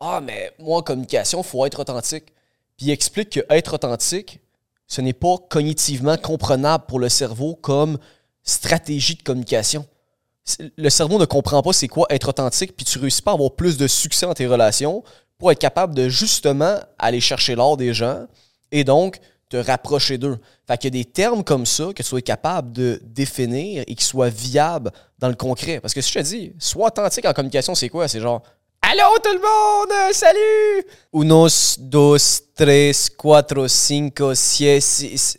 Ah, 0.00 0.20
mais 0.22 0.52
moi, 0.58 0.78
en 0.78 0.82
communication, 0.82 1.42
faut 1.42 1.64
être 1.66 1.78
authentique. 1.80 2.32
Puis 2.76 2.86
il 2.86 2.90
explique 2.90 3.30
que 3.30 3.40
être 3.50 3.74
authentique, 3.74 4.40
ce 4.86 5.02
n'est 5.02 5.12
pas 5.12 5.36
cognitivement 5.50 6.16
comprenable 6.16 6.84
pour 6.88 6.98
le 6.98 7.10
cerveau 7.10 7.54
comme 7.54 7.98
stratégie 8.42 9.14
de 9.16 9.22
communication. 9.22 9.86
Le 10.76 10.88
cerveau 10.88 11.18
ne 11.18 11.26
comprend 11.26 11.62
pas 11.62 11.74
c'est 11.74 11.86
quoi 11.86 12.06
être 12.08 12.30
authentique, 12.30 12.74
puis 12.74 12.86
tu 12.86 12.98
réussis 12.98 13.22
pas 13.22 13.32
à 13.32 13.34
avoir 13.34 13.52
plus 13.52 13.76
de 13.76 13.86
succès 13.86 14.26
dans 14.26 14.34
tes 14.34 14.46
relations 14.46 15.04
pour 15.38 15.52
être 15.52 15.58
capable 15.58 15.94
de 15.94 16.08
justement 16.08 16.76
aller 16.98 17.20
chercher 17.20 17.54
l'or 17.54 17.76
des 17.76 17.92
gens 17.94 18.26
et 18.72 18.82
donc 18.82 19.20
te 19.50 19.56
rapprocher 19.56 20.16
d'eux. 20.16 20.38
Fait 20.66 20.78
qu'il 20.78 20.94
y 20.94 21.00
a 21.00 21.02
des 21.02 21.10
termes 21.10 21.44
comme 21.44 21.66
ça 21.66 21.88
que 21.94 22.02
tu 22.02 22.08
sois 22.08 22.22
capable 22.22 22.72
de 22.72 23.00
définir 23.04 23.84
et 23.86 23.94
qui 23.94 24.04
soient 24.04 24.30
viables 24.30 24.90
dans 25.18 25.28
le 25.28 25.34
concret. 25.34 25.80
Parce 25.80 25.92
que 25.92 26.00
si 26.00 26.10
je 26.12 26.18
te 26.18 26.24
dis, 26.24 26.52
sois 26.58 26.86
authentique 26.86 27.26
en 27.26 27.32
communication, 27.32 27.74
c'est 27.74 27.88
quoi? 27.88 28.08
C'est 28.08 28.20
genre 28.20 28.42
Allô 28.92 29.16
tout 29.22 29.32
le 29.32 29.38
monde! 29.38 30.12
Salut! 30.12 30.84
Unos, 31.12 31.76
dos, 31.78 32.18
tres, 32.56 33.08
cuatro, 33.16 33.68
cinco, 33.68 34.34
siete, 34.34 34.82
six. 34.82 35.38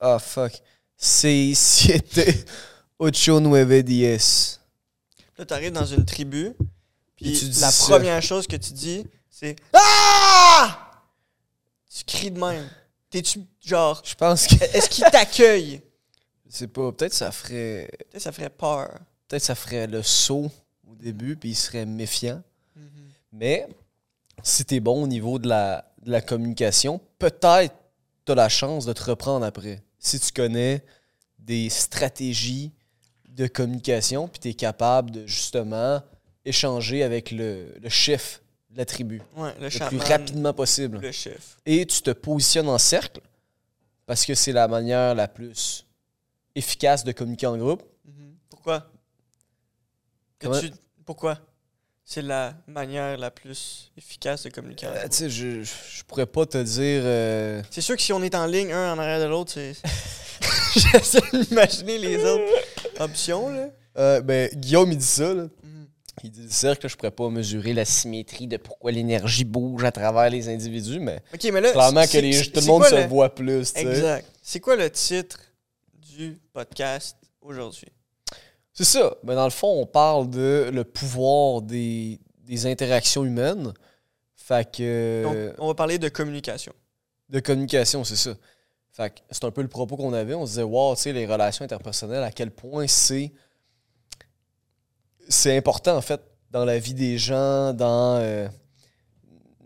Ah 0.00 0.18
fuck. 0.18 0.52
Seis, 0.96 1.54
siete, 1.56 2.44
ocho, 2.98 3.38
nueve, 3.38 3.84
diez. 3.84 4.18
Là, 5.36 5.46
t'arrives 5.46 5.70
dans 5.70 5.84
une 5.84 6.04
tribu, 6.04 6.54
puis 7.14 7.38
tu 7.38 7.44
dis 7.44 7.60
la 7.60 7.70
ça. 7.70 7.86
première 7.86 8.20
chose 8.20 8.48
que 8.48 8.56
tu 8.56 8.72
dis, 8.72 9.06
c'est 9.30 9.54
Ah! 9.72 11.04
Tu 11.88 12.02
cries 12.04 12.32
de 12.32 12.40
même. 12.40 12.68
T'es-tu 13.10 13.42
genre. 13.64 14.02
Je 14.04 14.16
pense 14.16 14.48
que. 14.48 14.56
Est-ce 14.76 14.90
qu'ils 14.90 15.04
t'accueillent? 15.04 15.82
Je 16.50 16.56
sais 16.56 16.66
pas, 16.66 16.90
peut-être 16.90 17.14
ça 17.14 17.30
ferait. 17.30 17.88
Sais, 18.12 18.18
ça 18.18 18.32
ferait 18.32 18.50
peur. 18.50 18.90
Peut-être 19.28 19.44
ça 19.44 19.54
ferait 19.54 19.86
le 19.86 20.02
saut 20.02 20.50
au 20.84 20.96
début, 20.96 21.36
puis 21.36 21.50
il 21.50 21.54
serait 21.54 21.86
méfiant. 21.86 22.42
Mais 23.32 23.66
si 24.42 24.64
t'es 24.64 24.80
bon 24.80 25.02
au 25.04 25.06
niveau 25.06 25.38
de 25.38 25.48
la, 25.48 25.90
de 26.02 26.10
la 26.10 26.20
communication, 26.20 27.00
peut-être 27.18 27.74
t'as 28.24 28.34
la 28.34 28.48
chance 28.48 28.86
de 28.86 28.92
te 28.92 29.02
reprendre 29.04 29.44
après. 29.44 29.82
Si 29.98 30.18
tu 30.20 30.32
connais 30.32 30.84
des 31.38 31.68
stratégies 31.70 32.72
de 33.28 33.46
communication, 33.46 34.28
puis 34.28 34.38
t'es 34.40 34.54
capable 34.54 35.10
de 35.10 35.26
justement 35.26 36.02
échanger 36.44 37.02
avec 37.02 37.30
le, 37.30 37.74
le 37.80 37.88
chef 37.88 38.42
de 38.70 38.78
la 38.78 38.84
tribu 38.84 39.22
Ouais, 39.36 39.54
le 39.56 39.64
le 39.64 39.70
chaman, 39.70 39.88
plus 39.88 39.98
rapidement 40.08 40.52
possible. 40.52 40.98
le 41.00 41.12
chef. 41.12 41.56
Et 41.66 41.84
tu 41.86 42.02
te 42.02 42.10
positionnes 42.10 42.68
en 42.68 42.78
cercle 42.78 43.20
parce 44.06 44.24
que 44.24 44.34
c'est 44.34 44.52
la 44.52 44.68
manière 44.68 45.14
la 45.14 45.28
plus 45.28 45.86
efficace 46.54 47.04
de 47.04 47.12
communiquer 47.12 47.46
en 47.46 47.56
groupe. 47.56 47.82
Mhm. 48.04 48.34
Pourquoi? 48.50 48.90
Comment- 50.38 50.60
tu- 50.60 50.72
Pourquoi? 51.04 51.38
C'est 52.10 52.22
la 52.22 52.54
manière 52.66 53.18
la 53.18 53.30
plus 53.30 53.92
efficace 53.98 54.44
de 54.44 54.48
communiquer. 54.48 54.86
Euh, 54.86 55.02
tu 55.10 55.16
sais, 55.18 55.28
je, 55.28 55.62
je 55.62 56.02
pourrais 56.06 56.24
pas 56.24 56.46
te 56.46 56.56
dire. 56.56 57.02
euh, 57.04 57.62
C'est 57.70 57.82
sûr 57.82 57.96
que 57.96 58.02
si 58.02 58.14
on 58.14 58.22
est 58.22 58.34
en 58.34 58.46
ligne, 58.46 58.72
un 58.72 58.94
en 58.94 58.98
arrière 58.98 59.20
de 59.20 59.26
l'autre, 59.26 59.52
c'est. 59.52 59.74
J'essaie 60.74 61.20
d'imaginer 61.34 61.98
les 61.98 62.24
autres 62.24 62.50
options, 63.00 63.50
là. 63.50 63.68
euh, 63.98 64.22
ben, 64.22 64.48
Guillaume, 64.54 64.90
il 64.92 64.96
dit 64.96 65.04
ça. 65.04 65.34
Là. 65.34 65.42
Mhm. 65.62 65.88
Il 66.24 66.30
dit 66.30 66.42
le 66.44 66.48
cercle, 66.50 66.88
je 66.88 66.96
pourrais 66.96 67.10
pas 67.10 67.28
mesurer 67.28 67.74
la 67.74 67.84
symétrie 67.84 68.46
de 68.46 68.56
pourquoi 68.56 68.90
l'énergie 68.90 69.44
bouge 69.44 69.84
à 69.84 69.92
travers 69.92 70.30
les 70.30 70.48
individus, 70.48 71.00
mais 71.00 71.20
Ok, 71.34 71.44
mais 71.52 71.60
là. 71.60 71.72
clairement 71.72 72.06
que 72.06 72.16
les, 72.18 72.42
tout 72.50 72.60
le 72.60 72.66
monde 72.66 72.84
se 72.86 72.94
le- 72.94 73.06
voit 73.06 73.34
plus. 73.34 73.72
Exact. 73.76 74.26
C'est 74.42 74.60
quoi 74.60 74.76
le 74.76 74.88
titre 74.88 75.40
du 75.94 76.38
podcast 76.54 77.18
aujourd'hui? 77.42 77.88
C'est 78.78 78.84
ça. 78.84 79.16
Mais 79.24 79.34
dans 79.34 79.42
le 79.42 79.50
fond, 79.50 79.80
on 79.80 79.86
parle 79.86 80.30
de 80.30 80.70
le 80.72 80.84
pouvoir 80.84 81.62
des, 81.62 82.20
des 82.44 82.66
interactions 82.66 83.24
humaines. 83.24 83.74
Fait 84.36 84.70
que. 84.70 85.24
Donc, 85.24 85.56
on 85.58 85.66
va 85.66 85.74
parler 85.74 85.98
de 85.98 86.08
communication. 86.08 86.72
de 87.28 87.40
communication, 87.40 88.04
c'est 88.04 88.14
ça. 88.14 88.36
Fait 88.92 89.10
que 89.10 89.18
c'est 89.32 89.42
un 89.42 89.50
peu 89.50 89.62
le 89.62 89.68
propos 89.68 89.96
qu'on 89.96 90.12
avait. 90.12 90.34
On 90.34 90.46
se 90.46 90.52
disait, 90.52 90.62
wow, 90.62 90.94
tu 90.94 91.02
sais, 91.02 91.12
les 91.12 91.26
relations 91.26 91.64
interpersonnelles, 91.64 92.22
à 92.22 92.30
quel 92.30 92.52
point 92.52 92.86
c'est. 92.86 93.32
C'est 95.28 95.56
important, 95.56 95.96
en 95.96 96.00
fait, 96.00 96.20
dans 96.52 96.64
la 96.64 96.78
vie 96.78 96.94
des 96.94 97.18
gens, 97.18 97.72
dans 97.72 98.18
euh, 98.20 98.46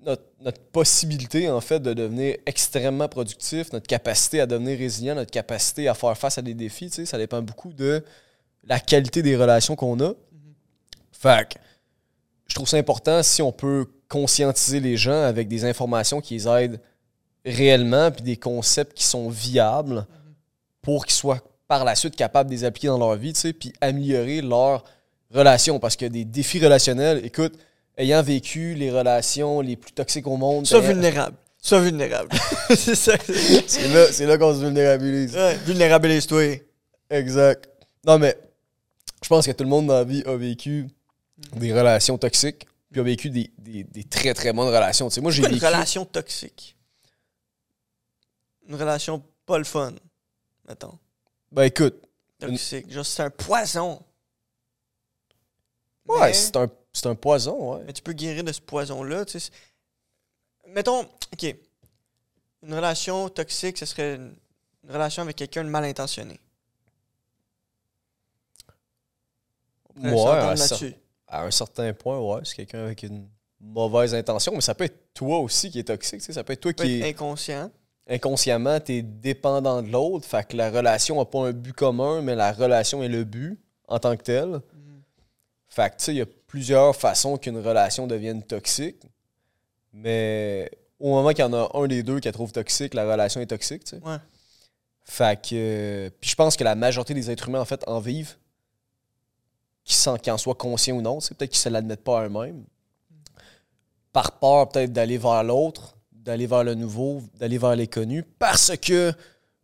notre, 0.06 0.24
notre 0.40 0.62
possibilité, 0.62 1.50
en 1.50 1.60
fait, 1.60 1.80
de 1.80 1.92
devenir 1.92 2.38
extrêmement 2.46 3.08
productif, 3.08 3.74
notre 3.74 3.86
capacité 3.86 4.40
à 4.40 4.46
devenir 4.46 4.78
résilient, 4.78 5.16
notre 5.16 5.30
capacité 5.30 5.86
à 5.86 5.92
faire 5.92 6.16
face 6.16 6.38
à 6.38 6.42
des 6.42 6.54
défis, 6.54 6.88
tu 6.88 6.94
sais, 6.94 7.04
ça 7.04 7.18
dépend 7.18 7.42
beaucoup 7.42 7.74
de 7.74 8.02
la 8.64 8.80
qualité 8.80 9.22
des 9.22 9.36
relations 9.36 9.76
qu'on 9.76 9.98
a. 10.00 10.12
Fait 11.12 11.48
que 11.48 11.58
je 12.48 12.54
trouve 12.54 12.68
ça 12.68 12.76
important 12.76 13.22
si 13.22 13.42
on 13.42 13.52
peut 13.52 13.86
conscientiser 14.08 14.80
les 14.80 14.96
gens 14.96 15.22
avec 15.22 15.48
des 15.48 15.64
informations 15.64 16.20
qui 16.20 16.34
les 16.34 16.48
aident 16.48 16.80
réellement, 17.44 18.10
puis 18.10 18.22
des 18.22 18.36
concepts 18.36 18.96
qui 18.96 19.04
sont 19.04 19.28
viables 19.28 20.06
pour 20.82 21.06
qu'ils 21.06 21.14
soient 21.14 21.40
par 21.66 21.84
la 21.84 21.94
suite 21.94 22.14
capables 22.16 22.50
de 22.50 22.54
les 22.54 22.64
appliquer 22.64 22.88
dans 22.88 22.98
leur 22.98 23.16
vie, 23.16 23.32
tu 23.32 23.40
sais, 23.40 23.52
puis 23.52 23.72
améliorer 23.80 24.42
leur 24.42 24.84
relation. 25.30 25.78
Parce 25.78 25.96
que 25.96 26.04
des 26.04 26.24
défis 26.24 26.60
relationnels, 26.62 27.24
écoute, 27.24 27.54
ayant 27.96 28.22
vécu 28.22 28.74
les 28.74 28.90
relations 28.90 29.60
les 29.60 29.76
plus 29.76 29.92
toxiques 29.92 30.26
au 30.26 30.36
monde, 30.36 30.66
Sois 30.66 30.80
ayant- 30.80 30.88
vulnérable. 30.88 31.36
Sois 31.58 31.80
vulnérable. 31.80 32.28
c'est 32.76 32.94
ça. 32.94 33.14
c'est 33.66 33.88
là, 33.88 34.06
c'est 34.12 34.26
là 34.26 34.36
qu'on 34.36 34.52
se 34.54 34.60
vulnérabilise. 34.64 35.34
Ouais, 35.34 35.56
vulnérabilise-toi. 35.64 36.60
Exact. 37.08 37.68
Non, 38.04 38.18
mais 38.18 38.36
je 39.22 39.28
pense 39.28 39.46
que 39.46 39.52
tout 39.52 39.64
le 39.64 39.70
monde 39.70 39.86
dans 39.86 39.94
la 39.94 40.04
vie 40.04 40.22
a 40.26 40.36
vécu 40.36 40.88
des 41.56 41.72
relations 41.72 42.18
toxiques, 42.18 42.66
puis 42.90 43.00
a 43.00 43.04
vécu 43.04 43.30
des, 43.30 43.50
des- 43.58 43.84
des 43.84 44.04
très 44.04 44.34
très 44.34 44.52
bonnes 44.52 44.68
relations. 44.68 45.08
Tu 45.08 45.14
sais, 45.14 45.20
moi, 45.20 45.30
j'ai 45.32 45.42
vécu. 45.42 45.54
une 45.54 45.64
relation 45.64 46.04
toxique? 46.04 46.76
Une 48.68 48.74
relation 48.76 49.22
pas 49.46 49.58
le 49.58 49.64
fun, 49.64 49.92
mettons. 50.68 50.98
Ben 51.50 51.64
écoute, 51.64 52.00
Toxique. 52.38 52.90
Genre, 52.90 53.06
c'est 53.06 53.22
un 53.22 53.30
poison. 53.30 54.02
ouais, 56.08 56.20
Mais- 56.20 56.32
c'est 56.32 56.56
un, 56.56 56.68
c'est 56.92 57.06
un 57.06 57.14
poison, 57.14 57.74
ouais. 57.76 57.84
Mais 57.86 57.92
tu 57.92 58.02
peux 58.02 58.12
guérir 58.12 58.42
de 58.44 58.52
ce 58.52 58.60
poison-là. 58.60 59.24
tu 59.24 59.38
sais. 59.40 59.50
Mettons, 60.68 61.02
OK. 61.32 61.56
Une 62.64 62.74
relation 62.74 63.28
toxique, 63.28 63.78
ce 63.78 63.86
serait 63.86 64.14
une, 64.16 64.34
une 64.84 64.90
relation 64.90 65.22
avec 65.22 65.36
quelqu'un 65.36 65.64
de 65.64 65.68
mal 65.68 65.84
intentionné. 65.84 66.38
S'entendre 69.96 70.30
à, 70.30 70.54
cer- 70.54 70.58
là-dessus. 70.70 70.94
à 71.28 71.44
un 71.44 71.50
certain 71.50 71.92
point, 71.92 72.18
ouais, 72.18 72.40
c'est 72.44 72.56
quelqu'un 72.56 72.84
avec 72.84 73.02
une 73.02 73.26
mauvaise 73.60 74.14
intention, 74.14 74.52
mais 74.54 74.60
ça 74.60 74.74
peut 74.74 74.84
être 74.84 75.12
toi 75.14 75.38
aussi 75.38 75.70
qui 75.70 75.78
est 75.78 75.84
toxique, 75.84 76.20
tu 76.20 76.26
sais, 76.26 76.32
ça 76.32 76.42
peut 76.44 76.52
être 76.54 76.60
toi 76.60 76.72
Tu 76.72 76.84
qui 76.84 76.98
être 77.00 77.04
est 77.06 77.10
inconscient. 77.10 77.70
inconsciemment, 78.08 78.80
t'es 78.80 79.02
dépendant 79.02 79.82
de 79.82 79.90
l'autre, 79.90 80.26
fait 80.26 80.46
que 80.48 80.56
la 80.56 80.70
relation 80.70 81.16
n'a 81.18 81.24
pas 81.24 81.40
un 81.46 81.52
but 81.52 81.72
commun, 81.72 82.22
mais 82.22 82.34
la 82.34 82.52
relation 82.52 83.02
est 83.02 83.08
le 83.08 83.24
but 83.24 83.58
en 83.88 83.98
tant 83.98 84.16
que 84.16 84.22
tel. 84.22 84.60
Fait 85.68 85.90
que, 85.90 85.96
tu 85.96 86.04
sais, 86.04 86.12
il 86.14 86.18
y 86.18 86.20
a 86.22 86.26
plusieurs 86.46 86.94
façons 86.96 87.36
qu'une 87.38 87.58
relation 87.58 88.06
devienne 88.06 88.42
toxique, 88.42 89.02
mais 89.92 90.70
au 90.98 91.08
moment 91.10 91.30
qu'il 91.30 91.40
y 91.40 91.48
en 91.48 91.52
a 91.52 91.70
un 91.74 91.86
des 91.86 92.02
deux 92.02 92.20
qui 92.20 92.28
la 92.28 92.32
trouve 92.32 92.52
toxique, 92.52 92.94
la 92.94 93.10
relation 93.10 93.40
est 93.40 93.46
toxique, 93.46 93.84
tu 93.84 93.96
sais. 93.96 94.02
Ouais. 94.04 94.16
Fait 95.04 95.40
que. 95.40 95.48
euh, 95.54 96.10
puis 96.20 96.30
je 96.30 96.34
pense 96.36 96.56
que 96.56 96.64
la 96.64 96.74
majorité 96.74 97.14
des 97.14 97.30
êtres 97.30 97.48
humains, 97.48 97.60
en 97.60 97.64
fait, 97.64 97.82
en 97.88 98.00
vivent, 98.00 98.36
qu'ils 99.84 100.20
qu'ils 100.20 100.32
en 100.32 100.38
soient 100.38 100.54
conscients 100.54 100.96
ou 100.96 101.02
non, 101.02 101.20
c'est 101.20 101.36
peut-être 101.36 101.50
qu'ils 101.50 101.58
se 101.58 101.68
l'admettent 101.68 102.04
pas 102.04 102.24
eux-mêmes. 102.24 102.64
Par 104.12 104.38
peur, 104.38 104.68
peut-être, 104.68 104.92
d'aller 104.92 105.18
vers 105.18 105.42
l'autre, 105.42 105.96
d'aller 106.12 106.46
vers 106.46 106.64
le 106.64 106.74
nouveau, 106.74 107.22
d'aller 107.34 107.58
vers 107.58 107.74
l'inconnu, 107.74 108.22
parce 108.22 108.76
que 108.76 109.12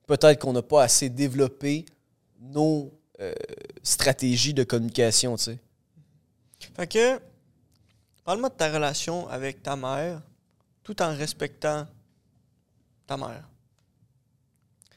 peut-être 0.07 0.41
qu'on 0.41 0.53
n'a 0.53 0.63
pas 0.63 0.83
assez 0.83 1.09
développé 1.09 1.85
nos 2.41 2.93
euh, 3.21 3.33
stratégies 3.83 4.55
de 4.55 4.65
communication, 4.65 5.37
tu 5.37 5.45
sais. 5.45 5.59
Fait 6.75 6.87
que, 6.87 7.21
parle-moi 8.25 8.49
de 8.49 8.55
ta 8.55 8.73
relation 8.73 9.29
avec 9.29 9.63
ta 9.63 9.77
mère, 9.77 10.23
tout 10.83 11.01
en 11.03 11.15
respectant 11.15 11.87
ta 13.07 13.17
mère. 13.17 13.49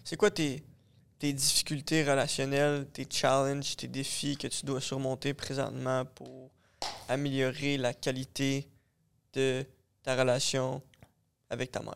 C'est 0.04 0.16
quoi 0.16 0.32
tes, 0.32 0.64
tes 1.22 1.34
difficultés 1.34 2.04
relationnelles, 2.04 2.88
tes 2.92 3.06
challenges, 3.08 3.76
tes 3.76 3.88
défis 3.88 4.38
que 4.38 4.48
tu 4.48 4.66
dois 4.66 4.82
surmonter 4.82 5.36
présentement 5.36 6.04
pour 6.04 6.50
améliorer 7.08 7.78
la 7.78 7.94
qualité 7.94 8.68
de 9.34 9.64
ta 10.02 10.16
relation 10.16 10.82
avec 11.48 11.72
ta 11.72 11.82
mère? 11.82 11.94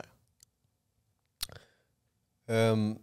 Euh, 2.51 2.93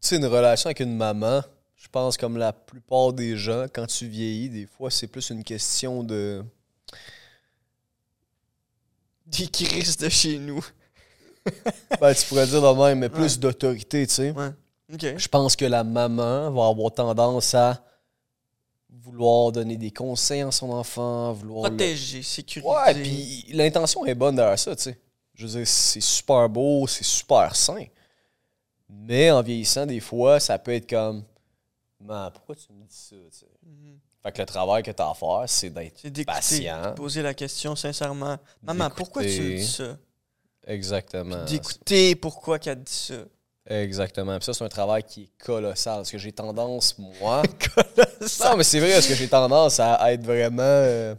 tu 0.00 0.08
sais, 0.08 0.16
une 0.16 0.26
relation 0.26 0.66
avec 0.66 0.80
une 0.80 0.96
maman, 0.96 1.40
je 1.76 1.86
pense 1.86 2.16
comme 2.16 2.38
la 2.38 2.52
plupart 2.52 3.12
des 3.12 3.36
gens, 3.36 3.66
quand 3.72 3.86
tu 3.86 4.08
vieillis, 4.08 4.50
des 4.50 4.66
fois, 4.66 4.90
c'est 4.90 5.06
plus 5.06 5.30
une 5.30 5.44
question 5.44 6.02
de... 6.02 6.44
Des 9.26 9.46
crises 9.46 9.96
de 9.96 10.08
chez 10.08 10.40
nous. 10.40 10.66
Ben, 12.00 12.14
tu 12.14 12.26
pourrais 12.26 12.46
dire 12.46 12.62
de 12.62 12.78
même, 12.82 12.98
mais 13.00 13.08
plus 13.08 13.38
d'autorité, 13.38 14.06
tu 14.06 14.14
sais. 14.14 14.30
Ouais. 14.30 14.50
Je 15.16 15.28
pense 15.28 15.54
que 15.56 15.64
la 15.64 15.84
maman 15.84 16.50
va 16.50 16.66
avoir 16.68 16.92
tendance 16.92 17.54
à 17.54 17.82
vouloir 18.90 19.52
donner 19.52 19.76
des 19.76 19.90
conseils 19.90 20.40
à 20.42 20.50
son 20.50 20.70
enfant, 20.70 21.32
vouloir. 21.32 21.64
le- 21.70 21.76
Protéger, 21.76 22.22
sécuriser. 22.22 22.68
Ouais, 22.70 22.94
puis 22.94 23.46
l'intention 23.52 24.04
est 24.06 24.14
bonne 24.14 24.36
derrière 24.36 24.58
ça, 24.58 24.74
tu 24.76 24.82
sais. 24.84 24.98
Je 25.34 25.46
veux 25.46 25.52
dire, 25.58 25.66
c'est 25.66 26.00
super 26.00 26.48
beau, 26.48 26.86
c'est 26.86 27.04
super 27.04 27.54
sain. 27.54 27.84
Mais 28.88 29.30
en 29.30 29.42
vieillissant, 29.42 29.86
des 29.86 30.00
fois, 30.00 30.40
ça 30.40 30.58
peut 30.58 30.72
être 30.72 30.88
comme. 30.88 31.22
Man, 32.00 32.30
pourquoi 32.32 32.54
tu 32.54 32.72
me 32.72 32.80
dis 32.84 32.96
ça, 32.96 33.16
tu 33.30 33.38
sais? 33.38 33.46
Mhm. 33.64 33.98
Fait 34.22 34.32
que 34.32 34.42
le 34.42 34.46
travail 34.46 34.82
que 34.82 34.90
tu 34.90 35.02
as 35.02 35.10
à 35.10 35.14
faire, 35.14 35.44
c'est 35.46 35.70
d'être 35.70 36.24
patient. 36.24 36.94
poser 36.96 37.22
la 37.22 37.34
question 37.34 37.76
sincèrement. 37.76 38.36
Maman, 38.62 38.88
pourquoi 38.90 39.22
tu 39.22 39.28
me 39.42 39.56
dis 39.56 39.66
ça? 39.66 39.96
Exactement. 40.68 41.44
D'écouter 41.46 42.14
pourquoi 42.14 42.58
qu'elle 42.58 42.82
dit 42.82 42.92
ça. 42.92 43.14
Exactement. 43.66 44.36
Puis 44.38 44.44
ça, 44.46 44.54
c'est 44.54 44.64
un 44.64 44.68
travail 44.68 45.02
qui 45.02 45.22
est 45.24 45.44
colossal. 45.44 45.96
Parce 45.96 46.10
que 46.10 46.18
j'ai 46.18 46.32
tendance, 46.32 46.96
moi? 46.98 47.42
non, 48.40 48.56
mais 48.56 48.64
c'est 48.64 48.78
vrai, 48.80 48.92
parce 48.92 49.06
que 49.06 49.14
j'ai 49.14 49.28
tendance 49.28 49.80
à 49.80 50.12
être 50.12 50.22
vraiment 50.24 50.62
euh, 50.62 51.14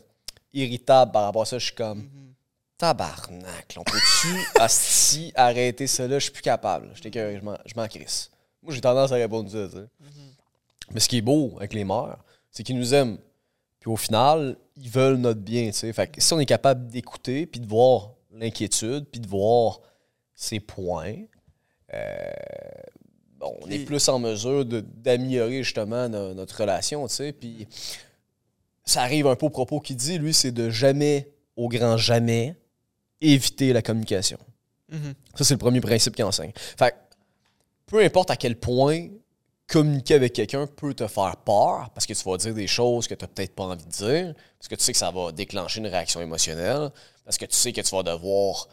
irritable 0.54 1.12
par 1.12 1.24
rapport 1.26 1.42
à 1.42 1.46
ça? 1.46 1.60
Je 1.60 1.66
suis 1.66 1.76
comme. 1.76 2.00
Mhm. 2.00 2.34
Tabarnak, 2.78 3.76
on 3.78 3.84
peut-tu, 3.84 4.28
asti, 4.60 5.34
arrêter 5.36 5.86
ça 5.86 6.08
là? 6.08 6.18
Je 6.18 6.24
suis 6.24 6.32
plus 6.32 6.42
capable. 6.42 6.90
Je 6.96 7.40
m'en- 7.44 7.58
je 7.66 7.74
m'en 7.76 7.88
crisse. 7.88 8.32
Moi, 8.64 8.74
j'ai 8.74 8.80
tendance 8.82 9.12
à 9.12 9.16
répondre 9.16 9.50
ça, 9.52 9.68
tu 9.68 9.74
sais. 9.76 9.82
Mhm. 10.00 10.32
Mais 10.94 11.00
ce 11.02 11.10
qui 11.10 11.18
est 11.18 11.22
beau 11.22 11.56
avec 11.58 11.74
les 11.74 11.84
mères, 11.84 12.18
c'est 12.52 12.64
qu'ils 12.64 12.78
nous 12.78 12.94
aiment. 12.94 13.18
Puis 13.82 13.90
au 13.92 13.98
final, 13.98 14.56
ils 14.78 14.90
veulent 14.90 15.18
notre 15.18 15.42
bien, 15.42 15.68
tu 15.68 15.74
sais. 15.74 15.92
Fait 15.94 16.08
que 16.08 16.22
si 16.22 16.34
on 16.34 16.40
est 16.40 16.46
capable 16.46 16.88
d'écouter, 16.88 17.46
puis 17.46 17.60
de 17.60 17.68
voir 17.68 18.12
l'inquiétude, 18.32 19.06
puis 19.12 19.20
de 19.22 19.28
voir 19.28 19.80
ses 20.36 20.60
points, 20.60 21.16
euh, 21.94 22.32
bon, 23.38 23.56
on 23.62 23.70
est 23.70 23.80
plus 23.86 24.08
en 24.10 24.20
mesure 24.20 24.66
d'améliorer 24.66 25.64
justement 25.64 26.08
no- 26.10 26.34
notre 26.34 26.60
relation, 26.62 27.08
tu 27.08 27.16
sais. 27.16 27.34
Puis 27.34 27.68
ça 28.86 29.02
arrive 29.02 29.28
un 29.28 29.36
peu 29.36 29.48
au 29.48 29.50
propos 29.50 29.80
qu'il 29.80 29.96
dit, 29.96 30.18
lui, 30.18 30.34
c'est 30.34 30.52
de 30.52 30.70
jamais, 30.70 31.32
au 31.56 31.68
grand 31.68 31.98
jamais, 31.98 32.56
éviter 33.22 33.74
la 33.74 33.82
communication. 33.82 34.38
Mhm. 34.90 35.14
Ça, 35.36 35.44
c'est 35.44 35.54
le 35.56 35.60
premier 35.60 35.82
principe 35.82 36.16
qu'il 36.16 36.26
enseigne. 36.26 36.52
Fait 36.56 36.96
peu 37.86 38.04
importe 38.04 38.30
à 38.32 38.36
quel 38.36 38.56
point 38.56 39.08
communiquer 39.70 40.16
avec 40.16 40.34
quelqu'un 40.34 40.66
peut 40.68 40.94
te 40.94 41.08
faire 41.08 41.38
peur, 41.38 41.90
parce 41.94 42.06
que 42.06 42.14
tu 42.14 42.24
vas 42.24 42.38
dire 42.38 42.54
des 42.54 42.68
choses 42.68 43.08
que 43.08 43.14
tu 43.14 43.24
n'as 43.24 43.28
peut-être 43.30 43.54
pas 43.56 43.64
envie 43.64 43.86
de 43.86 43.90
dire, 43.92 44.34
parce 44.58 44.68
que 44.68 44.76
tu 44.76 44.84
sais 44.84 44.92
que 44.92 44.98
ça 44.98 45.12
va 45.12 45.32
déclencher 45.32 45.80
une 45.80 45.88
réaction 45.88 46.20
émotionnelle, 46.22 46.90
parce 47.24 47.38
que 47.38 47.46
tu 47.46 47.56
sais 47.56 47.72
que 47.72 47.82
tu 47.82 47.96
vas 47.96 48.04
devoir 48.04 48.68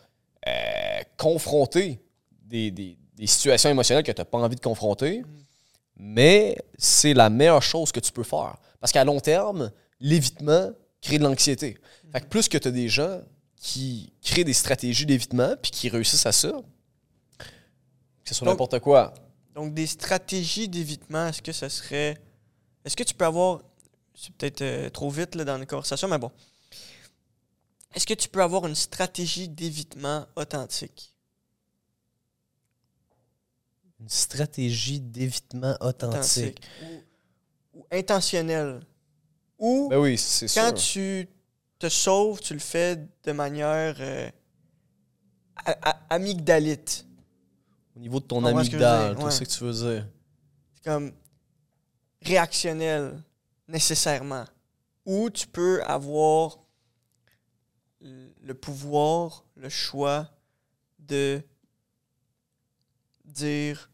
euh, 0.49 1.01
confronter 1.17 2.01
des, 2.43 2.71
des- 2.71 2.97
des 3.15 3.27
situations 3.27 3.71
émotionnelles 3.71 4.05
que 4.05 4.13
tu 4.13 4.21
n'as 4.21 4.25
pas 4.25 4.39
envie 4.39 4.57
de 4.57 4.61
confronter, 4.61 5.23
mais 5.97 6.57
c'est 6.79 7.15
la 7.15 7.31
meilleure 7.31 7.63
chose 7.63 7.91
que 7.93 8.01
tu 8.01 8.13
peux 8.13 8.23
faire. 8.25 8.57
Parce 8.81 8.93
qu'à 8.93 9.05
long 9.05 9.21
terme, 9.21 9.71
l'évitement 10.01 10.71
crée 11.01 11.19
de 11.19 11.25
l'anxiété. 11.25 11.79
Fait 12.13 12.21
que 12.21 12.27
plus 12.27 12.49
que 12.49 12.59
tu 12.59 12.69
as 12.69 12.71
des 12.71 12.89
gens 12.89 13.21
qui 13.57 14.13
créent 14.23 14.45
des 14.45 14.53
stratégies 14.53 15.07
d'évitement 15.07 15.55
puis 15.61 15.71
qui 15.71 15.89
réussissent 15.89 16.27
à 16.27 16.33
ça, 16.33 16.53
que 17.39 18.29
ce 18.29 18.35
soit 18.35 18.47
n'importe 18.53 18.79
quoi. 18.81 19.15
Donc, 19.57 19.73
des 19.73 19.87
stratégies 19.87 20.69
d'évitement, 20.69 21.29
est-ce 21.29 21.41
que 21.41 21.51
ça 21.51 21.71
serait. 21.71 22.21
Est-ce 22.85 22.95
que 22.95 23.03
tu 23.03 23.15
peux 23.15 23.25
avoir. 23.25 23.63
C'est 24.15 24.33
peut-être 24.35 24.61
euh, 24.61 24.91
trop 24.91 25.09
vite 25.09 25.35
là, 25.35 25.45
dans 25.45 25.57
la 25.57 25.65
conversation, 25.65 26.09
mais 26.09 26.19
bon. 26.19 26.31
Est-ce 27.95 28.07
que 28.07 28.13
tu 28.13 28.29
peux 28.29 28.43
avoir 28.43 28.67
une 28.67 28.75
stratégie 28.75 29.49
d'évitement 29.49 30.27
authentique? 30.37 31.15
Une 33.99 34.11
stratégie 34.11 35.01
d'évitement 35.01 35.75
authentique. 35.81 36.61
Ou, 36.83 37.79
ou 37.79 37.87
intentionnelle? 37.91 38.81
Ou 39.59 39.89
Ben 39.89 39.99
oui, 39.99 40.19
c'est 40.19 40.49
sûr. 40.49 40.63
quand 40.63 40.75
tu 40.75 41.27
te 41.79 41.89
sauves, 41.89 42.41
tu 42.41 42.53
le 42.53 42.61
fais 42.61 42.97
de 43.25 43.33
manière 43.33 43.97
euh, 44.01 44.31
amygdalite. 46.11 47.06
Au 47.97 47.99
niveau 47.99 48.21
de 48.21 48.27
ton 48.27 48.43
veux 48.43 48.49
amygdale, 48.49 49.17
sais 49.19 49.31
ce 49.31 49.41
que 49.41 49.49
tu 49.49 49.65
veux 49.65 49.73
dire? 49.73 50.07
C'est 50.75 50.85
comme 50.85 51.13
réactionnel 52.23 53.23
nécessairement. 53.69 54.45
Ou 55.07 55.31
tu 55.31 55.47
peux 55.47 55.83
avoir 55.85 56.59
le 58.01 58.53
pouvoir, 58.53 59.45
le 59.57 59.69
choix 59.69 60.29
de 60.99 61.43
dire 63.25 63.91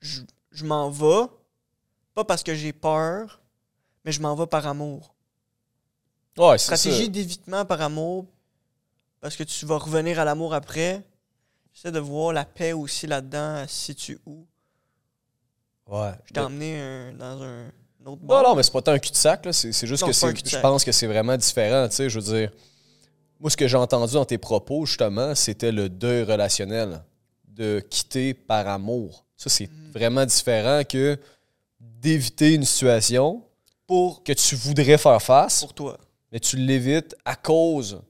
je, 0.00 0.22
je 0.50 0.64
m'en 0.64 0.90
vais, 0.90 1.28
pas 2.14 2.24
parce 2.24 2.42
que 2.42 2.54
j'ai 2.54 2.72
peur, 2.72 3.40
mais 4.04 4.12
je 4.12 4.20
m'en 4.20 4.34
vais 4.34 4.46
par 4.46 4.66
amour. 4.66 5.14
Ouais, 6.36 6.58
c'est 6.58 6.70
ça. 6.70 6.76
Stratégie 6.76 7.08
d'évitement 7.08 7.64
par 7.64 7.80
amour, 7.80 8.26
parce 9.20 9.36
que 9.36 9.44
tu 9.44 9.66
vas 9.66 9.78
revenir 9.78 10.18
à 10.18 10.24
l'amour 10.24 10.52
après. 10.52 11.04
J'essaie 11.76 11.92
de 11.92 11.98
voir 11.98 12.32
la 12.32 12.46
paix 12.46 12.72
aussi 12.72 13.06
là-dedans, 13.06 13.58
elle 13.58 13.68
se 13.68 13.84
situe 13.84 14.18
où. 14.24 14.46
Ouais. 15.86 16.12
Je 16.24 16.32
t'ai 16.32 16.40
emmené 16.40 16.80
un- 16.80 17.12
dans 17.12 17.42
un 17.42 17.66
autre 18.06 18.22
Non, 18.22 18.26
bar. 18.26 18.42
non, 18.44 18.54
mais 18.54 18.62
c'est 18.62 18.72
pas 18.72 18.80
tant 18.80 18.92
un 18.92 18.98
cul-de-sac, 18.98 19.44
là. 19.44 19.52
C'est 19.52 19.72
c'est 19.72 19.86
juste 19.86 20.00
Non, 20.02 20.08
que 20.08 20.14
c'est 20.14 20.20
pas 20.22 20.26
un 20.28 20.30
c'est. 20.30 20.36
Je 20.38 20.42
cul-de-sac. 20.42 20.62
pense 20.62 20.84
que 20.84 20.92
c'est 20.92 21.06
vraiment 21.06 21.36
différent, 21.36 21.86
tu 21.88 21.96
sais. 21.96 22.08
Je 22.08 22.18
veux 22.18 22.34
dire, 22.38 22.50
moi, 23.38 23.50
ce 23.50 23.58
que 23.58 23.68
j'ai 23.68 23.76
entendu 23.76 24.14
dans 24.14 24.24
tes 24.24 24.38
propos, 24.38 24.86
justement, 24.86 25.34
c'était 25.34 25.70
le 25.70 25.90
deuil 25.90 26.22
relationnel. 26.22 27.02
De 27.46 27.80
quitter 27.90 28.32
par 28.34 28.66
amour. 28.68 29.24
Ça, 29.36 29.48
c'est 29.50 29.66
Mm. 29.70 29.90
vraiment 29.92 30.24
différent 30.26 30.82
que 30.86 31.18
d'éviter 31.78 32.54
une 32.54 32.64
situation 32.64 33.42
Pour, 33.86 34.22
que 34.24 34.32
tu 34.32 34.56
voudrais 34.56 34.98
faire 34.98 35.20
face, 35.22 35.60
pour 35.60 35.72
toi. 35.74 35.98
mais 36.32 36.38
tu 36.40 36.56
l'évites 36.56 37.14
à 37.24 37.34
cause 37.36 38.00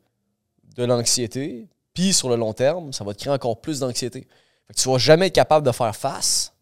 de 0.76 0.84
l'anxiété. 0.84 1.66
Puis, 1.96 2.12
sur 2.12 2.28
le 2.28 2.36
long 2.36 2.52
terme, 2.52 2.92
ça 2.92 3.04
va 3.04 3.14
te 3.14 3.20
créer 3.20 3.32
encore 3.32 3.58
plus 3.58 3.80
d'anxiété. 3.80 4.28
Tu 4.76 4.86
vas 4.86 4.98
jamais 4.98 5.28
être 5.28 5.34
capable 5.34 5.66
de 5.66 5.72
faire 5.72 5.96
face 5.96 6.52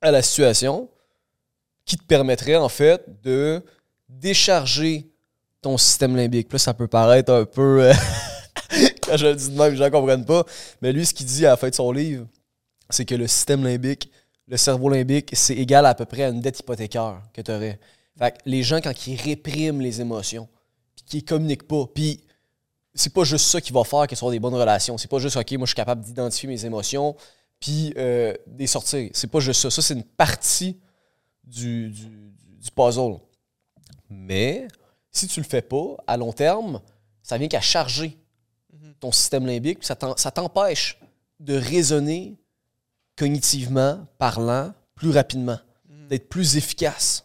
à 0.00 0.10
la 0.10 0.20
situation 0.20 0.88
qui 1.84 1.96
te 1.96 2.04
permettrait, 2.04 2.56
en 2.56 2.68
fait, 2.68 3.04
de 3.22 3.62
décharger 4.08 5.08
ton 5.62 5.78
système 5.78 6.16
limbique. 6.16 6.52
Là, 6.52 6.58
ça 6.58 6.74
peut 6.74 6.88
paraître 6.88 7.32
un 7.32 7.44
peu... 7.44 7.84
euh, 7.84 7.94
quand 9.02 9.16
je 9.16 9.26
le 9.26 9.36
dis 9.36 9.48
de 9.48 9.56
même, 9.56 9.70
les 9.70 9.76
gens 9.76 9.84
ne 9.84 9.90
comprennent 9.90 10.24
pas. 10.24 10.44
Mais 10.82 10.92
lui, 10.92 11.06
ce 11.06 11.14
qu'il 11.14 11.26
dit 11.26 11.46
à 11.46 11.50
la 11.50 11.56
fin 11.56 11.68
de 11.68 11.74
son 11.76 11.92
livre, 11.92 12.26
c'est 12.90 13.04
que 13.04 13.14
le 13.14 13.28
système 13.28 13.62
limbique, 13.62 14.10
le 14.48 14.56
cerveau 14.56 14.88
limbique, 14.88 15.30
c'est 15.34 15.54
égal 15.54 15.86
à, 15.86 15.94
peu 15.94 16.04
près 16.04 16.24
à 16.24 16.30
une 16.30 16.40
dette 16.40 16.58
hypothécaire 16.58 17.22
que 17.32 17.42
tu 17.42 17.52
aurais. 17.52 17.78
Fait 18.18 18.32
que 18.32 18.38
les 18.44 18.64
gens, 18.64 18.80
quand 18.80 19.06
ils 19.06 19.20
répriment 19.20 19.80
les 19.80 20.00
émotions, 20.00 20.48
puis 20.96 21.04
qu'ils 21.04 21.24
communiquent 21.24 21.68
pas, 21.68 21.84
puis 21.94 22.25
c'est 22.96 23.12
pas 23.12 23.24
juste 23.24 23.46
ça 23.46 23.60
qui 23.60 23.72
va 23.72 23.84
faire 23.84 24.06
qu'ils 24.06 24.16
soient 24.16 24.30
des 24.30 24.40
bonnes 24.40 24.54
relations. 24.54 24.98
C'est 24.98 25.08
pas 25.10 25.18
juste, 25.18 25.36
OK, 25.36 25.52
moi, 25.52 25.66
je 25.66 25.70
suis 25.70 25.74
capable 25.74 26.02
d'identifier 26.02 26.48
mes 26.48 26.64
émotions, 26.64 27.14
puis 27.60 27.92
euh, 27.96 28.34
des 28.46 28.66
sortir. 28.66 29.10
C'est 29.12 29.30
pas 29.30 29.40
juste 29.40 29.60
ça. 29.60 29.70
Ça, 29.70 29.82
c'est 29.82 29.94
une 29.94 30.04
partie 30.04 30.78
du, 31.44 31.90
du, 31.90 32.70
puzzle. 32.74 33.18
Mais 34.10 34.66
si 35.10 35.28
tu 35.28 35.40
le 35.40 35.46
fais 35.46 35.62
pas, 35.62 35.96
à 36.06 36.16
long 36.16 36.32
terme, 36.32 36.80
ça 37.22 37.38
vient 37.38 37.48
qu'à 37.48 37.60
charger 37.60 38.18
Mhm. 38.72 38.94
ton 39.00 39.12
système 39.12 39.46
limbique, 39.46 39.78
puis 39.78 39.86
ça 39.86 40.30
t'empêche 40.30 40.98
de 41.40 41.54
raisonner 41.54 42.36
cognitivement, 43.16 44.06
parlant, 44.18 44.72
plus 44.94 45.10
rapidement, 45.10 45.58
Mhm. 45.88 46.08
d'être 46.08 46.28
plus 46.28 46.56
efficace 46.56 47.24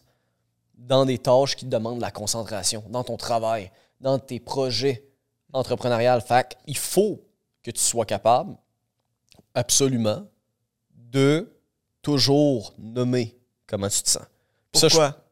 dans 0.75 1.05
des 1.05 1.17
tâches 1.17 1.55
qui 1.55 1.65
te 1.65 1.69
demandent 1.69 1.97
de 1.97 2.01
la 2.01 2.11
concentration, 2.11 2.83
dans 2.89 3.03
ton 3.03 3.17
travail, 3.17 3.71
dans 3.99 4.19
tes 4.19 4.39
projets 4.39 5.10
entrepreneuriales. 5.53 6.21
Fait 6.21 6.57
il 6.67 6.77
faut 6.77 7.23
que 7.63 7.71
tu 7.71 7.81
sois 7.81 8.05
capable, 8.05 8.55
absolument, 9.53 10.27
de 10.95 11.51
toujours 12.01 12.73
nommer 12.77 13.37
comment 13.67 13.89
tu 13.89 14.01
te 14.01 14.09
sens. 14.09 14.23
Puis 14.71 14.79
ça, 14.79 14.87
je- 14.87 14.95
Pourquoi? 14.95 15.25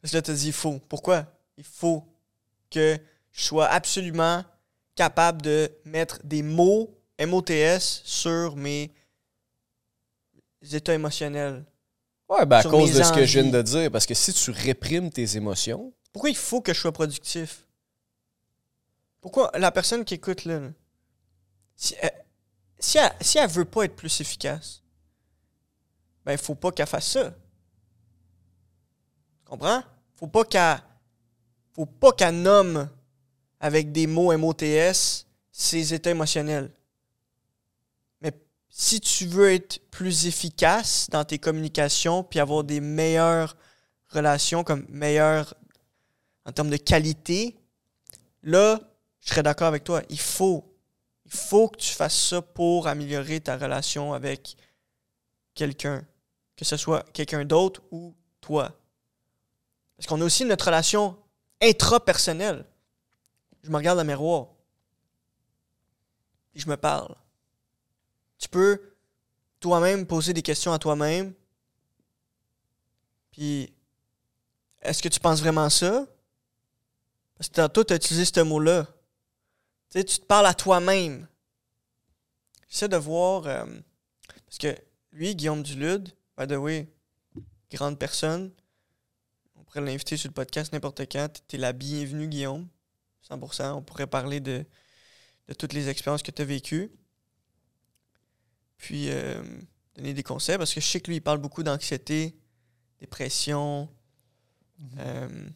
Parce 0.00 0.10
que 0.12 0.16
là, 0.16 0.22
tu 0.22 0.30
as 0.30 0.34
dit 0.34 0.46
il 0.48 0.52
faut. 0.52 0.78
Pourquoi? 0.88 1.26
Il 1.56 1.64
faut 1.64 2.04
que 2.70 2.98
je 3.30 3.42
sois 3.44 3.66
absolument 3.68 4.44
capable 4.96 5.42
de 5.42 5.70
mettre 5.84 6.18
des 6.24 6.42
mots 6.42 6.90
MOTS 7.18 8.02
sur 8.04 8.56
mes 8.56 8.90
états 10.72 10.94
émotionnels. 10.94 11.64
Ouais, 12.28 12.46
ben 12.46 12.58
à 12.58 12.62
cause 12.62 12.92
de 12.94 13.02
ce 13.02 13.12
que 13.12 13.24
je 13.26 13.40
viens 13.40 13.50
de 13.50 13.62
dire. 13.62 13.90
Parce 13.90 14.06
que 14.06 14.14
si 14.14 14.32
tu 14.32 14.50
réprimes 14.50 15.10
tes 15.10 15.36
émotions, 15.36 15.92
Pourquoi 16.12 16.30
il 16.30 16.36
faut 16.36 16.60
que 16.60 16.72
je 16.74 16.80
sois 16.80 16.92
productif? 16.92 17.66
Pourquoi 19.22 19.50
la 19.54 19.70
personne 19.70 20.04
qui 20.04 20.14
écoute 20.14 20.44
là, 20.44 20.58
là, 20.58 20.68
si, 21.76 21.94
elle, 22.02 22.24
si, 22.78 22.98
si 23.20 23.38
elle 23.38 23.48
veut 23.48 23.64
pas 23.64 23.84
être 23.84 23.96
plus 23.96 24.20
efficace, 24.20 24.82
ben 26.26 26.36
faut 26.36 26.54
pas 26.54 26.72
qu'elle 26.72 26.86
fasse 26.86 27.08
ça. 27.08 27.30
Tu 27.30 27.36
comprends? 29.46 29.82
Faut 30.16 30.26
pas 30.26 30.44
qu'elle 30.44 30.82
faut 31.72 31.86
pas 31.86 32.12
qu'elle 32.12 32.42
nomme 32.42 32.90
avec 33.60 33.92
des 33.92 34.06
mots 34.06 34.36
MOTS 34.36 35.26
ses 35.52 35.94
états 35.94 36.10
émotionnels. 36.10 36.70
Mais 38.20 38.32
si 38.68 39.00
tu 39.00 39.26
veux 39.26 39.52
être 39.52 39.78
plus 39.90 40.26
efficace 40.26 41.08
dans 41.10 41.24
tes 41.24 41.38
communications 41.38 42.24
puis 42.24 42.40
avoir 42.40 42.64
des 42.64 42.80
meilleures 42.80 43.56
relation 44.08 44.64
comme 44.64 44.84
meilleure 44.88 45.54
en 46.44 46.52
termes 46.52 46.70
de 46.70 46.76
qualité, 46.76 47.56
là, 48.42 48.80
je 49.22 49.30
serais 49.30 49.42
d'accord 49.42 49.68
avec 49.68 49.84
toi. 49.84 50.02
Il 50.08 50.20
faut, 50.20 50.64
il 51.24 51.30
faut 51.30 51.68
que 51.68 51.78
tu 51.78 51.92
fasses 51.92 52.28
ça 52.28 52.42
pour 52.42 52.88
améliorer 52.88 53.40
ta 53.40 53.56
relation 53.56 54.12
avec 54.12 54.56
quelqu'un, 55.54 56.04
que 56.56 56.64
ce 56.64 56.76
soit 56.76 57.04
quelqu'un 57.12 57.44
d'autre 57.44 57.82
ou 57.90 58.14
toi. 58.40 58.72
Parce 59.96 60.06
qu'on 60.08 60.20
a 60.20 60.24
aussi 60.24 60.44
notre 60.44 60.66
relation 60.66 61.16
intrapersonnelle. 61.60 62.66
Je 63.62 63.70
me 63.70 63.76
regarde 63.76 63.96
dans 63.96 64.02
le 64.02 64.08
miroir. 64.08 64.48
Et 66.54 66.58
je 66.58 66.68
me 66.68 66.76
parle. 66.76 67.14
Tu 68.38 68.48
peux 68.48 68.94
toi-même 69.60 70.04
poser 70.04 70.32
des 70.32 70.42
questions 70.42 70.72
à 70.72 70.78
toi-même. 70.78 71.32
Puis, 73.30 73.72
est-ce 74.80 75.00
que 75.00 75.08
tu 75.08 75.20
penses 75.20 75.40
vraiment 75.40 75.70
ça? 75.70 76.04
Parce 77.38 77.48
que 77.48 77.54
tantôt, 77.54 77.84
tu 77.84 77.92
as 77.92 77.96
utilisé 77.96 78.24
ce 78.24 78.40
mot-là. 78.40 78.88
Tu 79.92 79.98
sais, 79.98 80.04
tu 80.04 80.20
te 80.20 80.24
parles 80.24 80.46
à 80.46 80.54
toi-même. 80.54 81.28
J'essaie 82.66 82.88
de 82.88 82.96
voir. 82.96 83.46
euh, 83.46 83.66
parce 84.46 84.56
que 84.56 84.74
lui, 85.12 85.36
Guillaume 85.36 85.62
Dulude, 85.62 86.08
by 86.38 86.46
the 86.46 86.52
way, 86.52 86.90
grande 87.70 87.98
personne. 87.98 88.54
On 89.54 89.64
pourrait 89.64 89.82
l'inviter 89.82 90.16
sur 90.16 90.30
le 90.30 90.32
podcast 90.32 90.72
n'importe 90.72 91.02
quand. 91.12 91.42
Tu 91.46 91.56
es 91.56 91.58
la 91.58 91.74
bienvenue, 91.74 92.26
Guillaume. 92.26 92.68
100%. 93.28 93.72
On 93.72 93.82
pourrait 93.82 94.06
parler 94.06 94.40
de, 94.40 94.64
de 95.48 95.52
toutes 95.52 95.74
les 95.74 95.90
expériences 95.90 96.22
que 96.22 96.30
tu 96.30 96.40
as 96.40 96.46
vécues. 96.46 96.90
Puis 98.78 99.10
euh, 99.10 99.44
donner 99.94 100.14
des 100.14 100.22
conseils. 100.22 100.56
Parce 100.56 100.72
que 100.72 100.80
je 100.80 100.86
sais 100.86 101.02
que 101.02 101.08
lui, 101.10 101.16
il 101.16 101.20
parle 101.20 101.36
beaucoup 101.36 101.62
d'anxiété, 101.62 102.34
dépression, 102.98 103.90
euh, 105.00 105.48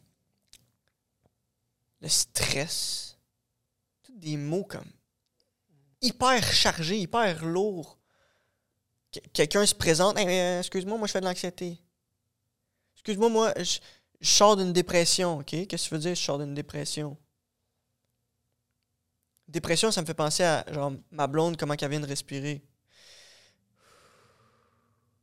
le 2.02 2.08
stress. 2.08 3.15
Des 4.16 4.36
mots 4.36 4.64
comme 4.64 4.90
hyper 6.02 6.42
chargés, 6.52 6.98
hyper 6.98 7.44
lourds. 7.44 7.98
Que- 9.12 9.20
Quelqu'un 9.32 9.64
se 9.66 9.74
présente, 9.74 10.16
euh, 10.18 10.58
excuse-moi, 10.60 10.98
moi 10.98 11.06
je 11.06 11.12
fais 11.12 11.20
de 11.20 11.26
l'anxiété. 11.26 11.78
Excuse-moi, 12.94 13.28
moi, 13.28 13.54
je, 13.58 13.78
sors 14.20 14.56
d'une 14.56 14.72
dépression, 14.72 15.38
ok? 15.38 15.66
Qu'est-ce 15.66 15.84
que 15.84 15.88
tu 15.88 15.94
veux 15.94 16.00
dire, 16.00 16.14
je 16.14 16.20
sors 16.22 16.38
d'une 16.38 16.54
dépression? 16.54 17.16
Dépression, 19.48 19.92
ça 19.92 20.00
me 20.00 20.06
fait 20.06 20.14
penser 20.14 20.42
à 20.42 20.64
genre 20.72 20.92
ma 21.10 21.26
blonde, 21.28 21.56
comment 21.56 21.76
qu'elle 21.76 21.90
vient 21.90 22.00
de 22.00 22.06
respirer. 22.06 22.64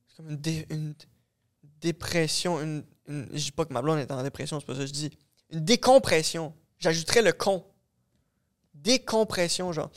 C'est 0.07 0.17
comme 0.17 0.29
une 0.29 0.95
dépression, 1.81 2.61
une, 2.61 2.85
une- 3.07 3.27
Je 3.33 3.45
dis 3.45 3.51
pas 3.51 3.65
que 3.65 3.73
ma 3.73 3.81
blonde 3.81 3.99
est 3.99 4.11
en 4.11 4.23
dépression, 4.23 4.59
c'est 4.59 4.65
pas 4.65 4.75
ça 4.75 4.81
que 4.81 4.85
je 4.87 4.93
dis. 4.93 5.17
Une 5.49 5.65
décompression. 5.65 6.53
J'ajouterais 6.79 7.21
le 7.21 7.33
con. 7.33 7.65
Décompression, 8.83 9.71
genre. 9.71 9.89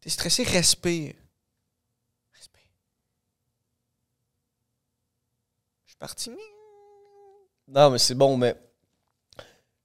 T'es 0.00 0.10
stressé, 0.10 0.42
respire. 0.42 1.14
Respire. 2.34 2.60
Je 5.86 5.90
suis 5.90 5.96
parti. 5.98 6.30
Non, 7.68 7.90
mais 7.90 7.98
c'est 7.98 8.14
bon, 8.14 8.36
mais 8.36 8.54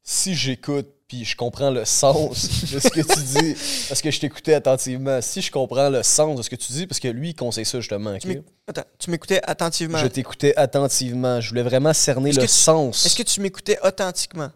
si 0.04 0.36
j'écoute 0.36 0.88
puis 1.08 1.26
je 1.26 1.36
comprends 1.36 1.72
le 1.72 1.84
sens 1.84 2.72
de 2.72 2.80
ce 2.80 2.88
que 2.88 3.02
tu 3.02 3.22
dis, 3.22 3.54
parce 3.90 4.02
que 4.02 4.10
je 4.12 4.20
t'écoutais 4.20 4.54
attentivement, 4.54 5.22
si 5.22 5.42
je 5.42 5.52
comprends 5.52 5.90
le 5.90 6.04
sens 6.04 6.38
de 6.38 6.42
ce 6.42 6.50
que 6.50 6.56
tu 6.56 6.72
dis, 6.72 6.88
parce 6.88 7.00
que 7.02 7.08
lui, 7.10 7.30
il 7.32 7.36
conseille 7.36 7.66
ça 7.66 7.80
justement, 7.80 8.18
Attends, 8.68 8.84
tu 8.98 9.10
m'écoutais 9.10 9.42
attentivement. 9.44 9.98
Je 9.98 10.08
t'écoutais 10.08 10.56
attentivement. 10.56 11.42
Je 11.42 11.50
voulais 11.50 11.64
vraiment 11.64 11.92
cerner 11.94 12.32
le 12.32 12.42
tu- 12.44 12.48
sens. 12.48 13.06
Est-ce 13.06 13.16
que 13.16 13.24
tu 13.24 13.42
m'écoutais 13.42 13.78
authentiquement? 13.86 14.52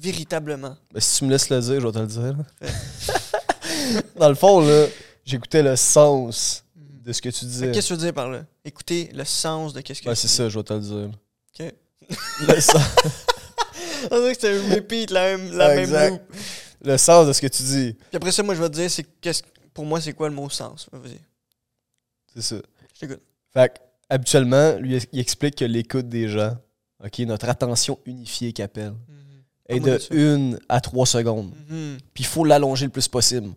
Véritablement. 0.00 0.76
Ben, 0.92 1.00
si 1.00 1.18
tu 1.18 1.24
me 1.24 1.30
laisses 1.30 1.50
le 1.50 1.60
dire, 1.60 1.80
je 1.80 1.86
vais 1.86 1.92
te 1.92 1.98
le 1.98 2.06
dire. 2.06 2.36
Dans 4.16 4.28
le 4.28 4.34
fond, 4.34 4.60
là, 4.60 4.86
j'écoutais 5.24 5.62
le 5.62 5.76
sens 5.76 6.64
de 6.76 7.12
ce 7.12 7.20
que 7.22 7.28
tu 7.30 7.44
disais. 7.44 7.66
que 7.68 7.72
Qu'est-ce 7.72 7.88
que 7.88 7.94
tu 7.94 7.98
veux 8.00 8.04
dire 8.06 8.14
par 8.14 8.30
là? 8.30 8.42
Écouter 8.64 9.10
le 9.14 9.24
sens 9.24 9.72
de 9.72 9.80
qu'est-ce 9.80 10.00
que 10.02 10.06
Ben, 10.06 10.14
tu 10.14 10.20
c'est 10.20 10.28
dis. 10.28 10.34
ça, 10.34 10.48
je 10.48 10.58
vais 10.58 10.62
te 10.64 10.72
le 10.74 10.80
dire. 10.80 11.10
Ok. 11.60 11.74
Le 12.48 12.60
sens, 12.60 12.82
On 14.10 14.18
dirait 14.20 14.34
que 14.34 14.40
c'est 14.40 14.56
un 14.56 14.74
repeat, 14.74 15.10
la 15.10 15.36
même, 15.36 15.52
la 15.56 15.74
même 15.74 16.10
loop. 16.12 16.22
le 16.84 16.96
sens 16.96 17.26
de 17.26 17.32
ce 17.32 17.40
que 17.40 17.46
tu 17.48 17.62
dis. 17.62 17.92
Puis 17.94 18.16
après 18.16 18.32
ça, 18.32 18.42
moi, 18.42 18.54
je 18.54 18.62
vais 18.62 18.68
te 18.68 18.74
dire, 18.74 18.90
c'est 18.90 19.04
qu'est-ce 19.20 19.42
pour 19.74 19.84
moi, 19.84 20.00
c'est 20.00 20.12
quoi 20.12 20.28
le 20.28 20.34
mot 20.34 20.48
sens? 20.50 20.88
Vas-y, 20.92 21.20
C'est 22.34 22.42
ça. 22.42 22.56
je 22.94 23.00
t'écoute. 23.00 23.22
Fait 23.52 23.68
que, 23.72 23.78
habituellement, 24.08 24.76
lui, 24.78 24.98
il 25.12 25.20
explique 25.20 25.54
que 25.56 25.64
l'écoute 25.64 26.08
des 26.08 26.28
gens, 26.28 26.56
OK, 27.04 27.18
notre 27.20 27.48
attention 27.48 27.98
unifiée 28.04 28.52
qu'il 28.52 28.64
appelle, 28.64 28.94
est 29.68 29.80
de 29.80 29.98
de. 30.10 30.54
1 30.54 30.58
à 30.68 30.80
3 30.80 31.06
secondes. 31.06 31.52
Mhm. 31.68 31.98
Puis 32.14 32.24
il 32.24 32.26
faut 32.26 32.44
l'allonger 32.44 32.86
le 32.86 32.92
plus 32.92 33.08
possible. 33.08 33.50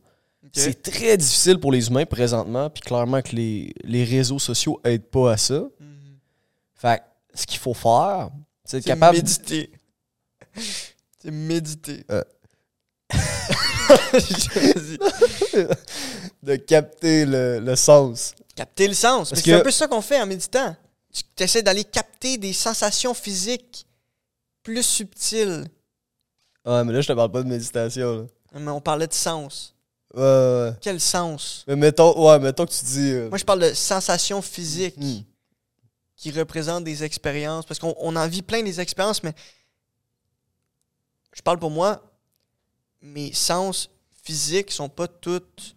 C'est 0.54 0.82
très 0.82 1.16
difficile 1.16 1.60
pour 1.60 1.72
les 1.72 1.88
humains 1.88 2.06
présentement, 2.06 2.70
puis 2.70 2.82
clairement 2.82 3.22
que 3.22 3.36
les, 3.36 3.74
les 3.84 4.04
réseaux 4.04 4.40
sociaux 4.40 4.82
aident 4.84 5.06
pas 5.10 5.34
à 5.34 5.38
ça. 5.38 5.60
Mhm. 5.80 6.18
Fait 6.76 7.00
que, 7.00 7.40
ce 7.40 7.46
qu'il 7.46 7.60
faut 7.60 7.74
faire, 7.74 8.30
c'est 8.66 8.78
être 8.78 8.84
C'est 8.84 8.90
capable. 8.90 9.18
méditer. 9.18 9.72
C'est 11.22 11.32
méditer. 11.32 12.04
Euh. 12.12 12.24
De 16.44 16.56
capter 16.56 17.26
le, 17.26 17.60
le 17.60 17.76
sens. 17.76 18.34
Capter 18.56 18.88
le 18.88 18.94
sens. 18.94 19.30
Parce 19.30 19.32
Mais 19.32 19.38
C'est 19.46 19.52
que- 19.52 19.62
un 19.62 19.64
peu 19.64 19.72
ça 19.72 19.88
qu'on 19.88 20.02
fait 20.02 20.20
en 20.20 20.26
méditant. 20.26 20.76
Tu 21.14 21.24
essaies 21.44 21.62
d'aller 21.62 21.84
capter 21.84 22.38
des 22.38 22.54
sensations 22.54 23.14
physiques 23.14 23.86
plus 24.64 24.84
subtiles. 24.84 25.66
Ouais, 26.66 26.84
mais 26.84 26.94
là, 26.94 27.02
je 27.02 27.08
te 27.08 27.14
parle 27.14 27.32
pas 27.32 27.44
de 27.44 27.48
méditation. 27.50 28.22
Là. 28.54 28.60
Mais 28.60 28.72
on 28.72 28.82
parlait 28.82 29.08
de 29.08 29.14
sens. 29.14 29.74
Ouais, 30.14 30.22
ouais, 30.22 30.62
ouais. 30.70 30.74
Quel 30.82 31.00
sens? 31.00 31.64
Mais 31.68 31.76
mettons, 31.76 32.28
ouais, 32.28 32.40
mettons 32.40 32.66
que 32.66 32.72
tu 32.72 32.86
dis. 32.86 33.12
euh, 33.12 33.30
Moi, 33.30 33.38
je 33.38 33.46
parle 33.46 33.62
de 33.62 33.74
sensations 33.74 34.42
physiques 34.42 34.98
hmm. 34.98 35.22
qui 36.16 36.32
représentent 36.32 36.84
des 36.84 37.04
expériences. 37.04 37.66
Parce 37.66 37.80
qu'on 37.80 37.96
on 37.98 38.16
en 38.16 38.28
vit 38.28 38.42
plein 38.42 38.62
des 38.62 38.80
expériences, 38.80 39.24
mais 39.24 39.34
je 41.34 41.42
parle 41.42 41.60
pour 41.60 41.72
moi, 41.72 42.02
mes 43.02 43.34
sens 43.34 43.90
physiques 44.22 44.72
sont 44.72 44.90
pas 44.90 45.08
tous 45.08 45.76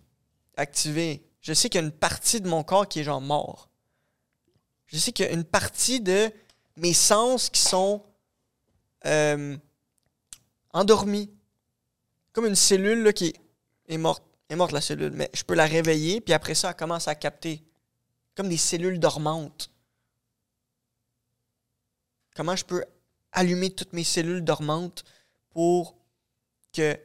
activés. 0.56 1.24
Je 1.40 1.52
sais 1.52 1.68
qu'il 1.68 1.80
y 1.80 1.84
a 1.84 1.86
une 1.86 1.92
partie 1.92 2.40
de 2.40 2.48
mon 2.48 2.62
corps 2.62 2.88
qui 2.88 3.00
est 3.00 3.04
genre 3.04 3.20
mort. 3.20 3.68
Je 4.86 4.98
sais 4.98 5.12
qu'il 5.12 5.26
y 5.26 5.28
a 5.28 5.32
une 5.32 5.44
partie 5.44 6.00
de 6.00 6.30
mes 6.76 6.92
sens 6.92 7.48
qui 7.50 7.60
sont 7.60 8.02
euh, 9.06 9.56
endormis. 10.74 11.30
Comme 12.32 12.46
une 12.46 12.56
cellule 12.56 13.02
là, 13.04 13.12
qui 13.12 13.34
est, 13.88 13.96
morte. 13.96 14.22
est 14.50 14.56
morte 14.56 14.72
la 14.72 14.80
cellule, 14.80 15.12
mais 15.12 15.30
je 15.32 15.44
peux 15.44 15.54
la 15.54 15.66
réveiller, 15.66 16.20
puis 16.20 16.34
après 16.34 16.54
ça, 16.54 16.70
elle 16.70 16.76
commence 16.76 17.08
à 17.08 17.14
capter. 17.14 17.64
Comme 18.34 18.48
des 18.48 18.58
cellules 18.58 18.98
dormantes. 18.98 19.70
Comment 22.34 22.56
je 22.56 22.64
peux 22.64 22.84
allumer 23.32 23.70
toutes 23.70 23.92
mes 23.92 24.04
cellules 24.04 24.42
dormantes 24.42 25.04
pour 25.50 25.96
que 26.72 26.98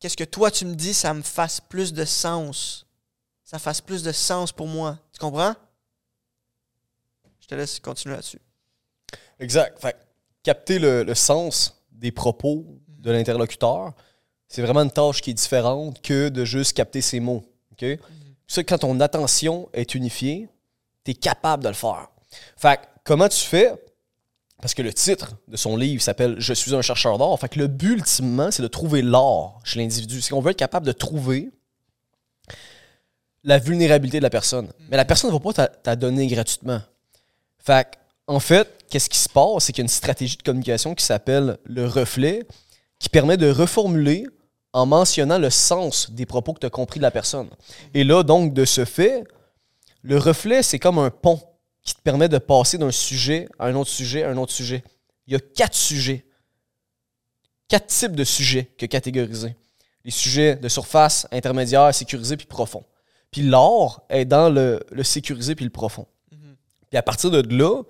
qu'est-ce 0.00 0.16
que 0.16 0.24
toi 0.24 0.50
tu 0.50 0.64
me 0.64 0.74
dis, 0.74 0.94
ça 0.94 1.12
me 1.12 1.22
fasse 1.22 1.60
plus 1.60 1.92
de 1.92 2.06
sens? 2.06 2.86
Ça 3.44 3.58
fasse 3.58 3.82
plus 3.82 4.02
de 4.02 4.12
sens 4.12 4.50
pour 4.50 4.66
moi. 4.66 4.98
Tu 5.12 5.18
comprends? 5.20 5.54
Je 7.40 7.46
te 7.46 7.54
laisse 7.54 7.78
continuer 7.78 8.14
là-dessus. 8.16 8.40
Exact. 9.38 9.78
Fait 9.78 9.96
capter 10.42 10.78
le, 10.78 11.02
le 11.02 11.14
sens 11.14 11.76
des 11.92 12.12
propos 12.12 12.80
de 13.06 13.12
l'interlocuteur, 13.12 13.92
c'est 14.48 14.62
vraiment 14.62 14.82
une 14.82 14.90
tâche 14.90 15.22
qui 15.22 15.30
est 15.30 15.34
différente 15.34 16.00
que 16.02 16.28
de 16.28 16.44
juste 16.44 16.76
capter 16.76 17.00
ses 17.00 17.20
mots. 17.20 17.44
OK? 17.72 17.84
Ça, 18.46 18.62
quand 18.64 18.78
ton 18.78 19.00
attention 19.00 19.68
est 19.72 19.94
unifiée, 19.94 20.48
tu 21.04 21.12
es 21.12 21.14
capable 21.14 21.62
de 21.64 21.68
le 21.68 21.74
faire. 21.74 22.08
Fait 22.56 22.76
que, 22.76 22.82
comment 23.04 23.28
tu 23.28 23.40
fais? 23.40 23.72
Parce 24.60 24.72
que 24.74 24.82
le 24.82 24.92
titre 24.92 25.36
de 25.48 25.56
son 25.56 25.76
livre 25.76 26.02
s'appelle 26.02 26.36
Je 26.38 26.52
suis 26.54 26.74
un 26.74 26.82
chercheur 26.82 27.18
d'or. 27.18 27.38
Fait 27.38 27.48
que 27.48 27.58
le 27.58 27.66
but, 27.66 27.92
ultimement, 27.92 28.50
c'est 28.50 28.62
de 28.62 28.68
trouver 28.68 29.02
l'or 29.02 29.60
chez 29.64 29.78
l'individu. 29.80 30.20
C'est 30.20 30.30
qu'on 30.30 30.40
veut 30.40 30.50
être 30.52 30.56
capable 30.58 30.86
de 30.86 30.92
trouver 30.92 31.50
la 33.44 33.58
vulnérabilité 33.58 34.18
de 34.18 34.22
la 34.22 34.30
personne. 34.30 34.68
Mais 34.90 34.96
la 34.96 35.04
personne 35.04 35.30
ne 35.30 35.36
va 35.38 35.40
pas 35.52 35.68
t'a- 35.68 35.96
donner 35.96 36.26
gratuitement. 36.26 36.80
Fait 37.58 37.86
en 38.28 38.40
fait, 38.40 38.68
qu'est-ce 38.90 39.08
qui 39.08 39.18
se 39.18 39.28
passe? 39.28 39.64
C'est 39.64 39.72
qu'il 39.72 39.82
y 39.82 39.84
a 39.84 39.86
une 39.86 39.88
stratégie 39.88 40.36
de 40.36 40.42
communication 40.42 40.94
qui 40.96 41.04
s'appelle 41.04 41.58
le 41.64 41.86
reflet, 41.86 42.44
qui 42.98 43.08
permet 43.08 43.36
de 43.36 43.50
reformuler 43.50 44.26
en 44.72 44.86
mentionnant 44.86 45.38
le 45.38 45.50
sens 45.50 46.10
des 46.10 46.26
propos 46.26 46.52
que 46.52 46.60
tu 46.60 46.66
as 46.66 46.70
compris 46.70 46.98
de 46.98 47.02
la 47.02 47.10
personne. 47.10 47.48
Et 47.94 48.04
là, 48.04 48.22
donc, 48.22 48.52
de 48.52 48.64
ce 48.64 48.84
fait, 48.84 49.24
le 50.02 50.18
reflet, 50.18 50.62
c'est 50.62 50.78
comme 50.78 50.98
un 50.98 51.10
pont 51.10 51.40
qui 51.82 51.94
te 51.94 52.00
permet 52.00 52.28
de 52.28 52.38
passer 52.38 52.78
d'un 52.78 52.90
sujet 52.90 53.48
à 53.58 53.66
un 53.66 53.74
autre 53.74 53.90
sujet 53.90 54.24
à 54.24 54.30
un 54.30 54.36
autre 54.36 54.52
sujet. 54.52 54.82
Il 55.26 55.32
y 55.32 55.36
a 55.36 55.40
quatre 55.40 55.74
sujets. 55.74 56.26
Quatre 57.68 57.86
types 57.86 58.14
de 58.14 58.24
sujets 58.24 58.70
que 58.78 58.86
catégoriser. 58.86 59.56
Les 60.04 60.10
sujets 60.10 60.56
de 60.56 60.68
surface, 60.68 61.26
intermédiaire, 61.32 61.92
sécurisé 61.94 62.36
puis 62.36 62.46
profond. 62.46 62.84
Puis 63.30 63.42
l'or 63.42 64.04
est 64.08 64.24
dans 64.24 64.48
le, 64.48 64.84
le 64.90 65.02
sécurisé 65.02 65.54
puis 65.54 65.64
le 65.64 65.70
profond. 65.70 66.06
Puis 66.90 66.98
à 66.98 67.02
partir 67.02 67.30
de 67.30 67.42
là, 67.54 67.82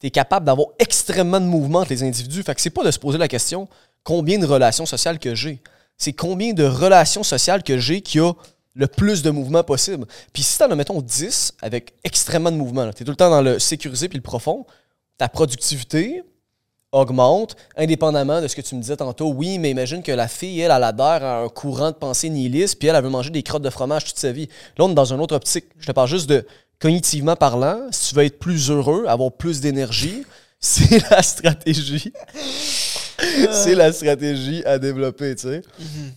tu 0.00 0.06
es 0.06 0.10
capable 0.10 0.46
d'avoir 0.46 0.68
extrêmement 0.78 1.40
de 1.40 1.46
mouvement 1.46 1.80
entre 1.80 1.90
les 1.90 2.02
individus. 2.04 2.42
Fait 2.42 2.54
que 2.54 2.60
c'est 2.60 2.70
pas 2.70 2.84
de 2.84 2.90
se 2.90 2.98
poser 2.98 3.18
la 3.18 3.28
question 3.28 3.68
combien 4.02 4.38
de 4.38 4.46
relations 4.46 4.86
sociales 4.86 5.18
que 5.18 5.34
j'ai. 5.34 5.60
C'est 5.96 6.12
combien 6.12 6.52
de 6.52 6.64
relations 6.64 7.22
sociales 7.22 7.62
que 7.62 7.78
j'ai 7.78 8.00
qui 8.00 8.20
a 8.20 8.32
le 8.74 8.86
plus 8.86 9.22
de 9.22 9.30
mouvement 9.30 9.64
possible. 9.64 10.06
Puis 10.32 10.42
si 10.42 10.58
t'en 10.58 10.70
as, 10.70 10.76
mettons, 10.76 11.02
10 11.02 11.54
avec 11.60 11.94
extrêmement 12.04 12.52
de 12.52 12.56
mouvement, 12.56 12.90
tu 12.92 13.02
es 13.02 13.04
tout 13.04 13.10
le 13.10 13.16
temps 13.16 13.30
dans 13.30 13.42
le 13.42 13.58
sécurisé 13.58 14.08
puis 14.08 14.18
le 14.18 14.22
profond, 14.22 14.64
ta 15.18 15.28
productivité 15.28 16.22
augmente, 16.92 17.56
indépendamment 17.76 18.40
de 18.40 18.48
ce 18.48 18.56
que 18.56 18.62
tu 18.62 18.74
me 18.74 18.80
disais 18.80 18.96
tantôt. 18.96 19.30
Oui, 19.30 19.58
mais 19.58 19.70
imagine 19.70 20.02
que 20.02 20.12
la 20.12 20.28
fille, 20.28 20.60
elle, 20.60 20.70
elle 20.70 20.84
adhère 20.84 21.22
à 21.22 21.40
un 21.40 21.48
courant 21.48 21.90
de 21.90 21.96
pensée 21.96 22.30
nihiliste, 22.30 22.78
puis 22.78 22.88
elle, 22.88 22.96
elle 22.96 23.04
veut 23.04 23.10
manger 23.10 23.30
des 23.30 23.42
crottes 23.42 23.62
de 23.62 23.70
fromage 23.70 24.04
toute 24.04 24.18
sa 24.18 24.32
vie. 24.32 24.48
Là, 24.78 24.84
on 24.84 24.90
est 24.90 24.94
dans 24.94 25.12
une 25.12 25.20
autre 25.20 25.34
optique. 25.34 25.66
Je 25.78 25.86
te 25.86 25.92
parle 25.92 26.08
juste 26.08 26.30
de 26.30 26.46
cognitivement 26.80 27.36
parlant, 27.36 27.88
si 27.90 28.10
tu 28.10 28.14
veux 28.14 28.24
être 28.24 28.38
plus 28.38 28.70
heureux, 28.70 29.04
avoir 29.06 29.32
plus 29.32 29.60
d'énergie, 29.60 30.24
c'est 30.60 31.10
la 31.10 31.22
stratégie. 31.22 32.12
c'est 33.52 33.74
la 33.74 33.92
stratégie 33.92 34.64
à 34.64 34.78
développer, 34.78 35.34
tu 35.34 35.42
sais. 35.42 35.62
Mhm. 35.78 36.12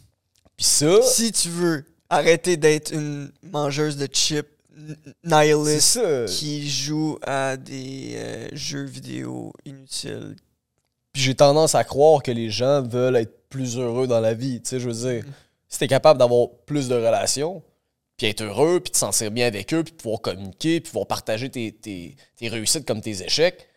Puis 0.58 0.66
ça, 0.66 1.02
Si 1.04 1.32
tu 1.32 1.50
veux 1.50 1.86
arrêter 2.10 2.58
d'être 2.58 2.92
une 2.94 3.32
mangeuse 3.44 3.98
de 3.98 4.06
chips 4.06 4.48
nihiliste 5.24 6.00
qui 6.28 6.70
joue 6.70 7.18
à 7.22 7.58
des 7.58 8.14
euh, 8.16 8.48
jeux 8.54 8.84
vidéo 8.86 9.54
inutiles. 9.66 10.36
Puis 11.14 11.24
j'ai 11.24 11.36
tendance 11.36 11.76
à 11.76 11.84
croire 11.84 12.24
que 12.24 12.32
les 12.32 12.50
gens 12.50 12.82
veulent 12.82 13.18
être 13.18 13.48
plus 13.50 13.78
heureux 13.78 14.08
dans 14.08 14.20
la 14.22 14.34
vie, 14.34 14.62
tu 14.62 14.70
sais, 14.70 14.80
je 14.80 14.90
veux 14.90 14.94
dire. 15.12 15.24
Mhm. 15.26 15.34
Si 15.68 15.80
t'es 15.80 15.88
capable 15.88 16.20
d'avoir 16.20 16.48
plus 16.66 16.88
de 16.90 16.96
relations, 16.96 17.64
puis 18.18 18.28
être 18.28 18.42
heureux, 18.44 18.80
puis 18.80 18.92
te 18.92 18.98
sentir 18.98 19.32
bien 19.32 19.48
avec 19.48 19.74
eux, 19.74 19.84
puis 19.84 19.94
pouvoir 19.94 20.22
communiquer, 20.22 20.80
puis 20.82 20.90
pouvoir 20.92 21.08
partager 21.08 21.50
tes, 21.50 21.72
tes- 21.72 22.16
tes 22.38 22.48
réussites 22.50 22.86
comme 22.86 23.02
tes 23.02 23.24
échecs, 23.24 23.68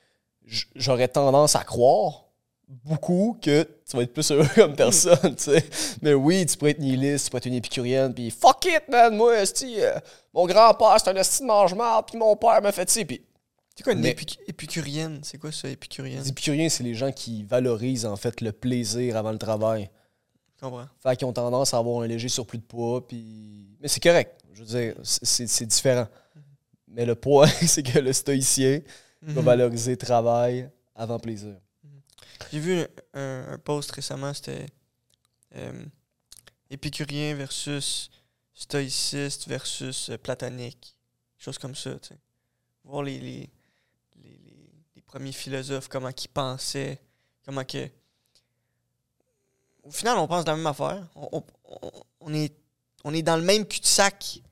j'aurais 0.75 1.09
tendance 1.09 1.57
à 1.57 1.65
croire 1.65 2.24
beaucoup 2.69 3.37
que 3.41 3.63
tu 3.89 3.97
vas 3.97 4.03
être 4.03 4.13
plus 4.13 4.31
heureux 4.31 4.47
comme 4.55 4.75
personne, 4.75 5.35
tu 5.37 5.45
sais. 5.45 5.65
Mais 6.03 6.15
oui, 6.15 6.45
tu 6.47 6.57
pourrais 6.57 6.73
être 6.73 6.79
nihiliste, 6.81 7.27
tu 7.27 7.31
pourrais 7.31 7.39
être 7.39 7.47
une 7.47 7.55
épicurienne, 7.55 8.15
puis 8.15 8.31
fuck 8.31 8.65
it, 8.67 8.83
man, 8.89 9.15
moi, 9.17 9.33
euh, 9.35 9.99
mon 10.33 10.47
grand-père, 10.47 10.97
c'est 10.99 11.11
un 11.11 11.17
esti 11.17 11.43
de 11.43 11.47
mange-marde, 11.47 12.07
puis 12.09 12.19
mon 12.19 12.35
père 12.37 12.61
m'a 12.63 12.73
fait 12.73 12.89
ci, 12.89 13.05
puis 13.05 13.23
C'est 13.77 13.83
quoi 13.83 13.93
une 13.93 14.01
Mais- 14.01 14.13
épic- 14.13 14.39
épicurienne? 14.47 15.21
C'est 15.25 15.37
quoi 15.39 15.51
ça, 15.53 15.69
épicurienne? 15.69 16.23
les 16.23 16.29
épicuriens, 16.29 16.69
c'est 16.69 16.85
les 16.85 16.95
gens 16.95 17.11
qui 17.13 17.43
valorisent, 17.43 18.07
en 18.07 18.17
fait, 18.17 18.41
le 18.41 18.53
plaisir 18.53 19.17
avant 19.17 19.33
le 19.33 19.39
travail. 19.39 19.91
Je 20.57 20.65
comprends. 20.65 20.87
Fait 21.03 21.17
qu'ils 21.17 21.27
ont 21.27 21.33
tendance 21.33 21.75
à 21.75 21.79
avoir 21.79 22.03
un 22.03 22.07
léger 22.07 22.29
surplus 22.29 22.59
de 22.59 22.63
poids, 22.65 23.07
puis... 23.07 23.77
Mais 23.81 23.89
c'est 23.89 24.03
correct, 24.03 24.41
je 24.53 24.61
veux 24.61 24.67
dire, 24.67 24.95
c'est- 25.03 25.47
différent. 25.67 26.07
Mais 26.89 27.05
le 27.05 27.17
point, 27.17 27.47
c'est 27.67 27.83
que 27.83 27.99
le 27.99 28.13
stoïcien 28.13 28.81
va 29.23 29.41
Mhm. 29.41 29.45
valoriser 29.45 29.97
travail 29.97 30.69
avant 30.95 31.19
plaisir. 31.19 31.55
J'ai 32.55 32.61
vu 32.61 32.87
un, 33.15 33.59
post 33.65 33.91
récemment, 33.91 34.33
c'était 34.33 34.67
euh, 35.57 35.85
épicurien 36.71 37.35
versus 37.35 38.13
stoïciste 38.55 39.49
versus 39.49 40.11
euh, 40.11 40.19
platonique. 40.19 40.97
Chose 41.37 41.59
comme 41.59 41.75
ça. 41.75 41.99
Voir 42.85 43.03
les, 43.03 43.19
les, 43.19 43.51
les, 44.23 45.03
premiers 45.03 45.33
philosophes, 45.33 45.89
comment 45.89 46.11
ils 46.11 46.29
pensaient, 46.29 47.01
comment 47.45 47.65
que... 47.65 47.89
Au 49.83 49.91
final, 49.91 50.19
on 50.19 50.29
pense 50.29 50.45
de 50.45 50.51
la 50.53 50.57
même 50.57 50.69
affaire. 50.69 51.09
On, 51.17 51.29
on- 51.33 51.45
on- 51.83 52.03
on 52.21 52.35
est, 52.35 52.55
on 53.03 53.13
est 53.13 53.23
dans 53.23 53.37
le 53.37 53.43
même 53.43 53.67
cul-de-sac. 53.67 54.43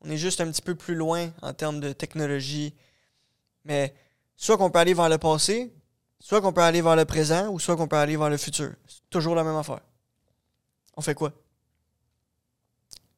On 0.00 0.10
est 0.10 0.16
juste 0.18 0.40
un 0.40 0.50
petit 0.50 0.62
peu 0.62 0.74
plus 0.74 0.96
loin 0.96 1.32
en 1.42 1.54
termes 1.54 1.78
de 1.78 1.92
technologie. 1.92 2.74
Mais 3.64 3.94
soit 4.34 4.58
qu'on 4.58 4.72
peut 4.72 4.80
aller 4.80 4.94
vers 4.94 5.08
le 5.08 5.18
passé, 5.18 5.72
Soit 6.20 6.40
qu'on 6.42 6.52
peut 6.52 6.60
aller 6.60 6.82
vers 6.82 6.96
le 6.96 7.06
présent 7.06 7.48
ou 7.48 7.58
soit 7.58 7.76
qu'on 7.76 7.88
peut 7.88 7.96
aller 7.96 8.16
vers 8.16 8.28
le 8.28 8.36
futur. 8.36 8.72
C'est 8.86 9.08
toujours 9.08 9.34
la 9.34 9.42
même 9.42 9.56
affaire. 9.56 9.80
On 10.96 11.00
fait 11.00 11.14
quoi? 11.14 11.32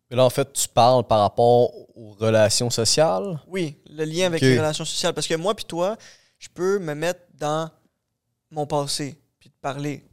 Mais 0.09 0.17
là, 0.17 0.25
en 0.25 0.31
fait, 0.31 0.53
tu 0.53 0.69
parles 0.69 1.07
par 1.07 1.21
rapport 1.21 1.71
aux 1.97 2.13
relations 2.13 2.71
sociales? 2.71 3.41
Oui, 3.49 3.79
le 3.91 4.05
lien 4.05 4.27
avec 4.27 4.41
les 4.41 4.57
relations 4.59 4.85
sociales. 4.85 5.15
Parce 5.15 5.27
que 5.27 5.35
moi 5.35 5.55
puis 5.55 5.65
toi, 5.65 5.97
je 6.39 6.49
peux 6.49 6.79
me 6.79 6.95
mettre 6.95 7.21
dans 7.35 7.71
mon 8.51 8.67
passé 8.67 9.21
puis 9.41 9.51
te 9.51 9.61
parler. 9.61 10.07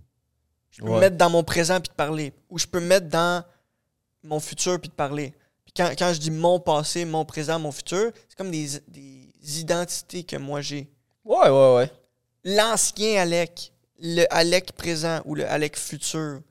Je 0.71 0.81
peux 0.81 0.89
me 0.89 0.99
mettre 0.99 1.17
dans 1.17 1.29
mon 1.29 1.43
présent 1.43 1.79
puis 1.79 1.89
te 1.89 1.95
parler. 1.95 2.33
Ou 2.49 2.57
je 2.57 2.65
peux 2.65 2.79
me 2.79 2.87
mettre 2.87 3.07
dans 3.07 3.43
mon 4.23 4.39
futur 4.39 4.79
puis 4.79 4.89
te 4.89 4.95
parler. 4.95 5.35
Puis 5.63 5.73
quand, 5.75 5.91
quand 5.97 6.11
je 6.13 6.19
dis 6.19 6.31
mon 6.31 6.59
passé, 6.59 7.05
mon 7.05 7.23
présent, 7.23 7.59
mon 7.59 7.71
futur, 7.71 8.11
c'est 8.27 8.37
comme 8.37 8.49
des, 8.49 8.79
des 8.87 9.59
identités 9.59 10.23
que 10.23 10.37
moi 10.37 10.61
j'ai. 10.61 10.89
Ouais, 11.23 11.49
ouais, 11.49 11.75
ouais. 11.75 11.91
L'ancien 12.43 13.21
Alec, 13.21 13.73
le 13.99 14.25
Alec 14.29 14.71
présent 14.73 15.21
ou 15.25 15.35
le 15.35 15.47
Alec 15.47 15.77
futur. 15.77 16.41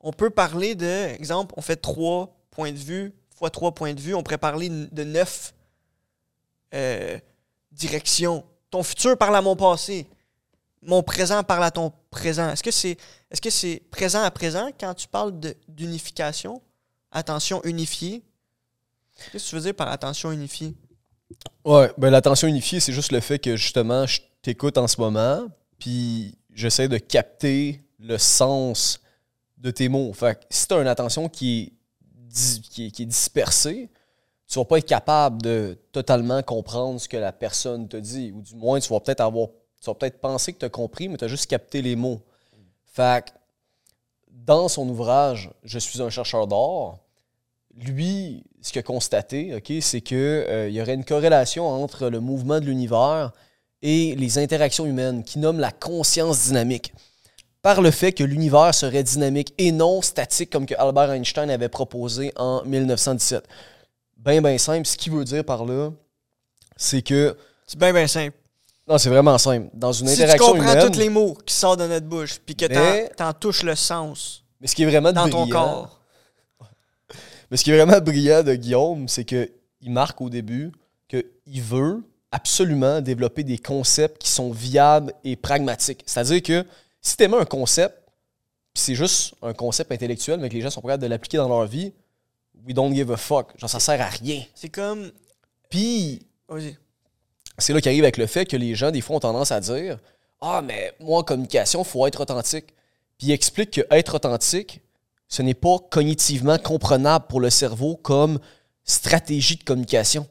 On 0.00 0.12
peut 0.12 0.30
parler 0.30 0.74
de, 0.74 1.14
exemple, 1.14 1.54
on 1.56 1.62
fait 1.62 1.76
trois 1.76 2.36
points 2.50 2.72
de 2.72 2.78
vue 2.78 3.12
fois 3.36 3.50
trois 3.50 3.72
points 3.72 3.94
de 3.94 4.00
vue, 4.00 4.14
on 4.14 4.22
pourrait 4.22 4.38
parler 4.38 4.68
de 4.68 5.04
neuf 5.04 5.54
euh, 6.74 7.18
directions. 7.70 8.44
Ton 8.70 8.82
futur 8.82 9.16
parle 9.16 9.36
à 9.36 9.42
mon 9.42 9.54
passé. 9.54 10.06
Mon 10.82 11.02
présent 11.02 11.42
parle 11.42 11.64
à 11.64 11.70
ton 11.70 11.92
présent. 12.10 12.50
Est-ce 12.50 12.62
que 12.62 12.70
c'est 12.70 12.96
est-ce 13.30 13.40
que 13.40 13.78
présent 13.90 14.22
à 14.22 14.30
présent 14.30 14.70
quand 14.78 14.94
tu 14.94 15.08
parles 15.08 15.32
d'unification? 15.68 16.62
Attention 17.10 17.62
unifiée. 17.64 18.22
Qu'est-ce 19.32 19.44
que 19.44 19.50
tu 19.50 19.54
veux 19.56 19.62
dire 19.62 19.74
par 19.74 19.88
attention 19.88 20.32
unifiée? 20.32 20.74
Ouais, 21.64 21.90
ben 21.98 22.10
l'attention 22.10 22.46
unifiée, 22.46 22.78
c'est 22.78 22.92
juste 22.92 23.12
le 23.12 23.20
fait 23.20 23.38
que 23.38 23.56
justement, 23.56 24.06
je 24.06 24.20
t'écoute 24.46 24.78
en 24.78 24.86
ce 24.86 25.00
moment, 25.00 25.48
puis 25.76 26.38
j'essaie 26.54 26.86
de 26.86 26.98
capter 26.98 27.82
le 27.98 28.16
sens 28.16 29.00
de 29.58 29.72
tes 29.72 29.88
mots. 29.88 30.12
Fait 30.12 30.38
que 30.38 30.44
si 30.50 30.68
tu 30.68 30.74
as 30.74 30.80
une 30.80 30.86
attention 30.86 31.28
qui 31.28 31.72
est, 32.30 32.62
qui 32.70 32.86
est, 32.86 32.90
qui 32.92 33.02
est 33.02 33.06
dispersée, 33.06 33.90
tu 34.46 34.60
vas 34.60 34.64
pas 34.64 34.78
être 34.78 34.86
capable 34.86 35.42
de 35.42 35.76
totalement 35.90 36.44
comprendre 36.44 37.00
ce 37.00 37.08
que 37.08 37.16
la 37.16 37.32
personne 37.32 37.88
te 37.88 37.96
dit. 37.96 38.30
Ou 38.30 38.40
du 38.40 38.54
moins, 38.54 38.78
tu 38.78 38.88
vas 38.88 39.00
peut-être 39.00 39.20
avoir. 39.20 39.48
Tu 39.80 39.90
vas 39.90 39.94
peut-être 39.94 40.20
penser 40.20 40.52
que 40.52 40.58
tu 40.58 40.64
as 40.64 40.70
compris, 40.70 41.08
mais 41.08 41.16
tu 41.16 41.24
as 41.24 41.28
juste 41.28 41.50
capté 41.50 41.82
les 41.82 41.96
mots. 41.96 42.22
Fait 42.84 43.24
que 43.24 43.30
dans 44.30 44.68
son 44.68 44.88
ouvrage 44.88 45.50
Je 45.64 45.80
suis 45.80 46.00
un 46.00 46.08
chercheur 46.08 46.46
d'or, 46.46 47.00
lui, 47.74 48.44
ce 48.62 48.70
qu'il 48.70 48.78
a 48.78 48.84
constaté, 48.84 49.56
OK, 49.56 49.72
c'est 49.80 50.02
qu'il 50.02 50.68
y 50.70 50.80
aurait 50.80 50.94
une 50.94 51.04
corrélation 51.04 51.66
entre 51.66 52.08
le 52.08 52.20
mouvement 52.20 52.60
de 52.60 52.66
l'univers 52.66 53.32
et 53.88 54.16
les 54.16 54.38
interactions 54.38 54.84
humaines, 54.84 55.22
qui 55.22 55.38
nomme 55.38 55.60
la 55.60 55.70
conscience 55.70 56.46
dynamique, 56.46 56.92
par 57.62 57.80
le 57.80 57.92
fait 57.92 58.12
que 58.12 58.24
l'univers 58.24 58.74
serait 58.74 59.04
dynamique 59.04 59.54
et 59.58 59.70
non 59.70 60.02
statique, 60.02 60.50
comme 60.50 60.66
que 60.66 60.74
Albert 60.76 61.12
Einstein 61.12 61.48
avait 61.50 61.68
proposé 61.68 62.32
en 62.34 62.64
1917. 62.64 63.46
Ben, 64.16 64.42
ben 64.42 64.58
simple, 64.58 64.84
ce 64.88 64.96
qu'il 64.96 65.12
veut 65.12 65.24
dire 65.24 65.44
par 65.44 65.64
là, 65.64 65.92
c'est 66.76 67.00
que... 67.00 67.36
C'est 67.64 67.78
bien, 67.78 67.92
bien 67.92 68.08
simple. 68.08 68.36
Non, 68.88 68.98
c'est 68.98 69.08
vraiment 69.08 69.38
simple. 69.38 69.68
Dans 69.72 69.92
une 69.92 70.08
Si 70.08 70.16
tu 70.16 70.22
interaction 70.22 70.52
comprends 70.54 70.72
humaine... 70.72 70.90
tous 70.90 70.98
les 70.98 71.08
mots 71.08 71.38
qui 71.46 71.54
sortent 71.54 71.78
de 71.78 71.86
notre 71.86 72.06
bouche, 72.06 72.40
puis 72.44 72.56
que 72.56 72.66
Mais- 72.66 73.08
t'en, 73.10 73.32
touches 73.32 73.62
le 73.62 73.76
sens 73.76 74.42
Mais 74.60 74.66
ce 74.66 74.74
qui 74.74 74.82
est 74.82 74.86
vraiment 74.86 75.12
dans 75.12 75.28
brillant... 75.28 75.46
ton 75.46 75.48
corps. 75.52 76.00
Mais 77.52 77.56
ce 77.56 77.62
qui 77.62 77.70
est 77.70 77.76
vraiment 77.76 78.00
brillant 78.00 78.42
de 78.42 78.56
Guillaume, 78.56 79.06
c'est 79.06 79.24
qu'il 79.24 79.48
marque 79.82 80.20
au 80.20 80.28
début 80.28 80.72
qu'il 81.08 81.62
veut 81.62 82.02
absolument 82.36 83.00
développer 83.00 83.44
des 83.44 83.56
concepts 83.56 84.18
qui 84.18 84.28
sont 84.28 84.50
viables 84.50 85.14
et 85.24 85.36
pragmatiques. 85.36 86.02
C'est-à-dire 86.04 86.42
que 86.42 86.66
si 87.00 87.16
tu 87.16 87.24
un 87.24 87.44
concept, 87.46 87.96
puis 88.74 88.82
c'est 88.82 88.94
juste 88.94 89.34
un 89.40 89.54
concept 89.54 89.90
intellectuel, 89.90 90.38
mais 90.38 90.50
que 90.50 90.54
les 90.54 90.60
gens 90.60 90.68
sont 90.68 90.82
prêts 90.82 90.98
de 90.98 91.06
l'appliquer 91.06 91.38
dans 91.38 91.48
leur 91.48 91.66
vie, 91.66 91.94
we 92.66 92.74
don't 92.74 92.94
give 92.94 93.10
a 93.10 93.16
fuck. 93.16 93.58
Genre, 93.58 93.70
ça 93.70 93.80
sert 93.80 94.00
à 94.00 94.08
rien. 94.08 94.42
C'est 94.54 94.68
comme. 94.68 95.10
Puis, 95.70 96.26
c'est 97.56 97.72
là 97.72 97.80
qu'arrive 97.80 98.04
avec 98.04 98.18
le 98.18 98.26
fait 98.26 98.44
que 98.44 98.56
les 98.56 98.74
gens, 98.74 98.90
des 98.90 99.00
fois, 99.00 99.16
ont 99.16 99.20
tendance 99.20 99.50
à 99.50 99.60
dire 99.60 99.98
Ah, 100.42 100.60
mais 100.62 100.92
moi, 101.00 101.20
en 101.20 101.22
communication, 101.22 101.82
il 101.82 101.86
faut 101.86 102.06
être 102.06 102.20
authentique. 102.20 102.66
Puis 103.16 103.28
il 103.28 103.32
explique 103.32 103.70
que 103.70 103.80
être 103.90 104.16
authentique, 104.16 104.82
ce 105.28 105.40
n'est 105.40 105.54
pas 105.54 105.78
cognitivement 105.90 106.58
comprenable 106.58 107.26
pour 107.28 107.40
le 107.40 107.48
cerveau 107.48 107.96
comme 107.96 108.38
stratégie 108.84 109.56
de 109.56 109.64
communication. 109.64 110.28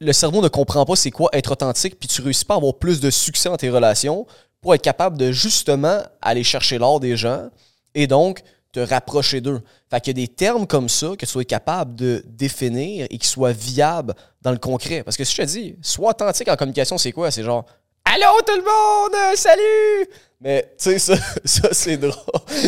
Le 0.00 0.12
cerveau 0.12 0.40
ne 0.40 0.48
comprend 0.48 0.84
pas 0.84 0.96
c'est 0.96 1.10
quoi 1.10 1.28
être 1.32 1.52
authentique, 1.52 1.98
puis 1.98 2.08
tu 2.08 2.22
réussis 2.22 2.44
pas 2.44 2.54
à 2.54 2.56
avoir 2.56 2.74
plus 2.74 3.00
de 3.00 3.10
succès 3.10 3.48
dans 3.48 3.56
tes 3.56 3.70
relations 3.70 4.26
pour 4.60 4.74
être 4.74 4.82
capable 4.82 5.18
de 5.18 5.30
justement 5.30 6.02
aller 6.22 6.42
chercher 6.42 6.78
l'or 6.78 7.00
des 7.00 7.16
gens 7.16 7.48
et 7.94 8.06
donc 8.06 8.42
te 8.72 8.80
rapprocher 8.80 9.40
d'eux. 9.40 9.60
Fait 9.90 10.00
qu'il 10.00 10.18
y 10.18 10.22
a 10.22 10.26
des 10.26 10.32
termes 10.32 10.66
comme 10.66 10.88
ça 10.88 11.08
que 11.18 11.24
tu 11.24 11.26
sois 11.26 11.44
capable 11.44 11.94
de 11.94 12.22
définir 12.26 13.06
et 13.10 13.18
qui 13.18 13.26
soient 13.26 13.52
viables 13.52 14.14
dans 14.42 14.52
le 14.52 14.58
concret. 14.58 15.02
Parce 15.02 15.16
que 15.16 15.24
si 15.24 15.34
je 15.34 15.42
te 15.42 15.46
dis, 15.46 15.76
sois 15.82 16.10
authentique 16.10 16.48
en 16.48 16.56
communication, 16.56 16.98
c'est 16.98 17.12
quoi? 17.12 17.30
C'est 17.30 17.42
genre 17.42 17.64
Allô 18.04 18.40
tout 18.46 18.56
le 18.56 18.62
monde! 18.62 19.36
Salut! 19.36 20.08
Mais 20.40 20.62
tu 20.78 20.84
sais, 20.84 20.98
ça, 20.98 21.16
ça 21.44 21.68
c'est 21.72 21.96
drôle. 21.96 22.14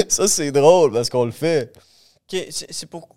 Ça, 0.08 0.28
c'est 0.28 0.52
drôle 0.52 0.92
parce 0.92 1.08
qu'on 1.08 1.24
le 1.24 1.30
fait. 1.30 1.72
Ok, 2.30 2.46
c'est, 2.50 2.72
c'est 2.72 2.86
pour, 2.86 3.08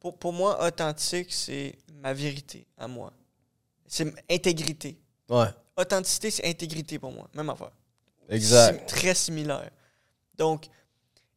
pour. 0.00 0.16
Pour 0.16 0.32
moi, 0.32 0.66
authentique, 0.66 1.28
c'est 1.32 1.76
ma 2.02 2.12
vérité 2.12 2.66
à 2.76 2.88
moi. 2.88 3.12
C'est 3.86 4.12
intégrité. 4.28 4.98
Ouais. 5.28 5.46
Authenticité, 5.76 6.30
c'est 6.30 6.44
intégrité 6.44 6.98
pour 6.98 7.12
moi. 7.12 7.28
Même 7.34 7.48
affaire. 7.48 7.70
Exact. 8.28 8.88
Très 8.88 9.14
similaire. 9.14 9.70
Donc, 10.36 10.66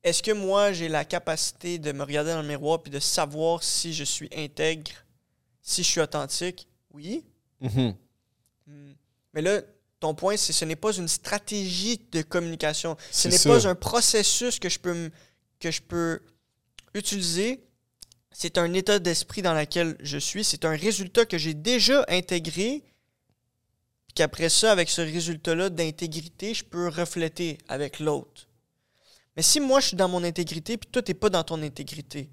est-ce 0.04 0.24
que 0.24 0.32
moi, 0.32 0.74
j'ai 0.74 0.88
la 0.88 1.06
capacité 1.06 1.78
de 1.78 1.92
me 1.92 2.04
regarder 2.04 2.32
dans 2.32 2.42
le 2.42 2.48
miroir 2.48 2.82
puis 2.82 2.92
de 2.92 3.00
savoir 3.00 3.64
si 3.64 3.94
je 3.94 4.04
suis 4.04 4.30
intègre, 4.36 4.92
si 5.62 5.84
je 5.84 5.88
suis 5.90 6.02
authentique? 6.02 6.68
Oui. 6.92 7.24
Mhm. 7.62 7.96
Hmm. 8.68 8.94
Mais 9.34 9.42
là, 9.42 9.62
ton 10.00 10.16
point, 10.16 10.36
c'est 10.36 10.52
que 10.52 10.58
ce 10.58 10.66
n'est 10.66 10.76
pas 10.76 10.94
une 10.94 11.08
stratégie 11.08 12.02
de 12.12 12.24
communication. 12.24 12.98
Ce 13.12 13.30
C'est 13.30 13.48
n'est 13.48 13.54
pas 13.54 13.68
un 13.68 13.76
processus 13.76 14.60
que 14.60 14.70
je 14.70 14.80
peux, 14.80 15.12
que 15.60 15.70
je 15.70 15.82
peux 15.82 16.22
utiliser. 16.96 17.64
C'est 18.38 18.58
un 18.58 18.74
état 18.74 19.00
d'esprit 19.00 19.42
dans 19.42 19.54
lequel 19.54 19.96
je 20.02 20.18
suis. 20.18 20.44
C'est 20.44 20.66
un 20.66 20.76
résultat 20.76 21.26
que 21.26 21.38
j'ai 21.38 21.54
déjà 21.54 22.04
intégré. 22.10 22.84
Puis 24.08 24.14
qu'après 24.14 24.50
ça, 24.50 24.74
avec 24.74 24.90
ce 24.90 25.00
résultat-là 25.00 25.70
d'intégrité, 25.70 26.54
je 26.54 26.66
peux 26.66 26.90
refléter 26.90 27.60
avec 27.70 28.02
l'autre. 28.02 28.50
Mais 29.38 29.42
si 29.42 29.62
moi, 29.62 29.80
je 29.80 29.88
suis 29.88 29.96
dans 29.96 30.10
mon 30.10 30.22
intégrité, 30.22 30.76
puis 30.76 30.90
toi, 30.92 31.02
tu 31.02 31.12
n'es 31.12 31.16
pas 31.18 31.30
dans 31.30 31.46
ton 31.46 31.62
intégrité, 31.62 32.30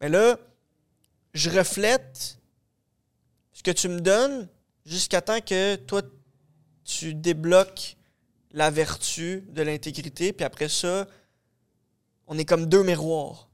mais 0.00 0.08
là, 0.08 0.40
je 1.34 1.50
reflète 1.50 2.40
ce 3.52 3.62
que 3.62 3.70
tu 3.70 3.88
me 3.88 4.00
donnes 4.00 4.48
jusqu'à 4.84 5.20
temps 5.20 5.40
que 5.40 5.76
toi, 5.76 6.02
tu 6.84 7.14
débloques 7.14 7.96
la 8.50 8.70
vertu 8.70 9.44
de 9.50 9.62
l'intégrité, 9.62 10.32
puis 10.32 10.44
après 10.44 10.68
ça, 10.68 11.06
on 12.26 12.36
est 12.38 12.44
comme 12.44 12.66
deux 12.66 12.82
miroirs. 12.82 13.46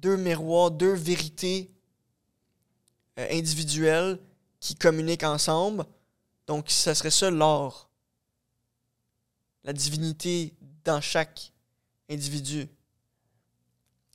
Deux 0.00 0.16
miroirs, 0.16 0.70
deux 0.70 0.92
vérités 0.94 1.70
euh, 3.18 3.26
individuelles 3.30 4.18
qui 4.60 4.74
communiquent 4.74 5.24
ensemble. 5.24 5.84
Donc, 6.46 6.70
ça 6.70 6.94
serait 6.94 7.10
ça 7.10 7.30
l'or. 7.30 7.88
La 9.64 9.72
divinité 9.72 10.54
dans 10.84 11.00
chaque 11.00 11.52
individu. 12.10 12.68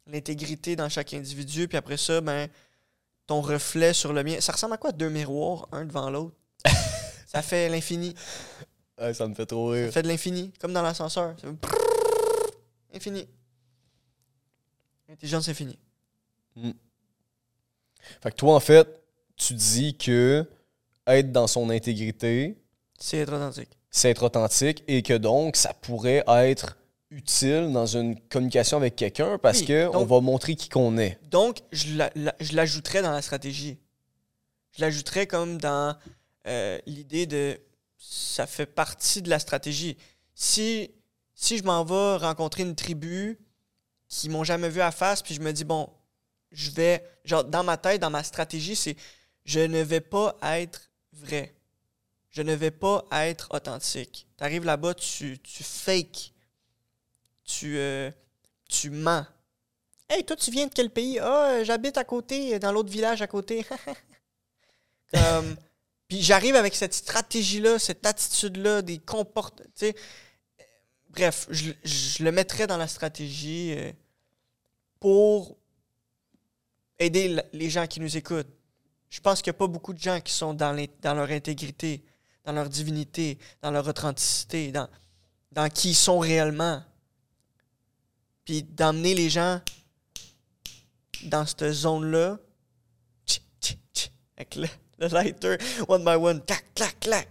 L'intégrité 0.08 0.76
dans 0.76 0.90
chaque 0.90 1.14
individu, 1.14 1.68
puis 1.68 1.78
après 1.78 1.98
ça, 1.98 2.20
ben, 2.22 2.50
ton 3.28 3.42
reflet 3.42 3.94
sur 3.94 4.12
le 4.14 4.24
mien. 4.24 4.40
Ça 4.42 4.52
ressemble 4.52 4.74
à 4.74 4.78
quoi 4.78 4.92
deux 4.92 5.10
miroirs, 5.10 5.68
un 5.72 5.86
devant 5.86 6.10
l'autre? 6.10 6.36
ça 7.28 7.42
fait 7.42 7.70
l'infini. 7.70 8.14
Ouais, 9.00 9.14
ça 9.14 9.28
me 9.28 9.34
fait 9.34 9.46
trop 9.46 9.74
Ça 9.74 9.80
rire. 9.80 9.94
fait 9.94 10.04
de 10.04 10.08
l'infini, 10.08 10.52
comme 10.60 10.74
dans 10.74 10.82
l'ascenseur. 10.82 11.36
Ça 11.40 11.48
Infini. 12.94 13.28
Intelligence 15.14 15.48
infinie. 15.50 15.78
Fait 18.22 18.32
que 18.32 18.36
toi, 18.36 18.56
en 18.56 18.60
fait, 18.60 18.88
tu 19.36 19.54
dis 19.54 19.96
que 19.98 20.46
être 21.08 21.32
dans 21.32 21.48
son 21.48 21.70
intégrité, 21.70 22.58
C'est 23.00 23.18
être 23.20 23.34
authentique. 23.34 23.70
c'est 23.92 24.10
être 24.10 24.24
authentique 24.24 24.84
et 24.88 25.02
que 25.02 25.14
donc 25.14 25.56
ça 25.56 25.74
pourrait 25.74 26.24
être 26.28 26.78
utile 27.12 27.72
dans 27.72 27.86
une 27.86 28.20
communication 28.22 28.78
avec 28.78 28.96
quelqu'un 28.96 29.38
parce 29.38 29.60
Oui, 29.62 29.66
que 29.68 29.88
on 29.90 29.92
donc- 30.00 30.08
va 30.10 30.20
montrer 30.22 30.56
qui 30.56 30.68
qu'on 30.70 30.98
est. 30.98 31.20
Donc, 31.30 31.60
je 31.72 31.96
la- 31.96 32.12
la- 32.16 32.36
je 32.40 32.56
l'ajouterais 32.56 33.02
dans 33.04 33.12
la 33.12 33.22
stratégie. 33.22 33.78
Je 34.72 34.82
l'ajouterais 34.82 35.28
comme 35.28 35.58
dans 35.60 35.96
euh, 36.48 36.78
l'idée 36.88 37.26
de 37.26 37.58
ça 37.98 38.48
fait 38.48 38.66
partie 38.66 39.22
de 39.22 39.30
la 39.30 39.40
stratégie. 39.40 39.96
Si, 40.36 40.92
si 41.36 41.58
je 41.58 41.64
m'en 41.64 41.86
vais 41.86 42.18
rencontrer 42.18 42.64
une 42.64 42.76
tribu 42.76 43.38
qui 44.14 44.30
m'ont 44.30 44.44
jamais 44.44 44.70
vu 44.70 44.80
à 44.82 44.92
face, 44.92 45.24
puis 45.24 45.34
je 45.34 45.42
me 45.42 45.52
dis, 45.52 45.64
bon, 45.64 45.90
je 46.52 46.70
vais, 46.70 47.04
genre, 47.26 47.44
dans 47.44 47.64
ma 47.64 47.78
tête, 47.78 48.00
dans 48.00 48.12
ma 48.12 48.24
stratégie, 48.24 48.76
c'est 48.76 48.96
je 49.44 49.60
ne 49.60 49.82
vais 49.82 50.02
pas 50.02 50.38
être 50.44 50.92
vrai. 51.12 51.56
Je 52.30 52.42
ne 52.42 52.54
vais 52.54 52.72
pas 52.72 53.06
être 53.12 53.48
authentique. 53.52 54.28
Tu 54.38 54.44
arrives 54.44 54.66
là-bas, 54.66 54.94
tu, 54.94 55.40
tu 55.40 55.64
fake. 55.64 56.32
Tu, 57.44 57.78
euh, 57.78 58.12
tu 58.70 58.92
mens. 58.92 59.26
Hey, 60.10 60.24
toi, 60.24 60.36
tu 60.36 60.52
viens 60.52 60.68
de 60.68 60.74
quel 60.74 60.92
pays? 60.92 61.20
Ah, 61.20 61.50
euh, 61.50 61.64
j'habite 61.64 61.98
à 61.98 62.04
côté, 62.04 62.60
dans 62.60 62.72
l'autre 62.72 62.90
village 62.90 63.22
à 63.22 63.28
côté. 63.28 63.66
Puis 66.08 66.22
j'arrive 66.22 66.56
avec 66.56 66.76
cette 66.76 66.94
stratégie-là, 66.94 67.80
cette 67.80 68.06
attitude-là, 68.06 68.84
des 68.84 69.00
comportements. 69.00 69.68
Bref, 71.10 71.48
je, 71.50 71.72
je 71.84 72.24
le 72.24 72.32
mettrais 72.32 72.68
dans 72.68 72.78
la 72.78 72.88
stratégie 72.88 73.74
euh, 73.76 73.92
pour 75.04 75.58
aider 76.98 77.38
les 77.52 77.70
gens 77.70 77.86
qui 77.88 78.00
nous 78.00 78.16
écoutent. 78.16 78.48
Je 79.10 79.20
pense 79.20 79.42
qu'il 79.42 79.52
n'y 79.52 79.58
a 79.58 79.60
pas 79.60 79.68
beaucoup 79.68 79.92
de 79.92 80.00
gens 80.00 80.22
qui 80.22 80.32
sont 80.32 80.54
dans, 80.54 80.72
leur 80.72 81.30
intégrité, 81.30 82.02
dans 82.46 82.54
leur 82.54 82.70
divinité, 82.70 83.38
dans 83.62 83.70
leur 83.70 83.86
authenticité, 83.86 84.72
dans, 84.72 84.88
dans 85.52 85.68
qui 85.68 85.90
ils 85.90 85.96
sont 85.96 86.20
réellement. 86.20 86.82
Puis 88.46 88.64
d'emmener 88.64 89.14
les 89.14 89.30
gens 89.30 89.60
dans 91.26 91.46
cette 91.46 91.70
zone-là, 91.70 92.40
avec 94.38 94.56
le, 94.56 94.70
le 95.00 95.08
lighter, 95.10 95.58
one 95.90 96.06
by 96.06 96.12
one, 96.12 96.42
clac, 96.46 96.64
clac, 96.74 96.98
clac. 97.02 97.28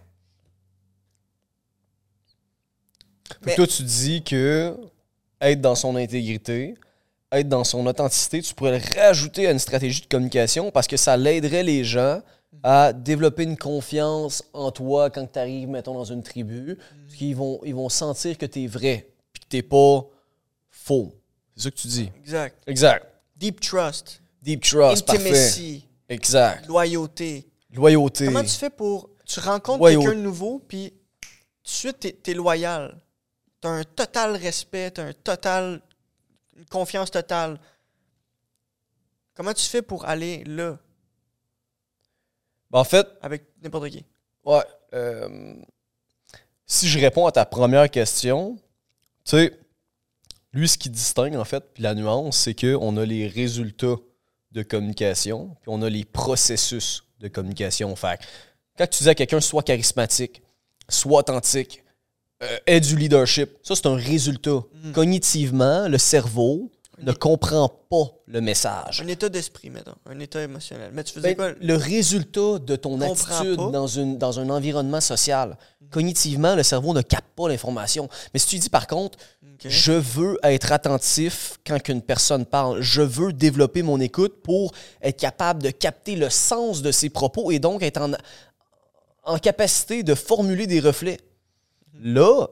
Mais- 3.46 3.54
toi, 3.54 3.66
tu 3.66 3.82
dis 3.82 4.22
que 4.22 4.76
être 5.40 5.62
dans 5.62 5.74
son 5.74 5.96
intégrité, 5.96 6.74
être 7.32 7.48
dans 7.48 7.64
son 7.64 7.86
authenticité, 7.86 8.42
tu 8.42 8.54
pourrais 8.54 8.78
le 8.78 9.00
rajouter 9.00 9.46
à 9.46 9.50
une 9.52 9.58
stratégie 9.58 10.00
de 10.02 10.06
communication 10.06 10.70
parce 10.70 10.86
que 10.86 10.96
ça 10.96 11.16
l'aiderait 11.16 11.62
les 11.62 11.84
gens 11.84 12.20
à 12.62 12.92
développer 12.92 13.44
une 13.44 13.56
confiance 13.56 14.44
en 14.52 14.70
toi 14.70 15.10
quand 15.10 15.26
tu 15.32 15.38
arrives, 15.38 15.68
mettons, 15.68 15.94
dans 15.94 16.04
une 16.04 16.22
tribu. 16.22 16.76
Parce 17.06 17.16
qu'ils 17.16 17.34
vont, 17.34 17.60
ils 17.64 17.74
vont 17.74 17.88
sentir 17.88 18.36
que 18.36 18.46
tu 18.46 18.64
es 18.64 18.66
vrai 18.66 19.08
puis 19.32 19.42
que 19.42 19.56
tu 19.56 19.62
pas 19.62 20.04
faux. 20.70 21.14
C'est 21.56 21.64
ça 21.64 21.70
que 21.70 21.76
tu 21.76 21.88
dis. 21.88 22.10
Exact. 22.20 22.56
Exact. 22.66 23.06
Deep 23.36 23.60
trust, 23.60 24.22
Deep 24.42 24.62
trust, 24.62 25.04
parfait. 25.06 25.20
intimacy, 25.22 25.84
Exact. 26.08 26.66
loyauté. 26.68 27.48
Loyauté. 27.74 28.26
Comment 28.26 28.42
tu 28.42 28.50
fais 28.50 28.70
pour. 28.70 29.08
Tu 29.24 29.40
rencontres 29.40 29.84
quelqu'un 29.84 30.14
de 30.14 30.20
nouveau, 30.20 30.60
puis 30.68 30.90
tout 31.20 31.28
de 31.64 31.68
suite, 31.68 32.00
t'es, 32.00 32.12
t'es 32.12 32.34
loyal. 32.34 32.96
T'as 33.60 33.70
un 33.70 33.84
total 33.84 34.36
respect, 34.36 34.90
t'as 34.92 35.04
un 35.06 35.12
total. 35.12 35.80
Une 36.56 36.66
confiance 36.66 37.10
totale. 37.10 37.58
Comment 39.34 39.54
tu 39.54 39.64
fais 39.64 39.82
pour 39.82 40.04
aller 40.04 40.44
là, 40.44 40.78
Ben, 42.70 42.80
en 42.80 42.84
fait, 42.84 43.06
avec 43.20 43.44
n'importe 43.62 43.90
qui? 43.90 44.04
Ouais. 44.44 44.62
euh, 44.94 45.54
si 46.66 46.88
je 46.88 46.98
réponds 46.98 47.26
à 47.26 47.32
ta 47.32 47.44
première 47.44 47.90
question, 47.90 48.56
tu 49.24 49.36
sais, 49.36 49.58
lui, 50.52 50.68
ce 50.68 50.76
qui 50.76 50.90
distingue, 50.90 51.36
en 51.36 51.44
fait, 51.44 51.64
puis 51.74 51.82
la 51.82 51.94
nuance, 51.94 52.36
c'est 52.38 52.54
qu'on 52.54 52.96
a 52.96 53.04
les 53.04 53.26
résultats 53.26 53.96
de 54.52 54.62
communication, 54.62 55.56
puis 55.62 55.70
on 55.70 55.80
a 55.82 55.88
les 55.88 56.04
processus 56.04 57.04
de 57.20 57.28
communication. 57.28 57.94
Fait 57.96 58.20
quand 58.76 58.86
tu 58.86 59.02
dis 59.04 59.08
à 59.08 59.14
quelqu'un, 59.14 59.40
soit 59.40 59.62
charismatique, 59.62 60.42
soit 60.88 61.20
authentique, 61.20 61.84
euh, 62.42 62.58
aie 62.66 62.80
du 62.80 62.96
leadership, 62.96 63.50
ça, 63.62 63.74
c'est 63.76 63.86
un 63.86 63.94
résultat. 63.94 64.62
Cognitivement, 64.94 65.88
le 65.88 65.98
cerveau 65.98 66.70
ne 67.02 67.12
comprend 67.12 67.68
pas 67.90 68.12
le 68.26 68.40
message. 68.40 69.00
Un 69.02 69.08
état 69.08 69.28
d'esprit, 69.28 69.70
mettons. 69.70 69.94
Un 70.08 70.18
état 70.20 70.40
émotionnel. 70.42 70.90
Mais 70.92 71.02
tu 71.04 71.12
faisais 71.14 71.34
Ben, 71.34 71.36
quoi? 71.36 71.52
le 71.60 71.74
résultat 71.76 72.58
de 72.60 72.76
ton 72.76 73.00
attitude 73.00 73.56
pas. 73.56 73.70
dans, 73.70 73.86
une, 73.86 74.18
dans 74.18 74.38
un 74.38 74.48
environnement 74.50 75.00
social. 75.00 75.56
Cognitivement, 75.90 76.54
le 76.54 76.62
cerveau 76.62 76.94
ne 76.94 77.02
capte 77.02 77.34
pas 77.36 77.48
l'information. 77.48 78.08
Mais 78.32 78.38
si 78.40 78.46
tu 78.46 78.58
dis 78.58 78.70
par 78.70 78.86
contre, 78.86 79.18
je 79.64 79.92
veux 79.92 80.38
être 80.42 80.72
attentif 80.72 81.58
quand 81.66 81.88
une 81.88 82.02
personne 82.02 82.46
parle, 82.46 82.80
je 82.80 83.02
veux 83.02 83.32
développer 83.32 83.82
mon 83.82 84.00
écoute 84.00 84.42
pour 84.42 84.72
être 85.02 85.18
capable 85.18 85.62
de 85.62 85.70
capter 85.70 86.16
le 86.16 86.30
sens 86.30 86.82
de 86.82 86.90
ses 86.92 87.10
propos 87.10 87.50
et 87.50 87.58
donc 87.58 87.82
être 87.82 88.00
en, 88.00 88.12
en 89.24 89.38
capacité 89.38 90.02
de 90.02 90.14
formuler 90.14 90.66
des 90.66 90.80
reflets. 90.80 91.18
Là, 92.00 92.46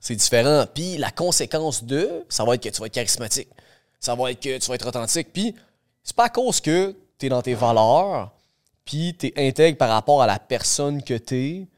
c'est 0.00 0.16
différent. 0.16 0.64
Puis 0.72 0.96
la 0.96 1.10
conséquence 1.10 1.84
de, 1.84 2.24
ça 2.28 2.44
va 2.44 2.54
être 2.54 2.62
que 2.62 2.68
tu 2.68 2.80
vas 2.80 2.86
être 2.86 2.94
charismatique. 2.94 3.48
Ça 4.00 4.14
va 4.14 4.30
être 4.30 4.40
que 4.40 4.58
tu 4.58 4.66
vas 4.68 4.74
être 4.74 4.86
authentique. 4.88 5.32
Puis 5.32 5.54
c'est 6.02 6.16
pas 6.16 6.24
à 6.24 6.28
cause 6.28 6.60
que 6.60 6.94
tu 7.18 7.26
es 7.26 7.28
dans 7.28 7.40
tes 7.42 7.54
valeurs, 7.54 8.32
puis 8.84 9.16
tu 9.18 9.28
es 9.28 9.48
intègre 9.48 9.78
par 9.78 9.88
rapport 9.88 10.20
à 10.20 10.26
la 10.26 10.38
personne 10.38 11.02
que 11.02 11.14
tu 11.14 11.34
es, 11.36 11.68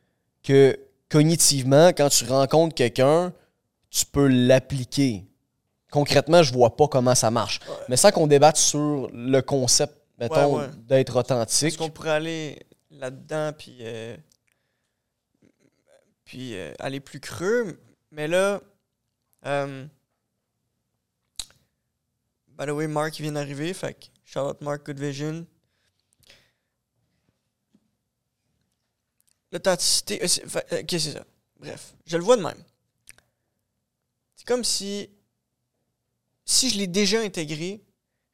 que 0.42 0.78
cognitivement, 1.08 1.88
quand 1.88 2.08
tu 2.08 2.24
rencontres 2.24 2.74
quelqu'un, 2.74 3.32
tu 3.90 4.04
peux 4.06 4.26
l'appliquer. 4.26 5.24
Concrètement, 5.92 6.42
je 6.42 6.52
vois 6.52 6.74
pas 6.76 6.88
comment 6.88 7.14
ça 7.14 7.30
marche. 7.30 7.60
Mais 7.88 7.96
sans 7.96 8.10
qu'on 8.10 8.26
débatte 8.26 8.56
sur 8.56 9.08
le 9.12 9.40
concept, 9.40 9.94
mettons, 10.18 10.56
Ouais, 10.56 10.62
ouais. 10.64 10.70
d'être 10.88 11.10
Est-ce 11.12 11.18
authentique. 11.18 11.76
qu'on 11.78 11.90
pourrait 11.90 12.10
aller 12.10 12.58
là-dedans 12.90 13.52
puis, 13.56 13.76
euh, 13.82 14.16
puis 16.26 16.54
euh, 16.56 16.74
aller 16.78 17.00
plus 17.00 17.20
creux? 17.20 17.80
Mais 18.10 18.28
là, 18.28 18.60
euh, 19.46 19.86
by 22.48 22.66
the 22.66 22.70
way, 22.70 22.86
Mark 22.86 23.14
vient 23.14 23.32
d'arriver, 23.32 23.72
fait 23.72 23.94
que 23.94 24.64
Mark 24.64 24.84
Good 24.84 25.00
Vision. 25.00 25.46
L'authenticité. 29.52 30.22
euh, 30.22 30.26
euh, 30.72 30.82
Ok, 30.82 30.88
c'est 30.90 31.12
ça. 31.12 31.24
Bref, 31.58 31.94
je 32.04 32.18
le 32.18 32.24
vois 32.24 32.36
de 32.36 32.42
même. 32.42 32.62
C'est 34.34 34.46
comme 34.46 34.64
si. 34.64 35.08
Si 36.44 36.70
je 36.70 36.78
l'ai 36.78 36.86
déjà 36.86 37.20
intégré, 37.20 37.82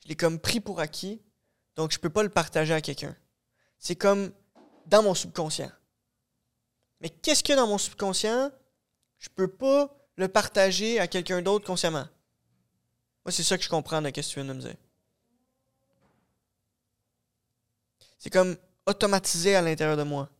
je 0.03 0.09
l'ai 0.09 0.17
comme 0.17 0.39
pris 0.39 0.61
pour 0.61 0.81
acquis, 0.81 1.23
donc 1.77 1.93
je 1.93 1.99
peux 1.99 2.11
pas 2.11 2.23
le 2.23 2.29
partager 2.29 2.75
à 2.75 2.83
quelqu'un. 2.83 3.17
C'est 3.79 3.97
comme 3.97 4.33
dans 4.87 5.03
mon 5.03 5.15
subconscient. 5.15 5.73
Mais 7.03 7.11
qu'est-ce 7.11 7.43
qu'il 7.43 7.55
y 7.55 7.59
a 7.59 7.61
dans 7.61 7.67
mon 7.67 7.79
subconscient? 7.79 8.51
Je 9.19 9.29
peux 9.29 9.49
pas 9.49 9.95
le 10.17 10.29
partager 10.29 11.01
à 11.01 11.09
quelqu'un 11.09 11.43
d'autre 11.43 11.67
consciemment. 11.67 12.07
Moi, 13.25 13.33
c'est 13.33 13.43
ça 13.43 13.59
que 13.59 13.65
je 13.65 13.69
comprends 13.69 14.01
de 14.01 14.07
ce 14.07 14.13
que 14.13 14.21
tu 14.21 14.35
viens 14.37 14.45
de 14.45 14.53
me 14.53 14.61
dire. 14.61 14.77
C'est 18.19 18.31
comme 18.31 18.57
automatisé 18.87 19.57
à 19.57 19.63
l'intérieur 19.63 19.97
de 19.97 20.05
moi. 20.05 20.31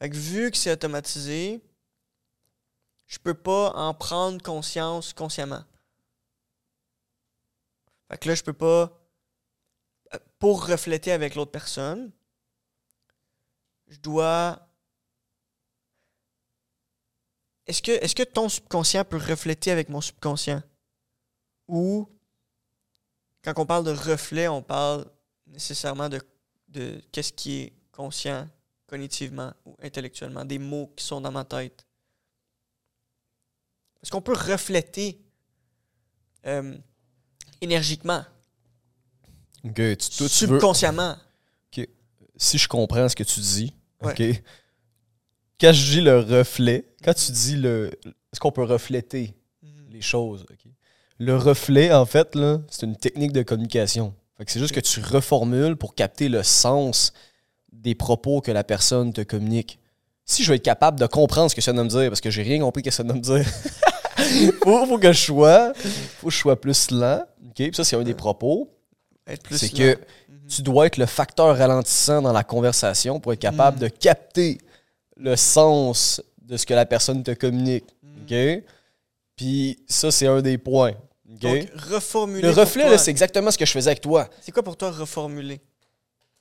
Vu 0.00 0.50
que 0.50 0.56
c'est 0.56 0.70
automatisé, 0.70 1.60
je 3.06 3.18
peux 3.18 3.34
pas 3.34 3.72
en 3.74 3.92
prendre 3.94 4.40
conscience 4.42 5.12
consciemment. 5.12 5.64
Fait 8.08 8.18
que 8.18 8.28
là, 8.28 8.34
je 8.36 8.44
peux 8.44 8.52
pas. 8.52 8.96
euh, 10.14 10.18
Pour 10.38 10.66
refléter 10.66 11.10
avec 11.10 11.34
l'autre 11.34 11.50
personne, 11.50 12.12
je 13.88 13.98
dois. 13.98 14.65
Est-ce 17.66 18.14
que, 18.14 18.22
ton 18.22 18.48
subconscient 18.48 19.04
peut 19.04 19.16
refléter 19.16 19.70
avec 19.70 19.88
mon 19.88 20.00
subconscient? 20.00 20.62
Ou, 21.68 22.08
quand 23.42 23.54
on 23.56 23.66
parle 23.66 23.84
de 23.84 23.90
reflet, 23.90 24.46
on 24.48 24.62
parle 24.62 25.10
nécessairement 25.46 26.08
de, 26.08 26.20
de 26.68 27.00
qu'est-ce 27.10 27.32
qui 27.32 27.56
est 27.62 27.72
conscient 27.90 28.48
cognitivement 28.86 29.52
ou 29.64 29.76
intellectuellement, 29.82 30.44
des 30.44 30.58
mots 30.60 30.92
qui 30.96 31.04
sont 31.04 31.20
dans 31.20 31.32
ma 31.32 31.44
tête. 31.44 31.84
Est-ce 34.02 34.12
qu'on 34.12 34.22
peut 34.22 34.34
refléter 34.36 35.20
euh, 36.46 36.76
énergiquement, 37.60 38.24
tu- 39.96 39.96
toi, 39.96 39.96
tu 40.08 40.22
veux- 40.22 40.28
subconsciemment? 40.28 41.16
si 42.38 42.58
je 42.58 42.68
comprends 42.68 43.08
ce 43.08 43.16
que 43.16 43.22
tu 43.24 43.40
dis, 43.40 43.72
Ouais. 44.02 44.12
ok. 44.12 44.42
Quand 45.58 45.72
je 45.72 45.90
dis 45.92 46.00
le 46.02 46.20
reflet, 46.20 46.86
quand 47.06 47.14
tu 47.14 47.30
dis 47.30 47.54
le, 47.54 47.92
est-ce 48.04 48.40
qu'on 48.40 48.50
peut 48.50 48.64
refléter 48.64 49.36
les 49.90 50.00
choses? 50.00 50.44
Le 51.18 51.36
reflet, 51.36 51.92
en 51.92 52.04
fait, 52.04 52.34
là, 52.34 52.58
c'est 52.68 52.84
une 52.84 52.96
technique 52.96 53.32
de 53.32 53.42
communication. 53.42 54.12
Fait 54.36 54.44
que 54.44 54.50
c'est 54.50 54.58
juste 54.58 54.74
que 54.74 54.80
tu 54.80 55.00
reformules 55.00 55.76
pour 55.76 55.94
capter 55.94 56.28
le 56.28 56.42
sens 56.42 57.12
des 57.72 57.94
propos 57.94 58.40
que 58.40 58.50
la 58.50 58.64
personne 58.64 59.12
te 59.12 59.20
communique. 59.20 59.78
Si 60.24 60.42
je 60.42 60.50
veux 60.50 60.56
être 60.56 60.64
capable 60.64 60.98
de 60.98 61.06
comprendre 61.06 61.48
ce 61.48 61.54
que 61.54 61.62
ça 61.62 61.72
veut 61.72 61.84
me 61.84 61.88
dire, 61.88 62.08
parce 62.08 62.20
que 62.20 62.30
j'ai 62.30 62.42
rien 62.42 62.58
compris 62.58 62.82
ce 62.82 62.88
que 62.88 62.90
ça 62.90 63.04
veut 63.04 63.14
me 63.14 63.20
dire, 63.20 63.46
faut, 64.64 64.86
faut 64.86 64.98
que 64.98 65.12
je 65.12 65.22
sois, 65.26 65.72
faut 65.74 66.26
que 66.26 66.32
je 66.32 66.38
sois 66.38 66.60
plus 66.60 66.90
lent. 66.90 67.24
Puis 67.54 67.70
ça, 67.72 67.84
c'est 67.84 67.94
un 67.94 68.02
des 68.02 68.14
propos. 68.14 68.68
Être 69.28 69.44
plus 69.44 69.58
C'est 69.58 69.68
que 69.68 69.96
tu 70.48 70.62
dois 70.62 70.86
être 70.86 70.96
le 70.96 71.06
facteur 71.06 71.56
ralentissant 71.56 72.20
dans 72.20 72.32
la 72.32 72.42
conversation 72.42 73.20
pour 73.20 73.32
être 73.32 73.38
capable 73.38 73.78
de 73.78 73.86
capter 73.86 74.58
le 75.16 75.36
sens 75.36 76.20
de 76.46 76.56
ce 76.56 76.64
que 76.64 76.74
la 76.74 76.86
personne 76.86 77.22
te 77.22 77.32
communique. 77.32 77.84
OK? 78.22 78.62
Puis 79.36 79.78
ça, 79.86 80.10
c'est 80.10 80.26
un 80.26 80.40
des 80.40 80.58
points. 80.58 80.94
Donc, 81.24 81.68
reformuler. 81.74 82.42
le 82.42 82.50
reflet, 82.50 82.96
c'est 82.98 83.10
exactement 83.10 83.50
ce 83.50 83.58
que 83.58 83.66
je 83.66 83.72
faisais 83.72 83.90
avec 83.90 84.00
toi. 84.00 84.28
C'est 84.40 84.52
quoi 84.52 84.62
pour 84.62 84.76
toi 84.76 84.90
reformuler? 84.90 85.60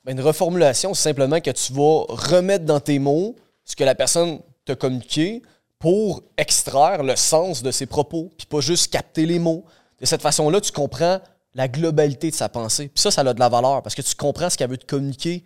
Ben, 0.03 0.11
une 0.11 0.21
reformulation, 0.21 0.93
c'est 0.93 1.09
simplement 1.09 1.41
que 1.41 1.49
tu 1.49 1.73
vas 1.73 2.05
remettre 2.07 2.65
dans 2.65 2.79
tes 2.79 2.99
mots 2.99 3.35
ce 3.63 3.75
que 3.75 3.83
la 3.83 3.95
personne 3.95 4.39
t'a 4.63 4.75
communiqué 4.75 5.41
pour 5.79 6.23
extraire 6.37 7.03
le 7.03 7.15
sens 7.15 7.63
de 7.63 7.71
ses 7.71 7.87
propos, 7.87 8.31
puis 8.37 8.45
pas 8.45 8.61
juste 8.61 8.91
capter 8.91 9.25
les 9.25 9.39
mots. 9.39 9.65
De 9.99 10.05
cette 10.05 10.21
façon-là, 10.21 10.61
tu 10.61 10.71
comprends 10.71 11.19
la 11.55 11.67
globalité 11.67 12.29
de 12.29 12.35
sa 12.35 12.49
pensée. 12.49 12.89
Puis 12.89 13.01
ça, 13.01 13.09
ça 13.09 13.21
a 13.21 13.33
de 13.33 13.39
la 13.39 13.49
valeur 13.49 13.81
parce 13.81 13.95
que 13.95 14.01
tu 14.01 14.13
comprends 14.13 14.49
ce 14.49 14.57
qu'elle 14.57 14.69
veut 14.69 14.77
te 14.77 14.85
communiquer 14.85 15.43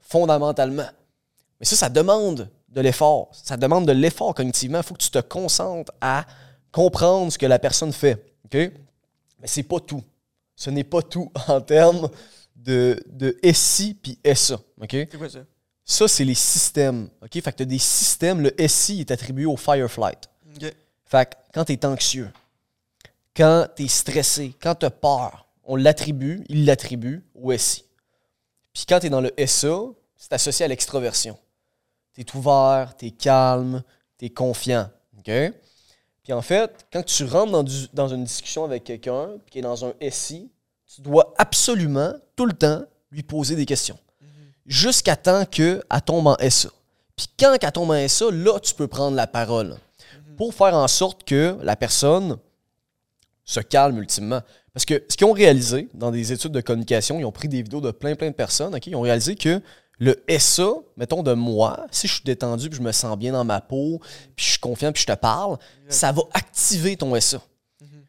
fondamentalement. 0.00 0.88
Mais 1.58 1.66
ça, 1.66 1.74
ça 1.76 1.88
demande 1.88 2.48
de 2.68 2.80
l'effort. 2.80 3.30
Ça 3.32 3.56
demande 3.56 3.86
de 3.86 3.92
l'effort 3.92 4.34
cognitivement. 4.34 4.78
Il 4.78 4.84
faut 4.84 4.94
que 4.94 5.02
tu 5.02 5.10
te 5.10 5.20
concentres 5.20 5.92
à 6.00 6.26
comprendre 6.72 7.32
ce 7.32 7.38
que 7.38 7.46
la 7.46 7.58
personne 7.58 7.92
fait. 7.92 8.34
OK? 8.44 8.54
Mais 8.54 9.46
c'est 9.46 9.62
pas 9.62 9.80
tout. 9.80 10.02
Ce 10.54 10.70
n'est 10.70 10.84
pas 10.84 11.02
tout 11.02 11.30
en 11.48 11.60
termes 11.60 12.08
de, 12.54 13.02
de 13.06 13.38
SI 13.52 13.94
puis 13.94 14.18
SA. 14.34 14.58
C'est 15.10 15.18
quoi 15.18 15.28
ça? 15.28 15.40
Ça, 15.84 16.08
c'est 16.08 16.24
les 16.24 16.34
systèmes. 16.34 17.08
OK? 17.22 17.32
Fait 17.32 17.52
que 17.52 17.56
tu 17.56 17.62
as 17.62 17.66
des 17.66 17.78
systèmes. 17.78 18.40
Le 18.40 18.54
SI 18.68 19.00
est 19.00 19.10
attribué 19.10 19.46
au 19.46 19.56
Fireflight. 19.56 20.28
Ok. 20.56 20.74
Fait 21.04 21.30
que 21.30 21.36
quand 21.54 21.64
tu 21.64 21.72
es 21.72 21.86
anxieux, 21.86 22.30
quand 23.36 23.68
tu 23.76 23.84
es 23.84 23.88
stressé, 23.88 24.54
quand 24.60 24.74
tu 24.74 24.86
as 24.86 24.90
peur, 24.90 25.46
on 25.64 25.76
l'attribue, 25.76 26.44
il 26.48 26.64
l'attribue 26.64 27.24
au 27.34 27.56
SI. 27.56 27.84
Puis 28.72 28.84
quand 28.88 29.00
tu 29.00 29.06
es 29.06 29.10
dans 29.10 29.20
le 29.20 29.32
SA, 29.46 29.78
c'est 30.16 30.32
associé 30.32 30.64
à 30.64 30.68
l'extroversion. 30.68 31.38
Tu 32.16 32.22
es 32.22 32.36
ouvert, 32.36 32.94
tu 32.96 33.06
es 33.06 33.10
calme, 33.10 33.82
tu 34.18 34.24
es 34.24 34.30
confiant. 34.30 34.88
OK? 35.18 35.30
Puis 36.24 36.32
en 36.32 36.42
fait, 36.42 36.86
quand 36.92 37.04
tu 37.04 37.24
rentres 37.24 37.52
dans, 37.52 37.62
du- 37.62 37.86
dans 37.92 38.08
une 38.08 38.24
discussion 38.24 38.64
avec 38.64 38.84
quelqu'un 38.84 39.28
qui 39.50 39.58
est 39.58 39.62
dans 39.62 39.84
un 39.84 39.92
SI, 40.10 40.50
tu 40.92 41.02
dois 41.02 41.34
absolument, 41.38 42.12
tout 42.34 42.46
le 42.46 42.52
temps, 42.54 42.82
lui 43.12 43.22
poser 43.22 43.54
des 43.54 43.66
questions. 43.66 43.98
Jusqu'à 44.64 45.14
temps 45.14 45.44
qu'elle 45.44 45.82
tombe 46.04 46.26
en 46.26 46.36
SA. 46.50 46.70
Puis 47.14 47.28
quand 47.38 47.56
elle 47.60 47.72
tombe 47.72 47.90
en 47.90 48.08
SA, 48.08 48.30
là, 48.32 48.58
tu 48.60 48.74
peux 48.74 48.88
prendre 48.88 49.14
la 49.16 49.26
parole 49.26 49.76
pour 50.36 50.52
faire 50.54 50.74
en 50.74 50.88
sorte 50.88 51.22
que 51.24 51.56
la 51.62 51.76
personne 51.76 52.36
se 53.44 53.60
calme 53.60 53.98
ultimement. 53.98 54.40
Parce 54.74 54.84
que 54.84 55.02
ce 55.08 55.16
qu'ils 55.16 55.26
ont 55.26 55.32
réalisé 55.32 55.88
dans 55.94 56.10
des 56.10 56.32
études 56.32 56.52
de 56.52 56.60
communication, 56.60 57.18
ils 57.20 57.24
ont 57.24 57.32
pris 57.32 57.48
des 57.48 57.62
vidéos 57.62 57.80
de 57.80 57.90
plein 57.92 58.14
plein 58.16 58.28
de 58.30 58.34
personnes, 58.34 58.74
ok, 58.74 58.86
ils 58.88 58.96
ont 58.96 59.00
réalisé 59.02 59.36
que 59.36 59.62
le 59.98 60.22
SA, 60.38 60.74
mettons 60.96 61.22
de 61.22 61.32
moi, 61.32 61.86
si 61.90 62.06
je 62.06 62.14
suis 62.14 62.24
détendu 62.24 62.68
puis 62.68 62.78
je 62.78 62.82
me 62.82 62.92
sens 62.92 63.16
bien 63.16 63.32
dans 63.32 63.44
ma 63.44 63.60
peau, 63.60 64.00
puis 64.34 64.44
je 64.44 64.50
suis 64.50 64.58
confiant 64.58 64.92
puis 64.92 65.02
je 65.02 65.06
te 65.06 65.16
parle, 65.18 65.58
ça 65.88 66.12
va 66.12 66.22
activer 66.34 66.96
ton 66.96 67.18
SA. 67.20 67.40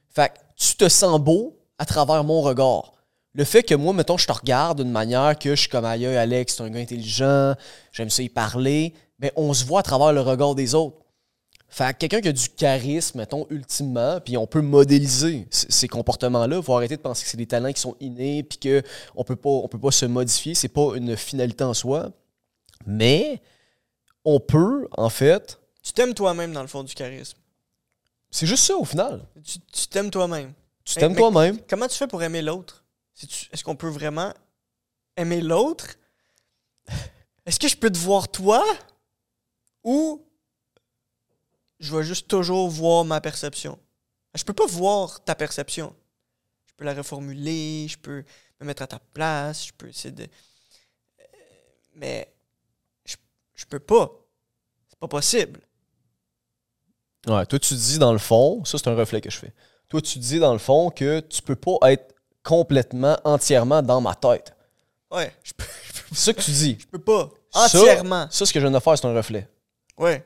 Fait 0.10 0.30
que 0.30 0.40
tu 0.56 0.76
te 0.76 0.90
sens 0.90 1.20
beau 1.20 1.58
à 1.78 1.86
travers 1.86 2.24
mon 2.24 2.42
regard. 2.42 2.94
Le 3.34 3.44
fait 3.44 3.62
que 3.62 3.76
moi, 3.76 3.94
mettons, 3.94 4.18
je 4.18 4.26
te 4.26 4.32
regarde 4.32 4.82
d'une 4.82 4.92
manière 4.92 5.38
que 5.38 5.52
je 5.52 5.62
suis 5.62 5.70
comme 5.70 5.86
aïe, 5.86 6.06
Alex, 6.08 6.56
c'est 6.56 6.64
un 6.64 6.70
gars 6.70 6.80
intelligent, 6.80 7.54
j'aime 7.92 8.10
ça 8.10 8.24
y 8.24 8.30
parler, 8.30 8.94
mais 9.20 9.32
on 9.36 9.54
se 9.54 9.64
voit 9.64 9.82
à 9.82 9.84
travers 9.84 10.12
le 10.12 10.22
regard 10.22 10.56
des 10.56 10.74
autres. 10.74 10.98
Fait 11.70 11.94
que 11.94 11.98
quelqu'un 12.00 12.22
qui 12.22 12.28
a 12.30 12.32
du 12.32 12.50
charisme, 12.50 13.18
mettons, 13.20 13.46
ultimement, 13.50 14.22
puis 14.22 14.38
on 14.38 14.48
peut 14.48 14.62
modéliser 14.62 15.48
ces 15.52 15.88
comportements-là. 15.88 16.58
Il 16.58 16.64
faut 16.64 16.74
arrêter 16.76 16.96
de 16.96 17.02
penser 17.02 17.24
que 17.26 17.30
c'est 17.30 17.38
des 17.38 17.46
talents 17.46 17.74
qui 17.74 17.82
sont 17.82 17.96
innés, 18.00 18.44
puis 18.44 18.58
qu'on 18.60 19.24
peut 19.24 19.36
pas, 19.36 19.50
on 19.50 19.68
peut 19.68 19.80
pas 19.80 19.92
se 19.92 20.06
modifier. 20.06 20.56
C'est 20.56 20.70
pas 20.70 20.96
une 20.96 21.16
finalité 21.18 21.64
en 21.66 21.74
soi. 21.74 22.12
Mais 22.86 23.42
on 24.24 24.40
peut, 24.40 24.88
en 24.92 25.10
fait, 25.10 25.60
Tu 25.84 25.92
t'aimes 25.94 26.14
toi-même 26.14 26.54
dans 26.54 26.62
le 26.62 26.68
fond 26.68 26.84
du 26.84 26.94
charisme. 26.94 27.38
c'est 28.32 28.46
juste 28.48 28.64
ça 28.66 28.76
au 28.78 28.86
final. 28.86 29.26
Tu 29.44 29.60
tu 29.60 29.88
t'aimes 29.88 30.10
toi-même. 30.10 30.54
Tu 30.86 30.96
t'aimes 30.96 31.12
mais- 31.14 31.18
toi-même. 31.20 31.60
Comment 31.70 31.88
tu 31.88 31.98
fais 31.98 32.08
pour 32.08 32.24
aimer 32.24 32.42
l'autre? 32.42 32.86
Est-ce 33.52 33.64
qu'on 33.64 33.76
peut 33.76 33.90
vraiment 33.90 34.34
aimer 35.18 35.42
l'autre? 35.42 35.96
Est-ce 37.46 37.60
que 37.60 37.68
je 37.68 37.76
peux 37.76 37.90
te 37.90 37.98
voir 37.98 38.30
toi? 38.30 38.64
Ou 39.84 40.22
je 41.80 41.96
vais 41.96 42.04
juste 42.04 42.28
toujours 42.28 42.70
voir 42.70 43.06
ma 43.06 43.22
perception? 43.22 43.78
Je 44.36 44.44
peux 44.44 44.54
pas 44.54 44.66
voir 44.68 45.24
ta 45.24 45.36
perception. 45.36 45.96
Je 46.68 46.74
peux 46.76 46.86
la 46.86 46.94
reformuler, 46.94 47.88
je 47.88 47.98
peux 47.98 48.24
me 48.60 48.66
mettre 48.66 48.84
à 48.84 48.88
ta 48.88 49.00
place, 49.14 49.68
je 49.68 49.74
peux 49.74 49.90
essayer 49.90 50.12
de. 50.12 50.28
Mais 51.96 52.32
je, 53.06 53.16
je 53.56 53.66
peux 53.66 53.80
pas. 53.80 54.12
C'est 54.90 55.00
pas 55.00 55.08
possible. 55.08 55.60
Ouais, 57.28 57.46
toi, 57.46 57.60
tu 57.60 57.74
dis 57.74 57.98
dans 57.98 58.14
le 58.14 58.20
fond, 58.20 58.64
ça 58.64 58.78
c'est 58.78 58.88
un 58.88 58.96
reflet 58.96 59.22
que 59.22 59.30
je 59.30 59.38
fais. 59.38 59.54
Toi, 59.90 60.02
tu 60.02 60.20
dis 60.20 60.40
dans 60.40 60.54
le 60.54 60.60
fond 60.60 60.90
que 60.92 61.20
tu 61.22 61.42
peux 61.42 61.56
pas 61.56 61.78
être 61.92 62.14
complètement, 62.44 63.18
entièrement 63.24 63.82
dans 63.82 64.00
ma 64.02 64.16
tête. 64.16 64.56
Ouais, 65.12 65.34
je 65.44 65.54
peux, 65.54 65.66
C'est 66.12 66.16
ça 66.16 66.34
que 66.34 66.42
tu 66.42 66.52
dis. 66.52 66.78
je 66.80 66.86
peux 66.86 67.00
pas. 67.00 67.30
Ça, 67.52 67.66
Entièrement. 67.66 68.28
Ça, 68.30 68.46
ce 68.46 68.54
que 68.54 68.60
je 68.60 68.66
viens 68.68 68.76
de 68.78 68.82
faire, 68.82 68.98
c'est 68.98 69.08
un 69.08 69.14
reflet. 69.14 69.50
Ouais. 69.98 70.26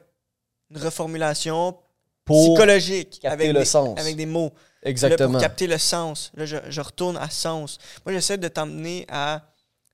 Une 0.71 0.77
reformulation 0.77 1.77
Pour 2.25 2.43
psychologique 2.53 3.19
capter 3.21 3.27
avec 3.27 3.53
le 3.53 3.59
des, 3.59 3.65
sens. 3.65 3.99
avec 3.99 4.15
des 4.15 4.25
mots. 4.25 4.51
Là, 4.83 4.89
Exactement. 4.89 5.33
pour 5.33 5.41
capter 5.41 5.67
le 5.67 5.77
sens. 5.77 6.31
Là, 6.35 6.45
je, 6.45 6.57
je 6.69 6.81
retourne 6.81 7.17
à 7.17 7.29
sens. 7.29 7.77
Moi, 8.05 8.13
j'essaie 8.13 8.37
de 8.37 8.47
t'emmener 8.47 9.05
à 9.09 9.43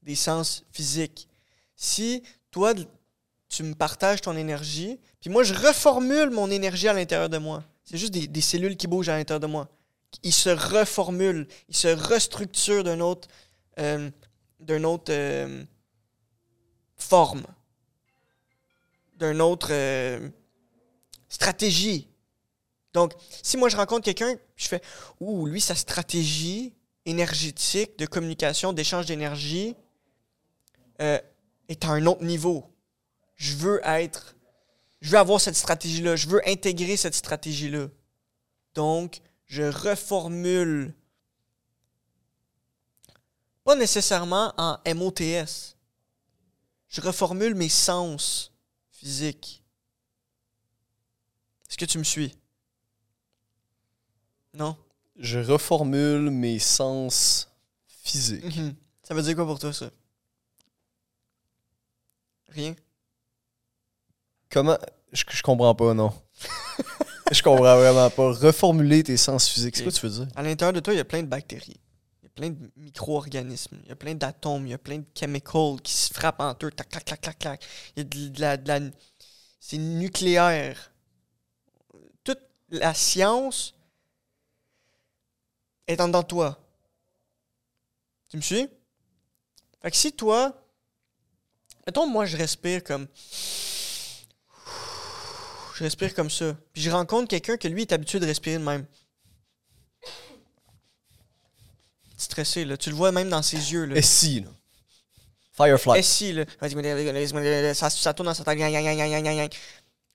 des 0.04 0.16
sens 0.16 0.64
physiques. 0.72 1.28
Si 1.76 2.24
toi, 2.52 2.74
tu 3.50 3.64
me 3.64 3.74
partages 3.74 4.22
ton 4.22 4.36
énergie, 4.38 5.00
puis 5.20 5.30
moi, 5.30 5.44
je 5.44 5.54
reformule 5.54 6.30
mon 6.30 6.50
énergie 6.52 6.88
à 6.88 6.94
l'intérieur 6.94 7.30
de 7.30 7.38
moi. 7.38 7.64
C'est 7.84 7.98
juste 7.98 8.14
des, 8.14 8.28
des 8.28 8.42
cellules 8.42 8.78
qui 8.78 8.88
bougent 8.88 9.10
à 9.10 9.18
l'intérieur 9.18 9.40
de 9.40 9.48
moi. 9.48 9.68
Ils 10.24 10.34
se 10.34 10.50
reformulent, 10.50 11.48
ils 11.70 11.76
se 11.76 11.88
restructurent 11.90 12.84
d'une 12.84 13.02
autre, 13.02 13.28
euh, 13.80 14.10
d'une 14.60 14.86
autre 14.86 15.12
euh, 15.12 15.64
forme. 16.96 17.44
d'une 19.20 19.42
autre 19.42 19.70
euh, 19.72 20.30
stratégie. 21.30 22.08
Donc, 22.94 23.14
si 23.44 23.58
moi 23.58 23.70
je 23.70 23.78
rencontre 23.78 24.06
quelqu'un, 24.06 24.36
je 24.56 24.68
fais 24.68 24.82
Ouh, 25.20 25.46
lui, 25.46 25.62
sa 25.62 25.76
stratégie 25.76 26.74
énergétique 27.06 27.98
de 27.98 28.06
communication, 28.06 28.74
d'échange 28.74 29.06
d'énergie 29.06 29.76
euh, 31.02 31.20
est 31.70 31.86
à 31.86 31.90
un 31.90 32.06
autre 32.06 32.24
niveau. 32.24 32.66
Je 33.36 33.56
veux 33.56 33.82
être. 33.84 34.36
Je 35.00 35.12
veux 35.12 35.20
avoir 35.20 35.40
cette 35.40 35.56
stratégie-là. 35.56 36.16
Je 36.16 36.28
veux 36.28 36.42
intégrer 36.48 36.98
cette 36.98 37.14
stratégie-là. 37.14 37.88
Donc, 38.74 39.22
je 39.46 39.64
reformule. 39.64 40.94
Pas 43.64 43.76
nécessairement 43.76 44.54
en 44.58 44.78
MOTS. 44.96 45.76
Je 46.90 47.02
reformule 47.02 47.54
mes 47.54 47.70
sens 47.70 48.52
physiques. 48.92 49.64
Est-ce 51.70 51.78
que 51.78 51.86
tu 51.86 51.98
me 51.98 52.04
suis? 52.04 52.36
Non? 54.54 54.76
Je 55.20 55.40
reformule 55.40 56.30
mes 56.30 56.60
sens 56.60 57.50
physiques. 57.88 58.44
Mhm. 58.56 58.76
Ça 59.04 59.14
veut 59.14 59.22
dire 59.22 59.36
quoi 59.36 59.46
pour 59.46 59.60
toi, 59.60 59.74
ça? 59.74 59.90
Rien? 62.50 62.76
Comment? 64.50 64.78
Je, 65.12 65.24
je 65.30 65.42
comprends 65.42 65.76
pas, 65.76 65.94
non. 65.94 66.14
je 67.32 67.42
comprends 67.42 67.78
vraiment 67.78 68.10
pas. 68.10 68.32
Reformuler 68.32 69.04
tes 69.04 69.18
sens 69.18 69.48
physiques, 69.50 69.76
c'est 69.78 69.84
quoi 69.84 69.92
tu 69.92 70.06
veux 70.08 70.26
dire? 70.26 70.28
À 70.36 70.44
l'intérieur 70.44 70.74
de 70.74 70.80
toi, 70.80 70.94
il 70.94 70.98
y 70.98 71.02
a 71.02 71.06
plein 71.06 71.22
de 71.24 71.28
bactéries. 71.28 71.80
Il 72.22 72.26
y 72.26 72.28
a 72.28 72.30
plein 72.30 72.50
de 72.50 72.72
micro-organismes. 72.78 73.80
Il 73.84 73.90
y 73.90 73.92
a 73.92 73.96
plein 73.96 74.16
d'atomes. 74.16 74.66
Il 74.66 74.70
y 74.70 74.74
a 74.74 74.78
plein 74.78 75.00
de 75.00 75.06
chemicals 75.18 75.82
qui 75.84 75.94
se 75.94 76.14
frappent 76.14 76.40
entre 76.40 76.68
eux. 76.68 76.72
Tac, 76.72 76.90
clac, 76.90 77.06
clac, 77.06 77.22
clac, 77.22 77.40
clac. 77.40 77.66
Il 77.96 78.00
y 78.00 78.02
a 78.02 78.04
de, 78.06 78.28
de 78.34 78.42
la. 78.42 78.58
de 78.58 78.68
la- 78.68 78.92
c'est 79.60 79.78
nucléaire. 79.78 80.92
La 82.70 82.94
science 82.94 83.74
est 85.88 86.02
en 86.02 86.08
dedans 86.08 86.22
de 86.22 86.28
toi. 86.28 86.60
Tu 88.30 88.38
me 88.38 88.42
suis? 88.42 88.68
Fait 89.82 89.92
que 89.92 89.98
si 89.98 90.12
toi. 90.12 90.54
Mettons, 91.86 92.08
moi, 92.08 92.26
je 92.26 92.36
respire 92.36 92.84
comme. 92.84 93.08
Je 95.76 95.84
respire 95.84 96.14
comme 96.14 96.30
ça. 96.30 96.58
Puis 96.74 96.82
je 96.82 96.90
rencontre 96.90 97.30
quelqu'un 97.30 97.56
que 97.56 97.68
lui 97.68 97.84
est 97.84 97.94
habitué 97.94 98.20
de 98.20 98.26
respirer 98.26 98.58
de 98.58 98.64
même. 98.64 98.86
Stressé, 102.18 102.66
là. 102.66 102.76
Tu 102.76 102.90
le 102.90 102.96
vois 102.96 103.12
même 103.12 103.30
dans 103.30 103.44
ses 103.44 103.72
yeux, 103.72 103.86
là. 103.86 103.96
Et 103.96 104.02
si, 104.02 104.42
là? 104.42 104.50
Firefly. 105.54 106.00
Et 106.00 106.04
si, 106.04 106.34
là? 106.34 106.46
Ça, 107.74 107.90
ça 107.90 108.14
tourne 108.14 108.28
dans 108.28 108.34
sa 108.34 108.44
tête. 108.44 108.58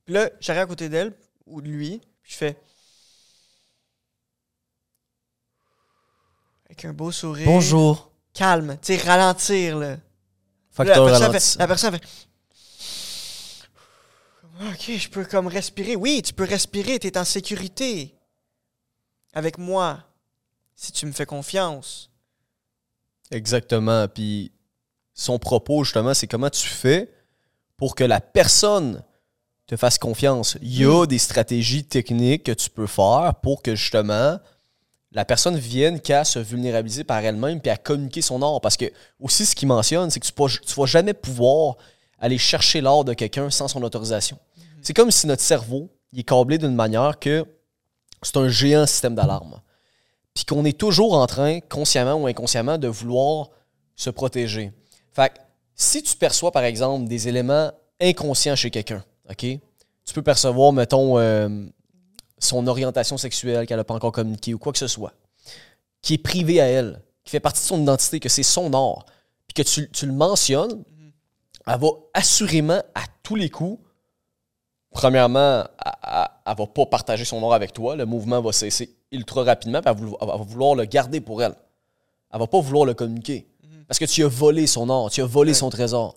Puis 0.04 0.14
là, 0.14 0.30
j'arrive 0.40 0.62
à 0.62 0.66
côté 0.66 0.88
d'elle, 0.88 1.16
ou 1.46 1.62
de 1.62 1.68
lui, 1.68 2.02
puis 2.22 2.32
je 2.32 2.36
fais. 2.36 2.56
Avec 6.66 6.84
un 6.84 6.92
beau 6.92 7.12
sourire. 7.12 7.46
Bonjour. 7.46 8.10
Calme. 8.32 8.78
Tu 8.80 8.96
sais, 8.96 9.08
ralentir, 9.08 9.78
là. 9.78 9.98
Facteur 10.70 11.04
la, 11.04 11.10
personne 11.12 11.32
fait, 11.38 11.58
la 11.58 11.66
personne 11.66 11.98
fait. 11.98 12.28
Ok, 14.70 14.96
je 14.96 15.08
peux 15.08 15.24
comme 15.24 15.48
respirer. 15.48 15.96
Oui, 15.96 16.22
tu 16.24 16.32
peux 16.32 16.44
respirer, 16.44 16.98
tu 16.98 17.08
es 17.08 17.18
en 17.18 17.24
sécurité. 17.24 18.14
Avec 19.34 19.58
moi. 19.58 20.04
Si 20.74 20.92
tu 20.92 21.04
me 21.04 21.12
fais 21.12 21.26
confiance. 21.26 22.10
Exactement. 23.30 24.08
Puis 24.08 24.52
son 25.14 25.38
propos, 25.38 25.84
justement, 25.84 26.14
c'est 26.14 26.26
comment 26.26 26.50
tu 26.50 26.68
fais 26.68 27.12
pour 27.76 27.94
que 27.94 28.04
la 28.04 28.20
personne 28.20 29.04
te 29.72 29.76
fasse 29.78 29.96
confiance. 29.96 30.58
Il 30.60 30.82
y 30.82 30.84
a 30.84 31.06
des 31.06 31.16
stratégies 31.16 31.84
techniques 31.84 32.44
que 32.44 32.52
tu 32.52 32.68
peux 32.68 32.86
faire 32.86 33.32
pour 33.42 33.62
que, 33.62 33.74
justement, 33.74 34.38
la 35.12 35.24
personne 35.24 35.56
vienne 35.56 35.98
qu'à 35.98 36.24
se 36.24 36.38
vulnérabiliser 36.38 37.04
par 37.04 37.24
elle-même 37.24 37.58
puis 37.58 37.70
à 37.70 37.78
communiquer 37.78 38.20
son 38.20 38.42
art. 38.42 38.60
Parce 38.60 38.76
que, 38.76 38.84
aussi, 39.18 39.46
ce 39.46 39.54
qu'il 39.54 39.68
mentionne, 39.68 40.10
c'est 40.10 40.20
que 40.20 40.26
tu 40.26 40.32
ne 40.42 40.74
vas 40.76 40.84
jamais 40.84 41.14
pouvoir 41.14 41.76
aller 42.18 42.36
chercher 42.36 42.82
l'art 42.82 43.04
de 43.04 43.14
quelqu'un 43.14 43.48
sans 43.48 43.66
son 43.66 43.82
autorisation. 43.82 44.38
C'est 44.82 44.92
comme 44.92 45.10
si 45.10 45.26
notre 45.26 45.42
cerveau 45.42 45.88
il 46.12 46.20
est 46.20 46.24
câblé 46.24 46.58
d'une 46.58 46.74
manière 46.74 47.18
que 47.18 47.46
c'est 48.20 48.36
un 48.36 48.50
géant 48.50 48.84
système 48.84 49.14
d'alarme. 49.14 49.58
Puis 50.34 50.44
qu'on 50.44 50.66
est 50.66 50.78
toujours 50.78 51.14
en 51.14 51.26
train, 51.26 51.60
consciemment 51.60 52.16
ou 52.16 52.26
inconsciemment, 52.26 52.76
de 52.76 52.88
vouloir 52.88 53.48
se 53.96 54.10
protéger. 54.10 54.70
Fait 55.12 55.30
que 55.30 55.38
si 55.74 56.02
tu 56.02 56.14
perçois, 56.14 56.52
par 56.52 56.64
exemple, 56.64 57.08
des 57.08 57.26
éléments 57.26 57.72
inconscients 58.02 58.54
chez 58.54 58.70
quelqu'un, 58.70 59.02
OK? 59.32 59.38
Tu 60.04 60.14
peux 60.14 60.22
percevoir, 60.22 60.72
mettons, 60.72 61.18
euh, 61.18 61.66
son 62.38 62.66
orientation 62.66 63.16
sexuelle 63.16 63.66
qu'elle 63.66 63.76
n'a 63.76 63.84
pas 63.84 63.94
encore 63.94 64.12
communiquée 64.12 64.54
ou 64.54 64.58
quoi 64.58 64.72
que 64.72 64.78
ce 64.78 64.88
soit, 64.88 65.12
qui 66.00 66.14
est 66.14 66.18
privé 66.18 66.60
à 66.60 66.66
elle, 66.66 67.02
qui 67.24 67.30
fait 67.30 67.40
partie 67.40 67.60
de 67.60 67.66
son 67.66 67.80
identité, 67.82 68.18
que 68.20 68.28
c'est 68.28 68.42
son 68.42 68.72
art, 68.74 69.04
puis 69.46 69.54
que 69.54 69.68
tu, 69.68 69.88
tu 69.90 70.06
le 70.06 70.12
mentionnes, 70.12 70.82
elle 71.66 71.78
va 71.78 71.88
assurément, 72.14 72.82
à 72.94 73.02
tous 73.22 73.36
les 73.36 73.48
coups, 73.48 73.80
premièrement, 74.90 75.64
elle, 75.84 76.28
elle 76.46 76.56
va 76.56 76.66
pas 76.66 76.86
partager 76.86 77.24
son 77.24 77.42
art 77.44 77.52
avec 77.54 77.72
toi. 77.72 77.96
Le 77.96 78.04
mouvement 78.06 78.40
va 78.40 78.52
cesser 78.52 78.96
ultra 79.12 79.44
rapidement, 79.44 79.80
puis 79.80 79.90
elle, 79.90 79.96
va 79.96 80.00
vouloir- 80.00 80.18
elle 80.22 80.28
va 80.28 80.36
vouloir 80.44 80.74
le 80.74 80.84
garder 80.84 81.20
pour 81.20 81.42
elle. 81.42 81.54
Elle 82.32 82.40
va 82.40 82.46
pas 82.46 82.60
vouloir 82.60 82.84
le 82.84 82.94
communiquer. 82.94 83.46
Parce 83.86 83.98
que 83.98 84.04
tu 84.06 84.24
as 84.24 84.28
volé 84.28 84.66
son 84.66 84.88
art, 84.90 85.10
tu 85.10 85.20
as 85.22 85.26
volé 85.26 85.50
Ouais. 85.50 85.54
son 85.58 85.70
trésor. 85.70 86.16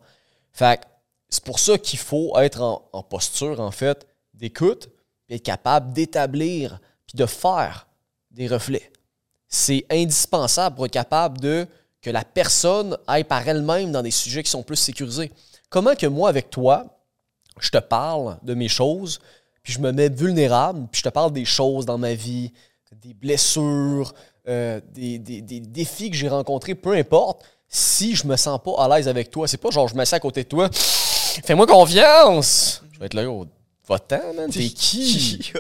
Fait 0.54 0.80
que 0.80 0.86
c'est 1.29 1.43
pour 1.43 1.59
ça 1.59 1.77
qu'il 1.77 1.99
faut 1.99 2.38
être 2.39 2.61
en, 2.61 3.03
posture, 3.03 3.59
en 3.59 3.71
fait, 3.71 4.07
d'écoute, 4.33 4.89
puis 5.25 5.35
être 5.35 5.43
capable 5.43 5.93
d'établir, 5.93 6.79
puis 7.07 7.17
de 7.17 7.25
faire 7.25 7.88
des 8.31 8.47
reflets. 8.47 8.91
C'est 9.47 9.85
indispensable 9.89 10.75
pour 10.75 10.85
être 10.85 10.91
capable 10.91 11.39
de 11.39 11.67
que 12.01 12.09
la 12.09 12.23
personne 12.23 12.97
aille 13.07 13.23
par 13.23 13.47
elle-même 13.47 13.91
dans 13.91 14.03
des 14.03 14.11
sujets 14.11 14.43
qui 14.43 14.51
sont 14.51 14.63
plus 14.63 14.75
sécurisés. 14.75 15.31
Comment 15.69 15.95
que 15.95 16.05
moi, 16.05 16.29
avec 16.29 16.49
toi, 16.49 16.85
je 17.59 17.69
te 17.69 17.79
parle 17.79 18.38
de 18.43 18.53
mes 18.53 18.67
choses, 18.67 19.19
puis 19.63 19.73
je 19.73 19.79
me 19.79 19.91
mets 19.91 20.09
vulnérable, 20.09 20.88
puis 20.91 20.99
je 20.99 21.03
te 21.03 21.09
parle 21.09 21.33
des 21.33 21.45
choses 21.45 21.85
dans 21.85 21.97
ma 21.97 22.13
vie, 22.13 22.51
des 23.01 23.13
blessures, 23.13 24.13
euh, 24.47 24.79
des 24.93 25.19
défis 25.19 26.11
que 26.11 26.15
j'ai 26.15 26.29
rencontrés, 26.29 26.75
peu 26.75 26.93
importe, 26.93 27.43
si 27.67 28.15
je 28.15 28.27
me 28.27 28.35
sens 28.35 28.59
pas 28.63 28.75
à 28.77 28.88
l'aise 28.88 29.07
avec 29.07 29.31
toi, 29.31 29.47
c'est 29.47 29.57
pas 29.57 29.71
genre 29.71 29.88
je 29.88 29.95
me 29.95 30.05
sens 30.05 30.13
à 30.13 30.19
côté 30.19 30.43
de 30.43 30.49
toi, 30.49 30.69
fais-moi 31.43 31.67
confiance! 31.67 32.84
Je 32.93 33.00
vais 33.00 33.08
être 33.08 33.13
là, 33.13 33.30
oh, 33.30 33.45
va-t'en, 33.88 34.34
man, 34.34 34.50
t'es 34.50 34.69
qui? 34.69 35.52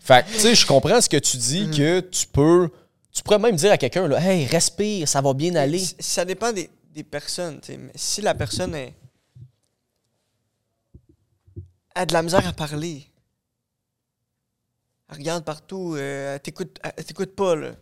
Fait 0.00 0.24
que, 0.24 0.32
tu 0.32 0.40
sais, 0.40 0.54
je 0.54 0.66
comprends 0.66 1.00
ce 1.00 1.08
que 1.08 1.16
tu 1.16 1.36
dis, 1.36 1.70
que 1.70 2.00
tu 2.00 2.26
peux, 2.26 2.70
tu 3.12 3.22
pourrais 3.22 3.38
même 3.38 3.56
dire 3.56 3.72
à 3.72 3.78
quelqu'un, 3.78 4.08
là, 4.08 4.20
hey, 4.20 4.46
respire, 4.46 5.06
ça 5.06 5.20
va 5.20 5.32
bien 5.32 5.54
aller. 5.54 5.82
Ça 6.00 6.24
dépend 6.24 6.52
des, 6.52 6.68
des 6.90 7.04
personnes. 7.04 7.60
tu 7.60 7.72
sais, 7.72 7.80
si 7.94 8.20
la 8.20 8.34
personne 8.34 8.74
est, 8.74 8.94
a 11.94 12.06
de 12.06 12.12
la 12.12 12.22
misère 12.22 12.46
à 12.46 12.52
parler, 12.52 13.06
elle 15.10 15.18
regarde 15.18 15.44
partout, 15.44 15.94
euh, 15.96 16.38
t'écoute 16.38 17.34
pas, 17.36 17.54
là. 17.54 17.72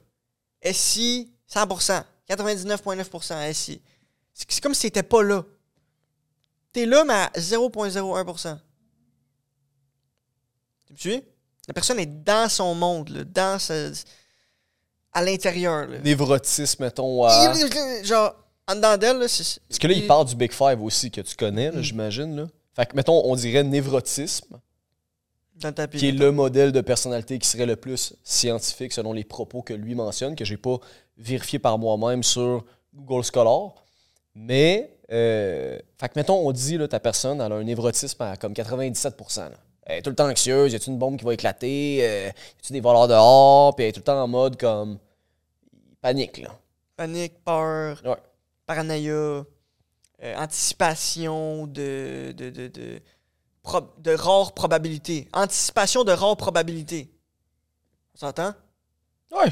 SI, 0.73 1.33
100%, 1.51 2.05
99,9% 2.29 3.53
SI. 3.53 3.81
C'est 4.35 4.51
c'est 4.53 4.63
comme 4.63 4.75
si 4.75 4.83
t'étais 4.83 5.03
pas 5.03 5.23
là. 5.23 5.45
T'es 6.73 6.87
là, 6.87 7.05
mais 7.05 7.15
à 7.15 7.31
0,01%. 7.37 8.59
Tu 10.87 10.93
me 10.93 10.99
suis? 10.99 11.23
La 11.69 11.75
personne 11.75 11.99
est 11.99 12.25
dans 12.25 12.49
son 12.49 12.75
monde, 12.75 13.09
là, 13.11 13.25
dans 13.25 13.59
à 15.13 15.23
l'intérieur. 15.23 15.89
Névrotisme, 16.05 16.85
mettons, 16.85 17.25
à... 17.25 17.53
Genre, 18.05 18.35
en 18.69 18.75
dedans 18.75 18.97
d'elle, 18.97 19.19
là, 19.19 19.29
c'est. 19.29 19.61
Parce 19.69 19.79
que 19.79 19.87
là, 19.87 19.95
il 19.95 20.07
parle 20.07 20.27
du 20.27 20.37
Big 20.37 20.53
Five 20.53 20.81
aussi, 20.83 21.11
que 21.11 21.21
tu 21.21 21.35
connais, 21.35 21.71
là, 21.71 21.83
j'imagine. 21.83 22.37
Là. 22.37 22.49
Fait 22.75 22.87
que, 22.87 22.97
mettons, 22.97 23.23
on 23.25 23.35
dirait 23.35 23.65
névrotisme, 23.65 24.61
Dans 25.57 25.73
ta 25.73 25.89
qui 25.89 26.09
est 26.09 26.13
le 26.13 26.31
modèle 26.31 26.73
de 26.73 26.81
personnalité 26.81 27.39
qui 27.39 27.49
serait 27.49 27.67
le 27.67 27.77
plus 27.77 28.15
scientifique 28.23 28.93
selon 28.93 29.13
les 29.13 29.25
propos 29.25 29.63
que 29.63 29.75
lui 29.75 29.95
mentionne, 29.95 30.37
que 30.37 30.45
j'ai 30.45 30.57
pas 30.57 30.79
vérifié 31.17 31.59
par 31.59 31.79
moi-même 31.79 32.23
sur 32.23 32.65
Google 32.95 33.25
Scholar. 33.25 33.75
Mais, 34.35 34.97
euh, 35.13 35.79
fait 35.99 36.09
que, 36.09 36.13
mettons, 36.17 36.47
on 36.47 36.53
dit, 36.53 36.79
là, 36.79 36.87
ta 36.89 37.01
personne, 37.01 37.41
elle 37.41 37.53
a 37.53 37.57
un 37.57 37.65
névrotisme 37.65 38.23
à 38.23 38.37
comme 38.37 38.53
97%. 38.53 39.41
là. 39.51 39.51
Elle 39.85 39.99
est 39.99 40.03
tout 40.03 40.11
le 40.11 40.17
temps 40.17 40.29
anxieuse, 40.31 40.73
y 40.73 40.77
a-tu 40.77 40.91
une 40.91 40.99
bombe 40.99 41.17
qui 41.19 41.25
va 41.25 41.35
éclater, 41.35 41.99
euh, 42.03 42.27
y 42.27 42.29
a-tu 42.29 42.73
des 42.73 42.81
voleurs 42.81 43.09
dehors, 43.09 43.75
puis 43.75 43.85
elle 43.85 43.89
est 43.89 43.93
tout 43.93 44.01
le 44.01 44.05
temps 44.05 44.23
en 44.23 44.29
mode 44.29 44.57
comme. 44.59 44.99
panique, 46.01 46.39
là. 46.39 46.51
Panique, 46.97 47.43
peur, 47.45 48.01
Ouais. 48.05 48.17
paranoïa, 48.67 49.13
euh, 49.13 49.45
anticipation 50.37 51.67
de. 51.67 52.33
de, 52.37 52.51
de, 52.51 52.69
de, 52.69 53.01
pro- 53.63 53.93
de 53.99 54.13
rares 54.15 54.53
probabilités. 54.53 55.29
Anticipation 55.33 56.05
de 56.05 56.13
rares 56.13 56.37
probabilités. 56.37 57.11
On 58.15 58.19
s'entend? 58.19 58.53
Ouais. 59.33 59.49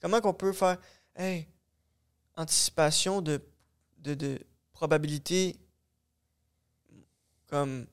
Comment 0.00 0.20
qu'on 0.20 0.32
peut 0.34 0.52
faire? 0.52 0.78
Hey, 1.16 1.48
anticipation 2.36 3.20
de, 3.20 3.40
de, 4.02 4.14
de 4.14 4.38
probabilité 4.72 5.56
comme 7.48 7.86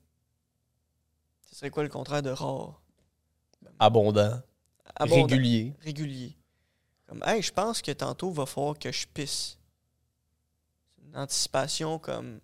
serait 1.59 1.69
quoi 1.69 1.83
le 1.83 1.89
contraire 1.89 2.21
de 2.21 2.29
rare? 2.29 2.81
Abondant, 3.79 4.41
Abondant. 4.95 5.23
régulier. 5.23 5.73
régulier. 5.81 6.37
Comme, 7.05 7.21
hey, 7.25 7.41
je 7.41 7.51
pense 7.51 7.81
que 7.81 7.91
tantôt, 7.91 8.29
il 8.31 8.35
va 8.35 8.45
falloir 8.45 8.77
que 8.79 8.91
je 8.91 9.05
pisse. 9.07 9.57
C'est 10.95 11.05
une 11.07 11.17
anticipation 11.17 11.99
comme 11.99 12.39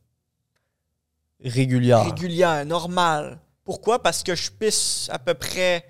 Régulière. 1.39 2.03
régulière, 2.05 2.65
normale. 2.65 3.39
Pourquoi? 3.63 4.01
Parce 4.01 4.21
que 4.23 4.35
je 4.35 4.51
pisse 4.51 5.07
à 5.11 5.19
peu 5.19 5.33
près. 5.33 5.85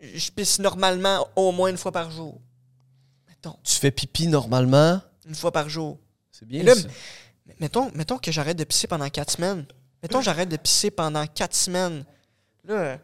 Je 0.00 0.30
pisse 0.30 0.58
normalement 0.60 1.28
au 1.36 1.52
moins 1.52 1.68
une 1.68 1.76
fois 1.76 1.92
par 1.92 2.10
jour. 2.10 2.40
Mettons, 3.28 3.58
tu 3.62 3.76
fais 3.76 3.90
pipi 3.90 4.28
normalement? 4.28 5.00
Une 5.30 5.36
fois 5.36 5.52
par 5.52 5.68
jour. 5.68 5.96
C'est 6.32 6.44
bien. 6.44 6.64
Là, 6.64 6.74
ça. 6.74 6.88
Mettons, 7.60 7.90
mettons 7.94 8.18
que 8.18 8.32
j'arrête 8.32 8.58
de 8.58 8.64
pisser 8.64 8.88
pendant 8.88 9.08
quatre 9.08 9.30
semaines. 9.30 9.64
Mettons 10.02 10.18
que 10.18 10.24
j'arrête 10.24 10.48
de 10.48 10.56
pisser 10.56 10.90
pendant 10.90 11.26
quatre 11.26 11.54
semaines. 11.54 12.04
Là, 12.64 12.98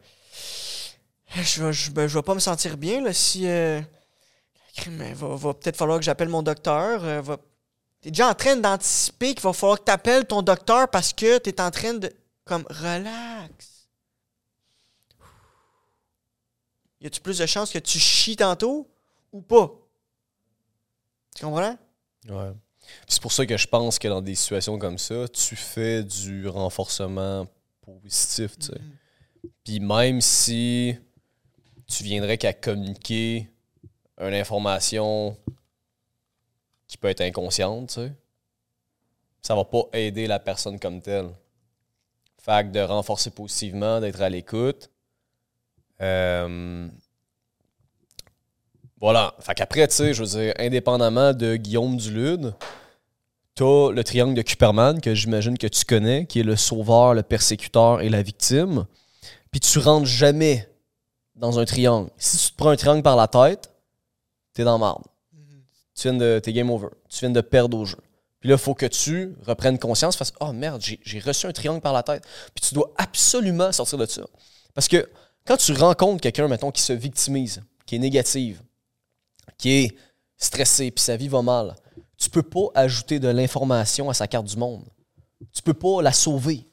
je 1.34 1.64
vais, 1.64 1.72
je, 1.72 1.90
ben, 1.90 2.06
je 2.08 2.18
vais 2.18 2.22
pas 2.22 2.34
me 2.34 2.40
sentir 2.40 2.76
bien 2.76 3.00
là, 3.00 3.12
si. 3.12 3.46
Euh, 3.46 3.80
crime, 4.76 5.02
il 5.08 5.14
va, 5.14 5.36
va 5.36 5.54
peut-être 5.54 5.76
falloir 5.76 5.98
que 5.98 6.04
j'appelle 6.04 6.28
mon 6.28 6.42
docteur. 6.42 7.04
euh, 7.04 7.22
va... 7.22 7.38
T'es 8.00 8.10
déjà 8.10 8.28
en 8.28 8.34
train 8.34 8.56
d'anticiper 8.56 9.34
qu'il 9.34 9.42
va 9.42 9.52
falloir 9.52 9.78
que 9.78 9.84
t'appelles 9.84 10.26
ton 10.26 10.42
docteur 10.42 10.90
parce 10.90 11.12
que 11.12 11.38
t'es 11.38 11.60
en 11.60 11.70
train 11.70 11.94
de. 11.94 12.12
Comme, 12.44 12.64
relax. 12.68 13.88
Y 17.00 17.06
a-tu 17.06 17.20
plus 17.20 17.38
de 17.38 17.46
chances 17.46 17.70
que 17.70 17.78
tu 17.78 17.98
chies 17.98 18.36
tantôt 18.36 18.88
ou 19.32 19.42
pas? 19.42 19.70
Tu 21.34 21.44
comprends? 21.44 21.76
Ouais. 22.28 22.52
C'est 23.06 23.20
pour 23.20 23.32
ça 23.32 23.46
que 23.46 23.56
je 23.56 23.66
pense 23.66 23.98
que 23.98 24.08
dans 24.08 24.22
des 24.22 24.34
situations 24.34 24.78
comme 24.78 24.98
ça, 24.98 25.26
tu 25.28 25.56
fais 25.56 26.04
du 26.04 26.48
renforcement 26.48 27.46
positif, 27.82 28.58
tu 28.58 28.66
sais. 28.66 28.80
Puis 29.64 29.80
même 29.80 30.20
si 30.20 30.96
tu 31.86 32.04
viendrais 32.04 32.38
qu'à 32.38 32.52
communiquer 32.52 33.50
une 34.18 34.34
information 34.34 35.36
qui 36.86 36.96
peut 36.96 37.08
être 37.08 37.20
inconsciente, 37.20 37.88
tu 37.88 37.94
sais, 37.94 38.12
ça 39.42 39.54
va 39.54 39.64
pas 39.64 39.84
aider 39.92 40.26
la 40.26 40.38
personne 40.38 40.78
comme 40.78 41.00
telle. 41.00 41.30
Fait 42.38 42.64
que 42.64 42.70
de 42.70 42.80
renforcer 42.80 43.30
positivement, 43.30 44.00
d'être 44.00 44.20
à 44.20 44.28
l'écoute. 44.28 44.90
Euh, 46.00 46.88
voilà. 49.00 49.34
Fait 49.40 49.54
qu'après, 49.54 49.86
tu 49.88 49.94
sais, 49.94 50.14
je 50.14 50.22
veux 50.22 50.40
dire, 50.40 50.54
indépendamment 50.58 51.32
de 51.32 51.56
Guillaume 51.56 51.96
Dulude, 51.96 52.54
t'as 53.54 53.90
le 53.90 54.02
triangle 54.04 54.34
de 54.34 54.42
Kuperman, 54.42 55.00
que 55.00 55.14
j'imagine 55.14 55.58
que 55.58 55.66
tu 55.66 55.84
connais, 55.84 56.26
qui 56.26 56.40
est 56.40 56.44
le 56.44 56.56
sauveur, 56.56 57.14
le 57.14 57.22
persécuteur 57.22 58.00
et 58.00 58.08
la 58.08 58.22
victime. 58.22 58.86
Puis 59.50 59.60
tu 59.60 59.78
rentres 59.78 60.06
jamais 60.06 60.68
dans 61.34 61.58
un 61.58 61.64
triangle. 61.64 62.10
Si 62.16 62.38
tu 62.38 62.52
te 62.52 62.56
prends 62.56 62.70
un 62.70 62.76
triangle 62.76 63.02
par 63.02 63.16
la 63.16 63.28
tête, 63.28 63.70
t'es 64.54 64.64
dans 64.64 64.78
marde. 64.78 65.02
Tu 65.94 66.08
viens 66.08 66.14
de. 66.14 66.40
T'es 66.42 66.52
game 66.52 66.70
over. 66.70 66.88
Tu 67.08 67.20
viens 67.20 67.30
de 67.30 67.40
perdre 67.40 67.78
au 67.78 67.84
jeu. 67.84 67.98
Puis 68.40 68.50
là, 68.50 68.56
il 68.56 68.60
faut 68.60 68.74
que 68.74 68.86
tu 68.86 69.34
reprennes 69.46 69.78
conscience, 69.78 70.16
fasses 70.16 70.32
Oh 70.40 70.52
merde, 70.52 70.80
j'ai 70.82 71.00
j'ai 71.02 71.18
reçu 71.20 71.46
un 71.46 71.52
triangle 71.52 71.80
par 71.80 71.92
la 71.92 72.02
tête. 72.02 72.22
Puis 72.54 72.68
tu 72.68 72.74
dois 72.74 72.92
absolument 72.96 73.72
sortir 73.72 73.98
de 73.98 74.06
ça. 74.06 74.22
Parce 74.74 74.88
que 74.88 75.08
quand 75.46 75.56
tu 75.56 75.72
rencontres 75.72 76.20
quelqu'un, 76.20 76.48
mettons, 76.48 76.70
qui 76.70 76.82
se 76.82 76.92
victimise, 76.92 77.62
qui 77.86 77.96
est 77.96 77.98
négative, 77.98 78.60
qui 79.58 79.70
est 79.70 79.96
stressé, 80.36 80.90
puis 80.90 81.02
sa 81.02 81.16
vie 81.16 81.28
va 81.28 81.42
mal, 81.42 81.74
tu 82.16 82.30
peux 82.30 82.42
pas 82.42 82.68
ajouter 82.74 83.18
de 83.18 83.28
l'information 83.28 84.10
à 84.10 84.14
sa 84.14 84.26
carte 84.26 84.46
du 84.46 84.56
monde. 84.56 84.84
Tu 85.52 85.62
peux 85.62 85.74
pas 85.74 86.02
la 86.02 86.12
sauver. 86.12 86.66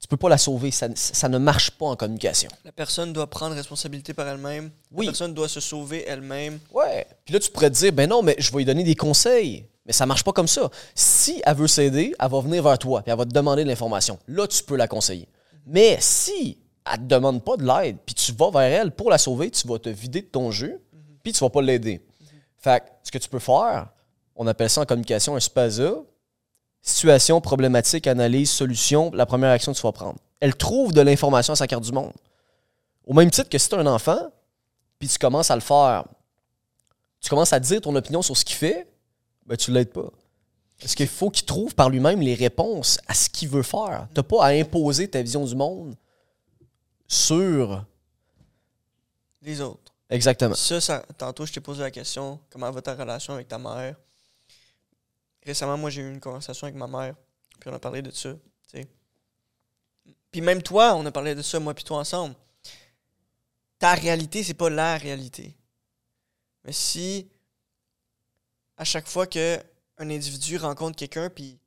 Tu 0.00 0.08
peux 0.08 0.16
pas 0.16 0.28
la 0.28 0.38
sauver. 0.38 0.70
Ça, 0.70 0.88
ça 0.94 1.28
ne 1.28 1.38
marche 1.38 1.72
pas 1.72 1.86
en 1.86 1.96
communication. 1.96 2.50
La 2.64 2.70
personne 2.70 3.12
doit 3.12 3.28
prendre 3.28 3.54
responsabilité 3.56 4.14
par 4.14 4.28
elle-même. 4.28 4.70
Oui. 4.92 5.06
La 5.06 5.12
personne 5.12 5.34
doit 5.34 5.48
se 5.48 5.58
sauver 5.58 6.04
elle-même. 6.06 6.60
Ouais. 6.72 7.06
Puis 7.24 7.34
là, 7.34 7.40
tu 7.40 7.50
pourrais 7.50 7.70
te 7.70 7.76
dire, 7.76 7.92
ben 7.92 8.08
non, 8.08 8.22
mais 8.22 8.36
je 8.38 8.52
vais 8.52 8.58
lui 8.58 8.64
donner 8.64 8.84
des 8.84 8.94
conseils. 8.94 9.66
Mais 9.84 9.92
ça 9.92 10.06
marche 10.06 10.24
pas 10.24 10.32
comme 10.32 10.48
ça. 10.48 10.70
Si 10.94 11.42
elle 11.44 11.56
veut 11.56 11.68
s'aider, 11.68 12.14
elle 12.18 12.30
va 12.30 12.40
venir 12.40 12.62
vers 12.62 12.78
toi, 12.78 13.02
puis 13.02 13.10
elle 13.10 13.18
va 13.18 13.24
te 13.24 13.30
demander 13.32 13.62
de 13.62 13.68
l'information. 13.68 14.18
Là, 14.26 14.46
tu 14.46 14.62
peux 14.62 14.76
la 14.76 14.88
conseiller. 14.88 15.28
Mais 15.64 15.98
si 16.00 16.58
elle 16.84 16.98
te 16.98 17.04
demande 17.04 17.42
pas 17.42 17.56
de 17.56 17.64
l'aide, 17.64 17.96
puis 18.04 18.14
tu 18.14 18.32
vas 18.32 18.50
vers 18.50 18.80
elle 18.80 18.90
pour 18.90 19.10
la 19.10 19.18
sauver, 19.18 19.50
tu 19.50 19.66
vas 19.66 19.78
te 19.78 19.88
vider 19.88 20.22
de 20.22 20.26
ton 20.26 20.50
jeu, 20.50 20.80
puis 21.26 21.32
tu 21.32 21.40
vas 21.40 21.50
pas 21.50 21.60
l'aider. 21.60 22.00
Fait 22.56 22.78
que 22.78 22.86
ce 23.02 23.10
que 23.10 23.18
tu 23.18 23.28
peux 23.28 23.40
faire, 23.40 23.88
on 24.36 24.46
appelle 24.46 24.70
ça 24.70 24.82
en 24.82 24.86
communication 24.86 25.34
un 25.34 25.40
SPASA. 25.40 25.94
Situation, 26.80 27.40
problématique, 27.40 28.06
analyse, 28.06 28.48
solution, 28.48 29.10
la 29.12 29.26
première 29.26 29.50
action 29.50 29.72
que 29.72 29.76
tu 29.76 29.82
vas 29.82 29.90
prendre. 29.90 30.20
Elle 30.38 30.54
trouve 30.54 30.92
de 30.92 31.00
l'information 31.00 31.54
à 31.54 31.56
sa 31.56 31.66
carte 31.66 31.82
du 31.82 31.90
monde. 31.90 32.12
Au 33.04 33.12
même 33.12 33.28
titre 33.28 33.48
que 33.48 33.58
si 33.58 33.68
tu 33.68 33.74
as 33.74 33.78
un 33.78 33.86
enfant, 33.88 34.20
puis 35.00 35.08
tu 35.08 35.18
commences 35.18 35.50
à 35.50 35.56
le 35.56 35.62
faire, 35.62 36.04
tu 37.20 37.28
commences 37.28 37.52
à 37.52 37.58
dire 37.58 37.80
ton 37.80 37.96
opinion 37.96 38.22
sur 38.22 38.36
ce 38.36 38.44
qu'il 38.44 38.54
fait, 38.54 38.86
ben 39.46 39.56
tu 39.56 39.72
l'aides 39.72 39.92
pas. 39.92 40.12
Parce 40.78 40.94
qu'il 40.94 41.08
faut 41.08 41.30
qu'il 41.30 41.44
trouve 41.44 41.74
par 41.74 41.90
lui-même 41.90 42.20
les 42.20 42.34
réponses 42.34 43.00
à 43.08 43.14
ce 43.14 43.28
qu'il 43.28 43.48
veut 43.48 43.64
faire. 43.64 44.06
Tu 44.14 44.22
pas 44.22 44.44
à 44.44 44.50
imposer 44.50 45.10
ta 45.10 45.20
vision 45.22 45.44
du 45.44 45.56
monde 45.56 45.96
sur. 47.08 47.84
Les 49.42 49.60
autres. 49.60 49.85
Exactement. 50.08 50.54
Ça, 50.54 51.00
tantôt, 51.18 51.46
je 51.46 51.52
t'ai 51.52 51.60
posé 51.60 51.82
la 51.82 51.90
question 51.90 52.40
comment 52.50 52.70
va 52.70 52.82
ta 52.82 52.94
relation 52.94 53.34
avec 53.34 53.48
ta 53.48 53.58
mère? 53.58 53.96
Récemment, 55.44 55.76
moi, 55.76 55.90
j'ai 55.90 56.02
eu 56.02 56.10
une 56.10 56.20
conversation 56.20 56.66
avec 56.66 56.76
ma 56.76 56.86
mère, 56.86 57.14
puis 57.60 57.70
on 57.70 57.74
a 57.74 57.78
parlé 57.78 58.02
de 58.02 58.10
ça. 58.10 58.30
Puis 60.30 60.42
même 60.42 60.62
toi, 60.62 60.94
on 60.94 61.06
a 61.06 61.10
parlé 61.10 61.34
de 61.34 61.40
ça, 61.40 61.58
moi 61.58 61.72
puis 61.72 61.82
toi 61.82 61.96
ensemble. 61.98 62.34
Ta 63.78 63.94
réalité, 63.94 64.44
c'est 64.44 64.52
pas 64.52 64.68
la 64.68 64.98
réalité. 64.98 65.56
Mais 66.64 66.72
si, 66.72 67.30
à 68.76 68.84
chaque 68.84 69.06
fois 69.06 69.26
que 69.26 69.58
un 69.96 70.10
individu 70.10 70.58
rencontre 70.58 70.96
quelqu'un, 70.96 71.30
puis 71.30 71.58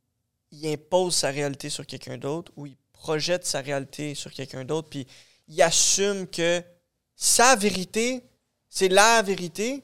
il 0.52 0.68
impose 0.68 1.16
sa 1.16 1.32
réalité 1.32 1.72
sur 1.72 1.86
quelqu'un 1.88 2.20
d'autre, 2.20 2.52
ou 2.56 2.68
il 2.68 2.78
projette 2.94 3.44
sa 3.44 3.62
réalité 3.62 4.14
sur 4.14 4.32
quelqu'un 4.32 4.64
d'autre, 4.66 4.90
puis 4.90 5.08
il 5.48 5.60
assume 5.64 6.28
que 6.28 6.62
sa 7.16 7.56
vérité, 7.56 8.24
c'est 8.70 8.90
la 8.90 9.22
vérité, 9.22 9.84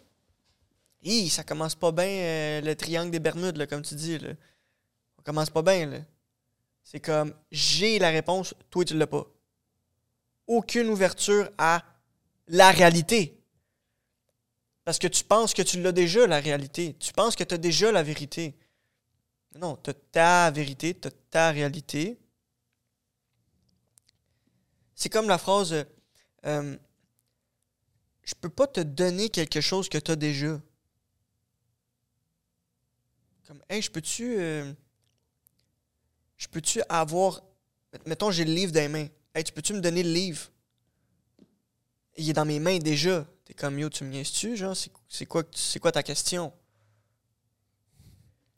Hi, 1.07 1.29
ça 1.29 1.43
commence 1.43 1.75
pas 1.75 1.91
bien 1.91 2.07
euh, 2.07 2.61
le 2.61 2.75
triangle 2.75 3.11
des 3.11 3.19
Bermudes, 3.19 3.67
comme 3.67 3.83
tu 3.83 3.93
dis. 3.93 4.17
Là. 4.17 4.29
Ça 4.29 5.21
commence 5.23 5.51
pas 5.51 5.61
bien. 5.61 6.03
C'est 6.83 6.99
comme 6.99 7.31
j'ai 7.51 7.99
la 7.99 8.09
réponse, 8.09 8.55
toi 8.71 8.83
tu 8.83 8.97
l'as 8.97 9.05
pas. 9.05 9.23
Aucune 10.47 10.89
ouverture 10.89 11.51
à 11.59 11.83
la 12.47 12.71
réalité. 12.71 13.39
Parce 14.83 14.97
que 14.97 15.07
tu 15.07 15.23
penses 15.23 15.53
que 15.53 15.61
tu 15.61 15.79
l'as 15.79 15.91
déjà, 15.91 16.25
la 16.25 16.39
réalité. 16.39 16.95
Tu 16.99 17.13
penses 17.13 17.35
que 17.35 17.43
tu 17.43 17.53
as 17.53 17.59
déjà 17.59 17.91
la 17.91 18.01
vérité. 18.01 18.55
Non, 19.55 19.77
tu 19.77 19.91
as 19.91 19.93
ta 19.93 20.49
vérité, 20.49 20.99
tu 20.99 21.07
as 21.07 21.11
ta 21.29 21.51
réalité. 21.51 22.17
C'est 24.95 25.09
comme 25.09 25.27
la 25.27 25.37
phrase 25.37 25.85
euh, 26.45 26.77
Je 28.25 28.33
peux 28.33 28.49
pas 28.49 28.67
te 28.67 28.81
donner 28.81 29.29
quelque 29.29 29.61
chose 29.61 29.87
que 29.87 29.97
tu 29.97 30.11
as 30.11 30.15
déjà. 30.15 30.59
Comme, 33.47 33.61
hey, 33.69 33.81
je 33.81 33.91
peux-tu. 33.91 34.37
euh, 34.39 34.73
je 36.37 36.47
peux-tu 36.47 36.81
avoir. 36.89 37.43
Mettons, 38.05 38.31
j'ai 38.31 38.43
le 38.43 38.53
livre 38.53 38.71
dans 38.71 38.81
les 38.81 38.87
mains. 38.87 39.07
Hey, 39.33 39.43
tu 39.43 39.53
peux-tu 39.53 39.73
me 39.73 39.79
donner 39.79 40.03
le 40.03 40.11
livre? 40.11 40.49
Il 42.17 42.29
est 42.29 42.33
dans 42.33 42.45
mes 42.45 42.59
mains 42.59 42.79
déjà. 42.79 43.25
T'es 43.45 43.53
comme, 43.53 43.77
yo, 43.77 43.89
tu 43.89 44.03
me 44.03 44.09
niaises-tu, 44.09 44.57
genre? 44.57 44.75
C'est, 45.07 45.25
quoi, 45.25 45.43
quoi 45.81 45.91
ta 45.91 46.01
question? 46.01 46.51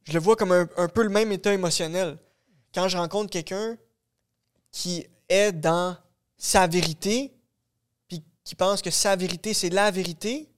Je 0.05 0.13
le 0.13 0.20
vois 0.20 0.38
comme 0.38 0.53
un, 0.53 0.88
peu 0.88 1.03
le 1.03 1.09
même 1.09 1.34
état 1.34 1.53
émotionnel. 1.53 2.18
Quand 2.74 2.88
je 2.88 2.97
rencontre 2.97 3.30
quelqu'un 3.30 3.78
qui 4.72 5.05
est 5.28 5.51
dans 5.51 5.97
sa 6.38 6.68
vérité, 6.68 7.36
qui 8.47 8.55
pense 8.55 8.81
que 8.81 8.91
sa 8.91 9.17
vérité, 9.17 9.53
c'est 9.53 9.69
la 9.69 9.91
vérité, 9.91 10.49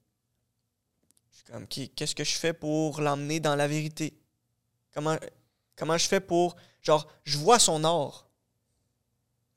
je 1.31 1.37
suis 1.37 1.45
comme, 1.45 1.67
qu'est-ce 1.67 2.13
que 2.13 2.23
je 2.23 2.35
fais 2.35 2.53
pour 2.53 3.01
l'emmener 3.01 3.39
dans 3.39 3.55
la 3.55 3.67
vérité? 3.67 4.13
Comment, 4.93 5.17
comment 5.75 5.97
je 5.97 6.07
fais 6.07 6.19
pour. 6.19 6.55
Genre, 6.83 7.07
je 7.23 7.39
vois 7.39 7.57
son 7.57 7.83
or, 7.83 8.29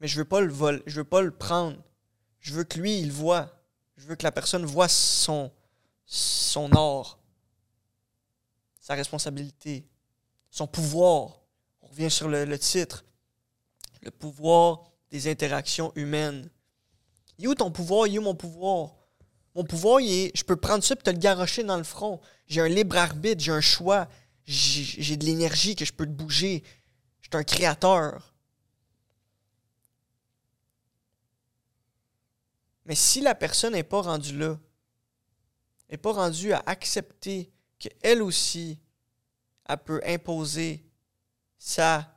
mais 0.00 0.08
je 0.08 0.16
veux 0.16 0.24
pas 0.24 0.40
le 0.40 0.50
vol, 0.50 0.82
je 0.86 0.96
veux 0.96 1.04
pas 1.04 1.20
le 1.20 1.30
prendre. 1.30 1.76
Je 2.40 2.54
veux 2.54 2.64
que 2.64 2.80
lui, 2.80 3.00
il 3.00 3.12
voit. 3.12 3.50
Je 3.98 4.06
veux 4.06 4.16
que 4.16 4.24
la 4.24 4.32
personne 4.32 4.64
voit 4.64 4.88
son, 4.88 5.52
son 6.06 6.74
or, 6.74 7.18
sa 8.80 8.94
responsabilité, 8.94 9.84
son 10.50 10.66
pouvoir. 10.66 11.42
On 11.82 11.88
revient 11.88 12.10
sur 12.10 12.28
le 12.28 12.58
titre. 12.58 13.04
Le 14.00 14.10
pouvoir 14.10 14.84
des 15.10 15.30
interactions 15.30 15.92
humaines. 15.96 16.48
Il 17.42 17.46
est 17.46 17.48
où 17.48 17.54
ton 17.56 17.72
pouvoir? 17.72 18.06
Il 18.06 18.14
est 18.14 18.18
où 18.18 18.22
mon 18.22 18.36
pouvoir? 18.36 18.94
Mon 19.56 19.64
pouvoir, 19.64 19.98
est, 19.98 20.30
je 20.32 20.44
peux 20.44 20.54
prendre 20.54 20.84
ça 20.84 20.94
et 20.94 20.96
te 20.96 21.10
le 21.10 21.18
garrocher 21.18 21.64
dans 21.64 21.76
le 21.76 21.82
front. 21.82 22.20
J'ai 22.46 22.60
un 22.60 22.68
libre 22.68 22.96
arbitre, 22.96 23.42
j'ai 23.42 23.50
un 23.50 23.60
choix. 23.60 24.08
J'ai 24.46 24.84
j'ai 24.84 25.16
de 25.16 25.24
l'énergie 25.24 25.74
que 25.74 25.84
je 25.84 25.92
peux 25.92 26.06
te 26.06 26.12
bouger. 26.12 26.62
Je 27.20 27.26
suis 27.26 27.36
un 27.36 27.42
créateur. 27.42 28.32
Mais 32.86 32.94
si 32.94 33.20
la 33.20 33.34
personne 33.34 33.72
n'est 33.72 33.82
pas 33.82 34.02
rendue 34.02 34.38
là, 34.38 34.56
n'est 35.90 35.96
pas 35.96 36.12
rendue 36.12 36.52
à 36.52 36.62
accepter 36.66 37.52
qu'elle 37.80 38.22
aussi, 38.22 38.78
elle 39.68 39.78
peut 39.78 40.00
imposer 40.06 40.86
sa 41.58 42.08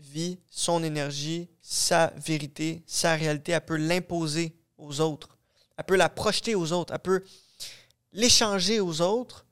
vie, 0.00 0.40
son 0.50 0.82
énergie, 0.82 1.48
sa 1.70 2.06
vérité, 2.16 2.82
sa 2.86 3.14
réalité, 3.14 3.52
elle 3.52 3.60
peut 3.62 3.76
l'imposer 3.76 4.56
aux 4.78 5.02
autres. 5.02 5.36
Elle 5.76 5.84
peut 5.84 5.96
la 5.96 6.08
projeter 6.08 6.54
aux 6.54 6.72
autres. 6.72 6.94
Elle 6.94 6.98
peut 7.00 7.22
l'échanger 8.14 8.80
aux 8.80 9.02
autres. 9.02 9.44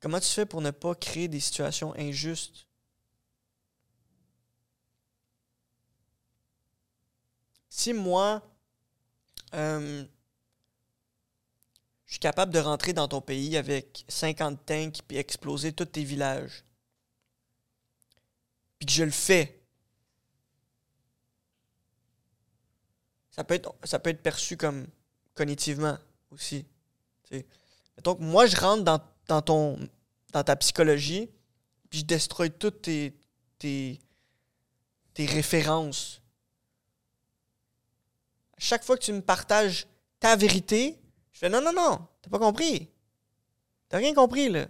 Comment 0.00 0.18
tu 0.18 0.26
fais 0.26 0.46
pour 0.46 0.60
ne 0.60 0.72
pas 0.72 0.96
créer 0.96 1.28
des 1.28 1.38
situations 1.38 1.94
injustes? 1.96 2.66
Si 7.68 7.92
moi, 7.92 8.42
euh, 9.54 10.04
je 12.06 12.12
suis 12.14 12.18
capable 12.18 12.52
de 12.52 12.58
rentrer 12.58 12.92
dans 12.92 13.06
ton 13.06 13.20
pays 13.20 13.56
avec 13.56 14.04
50 14.08 14.66
tanks 14.66 15.02
puis 15.06 15.18
exploser 15.18 15.72
tous 15.72 15.84
tes 15.84 16.02
villages, 16.02 16.64
puis 18.80 18.86
que 18.86 18.92
je 18.92 19.04
le 19.04 19.10
fais, 19.10 19.60
ça 23.30 23.44
peut 23.44 23.54
être, 23.54 23.74
ça 23.84 23.98
peut 23.98 24.10
être 24.10 24.22
perçu 24.22 24.56
comme 24.56 24.86
cognitivement 25.34 25.96
aussi. 26.30 26.66
Donc, 28.02 28.18
moi, 28.18 28.46
je 28.46 28.56
rentre 28.56 28.82
dans, 28.82 29.00
dans, 29.28 29.42
ton, 29.42 29.78
dans 30.32 30.42
ta 30.42 30.56
psychologie, 30.56 31.30
puis 31.90 32.00
je 32.00 32.04
destroy 32.06 32.50
toutes 32.50 32.82
tes, 32.82 33.14
tes, 33.58 34.00
tes 35.12 35.26
références. 35.26 36.22
chaque 38.56 38.84
fois 38.84 38.96
que 38.96 39.04
tu 39.04 39.12
me 39.12 39.20
partages 39.20 39.86
ta 40.18 40.36
vérité, 40.36 40.98
je 41.32 41.38
fais 41.38 41.48
non, 41.50 41.60
non, 41.60 41.72
non, 41.72 42.06
t'as 42.22 42.30
pas 42.30 42.38
compris. 42.38 42.88
T'as 43.90 43.98
rien 43.98 44.14
compris, 44.14 44.48
là. 44.48 44.66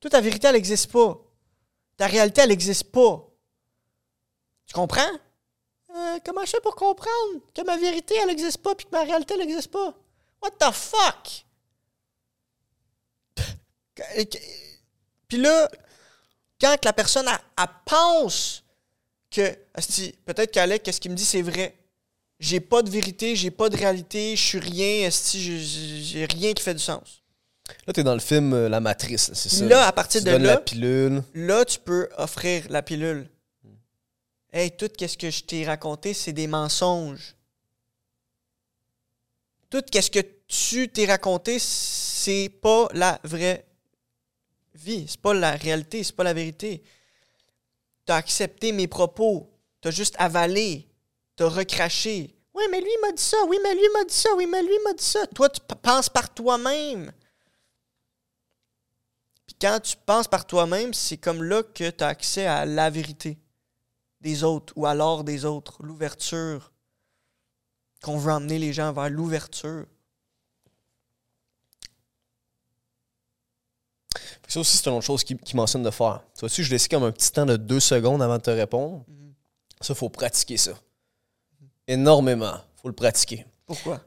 Toute 0.00 0.12
ta 0.12 0.20
vérité, 0.20 0.48
elle 0.48 0.54
n'existe 0.54 0.90
pas. 0.90 1.25
Ta 1.96 2.06
réalité, 2.06 2.42
elle 2.42 2.50
n'existe 2.50 2.84
pas. 2.84 3.26
Tu 4.66 4.74
comprends? 4.74 5.12
Euh, 5.94 6.18
comment 6.24 6.44
je 6.44 6.50
fais 6.50 6.60
pour 6.60 6.74
comprendre 6.74 7.40
que 7.54 7.62
ma 7.62 7.78
vérité, 7.78 8.14
elle 8.20 8.28
n'existe 8.28 8.58
pas 8.58 8.74
puis 8.74 8.86
que 8.86 8.90
ma 8.90 9.02
réalité, 9.02 9.34
elle 9.34 9.46
n'existe 9.46 9.70
pas? 9.70 9.94
What 10.42 10.50
the 10.58 10.72
fuck? 10.72 11.44
puis 15.26 15.38
là, 15.38 15.70
quand 16.60 16.84
la 16.84 16.92
personne, 16.92 17.26
elle, 17.28 17.66
pense 17.86 18.62
que, 19.30 19.56
peut-être 20.26 20.52
qu'Alec, 20.52 20.82
qu'est-ce 20.82 21.00
qu'il 21.00 21.10
me 21.10 21.16
dit, 21.16 21.24
c'est 21.24 21.40
vrai. 21.40 21.74
J'ai 22.38 22.60
pas 22.60 22.82
de 22.82 22.90
vérité, 22.90 23.34
j'ai 23.34 23.50
pas 23.50 23.70
de 23.70 23.76
réalité, 23.76 24.36
je 24.36 24.42
suis 24.42 24.58
rien, 24.58 25.08
j'ai 25.10 26.26
rien 26.26 26.52
qui 26.52 26.62
fait 26.62 26.74
du 26.74 26.82
sens. 26.82 27.22
Là, 27.86 27.92
tu 27.92 28.00
es 28.00 28.04
dans 28.04 28.14
le 28.14 28.20
film 28.20 28.52
euh, 28.52 28.68
La 28.68 28.80
Matrice, 28.80 29.30
c'est 29.34 29.48
ça? 29.48 29.64
Là, 29.64 29.86
à 29.86 29.92
partir 29.92 30.22
de 30.22 30.30
là, 30.30 30.38
la 30.38 30.56
pilule. 30.58 31.22
là, 31.34 31.64
tu 31.64 31.78
peux 31.78 32.08
offrir 32.16 32.64
la 32.70 32.82
pilule. 32.82 33.28
Hey, 34.52 34.70
tout 34.70 34.88
ce 34.98 35.16
que 35.16 35.30
je 35.30 35.42
t'ai 35.42 35.64
raconté, 35.64 36.14
c'est 36.14 36.32
des 36.32 36.46
mensonges. 36.46 37.34
Tout 39.68 39.82
ce 39.92 40.10
que 40.10 40.20
tu 40.46 40.88
t'es 40.88 41.06
raconté, 41.06 41.58
c'est 41.58 42.48
pas 42.62 42.88
la 42.92 43.20
vraie 43.24 43.66
vie. 44.74 45.06
C'est 45.08 45.20
pas 45.20 45.34
la 45.34 45.52
réalité, 45.52 46.02
c'est 46.04 46.14
pas 46.14 46.24
la 46.24 46.32
vérité. 46.32 46.82
Tu 48.06 48.12
as 48.12 48.16
accepté 48.16 48.72
mes 48.72 48.86
propos. 48.86 49.50
Tu 49.82 49.88
as 49.88 49.90
juste 49.90 50.14
avalé. 50.18 50.88
Tu 51.36 51.42
as 51.42 51.48
recraché. 51.48 52.34
Oui, 52.54 52.64
mais 52.70 52.80
lui 52.80 52.96
m'a 53.02 53.12
dit 53.12 53.22
ça. 53.22 53.36
Oui, 53.48 53.58
mais 53.62 53.74
lui 53.74 53.88
m'a 53.92 54.04
dit 54.04 54.14
ça. 54.14 54.30
Oui, 54.36 54.46
mais 54.46 54.62
lui 54.62 54.78
m'a 54.84 54.94
dit 54.94 55.04
ça. 55.04 55.26
Toi, 55.26 55.50
tu 55.50 55.60
penses 55.82 56.08
par 56.08 56.32
toi-même. 56.32 57.12
Puis 59.58 59.68
quand 59.68 59.80
tu 59.80 59.96
penses 60.04 60.28
par 60.28 60.46
toi-même, 60.46 60.92
c'est 60.92 61.16
comme 61.16 61.42
là 61.42 61.62
que 61.62 61.90
tu 61.90 62.04
as 62.04 62.08
accès 62.08 62.46
à 62.46 62.66
la 62.66 62.90
vérité 62.90 63.38
des 64.20 64.44
autres 64.44 64.72
ou 64.76 64.86
alors 64.86 65.24
des 65.24 65.44
autres, 65.44 65.82
l'ouverture, 65.82 66.72
qu'on 68.02 68.18
veut 68.18 68.32
emmener 68.32 68.58
les 68.58 68.72
gens 68.72 68.92
vers 68.92 69.08
l'ouverture. 69.08 69.86
Ça 74.48 74.60
aussi, 74.60 74.76
c'est 74.76 74.88
une 74.88 74.96
autre 74.96 75.04
chose 75.04 75.24
qui, 75.24 75.36
qui 75.36 75.56
mentionne 75.56 75.82
de 75.82 75.90
faire. 75.90 76.22
Tu 76.34 76.40
vois, 76.40 76.48
je 76.48 76.70
laisse 76.70 76.86
comme 76.86 77.02
un 77.02 77.10
petit 77.10 77.32
temps 77.32 77.46
de 77.46 77.56
deux 77.56 77.80
secondes 77.80 78.22
avant 78.22 78.36
de 78.36 78.42
te 78.42 78.50
répondre. 78.50 79.04
Mhm. 79.08 79.34
Ça, 79.80 79.92
il 79.92 79.96
faut 79.96 80.08
pratiquer 80.08 80.56
ça. 80.56 80.72
Énormément. 81.86 82.54
Il 82.76 82.80
faut 82.80 82.88
le 82.88 82.94
pratiquer. 82.94 83.44
Pourquoi? 83.66 84.00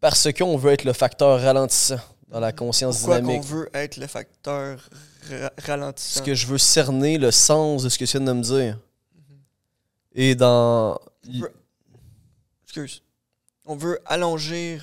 Parce 0.00 0.30
qu'on 0.32 0.56
veut 0.56 0.72
être 0.72 0.84
le 0.84 0.92
facteur 0.92 1.40
ralentissant 1.40 2.00
dans 2.30 2.40
la 2.40 2.52
conscience 2.52 2.98
Pourquoi 2.98 3.20
dynamique. 3.20 3.42
Pourquoi 3.42 3.58
on 3.58 3.62
veut 3.62 3.70
être 3.74 3.96
le 3.96 4.06
facteur 4.06 4.88
ralentissant? 5.58 6.20
Parce 6.20 6.26
que 6.26 6.34
je 6.34 6.46
veux 6.46 6.58
cerner 6.58 7.18
le 7.18 7.30
sens 7.30 7.82
de 7.82 7.88
ce 7.88 7.98
que 7.98 8.04
tu 8.04 8.16
viens 8.16 8.26
de 8.26 8.32
me 8.32 8.42
dire. 8.42 8.78
Et 10.12 10.34
dans. 10.34 10.98
Excuse. 12.64 13.02
On 13.64 13.76
veut 13.76 14.00
allonger 14.06 14.80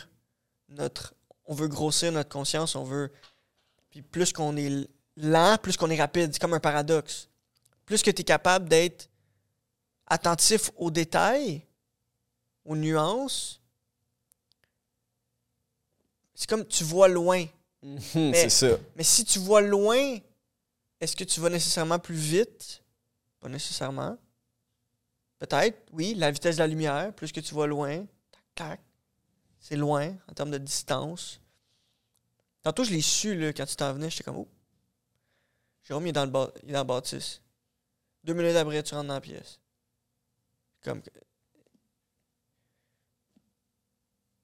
notre. 0.70 1.16
On 1.46 1.56
veut 1.56 1.68
grossir 1.70 2.12
notre 2.12 2.30
conscience, 2.30 2.76
on 2.76 2.84
veut. 2.84 3.12
Puis 3.90 4.02
plus 4.02 4.34
qu'on 4.34 4.56
est 4.58 4.88
lent, 5.16 5.58
plus 5.62 5.78
qu'on 5.78 5.90
est 5.90 6.00
rapide. 6.00 6.32
C'est 6.34 6.40
comme 6.40 6.54
un 6.54 6.60
paradoxe. 6.60 7.30
Plus 7.86 8.04
que 8.04 8.12
tu 8.12 8.22
es 8.22 8.26
capable 8.26 8.68
d'être 8.68 9.10
attentif 10.06 10.72
aux 10.76 10.92
détails, 10.92 11.66
aux 12.66 12.76
nuances, 12.76 13.62
c'est 16.38 16.48
comme 16.48 16.68
tu 16.68 16.84
vois 16.84 17.08
loin. 17.08 17.46
c'est 18.14 18.50
ça. 18.50 18.78
Mais 18.96 19.04
si 19.04 19.26
tu 19.26 19.40
vois 19.40 19.60
loin, 19.60 20.20
est-ce 21.02 21.16
que 21.16 21.24
tu 21.24 21.40
vas 21.40 21.50
nécessairement 21.50 21.98
plus 21.98 22.16
vite? 22.16 22.84
Pas 23.40 23.50
nécessairement. 23.50 24.16
Peut-être, 25.40 25.80
oui, 25.94 26.14
la 26.14 26.30
vitesse 26.30 26.58
de 26.58 26.60
la 26.60 26.68
lumière, 26.68 27.12
plus 27.14 27.32
que 27.32 27.40
tu 27.40 27.56
vois 27.56 27.66
loin, 27.66 28.06
tac, 28.32 28.44
tac, 28.54 28.82
c'est 29.60 29.76
loin 29.76 30.16
en 30.30 30.34
termes 30.34 30.52
de 30.52 30.60
distance. 30.60 31.42
Tantôt, 32.62 32.84
je 32.84 32.92
l'ai 32.92 33.02
su 33.02 33.36
là, 33.36 33.52
quand 33.52 33.66
tu 33.66 33.76
t'en 33.76 33.94
venais, 33.94 34.12
j'étais 34.12 34.24
comme, 34.24 34.38
oh, 34.38 34.48
Jérôme, 35.86 36.06
il 36.06 36.10
est 36.10 36.14
dans 36.14 36.26
le, 36.26 36.32
il 36.62 36.70
est 36.70 36.74
dans 36.74 36.82
le 36.82 36.86
bâtisse. 36.86 37.42
Deux 38.24 38.36
minutes 38.36 38.56
après, 38.56 38.84
tu 38.84 38.94
rentres 38.94 39.08
dans 39.08 39.16
la 39.16 39.22
pièce. 39.22 39.60
Comme. 40.84 41.02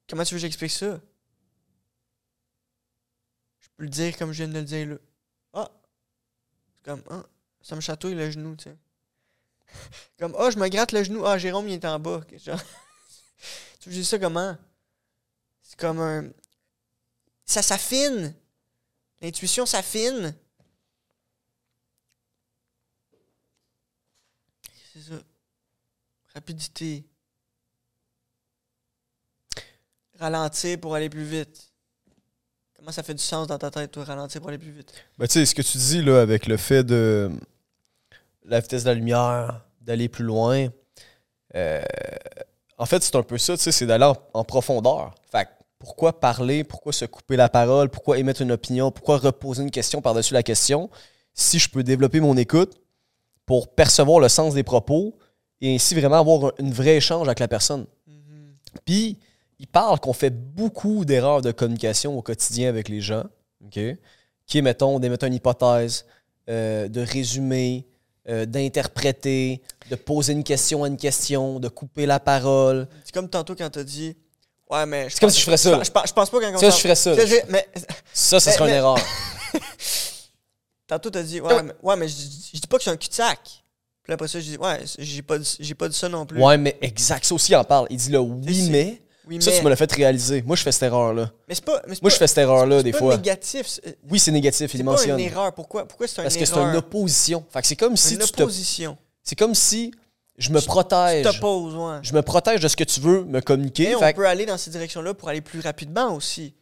Comment 0.08 0.24
tu 0.24 0.34
veux 0.34 0.38
que 0.38 0.42
j'explique 0.42 0.72
ça? 0.72 1.00
Le 3.76 3.88
dire 3.88 4.16
comme 4.16 4.32
je 4.32 4.44
viens 4.44 4.52
de 4.52 4.58
le 4.58 4.64
dire 4.64 4.86
là. 4.88 4.96
Ah! 5.52 5.70
comme, 6.84 7.02
ah, 7.10 7.24
ça 7.60 7.74
me 7.76 7.80
chatouille 7.80 8.14
le 8.14 8.30
genou, 8.30 8.56
tu 8.56 8.64
sais. 8.64 8.76
Comme, 10.18 10.34
ah, 10.38 10.44
oh, 10.44 10.50
je 10.50 10.58
me 10.58 10.68
gratte 10.68 10.92
le 10.92 11.02
genou. 11.02 11.26
Ah, 11.26 11.38
Jérôme, 11.38 11.68
il 11.68 11.74
est 11.74 11.84
en 11.84 11.98
bas. 11.98 12.20
Genre. 12.36 12.60
tu 13.80 13.88
dis 13.88 14.04
ça 14.04 14.18
comment? 14.18 14.56
C'est 15.62 15.78
comme 15.78 16.00
un. 16.00 16.30
Ça 17.44 17.62
s'affine. 17.62 18.34
L'intuition 19.20 19.66
s'affine. 19.66 20.36
C'est 24.92 25.02
ça. 25.02 25.22
Rapidité. 26.34 27.04
Ralentir 30.18 30.80
pour 30.80 30.94
aller 30.94 31.10
plus 31.10 31.24
vite. 31.24 31.73
Comment 32.84 32.92
ça 32.92 33.02
fait 33.02 33.14
du 33.14 33.22
sens 33.22 33.46
dans 33.46 33.56
ta 33.56 33.70
tête, 33.70 33.92
toi, 33.92 34.04
ralentir 34.04 34.42
pour 34.42 34.50
aller 34.50 34.58
plus 34.58 34.70
vite? 34.70 34.92
Ben, 35.16 35.26
tu 35.26 35.32
sais, 35.32 35.46
ce 35.46 35.54
que 35.54 35.62
tu 35.62 35.78
dis, 35.78 36.02
là, 36.02 36.20
avec 36.20 36.46
le 36.46 36.58
fait 36.58 36.84
de 36.84 37.30
la 38.44 38.60
vitesse 38.60 38.84
de 38.84 38.90
la 38.90 38.94
lumière, 38.94 39.64
d'aller 39.80 40.10
plus 40.10 40.22
loin, 40.22 40.66
euh, 41.54 41.82
en 42.76 42.84
fait, 42.84 43.02
c'est 43.02 43.16
un 43.16 43.22
peu 43.22 43.38
ça, 43.38 43.56
tu 43.56 43.62
sais, 43.62 43.72
c'est 43.72 43.86
d'aller 43.86 44.12
en, 44.34 44.44
profondeur. 44.44 45.14
Fait 45.32 45.48
pourquoi 45.78 46.20
parler, 46.20 46.62
pourquoi 46.62 46.92
se 46.92 47.06
couper 47.06 47.36
la 47.36 47.48
parole, 47.48 47.88
pourquoi 47.88 48.18
émettre 48.18 48.42
une 48.42 48.52
opinion, 48.52 48.90
pourquoi 48.90 49.16
reposer 49.16 49.62
une 49.62 49.70
question 49.70 50.02
par-dessus 50.02 50.34
la 50.34 50.42
question, 50.42 50.90
si 51.32 51.58
je 51.58 51.70
peux 51.70 51.84
développer 51.84 52.20
mon 52.20 52.36
écoute 52.36 52.74
pour 53.46 53.74
percevoir 53.74 54.20
le 54.20 54.28
sens 54.28 54.52
des 54.52 54.62
propos 54.62 55.16
et 55.62 55.74
ainsi 55.74 55.94
vraiment 55.94 56.20
avoir 56.20 56.52
un, 56.60 56.70
vrai 56.70 56.96
échange 56.96 57.28
avec 57.28 57.40
la 57.40 57.48
personne. 57.48 57.86
Mm-hmm. 58.06 58.78
Puis, 58.84 59.18
il 59.58 59.66
parle 59.66 60.00
qu'on 60.00 60.12
fait 60.12 60.30
beaucoup 60.30 61.04
d'erreurs 61.04 61.42
de 61.42 61.52
communication 61.52 62.16
au 62.18 62.22
quotidien 62.22 62.68
avec 62.68 62.88
les 62.88 63.00
gens, 63.00 63.24
OK? 63.64 63.78
Qui 64.46 64.58
est, 64.58 64.62
mettons, 64.62 64.98
d'émettre 64.98 65.24
une 65.24 65.34
hypothèse, 65.34 66.04
euh, 66.48 66.88
de 66.88 67.00
résumer, 67.00 67.86
euh, 68.28 68.46
d'interpréter, 68.46 69.62
de 69.90 69.96
poser 69.96 70.32
une 70.32 70.44
question 70.44 70.84
à 70.84 70.88
une 70.88 70.96
question, 70.96 71.60
de 71.60 71.68
couper 71.68 72.06
la 72.06 72.20
parole. 72.20 72.88
C'est 73.04 73.14
comme 73.14 73.28
tantôt 73.28 73.54
quand 73.54 73.70
t'as 73.70 73.84
dit 73.84 74.16
Ouais, 74.70 74.86
mais. 74.86 75.08
C'est 75.10 75.20
comme 75.20 75.30
si 75.30 75.40
je 75.40 75.44
ferais 75.44 75.56
ça. 75.56 75.82
Je, 75.82 75.90
pense 75.90 76.12
pas 76.12 76.40
comme 76.40 76.58
si 76.58 76.66
je 76.66 76.70
ferais 76.70 76.94
ça. 76.94 77.14
Mais, 77.48 77.68
ça, 78.12 78.40
ça 78.40 78.50
serait 78.52 78.70
une 78.70 78.76
erreur. 78.76 78.98
tantôt, 80.86 81.10
t'as 81.10 81.22
dit 81.22 81.40
Ouais, 81.40 81.62
mais, 81.62 81.72
ouais, 81.82 81.96
mais 81.96 82.08
je, 82.08 82.14
dis 82.14 82.66
pas 82.68 82.78
que 82.78 82.84
c'est 82.84 82.90
un 82.90 82.96
cul-de-sac. 82.96 83.40
Puis 84.02 84.12
après 84.12 84.28
ça, 84.28 84.38
je 84.38 84.44
dis, 84.44 84.58
ouais, 84.58 84.80
j'ai 84.98 85.22
pas, 85.22 85.38
pas 85.78 85.88
dit 85.88 85.96
ça 85.96 86.10
non 86.10 86.26
plus. 86.26 86.38
Ouais, 86.38 86.58
mais 86.58 86.76
exact. 86.82 87.24
Ça 87.24 87.34
aussi, 87.34 87.52
il 87.52 87.56
en 87.56 87.64
parle. 87.64 87.86
Il 87.88 87.96
dit 87.96 88.10
là, 88.10 88.20
oui, 88.20 88.68
mais. 88.70 89.00
Oui, 89.28 89.40
Ça, 89.42 89.50
mais, 89.50 89.58
tu 89.58 89.64
me 89.64 89.70
l'as 89.70 89.76
fait 89.76 89.90
réaliser. 89.92 90.42
Moi, 90.42 90.56
je 90.56 90.62
fais 90.62 90.72
cette 90.72 90.82
erreur-là. 90.84 91.30
mais 91.48 91.54
c'est 91.54 91.64
pas. 91.64 91.80
Mais 91.86 91.94
c'est 91.94 92.02
Moi, 92.02 92.10
pas- 92.10 92.14
je 92.14 92.18
fais 92.18 92.26
cette 92.26 92.38
erreur-là, 92.38 92.78
c'est 92.78 92.82
des 92.84 92.92
pas 92.92 92.98
fois. 92.98 93.16
négatif. 93.16 93.66
C'est 93.66 93.98
Oui, 94.10 94.18
c'est 94.18 94.30
négatif, 94.32 94.72
il 94.74 94.78
c'est 94.78 94.84
pas 94.84 94.90
mentionne. 94.90 95.18
une 95.18 95.26
erreur. 95.26 95.52
Pourquoi, 95.54 95.86
pourquoi 95.86 96.06
c'est 96.06 96.20
un 96.20 96.24
Parce 96.24 96.36
que 96.36 96.44
c'est 96.44 96.52
erreur? 96.52 96.68
une 96.70 96.76
opposition. 96.76 97.44
Fait 97.50 97.64
c'est 97.64 97.76
comme 97.76 97.96
si 97.96 98.14
une 98.14 98.20
tu 98.20 98.42
opposition. 98.42 98.96
C'est 99.22 99.36
comme 99.36 99.54
si 99.54 99.92
je 100.36 100.50
me 100.50 100.60
Tu 100.60 100.66
protège. 100.66 101.24
t'opposes, 101.24 101.74
ouais. 101.74 101.98
Je 102.02 102.12
me 102.14 102.22
protège 102.22 102.60
de 102.60 102.68
ce 102.68 102.76
que 102.76 102.84
tu 102.84 103.00
veux 103.00 103.24
me 103.24 103.40
communiquer. 103.40 103.88
Mais 103.88 103.94
on 103.96 104.00
Fait 104.00 104.14
peut 104.14 104.26
aller 104.26 104.46
dans 104.46 104.58
cette 104.58 104.72
direction-là 104.72 105.14
pour 105.14 105.28
aller 105.28 105.40
plus 105.40 105.60
rapidement 105.60 106.14
aussi. 106.14 106.54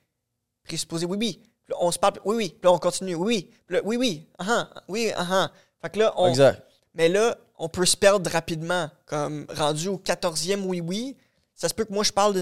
Présupposer, 0.65 1.07
oui, 1.07 1.17
oui. 1.19 1.41
Là, 1.69 1.77
on 1.81 1.91
se 1.91 1.99
parle, 1.99 2.15
oui, 2.25 2.37
oui. 2.37 2.49
Puis 2.51 2.61
là, 2.69 2.73
on 2.73 2.79
continue, 2.79 3.15
oui, 3.15 3.27
oui. 3.27 3.51
Là, 3.69 3.81
oui, 3.85 3.97
oui. 3.97 4.27
Ah, 4.39 4.69
ah, 4.75 4.83
oui, 4.89 5.11
ah. 5.17 5.51
Fait 5.81 5.91
que 5.91 5.99
là, 5.99 6.13
on, 6.17 6.29
Exact. 6.29 6.63
Mais 6.95 7.09
là, 7.09 7.37
on 7.59 7.69
peut 7.69 7.87
se 7.87 7.97
perdre 7.97 8.31
rapidement. 8.31 8.89
Comme 9.07 9.47
rendu 9.49 9.89
au 9.89 9.97
14e 9.99 10.65
oui-oui, 10.65 11.17
ça 11.63 11.69
se 11.69 11.75
peut 11.75 11.85
que 11.85 11.93
moi, 11.93 12.03
je 12.03 12.11
parle 12.13 12.35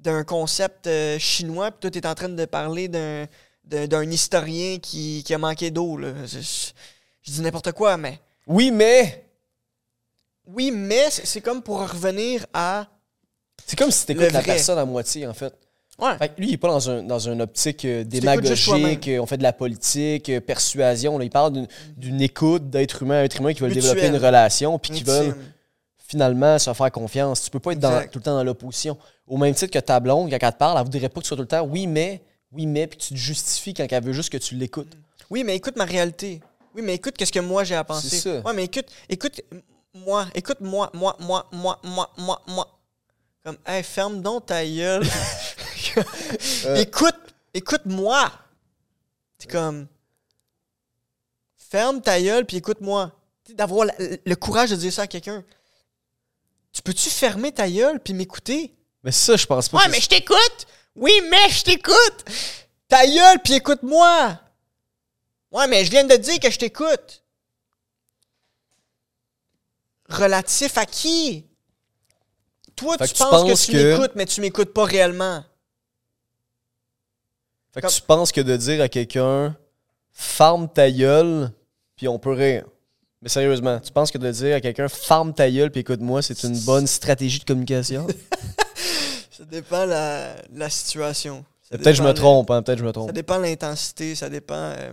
d'un 0.00 0.24
concept 0.24 0.88
euh, 0.88 1.18
chinois, 1.20 1.70
puis 1.70 1.78
toi, 1.82 1.90
tu 1.90 1.98
es 1.98 2.06
en 2.06 2.14
train 2.16 2.28
de 2.28 2.44
parler 2.46 2.88
d'un 2.88 4.10
historien 4.10 4.78
qui, 4.78 5.22
qui 5.24 5.32
a 5.34 5.38
manqué 5.38 5.70
d'eau. 5.70 5.98
Je, 6.00 6.26
je- 6.40 6.72
je 7.22 7.30
dis 7.32 7.40
n'importe 7.42 7.70
quoi, 7.72 7.96
mais... 7.96 8.18
Oui, 8.48 8.70
mais. 8.72 9.24
Oui, 10.46 10.70
mais 10.72 11.10
c'est 11.10 11.40
comme 11.40 11.62
pour 11.62 11.80
revenir 11.88 12.44
à... 12.52 12.86
C'est 13.66 13.78
comme 13.78 13.90
si 13.90 14.06
tu 14.06 14.14
Le 14.14 14.22
écoutes 14.22 14.32
la 14.34 14.42
personne 14.42 14.78
à 14.78 14.84
moitié, 14.84 15.26
en 15.26 15.34
fait. 15.34 15.54
Ouais. 15.98 16.16
Fait 16.18 16.28
que 16.30 16.40
lui, 16.40 16.48
il 16.48 16.54
est 16.54 16.56
pas 16.58 16.68
dans, 16.68 16.90
un, 16.90 17.02
dans 17.02 17.18
une 17.18 17.42
optique 17.42 17.84
euh, 17.84 17.98
t'écoutes 18.04 18.08
démagogique, 18.20 19.08
euh, 19.08 19.18
on 19.20 19.26
fait 19.26 19.36
de 19.36 19.42
la 19.42 19.52
politique, 19.52 20.28
euh, 20.30 20.40
persuasion. 20.40 21.18
là. 21.18 21.24
il 21.24 21.30
parle 21.30 21.66
d'une- 21.96 22.20
écoute 22.22 22.70
d'être 22.70 23.02
humain 23.02 23.16
à 23.20 23.24
être 23.24 23.36
humain 23.40 23.52
qui 23.52 23.60
veulent 23.60 23.74
développer 23.74 24.06
une 24.06 24.16
relation 24.16 24.78
puis 24.78 24.92
qui 24.92 25.02
veulent 25.04 25.36
finalement 26.08 26.58
se 26.58 26.72
faire 26.72 26.90
confiance. 26.90 27.42
Tu 27.42 27.50
peux 27.50 27.60
pas 27.60 27.72
être 27.72 27.78
dans- 27.80 28.02
tout 28.08 28.18
le 28.18 28.22
temps 28.22 28.34
dans 28.34 28.42
l'opposition. 28.44 28.96
Au 29.26 29.36
même 29.36 29.54
titre 29.54 29.72
que 29.72 29.78
ta 29.78 30.00
blonde, 30.00 30.30
quand 30.30 30.38
elle 30.40 30.52
te 30.52 30.58
parle, 30.58 30.78
elle 30.78 30.84
voudrait 30.84 31.08
pas 31.08 31.20
que 31.20 31.24
tu 31.24 31.28
sois 31.28 31.36
tout 31.36 31.42
le 31.42 31.48
temps 31.48 31.62
oui, 31.62 31.86
mais, 31.86 32.22
oui, 32.50 32.66
mais, 32.66 32.86
puis 32.86 32.98
tu 32.98 33.10
te 33.14 33.18
justifies 33.18 33.74
quand 33.74 33.86
elle 33.88 34.02
veut 34.02 34.12
juste 34.14 34.30
que 34.30 34.38
tu 34.38 34.54
l'écoutes. 34.54 34.96
Oui, 35.30 35.44
mais 35.44 35.54
écoute 35.54 35.76
ma 35.76 35.84
réalité. 35.84 36.40
Oui, 36.74 36.80
mais 36.82 36.94
écoute 36.94 37.14
qu'est-ce 37.16 37.32
que 37.32 37.40
moi 37.40 37.62
j'ai 37.64 37.74
à 37.74 37.84
penser. 37.84 38.16
Ça. 38.18 38.40
Ouais, 38.40 38.54
mais 38.54 38.64
écoute, 38.64 38.86
écoute 39.08 39.40
moi, 39.92 40.26
écoute 40.34 40.60
moi, 40.60 40.90
moi, 40.94 41.14
moi, 41.20 41.46
moi, 41.52 41.78
moi, 41.84 42.10
moi, 42.16 42.42
moi. 42.46 42.78
Comme, 43.44 43.58
hey, 43.66 43.82
ferme 43.82 44.22
donc 44.22 44.46
ta 44.46 44.64
gueule. 44.64 45.04
Euh. 46.66 46.76
Écoute, 46.76 47.16
écoute-moi. 47.54 48.30
C'est 49.38 49.50
comme, 49.50 49.86
ferme 51.56 52.00
ta 52.00 52.20
gueule 52.20 52.44
puis 52.46 52.58
écoute-moi. 52.58 53.12
Tu 53.44 53.52
sais, 53.52 53.56
D'avoir 53.56 53.86
le 53.98 54.34
courage 54.34 54.70
de 54.70 54.76
dire 54.76 54.92
ça 54.92 55.02
à 55.02 55.06
quelqu'un. 55.06 55.42
Tu 56.72 56.82
peux-tu 56.82 57.10
fermer 57.10 57.52
ta 57.52 57.68
gueule 57.70 58.00
puis 58.00 58.14
m'écouter? 58.14 58.74
Mais 59.02 59.12
ça, 59.12 59.36
je 59.36 59.46
pense 59.46 59.68
pas 59.68 59.78
Ouais, 59.78 59.84
que 59.86 59.90
mais 59.90 60.00
je 60.00 60.08
t'écoute! 60.08 60.66
Oui, 60.94 61.12
mais 61.30 61.48
je 61.50 61.64
t'écoute! 61.64 62.24
Ta 62.88 63.06
gueule, 63.06 63.38
puis 63.42 63.54
écoute-moi! 63.54 64.38
Ouais, 65.50 65.66
mais 65.66 65.84
je 65.84 65.90
viens 65.90 66.04
de 66.04 66.14
te 66.14 66.20
dire 66.20 66.38
que 66.40 66.50
je 66.50 66.58
t'écoute. 66.58 67.22
Relatif 70.08 70.76
à 70.78 70.86
qui? 70.86 71.46
Toi, 72.76 72.96
tu, 72.96 73.04
que 73.04 73.08
tu 73.08 73.14
penses, 73.18 73.60
que 73.60 73.66
tu 73.66 73.72
que- 73.72 73.92
m'écoutes, 73.96 74.12
mais 74.14 74.26
tu 74.26 74.40
m'écoutes 74.40 74.72
pas 74.72 74.84
réellement. 74.84 75.44
Fait 77.72 77.82
que 77.82 77.88
tu 77.88 78.02
penses 78.02 78.32
que 78.32 78.40
de 78.40 78.56
dire 78.56 78.80
à 78.82 78.88
quelqu'un 78.88 79.56
farme 80.12 80.68
ta 80.72 80.90
gueule, 80.90 81.52
puis 81.96 82.08
on 82.08 82.18
peut 82.18 82.32
rire. 82.32 82.64
Mais 83.22 83.28
sérieusement, 83.28 83.80
tu 83.80 83.90
penses 83.92 84.10
que 84.12 84.18
de 84.18 84.30
dire 84.30 84.56
à 84.56 84.60
quelqu'un 84.60 84.88
farme 84.88 85.34
ta 85.34 85.50
gueule, 85.50 85.70
puis 85.70 85.80
écoute-moi, 85.80 86.22
c'est 86.22 86.42
une 86.44 86.58
bonne 86.60 86.86
stratégie 86.86 87.40
de 87.40 87.44
communication? 87.44 88.06
Ça 89.30 89.44
dépend 89.44 89.84
la, 89.84 90.34
la 90.52 90.68
situation. 90.70 91.44
Ça 91.62 91.78
Peut-être 91.78 91.84
que 91.84 91.92
je 91.92 92.02
me 92.02 92.08
dépend 92.08 92.20
trompe, 92.20 92.50
hein, 92.50 92.62
peut-être 92.62 92.78
que 92.78 92.80
je 92.80 92.84
me 92.84 92.88
Ça 92.90 92.92
trompe. 92.94 93.12
dépend 93.12 93.38
de 93.38 93.42
l'intensité, 93.44 94.14
ça 94.16 94.28
dépend. 94.28 94.54
euh, 94.56 94.92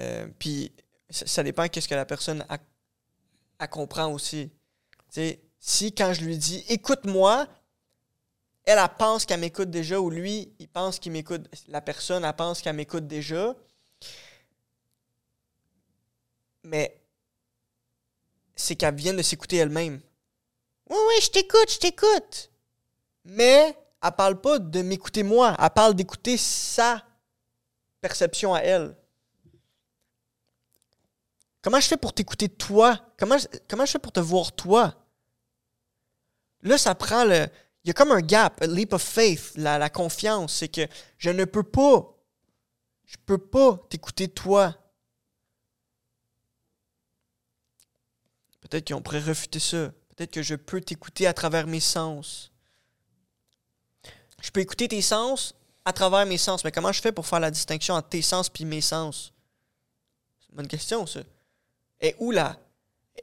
euh, 0.00 0.26
Puis 0.38 0.72
ça, 1.10 1.24
ça 1.26 1.42
dépend 1.44 1.68
qu'est-ce 1.68 1.86
que 1.88 1.94
la 1.94 2.06
personne 2.06 2.44
a, 2.48 2.58
a 3.60 3.66
comprend 3.68 4.10
aussi. 4.12 4.50
Tu 5.12 5.20
sais, 5.20 5.40
si 5.60 5.92
quand 5.94 6.12
je 6.12 6.22
lui 6.22 6.36
dis 6.38 6.64
écoute-moi, 6.68 7.46
elle, 8.64 8.78
elle 8.78 8.88
pense 8.98 9.24
qu'elle 9.26 9.40
m'écoute 9.40 9.70
déjà 9.70 10.00
ou 10.00 10.10
lui, 10.10 10.52
il 10.58 10.66
pense 10.68 10.98
qu'il 10.98 11.12
m'écoute. 11.12 11.46
La 11.68 11.80
personne, 11.80 12.24
elle 12.24 12.32
pense 12.32 12.62
qu'elle 12.62 12.74
m'écoute 12.76 13.06
déjà. 13.06 13.54
Mais 16.64 17.00
c'est 18.56 18.76
qu'elle 18.76 18.94
vient 18.94 19.14
de 19.14 19.22
s'écouter 19.22 19.56
elle-même. 19.56 20.00
Oui, 20.90 20.96
oui, 21.08 21.14
je 21.22 21.30
t'écoute, 21.30 21.70
je 21.70 21.78
t'écoute. 21.78 22.50
Mais 23.24 23.76
elle 24.02 24.12
parle 24.12 24.40
pas 24.40 24.58
de 24.58 24.82
m'écouter 24.82 25.22
moi, 25.22 25.56
elle 25.58 25.70
parle 25.70 25.94
d'écouter 25.94 26.36
sa 26.36 27.04
perception 28.00 28.54
à 28.54 28.60
elle. 28.60 28.96
Comment 31.62 31.80
je 31.80 31.88
fais 31.88 31.96
pour 31.96 32.12
t'écouter 32.12 32.50
toi? 32.50 33.00
Comment 33.18 33.38
je, 33.38 33.46
comment 33.68 33.86
je 33.86 33.92
fais 33.92 33.98
pour 33.98 34.12
te 34.12 34.20
voir 34.20 34.52
toi? 34.52 34.94
Là, 36.60 36.76
ça 36.76 36.94
prend 36.94 37.24
le. 37.24 37.46
Il 37.82 37.88
y 37.88 37.90
a 37.90 37.94
comme 37.94 38.12
un 38.12 38.20
gap, 38.20 38.60
a 38.62 38.66
leap 38.66 38.92
of 38.92 39.02
faith, 39.02 39.52
la, 39.56 39.78
la 39.78 39.88
confiance. 39.88 40.56
C'est 40.56 40.68
que 40.68 40.86
je 41.16 41.30
ne 41.30 41.46
peux 41.46 41.62
pas. 41.62 42.14
Je 43.06 43.16
peux 43.24 43.38
pas 43.38 43.78
t'écouter 43.88 44.28
toi. 44.28 44.76
Peut-être 48.68 48.88
qu'on 48.88 49.02
pourrait 49.02 49.20
refuter 49.20 49.60
ça. 49.60 49.92
Peut-être 50.16 50.30
que 50.30 50.42
je 50.42 50.54
peux 50.54 50.80
t'écouter 50.80 51.26
à 51.26 51.34
travers 51.34 51.66
mes 51.66 51.80
sens. 51.80 52.50
Je 54.40 54.50
peux 54.50 54.60
écouter 54.60 54.88
tes 54.88 55.02
sens 55.02 55.54
à 55.84 55.92
travers 55.92 56.26
mes 56.26 56.38
sens. 56.38 56.64
Mais 56.64 56.72
comment 56.72 56.92
je 56.92 57.00
fais 57.00 57.12
pour 57.12 57.26
faire 57.26 57.40
la 57.40 57.50
distinction 57.50 57.94
entre 57.94 58.08
tes 58.08 58.22
sens 58.22 58.50
et 58.58 58.64
mes 58.64 58.80
sens? 58.80 59.32
C'est 60.40 60.50
une 60.50 60.56
bonne 60.56 60.68
question, 60.68 61.06
ça. 61.06 61.20
Et 62.00 62.14
où 62.18 62.30
la, 62.30 62.58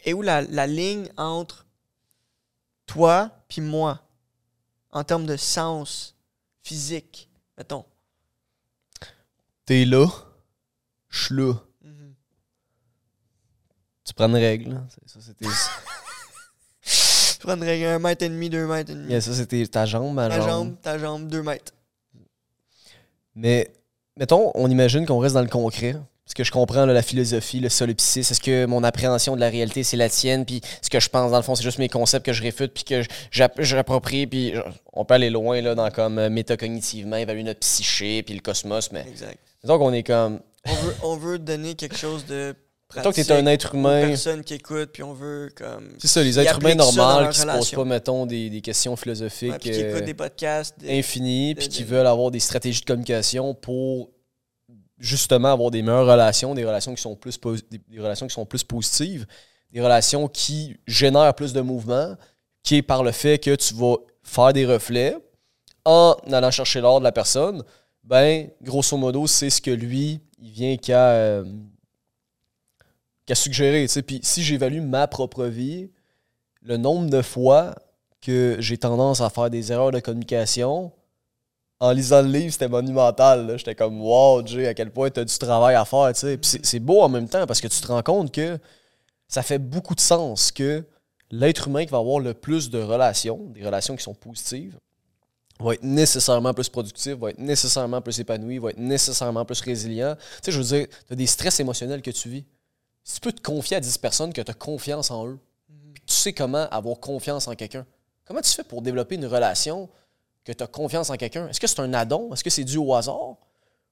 et 0.06 0.14
où 0.14 0.22
la, 0.22 0.42
la 0.42 0.68
ligne 0.68 1.10
entre 1.18 1.66
toi 2.86 3.32
puis 3.48 3.62
moi 3.62 4.02
en 4.92 5.04
termes 5.04 5.26
de 5.26 5.38
sens 5.38 6.16
physique, 6.62 7.30
mettons? 7.58 7.86
T'es 9.66 9.86
là, 9.86 10.08
je 11.10 11.26
suis 11.26 11.36
là. 11.36 11.54
Tu 14.06 14.14
prends 14.14 14.28
une 14.28 14.36
règle. 14.36 14.74
là. 14.74 14.82
C'est- 14.90 15.14
Ça, 15.14 15.20
c'était 15.26 15.46
Je 16.84 17.40
prendrais 17.48 17.86
un 17.86 18.00
mètre 18.00 18.24
et 18.24 18.30
demi, 18.30 18.50
deux 18.50 18.68
mètres 18.68 18.92
et 18.92 18.96
demi. 18.96 19.10
Yeah, 19.10 19.22
ça, 19.22 19.34
c'était 19.34 19.66
ta 19.68 19.86
jambe, 19.86 20.14
ma 20.14 20.30
Ta 20.30 20.38
jambe. 20.38 20.48
jambe, 20.50 20.76
ta 20.82 20.98
jambe, 21.00 21.28
deux 21.28 21.42
mètres. 21.44 21.74
Mais, 23.36 23.72
mettons, 24.18 24.52
on 24.56 24.70
imagine 24.70 25.06
qu'on 25.06 25.20
reste 25.20 25.36
dans 25.36 25.42
le 25.42 25.48
concret. 25.48 25.96
Parce 26.26 26.34
que 26.36 26.44
je 26.44 26.52
comprends 26.52 26.86
là, 26.86 26.94
la 26.94 27.02
philosophie, 27.02 27.60
le 27.60 27.68
solipsisme. 27.68 28.32
Est-ce 28.32 28.40
que 28.40 28.66
mon 28.66 28.84
appréhension 28.84 29.36
de 29.36 29.42
la 29.42 29.50
réalité, 29.50 29.84
c'est 29.84 29.98
la 29.98 30.08
tienne? 30.08 30.46
Puis 30.46 30.62
ce 30.82 30.90
que 30.90 31.00
je 31.00 31.10
pense, 31.10 31.30
dans 31.32 31.38
le 31.38 31.44
fond, 31.44 31.56
c'est 31.56 31.64
juste 31.64 31.78
mes 31.80 31.90
concepts 31.90 32.26
que 32.26 32.32
je 32.32 32.42
réfute, 32.42 32.74
puis 32.74 32.84
que 32.86 33.02
j'app- 33.32 33.60
j'approprie. 33.62 34.28
Puis 34.28 34.54
on 34.94 35.04
peut 35.04 35.16
aller 35.16 35.30
loin 35.30 35.60
là, 35.62 35.76
dans 35.76 35.90
comme 35.92 36.20
euh, 36.20 36.30
métacognitivement, 36.30 37.18
évaluer 37.18 37.44
notre 37.44 37.60
psyché, 37.60 38.24
puis 38.24 38.34
le 38.34 38.40
cosmos. 38.40 38.92
Mais 38.94 39.06
Exact. 39.10 39.38
disons 39.62 39.78
qu'on 39.78 39.92
est 39.94 40.04
comme. 40.04 40.40
On 40.68 40.74
veut, 40.76 40.96
on 41.04 41.18
veut 41.18 41.40
donner 41.40 41.76
quelque 41.76 41.98
chose 41.98 42.26
de 42.28 42.56
Mettons 42.96 43.12
que 43.12 43.22
t'es 43.22 43.32
un 43.32 43.46
être 43.46 43.76
humain. 43.76 44.08
personnes 44.08 44.44
qui 44.44 44.54
écoutent, 44.56 44.92
puis 44.92 45.04
on 45.04 45.14
veut 45.14 45.50
comme... 45.56 45.90
C'est 46.00 46.08
ça, 46.08 46.24
les 46.24 46.40
êtres 46.40 46.60
humains 46.60 46.76
normaux 46.76 47.30
qui 47.30 47.40
se 47.40 47.46
posent 47.46 47.72
pas, 47.72 47.86
mettons, 47.86 48.26
des, 48.26 48.50
des 48.50 48.62
questions 48.62 48.96
philosophiques 48.96 49.52
Ouais, 49.52 49.60
puis 49.60 49.72
qui 49.72 49.82
euh, 49.84 49.90
écoutent 49.92 50.06
des 50.06 50.14
podcasts. 50.14 50.80
des- 50.80 51.00
infinies, 51.00 51.56
puis 51.56 51.68
qui 51.70 51.84
veulent 51.84 52.08
avoir 52.08 52.32
des 52.32 52.40
stratégies 52.40 52.82
de 52.82 52.86
communication 52.86 53.54
pour 53.54 54.10
justement 54.98 55.52
avoir 55.54 55.72
des 55.72 55.82
meilleures 55.82 56.06
relations, 56.08 56.54
des 56.54 56.66
relations 56.66 56.94
qui 56.94 57.02
sont 57.02 57.16
plus, 57.16 57.40
des 57.70 58.00
relations 58.00 58.28
qui 58.28 58.34
sont 58.34 58.46
plus 58.46 58.64
positives, 58.64 59.26
des 59.72 59.82
relations 59.82 60.28
qui 60.28 60.78
génèrent 60.86 61.34
plus 61.34 61.54
de 61.54 61.62
mouvement, 61.62 62.16
qui 62.64 62.76
est 62.78 62.82
par 62.82 63.04
le 63.04 63.12
fait 63.12 63.40
que 63.40 63.56
tu 63.56 63.74
vas 63.74 63.96
faire 64.24 64.54
des 64.54 64.66
reflets 64.66 65.18
en 65.86 66.16
allant 66.32 66.52
chercher 66.52 66.80
l'or 66.82 67.00
de 67.00 67.06
la 67.06 67.12
personne, 67.12 67.64
ben, 68.04 68.50
grosso 68.62 68.96
modo, 68.98 69.26
c'est 69.26 69.50
ce 69.50 69.62
que 69.62 69.72
lui, 69.72 70.20
il 70.40 70.52
vient 70.52 70.78
qu'à 70.78 71.10
euh, 71.14 71.44
qu'à 73.26 73.36
suggérer. 73.36 73.88
Puis 74.06 74.20
si 74.24 74.44
j'évalue 74.44 74.82
ma 74.82 75.08
propre 75.08 75.46
vie, 75.46 75.90
le 76.62 76.78
nombre 76.78 77.10
de 77.10 77.22
fois 77.22 77.76
que 78.22 78.58
j'ai 78.60 78.78
tendance 78.78 79.22
à 79.22 79.30
faire 79.30 79.50
des 79.50 79.72
erreurs 79.72 79.92
de 79.92 80.00
communication, 80.00 80.92
en 81.80 81.92
lisant 81.92 82.22
le 82.22 82.30
livre, 82.30 82.52
c'était 82.52 82.68
monumental. 82.68 83.56
J'étais 83.58 83.74
comme, 83.74 84.00
wow, 84.02 84.46
Jay, 84.46 84.68
à 84.68 84.76
quel 84.76 84.92
point 84.92 85.10
tu 85.10 85.20
as 85.20 85.26
du 85.26 85.38
travail 85.40 85.74
à 85.76 85.84
faire. 85.84 86.12
Puis 86.14 86.60
c'est 86.62 86.80
beau 86.80 87.02
en 87.02 87.10
même 87.10 87.28
temps 87.28 87.48
parce 87.48 87.60
que 87.60 87.68
tu 87.68 87.82
te 87.82 87.88
rends 87.88 88.04
compte 88.04 88.32
que 88.32 88.60
ça 89.28 89.42
fait 89.42 89.58
beaucoup 89.58 89.96
de 89.96 90.00
sens 90.00 90.52
que 90.52 90.86
l'être 91.32 91.68
humain 91.68 91.86
qui 91.86 91.92
va 91.92 91.98
avoir 91.98 92.20
le 92.20 92.36
plus 92.36 92.70
de 92.70 92.80
relations, 92.80 93.38
des 93.48 93.66
relations 93.66 93.96
qui 93.96 94.04
sont 94.04 94.14
positives, 94.14 94.78
va 95.60 95.74
être 95.74 95.84
nécessairement 95.84 96.54
plus 96.54 96.70
productif, 96.70 97.14
va 97.14 97.32
être 97.32 97.40
nécessairement 97.40 98.02
plus 98.02 98.20
épanoui, 98.20 98.60
va 98.60 98.72
être 98.72 98.78
nécessairement 98.78 99.46
plus 99.46 99.62
résilient. 99.62 100.16
Tu 100.16 100.22
sais, 100.44 100.52
je 100.52 100.58
veux 100.58 100.64
dire, 100.64 100.88
tu 101.08 101.14
as 101.14 101.16
des 101.16 101.28
stress 101.28 101.60
émotionnels 101.60 102.02
que 102.02 102.12
tu 102.12 102.30
vis. 102.30 102.46
Si 103.04 103.16
tu 103.16 103.22
peux 103.22 103.32
te 103.32 103.42
confier 103.42 103.78
à 103.78 103.80
10 103.80 103.98
personnes 103.98 104.34
que 104.34 104.42
tu 104.42 104.52
as 104.52 104.54
confiance 104.54 105.12
en 105.12 105.28
eux, 105.28 105.40
que 105.96 106.00
tu 106.06 106.14
sais 106.14 106.34
comment 106.34 106.68
avoir 106.70 107.00
confiance 107.00 107.48
en 107.48 107.56
quelqu'un, 107.56 107.86
comment 108.26 108.42
tu 108.42 108.52
fais 108.52 108.64
pour 108.64 108.82
développer 108.82 109.16
une 109.16 109.26
relation 109.26 109.90
que 110.44 110.52
tu 110.52 110.64
as 110.64 110.68
confiance 110.68 111.10
en 111.10 111.16
quelqu'un? 111.16 111.48
Est-ce 111.48 111.60
que 111.60 111.68
c'est 111.68 111.80
un 111.80 111.94
addon? 111.94 112.34
Est-ce 112.34 112.44
que 112.44 112.50
c'est 112.50 112.64
dû 112.64 112.78
au 112.78 112.94
hasard? 112.94 113.38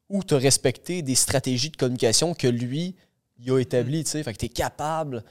Ou 0.10 0.24
tu 0.24 0.34
as 0.34 0.38
respecté 0.38 1.01
des 1.01 1.16
stratégies 1.16 1.70
de 1.70 1.78
communication 1.78 2.34
que 2.34 2.47
lui, 2.47 2.95
il 3.38 3.51
a 3.51 3.60
établies, 3.60 4.03
tu 4.03 4.12
sais? 4.12 4.24
Fait 4.24 4.34
que 4.34 4.39
tu 4.39 4.45
es 4.45 4.49
capable 4.49 5.24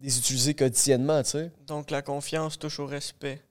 de 0.00 0.06
les 0.06 0.18
utiliser 0.18 0.54
quotidiennement, 0.54 1.22
tu 1.22 1.30
sais? 1.30 1.52
Donc 1.66 1.90
la 1.90 2.02
confiance 2.02 2.58
touche 2.58 2.78
au 2.78 2.86
respect. 2.86 3.42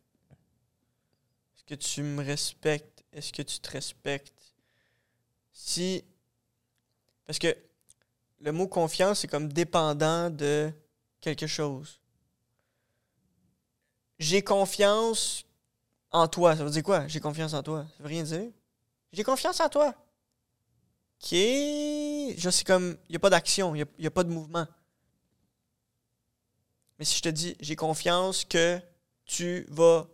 Est-ce 1.55 1.63
que 1.65 1.75
tu 1.75 2.03
me 2.03 2.23
respectes? 2.23 3.03
Est-ce 3.11 3.34
que 3.34 3.41
tu 3.41 3.59
te 3.59 3.71
respectes? 3.71 4.34
Si. 5.51 6.03
Parce 7.25 7.39
que 7.39 7.55
le 8.39 8.51
mot 8.51 8.67
confiance, 8.67 9.19
c'est 9.19 9.27
comme 9.27 9.51
dépendant 9.51 10.29
de 10.29 10.71
quelque 11.21 11.47
chose. 11.47 11.99
J'ai 14.19 14.43
confiance 14.43 15.45
en 16.11 16.27
toi. 16.27 16.55
Ça 16.55 16.63
veut 16.63 16.69
dire 16.69 16.83
quoi? 16.83 17.07
J'ai 17.07 17.19
confiance 17.19 17.53
en 17.53 17.63
toi. 17.63 17.85
Ça 17.97 18.03
veut 18.03 18.09
rien 18.09 18.23
dire. 18.23 18.51
J'ai 19.11 19.23
confiance 19.23 19.59
en 19.59 19.69
toi. 19.69 19.93
Ok. 21.19 21.31
Je 21.31 22.63
comme. 22.63 22.97
Il 23.09 23.13
n'y 23.13 23.15
a 23.15 23.19
pas 23.19 23.29
d'action, 23.29 23.75
il 23.75 23.85
n'y 23.99 24.05
a, 24.05 24.07
a 24.07 24.11
pas 24.11 24.23
de 24.23 24.29
mouvement. 24.29 24.67
Mais 26.99 27.05
si 27.05 27.17
je 27.17 27.21
te 27.21 27.29
dis, 27.29 27.55
j'ai 27.59 27.75
confiance 27.75 28.43
que 28.43 28.79
tu 29.25 29.65
vas 29.69 30.07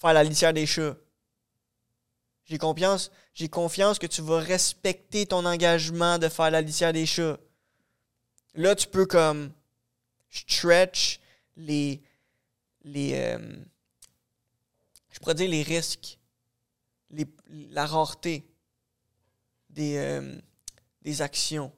faire 0.00 0.12
la 0.12 0.24
litière 0.24 0.52
des 0.52 0.66
chats. 0.66 0.96
J'ai 2.44 2.58
confiance, 2.58 3.10
j'ai 3.34 3.48
confiance 3.48 3.98
que 3.98 4.06
tu 4.06 4.22
vas 4.22 4.38
respecter 4.38 5.26
ton 5.26 5.44
engagement 5.44 6.18
de 6.18 6.28
faire 6.28 6.50
la 6.50 6.60
litière 6.60 6.92
des 6.92 7.04
chats. 7.04 7.38
Là, 8.54 8.76
tu 8.76 8.86
peux 8.86 9.06
comme 9.06 9.52
stretch 10.30 11.20
les 11.56 12.00
les 12.82 13.14
euh, 13.14 13.64
je 15.10 15.32
dire 15.32 15.48
les 15.48 15.62
risques, 15.62 16.18
les, 17.10 17.26
la 17.48 17.86
rareté 17.86 18.46
des, 19.70 19.96
euh, 19.96 20.38
des 21.02 21.22
actions. 21.22 21.72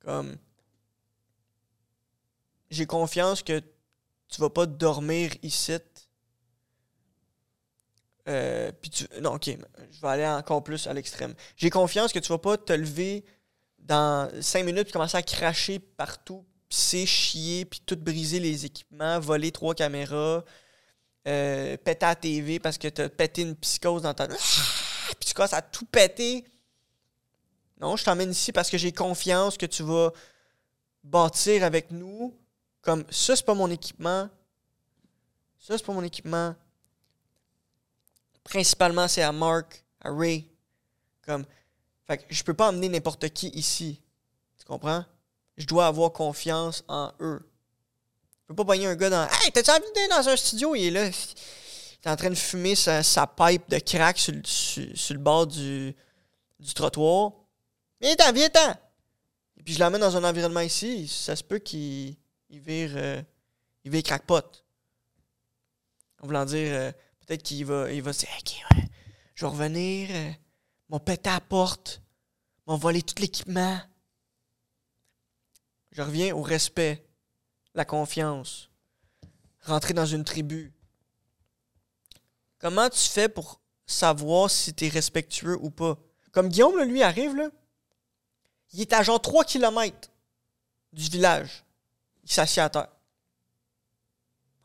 Comme 0.00 0.36
j'ai 2.70 2.86
confiance 2.86 3.42
que 3.42 3.60
tu 4.28 4.40
vas 4.40 4.50
pas 4.50 4.66
dormir 4.66 5.32
ici. 5.42 5.72
Euh, 8.28 8.70
puis 8.80 8.90
tu, 8.90 9.06
non, 9.20 9.34
ok, 9.34 9.46
je 9.90 10.00
vais 10.00 10.08
aller 10.08 10.26
encore 10.26 10.62
plus 10.62 10.86
à 10.86 10.92
l'extrême. 10.92 11.34
J'ai 11.56 11.70
confiance 11.70 12.12
que 12.12 12.18
tu 12.18 12.28
vas 12.28 12.38
pas 12.38 12.56
te 12.56 12.72
lever 12.72 13.24
dans 13.78 14.30
cinq 14.42 14.64
minutes 14.64 14.88
et 14.88 14.92
commencer 14.92 15.16
à 15.16 15.22
cracher 15.22 15.78
partout, 15.78 16.44
pisser, 16.68 17.06
chier, 17.06 17.64
puis 17.64 17.80
tout 17.84 17.96
briser 17.96 18.38
les 18.38 18.66
équipements, 18.66 19.18
voler 19.18 19.50
trois 19.50 19.74
caméras, 19.74 20.44
euh, 21.26 21.76
péter 21.78 22.06
la 22.06 22.14
TV 22.14 22.58
parce 22.58 22.76
que 22.76 22.88
tu 22.88 23.00
as 23.00 23.08
pété 23.08 23.42
une 23.42 23.56
psychose 23.56 24.02
dans 24.02 24.14
ta. 24.14 24.24
Ah! 24.24 24.36
Puis 25.18 25.28
tu 25.28 25.34
commences 25.34 25.54
à 25.54 25.62
tout 25.62 25.86
péter. 25.86 26.44
Non, 27.80 27.96
je 27.96 28.04
t'emmène 28.04 28.30
ici 28.30 28.52
parce 28.52 28.68
que 28.68 28.76
j'ai 28.76 28.92
confiance 28.92 29.56
que 29.56 29.66
tu 29.66 29.82
vas 29.82 30.12
bâtir 31.02 31.64
avec 31.64 31.90
nous 31.90 32.36
comme 32.88 33.04
ça, 33.10 33.36
c'est 33.36 33.44
pas 33.44 33.54
mon 33.54 33.70
équipement. 33.70 34.30
Ça, 35.58 35.76
c'est 35.76 35.84
pas 35.84 35.92
mon 35.92 36.02
équipement. 36.02 36.54
Principalement, 38.48 39.08
c'est 39.08 39.22
à 39.22 39.32
Mark, 39.32 39.84
à 40.00 40.10
Ray. 40.10 40.48
Comme, 41.22 41.44
fait 42.06 42.18
que 42.18 42.24
je 42.30 42.42
peux 42.42 42.54
pas 42.54 42.68
emmener 42.68 42.88
n'importe 42.88 43.28
qui 43.28 43.48
ici. 43.48 44.00
Tu 44.58 44.64
comprends? 44.64 45.04
Je 45.56 45.66
dois 45.66 45.86
avoir 45.86 46.12
confiance 46.12 46.82
en 46.88 47.12
eux. 47.20 47.42
Je 48.42 48.46
peux 48.48 48.54
pas 48.54 48.64
pogner 48.64 48.86
un 48.86 48.96
gars 48.96 49.10
dans. 49.10 49.28
Hey, 49.28 49.52
t'as-tu 49.52 49.70
envie 49.70 50.08
dans 50.08 50.28
un 50.28 50.36
studio? 50.36 50.74
Il 50.74 50.86
est 50.86 50.90
là. 50.90 51.06
Il 51.06 52.08
est 52.08 52.10
en 52.10 52.16
train 52.16 52.30
de 52.30 52.34
fumer 52.34 52.74
sa, 52.74 53.26
pipe 53.26 53.68
de 53.68 53.78
crack 53.80 54.18
sur, 54.18 54.32
le 54.34 55.18
bord 55.18 55.46
du, 55.46 55.94
trottoir. 56.74 57.32
Viens-t'en, 58.00 58.32
viens-t'en! 58.32 58.74
Puis 59.64 59.74
je 59.74 59.80
l'amène 59.80 60.00
dans 60.00 60.16
un 60.16 60.24
environnement 60.24 60.60
ici. 60.60 61.06
Ça 61.08 61.36
se 61.36 61.42
peut 61.42 61.58
qu'il 61.58 62.16
il 62.48 62.60
vire, 62.60 62.92
euh, 62.94 63.20
il 63.84 63.90
vire 63.90 64.02
crackpot. 64.04 64.64
En 66.22 66.26
voulant 66.26 66.46
dire, 66.46 66.72
euh, 66.72 66.92
peut-être 67.28 67.42
qu'il 67.42 67.66
va, 67.66 67.86
se 67.86 68.18
dire, 68.20 68.28
OK, 68.40 68.80
je 69.34 69.44
vais 69.44 69.50
revenir, 69.50 70.08
euh, 70.10 70.32
mon 70.88 70.98
pété 70.98 71.28
à 71.28 71.34
la 71.34 71.40
porte, 71.40 72.00
m'ont 72.66 72.78
volé 72.78 73.02
tout 73.02 73.14
l'équipement. 73.20 73.78
Je 75.92 76.00
reviens 76.00 76.34
au 76.34 76.40
respect, 76.40 77.06
la 77.74 77.84
confiance, 77.84 78.70
rentrer 79.60 79.92
dans 79.92 80.06
une 80.06 80.24
tribu. 80.24 80.72
Comment 82.58 82.88
tu 82.88 83.08
fais 83.08 83.28
pour 83.28 83.60
savoir 83.86 84.50
si 84.50 84.72
tu 84.74 84.86
es 84.86 84.88
respectueux 84.88 85.58
ou 85.60 85.68
pas? 85.70 85.98
Comme 86.32 86.48
Guillaume, 86.48 86.82
lui, 86.82 87.02
arrive, 87.02 87.36
là, 87.36 87.50
il 88.72 88.80
est 88.80 88.92
à 88.94 89.02
genre 89.02 89.20
3 89.20 89.44
km 89.44 90.10
du 90.94 91.04
village 91.04 91.62
il 92.28 92.32
s'assied 92.32 92.62
à 92.62 92.68
terre. 92.68 92.88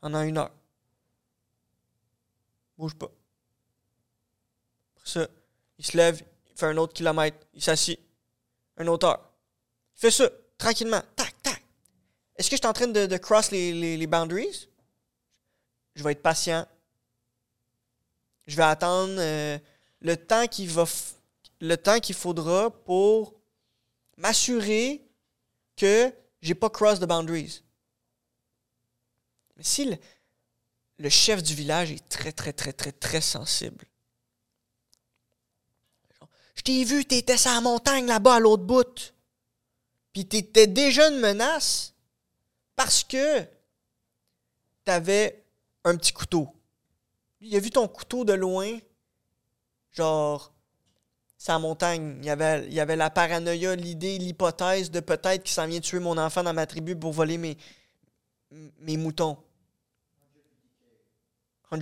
Pendant 0.00 0.22
une 0.22 0.36
heure. 0.36 0.52
Bouge 2.76 2.94
pas. 2.94 3.10
Ça, 5.04 5.28
il 5.78 5.84
se 5.84 5.96
lève, 5.96 6.22
il 6.50 6.56
fait 6.56 6.66
un 6.66 6.76
autre 6.76 6.92
kilomètre, 6.92 7.46
il 7.52 7.62
s'assied. 7.62 8.00
Un 8.76 8.86
autre 8.86 9.06
heure. 9.06 9.30
Il 9.96 10.00
fait 10.00 10.10
ça, 10.10 10.28
tranquillement. 10.58 11.02
Tac, 11.14 11.34
tac. 11.42 11.62
Est-ce 12.36 12.50
que 12.50 12.56
je 12.56 12.60
suis 12.60 12.66
en 12.66 12.72
train 12.72 12.88
de, 12.88 13.06
de 13.06 13.16
cross 13.16 13.50
les, 13.50 13.96
les, 13.96 14.06
boundaries? 14.06 14.68
Je 15.94 16.02
vais 16.02 16.12
être 16.12 16.22
patient. 16.22 16.66
Je 18.46 18.56
vais 18.56 18.64
attendre 18.64 19.14
euh, 19.18 19.58
le 20.00 20.16
temps 20.16 20.46
qu'il 20.46 20.68
va 20.68 20.84
le 21.60 21.76
temps 21.76 21.98
qu'il 22.00 22.14
faudra 22.14 22.70
pour 22.70 23.34
m'assurer 24.16 25.02
que 25.76 26.12
j'ai 26.42 26.54
pas 26.54 26.68
cross 26.68 27.00
the 27.00 27.04
boundaries. 27.04 27.62
Mais 29.56 29.62
si 29.62 29.96
le, 30.98 31.08
chef 31.08 31.42
du 31.42 31.54
village 31.54 31.92
est 31.92 32.08
très, 32.08 32.32
très, 32.32 32.52
très, 32.52 32.72
très, 32.72 32.92
très 32.92 33.20
sensible. 33.20 33.84
Je 36.54 36.62
t'ai 36.62 36.84
vu, 36.84 37.04
t'étais 37.04 37.36
sur 37.36 37.50
la 37.50 37.60
montagne 37.60 38.06
là-bas 38.06 38.36
à 38.36 38.40
l'autre 38.40 38.64
bout. 38.64 39.14
Puis 40.12 40.26
t'étais 40.26 40.66
déjà 40.66 41.08
une 41.08 41.18
menace 41.18 41.94
parce 42.76 43.02
que 43.02 43.44
t'avais 44.84 45.44
un 45.84 45.96
petit 45.96 46.12
couteau. 46.12 46.48
Il 47.40 47.54
a 47.56 47.58
vu 47.58 47.70
ton 47.70 47.88
couteau 47.88 48.24
de 48.24 48.32
loin, 48.32 48.78
genre 49.92 50.52
sa 51.36 51.58
montagne. 51.58 52.16
Il 52.20 52.24
y, 52.24 52.30
avait, 52.30 52.66
il 52.70 52.76
la 52.76 53.10
paranoïa, 53.10 53.76
l'idée, 53.76 54.16
l'hypothèse 54.18 54.90
de 54.90 55.00
peut-être 55.00 55.42
qu'il 55.42 55.52
s'en 55.52 55.66
vient 55.66 55.80
tuer 55.80 55.98
mon 55.98 56.16
enfant 56.16 56.42
dans 56.42 56.54
ma 56.54 56.66
tribu 56.66 56.96
pour 56.96 57.12
voler 57.12 57.36
mes 57.38 58.96
moutons. 58.96 59.36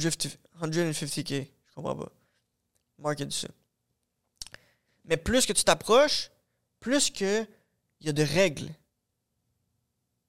150k. 0.00 1.48
Je 1.66 1.74
comprends 1.74 1.96
pas. 1.96 2.12
Mark 2.98 3.20
a 3.20 3.24
dit 3.24 3.36
ça. 3.36 3.48
Mais 5.04 5.16
plus 5.16 5.46
que 5.46 5.52
tu 5.52 5.64
t'approches, 5.64 6.30
plus 6.80 7.10
que 7.10 7.46
il 8.00 8.06
y 8.06 8.10
a 8.10 8.12
de 8.12 8.22
règles. 8.22 8.68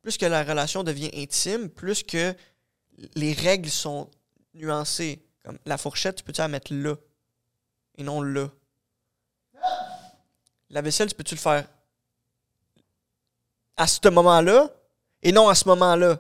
Plus 0.02 0.18
que 0.18 0.26
la 0.26 0.44
relation 0.44 0.84
devient 0.84 1.12
intime, 1.14 1.70
plus 1.70 2.04
que 2.04 2.36
les 3.16 3.34
règles 3.34 3.70
sont 3.70 4.10
nuancées. 4.54 5.26
Comme 5.44 5.58
la 5.66 5.78
fourchette, 5.78 6.18
tu 6.18 6.24
peux-tu 6.24 6.42
la 6.42 6.48
mettre 6.48 6.74
là 6.74 6.96
et 7.96 8.04
non 8.04 8.22
là? 8.22 8.50
La 10.70 10.82
vaisselle, 10.82 11.10
tu 11.10 11.16
peux-tu 11.16 11.36
le 11.36 11.40
faire 11.40 11.68
à 13.78 13.88
ce 13.88 14.08
moment-là 14.08 14.70
et 15.22 15.32
non 15.32 15.50
à 15.50 15.56
ce 15.56 15.68
moment-là? 15.70 16.20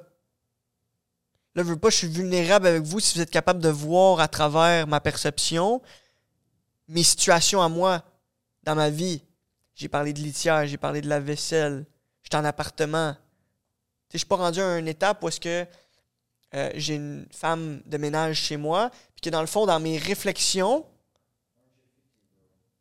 Là, 1.55 1.63
je 1.63 1.69
veux 1.69 1.77
pas, 1.77 1.89
je 1.89 1.97
suis 1.97 2.07
vulnérable 2.07 2.67
avec 2.67 2.83
vous 2.83 2.99
si 2.99 3.15
vous 3.15 3.21
êtes 3.21 3.29
capable 3.29 3.61
de 3.61 3.69
voir 3.69 4.19
à 4.19 4.27
travers 4.27 4.87
ma 4.87 4.99
perception 4.99 5.81
mes 6.87 7.03
situations 7.03 7.61
à 7.61 7.69
moi 7.69 8.03
dans 8.63 8.75
ma 8.75 8.89
vie. 8.89 9.23
J'ai 9.75 9.87
parlé 9.87 10.13
de 10.13 10.19
litière, 10.19 10.65
j'ai 10.67 10.77
parlé 10.77 11.01
de 11.01 11.09
la 11.09 11.19
vaisselle, 11.19 11.85
j'étais 12.23 12.37
en 12.37 12.45
appartement. 12.45 13.15
Je 14.11 14.17
suis 14.17 14.27
pas 14.27 14.35
rendu 14.35 14.61
à 14.61 14.77
une 14.77 14.87
étape 14.87 15.23
où 15.23 15.27
est-ce 15.27 15.39
que 15.39 15.65
euh, 16.53 16.71
j'ai 16.75 16.95
une 16.95 17.25
femme 17.31 17.81
de 17.85 17.97
ménage 17.97 18.37
chez 18.37 18.57
moi, 18.57 18.91
puis 19.15 19.21
que 19.23 19.29
dans 19.29 19.41
le 19.41 19.47
fond, 19.47 19.65
dans 19.65 19.79
mes 19.79 19.97
réflexions, 19.97 20.85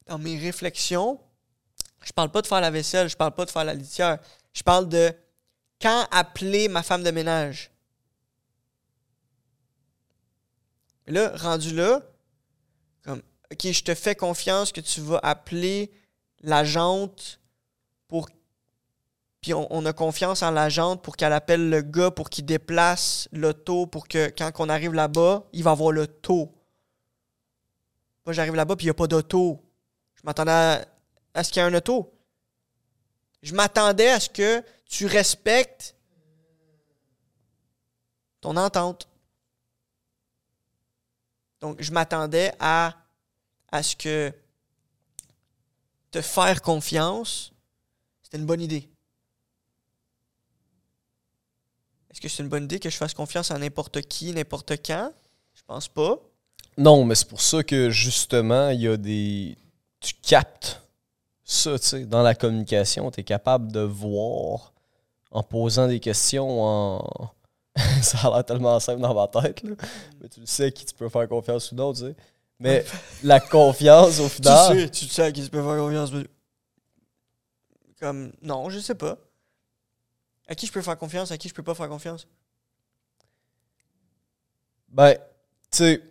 dans 0.07 0.19
mes 0.19 0.39
réflexions, 0.39 1.19
je 2.03 2.13
parle 2.13 2.31
pas 2.31 2.43
de 2.43 2.47
faire 2.47 2.61
la 2.61 2.71
vaisselle, 2.71 3.09
je 3.09 3.17
parle 3.17 3.33
pas 3.33 3.47
de 3.47 3.51
faire 3.51 3.65
la 3.65 3.75
litière. 3.75 4.19
Je 4.53 4.63
parle 4.63 4.89
de 4.89 5.11
quand 5.81 6.07
appeler 6.11 6.69
ma 6.69 6.83
femme 6.83 7.03
de 7.03 7.11
ménage. 7.11 7.72
Là, 11.07 11.33
rendu 11.37 11.75
là, 11.75 12.03
comme, 13.05 13.23
OK, 13.53 13.71
je 13.71 13.83
te 13.83 13.95
fais 13.95 14.15
confiance 14.15 14.73
que 14.73 14.81
tu 14.81 15.01
vas 15.01 15.21
appeler 15.23 15.91
l'agente 16.43 17.41
pour 18.09 18.29
puis 19.41 19.53
on, 19.55 19.85
a 19.87 19.93
confiance 19.93 20.45
en 20.45 20.53
l'agente 20.53 21.03
pour 21.03 21.17
qu'elle 21.17 21.33
appelle 21.33 21.69
le 21.69 21.83
gars 21.83 22.13
pour 22.13 22.31
qu'il 22.31 22.47
déplace 22.47 23.29
l'auto 23.33 23.87
pour 23.87 24.07
que 24.07 24.29
quand 24.29 24.53
on 24.61 24.69
arrive 24.69 24.95
là-bas, 24.95 25.43
il 25.53 25.65
va 25.65 25.73
avoir 25.73 25.91
le 25.91 26.07
taux. 26.07 26.55
Moi, 28.25 28.33
j'arrive 28.35 28.55
là-bas 28.55 28.77
puis 28.77 28.85
il 28.85 28.87
n'y 28.87 28.93
a 28.93 28.95
pas 28.95 29.09
d'auto. 29.09 29.61
Je 30.15 30.21
m'attendais 30.23 30.53
à, 30.53 30.85
à 31.35 31.43
ce 31.43 31.51
qu'il 31.51 31.61
y 31.61 31.65
ait 31.65 31.69
un 31.69 31.75
auto. 31.75 32.15
Je 33.43 33.53
m'attendais 33.53 34.11
à 34.11 34.21
ce 34.21 34.29
que 34.29 34.63
tu 34.87 35.07
respectes 35.07 35.97
ton 38.41 38.57
entente. 38.57 39.09
Donc, 41.63 41.81
je 41.81 41.93
m'attendais 41.93 42.53
à, 42.59 42.95
à 43.71 43.83
ce 43.83 43.97
que 43.97 44.33
te 46.11 46.21
faire 46.21 46.61
confiance, 46.61 47.53
c'était 48.23 48.37
une 48.37 48.47
bonne 48.47 48.61
idée. 48.61 48.89
Est-ce 52.11 52.21
que 52.21 52.29
c'est 52.29 52.43
une 52.43 52.49
bonne 52.49 52.65
idée 52.65 52.81
que 52.81 52.91
je 52.91 52.97
fasse 52.97 53.15
confiance 53.15 53.51
à 53.53 53.59
n'importe 53.59 54.03
qui, 54.03 54.33
n'importe 54.33 54.73
quand? 54.85 55.13
Je 55.55 55.63
pense 55.65 55.89
pas. 55.89 56.19
Non, 56.77 57.05
mais 57.05 57.15
c'est 57.15 57.29
pour 57.29 57.41
ça 57.41 57.63
que 57.63 57.91
justement, 57.91 58.71
il 58.71 58.81
y 58.81 58.89
a 58.89 58.97
des. 58.97 59.57
Tu 60.01 60.15
captes 60.21 60.83
ça, 61.45 61.79
tu 61.79 61.87
sais, 61.87 62.05
dans 62.07 62.23
la 62.23 62.35
communication. 62.35 63.11
Tu 63.13 63.21
es 63.21 63.25
capable 63.25 63.71
de 63.71 63.81
voir 63.81 64.73
en 65.31 65.45
posant 65.45 65.87
des 65.87 66.01
questions, 66.01 66.63
en. 66.63 67.31
ça 68.03 68.19
a 68.29 68.31
l'air 68.31 68.45
tellement 68.45 68.79
simple 68.81 69.01
dans 69.01 69.15
ma 69.15 69.29
tête, 69.29 69.63
là. 69.63 69.75
Mais 70.21 70.29
tu 70.29 70.41
le 70.41 70.47
sais 70.47 70.71
qui 70.73 70.85
tu 70.85 70.95
peux 70.95 71.09
faire 71.09 71.29
confiance 71.29 71.73
ou 71.73 71.75
non, 71.75 71.93
tu 71.93 72.01
sais. 72.01 72.17
Mais 72.59 72.85
la 73.23 73.41
confiance, 73.41 74.21
au 74.21 74.29
Tu 74.29 74.37
final. 74.37 74.79
sais, 74.79 74.89
tu 74.91 75.07
sais 75.09 75.23
à 75.23 75.33
qui 75.33 75.43
tu 75.43 75.51
peux 75.51 75.63
faire 75.63 75.79
confiance. 75.79 76.13
mais- 76.13 76.27
Comme, 78.01 78.33
non, 78.43 78.69
je 78.71 78.79
sais 78.79 78.95
pas. 78.95 79.17
À 80.49 80.55
qui 80.55 80.67
je 80.67 80.73
peux 80.73 80.83
faire 80.83 80.99
confiance, 80.99 81.31
à 81.31 81.39
qui 81.39 81.49
je 81.49 81.55
peux 81.55 81.63
pas 81.63 81.75
faire 81.75 81.89
confiance? 81.89 82.27
Ben, 84.89 85.15
tu 85.71 85.79
sais, 85.79 86.03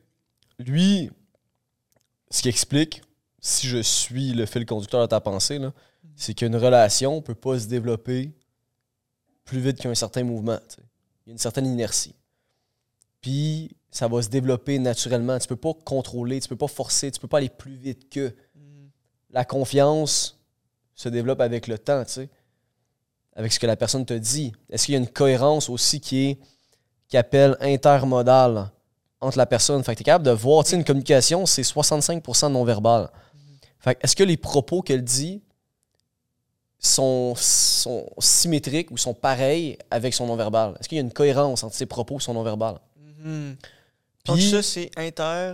lui, 0.57 1.11
ce 2.31 2.41
qui 2.41 2.49
explique, 2.49 3.01
si 3.39 3.67
je 3.67 3.79
suis 3.81 4.33
le 4.33 4.45
fil 4.45 4.65
conducteur 4.65 5.01
de 5.01 5.05
ta 5.07 5.19
pensée, 5.19 5.59
là, 5.59 5.71
c'est 6.15 6.33
qu'une 6.33 6.55
relation 6.55 7.21
peut 7.21 7.35
pas 7.35 7.59
se 7.59 7.67
développer 7.67 8.31
plus 9.45 9.59
vite 9.59 9.77
qu'un 9.79 9.93
certain 9.95 10.23
mouvement. 10.23 10.57
tu. 10.73 10.81
Il 11.25 11.29
y 11.29 11.31
a 11.31 11.33
une 11.33 11.37
certaine 11.37 11.65
inertie. 11.65 12.15
Puis, 13.21 13.75
ça 13.91 14.07
va 14.07 14.21
se 14.21 14.29
développer 14.29 14.79
naturellement. 14.79 15.37
Tu 15.37 15.47
peux 15.47 15.55
pas 15.55 15.73
contrôler, 15.85 16.39
tu 16.39 16.47
peux 16.47 16.55
pas 16.55 16.67
forcer, 16.67 17.11
tu 17.11 17.19
peux 17.19 17.27
pas 17.27 17.37
aller 17.37 17.49
plus 17.49 17.75
vite 17.75 18.09
que. 18.09 18.33
La 19.33 19.45
confiance 19.45 20.37
se 20.93 21.07
développe 21.07 21.39
avec 21.39 21.67
le 21.67 21.77
temps, 21.77 22.03
tu 22.03 22.11
sais. 22.11 22.29
Avec 23.35 23.53
ce 23.53 23.59
que 23.59 23.67
la 23.67 23.77
personne 23.77 24.05
te 24.05 24.13
dit. 24.13 24.51
Est-ce 24.69 24.85
qu'il 24.85 24.93
y 24.93 24.95
a 24.97 24.99
une 24.99 25.07
cohérence 25.07 25.69
aussi 25.69 26.01
qui 26.01 26.25
est 26.25 26.39
qui 27.07 27.17
appelle 27.17 27.57
intermodal 27.59 28.71
entre 29.19 29.37
la 29.37 29.45
personne? 29.45 29.83
Fait 29.83 29.93
que 29.93 29.97
tu 29.97 30.03
es 30.03 30.05
capable 30.05 30.25
de 30.25 30.31
voir, 30.31 30.63
tu 30.63 30.71
sais, 30.71 30.75
une 30.77 30.83
communication, 30.83 31.45
c'est 31.45 31.61
65% 31.61 32.47
de 32.47 32.53
non-verbal. 32.53 33.09
Fait 33.79 33.95
que 33.95 33.99
est-ce 34.03 34.15
que 34.15 34.23
les 34.23 34.37
propos 34.37 34.81
qu'elle 34.81 35.03
dit 35.03 35.41
sont, 36.81 37.33
sont 37.37 38.07
symétriques 38.17 38.91
ou 38.91 38.97
sont 38.97 39.13
pareils 39.13 39.77
avec 39.89 40.13
son 40.13 40.25
non-verbal? 40.27 40.75
Est-ce 40.79 40.89
qu'il 40.89 40.97
y 40.97 40.99
a 40.99 41.03
une 41.03 41.13
cohérence 41.13 41.63
entre 41.63 41.75
ses 41.75 41.85
propos 41.85 42.17
et 42.17 42.21
son 42.21 42.33
non-verbal? 42.33 42.79
Donc 44.25 44.37
Puis, 44.37 44.49
ça, 44.49 44.61
c'est 44.63 44.89
inter, 44.97 45.53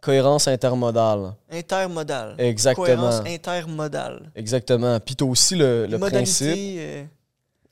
cohérence 0.00 0.48
intermodale. 0.48 1.34
intermodal. 1.50 2.34
Exactement. 2.38 2.84
Cohérence 2.84 3.20
intermodale. 3.26 4.30
Exactement. 4.34 4.98
Puis 5.00 5.14
tu 5.16 5.24
as 5.24 5.26
aussi 5.26 5.54
le, 5.54 5.86
le 5.86 5.98
principe. 5.98 6.56
Euh, 6.56 7.04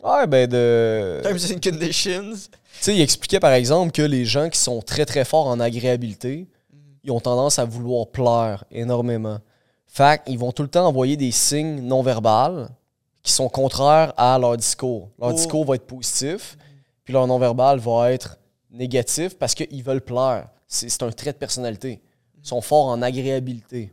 Ouais, 0.02 0.26
ben 0.26 0.46
de. 0.46 1.20
terms 1.22 1.38
and 1.56 1.60
conditions. 1.62 2.32
Tu 2.32 2.48
sais, 2.82 2.94
il 2.94 3.00
expliquait 3.00 3.40
par 3.40 3.52
exemple 3.52 3.90
que 3.90 4.02
les 4.02 4.26
gens 4.26 4.50
qui 4.50 4.58
sont 4.58 4.82
très 4.82 5.06
très 5.06 5.24
forts 5.24 5.46
en 5.46 5.58
agréabilité, 5.60 6.46
ils 7.04 7.10
ont 7.10 7.20
tendance 7.20 7.58
à 7.58 7.64
vouloir 7.64 8.08
plaire 8.08 8.64
énormément. 8.70 9.38
Fait 9.86 10.22
qu'ils 10.22 10.38
vont 10.38 10.52
tout 10.52 10.62
le 10.62 10.68
temps 10.68 10.86
envoyer 10.86 11.16
des 11.16 11.30
signes 11.30 11.80
non 11.80 12.02
verbaux 12.02 12.66
qui 13.24 13.32
sont 13.32 13.48
contraires 13.48 14.12
à 14.16 14.38
leur 14.38 14.56
discours. 14.56 15.10
Leur 15.18 15.30
Oh. 15.30 15.32
discours 15.32 15.64
va 15.64 15.74
être 15.74 15.86
positif, 15.86 16.56
puis 17.02 17.12
leur 17.12 17.26
non 17.26 17.38
verbal 17.40 17.78
va 17.80 18.12
être 18.12 18.38
négatif 18.70 19.36
parce 19.36 19.54
qu'ils 19.54 19.82
veulent 19.82 20.00
plaire. 20.02 20.48
C'est 20.68 21.02
un 21.02 21.10
trait 21.10 21.32
de 21.32 21.38
personnalité. 21.38 22.00
Ils 22.42 22.46
sont 22.48 22.60
forts 22.60 22.86
en 22.86 23.00
agréabilité. 23.02 23.92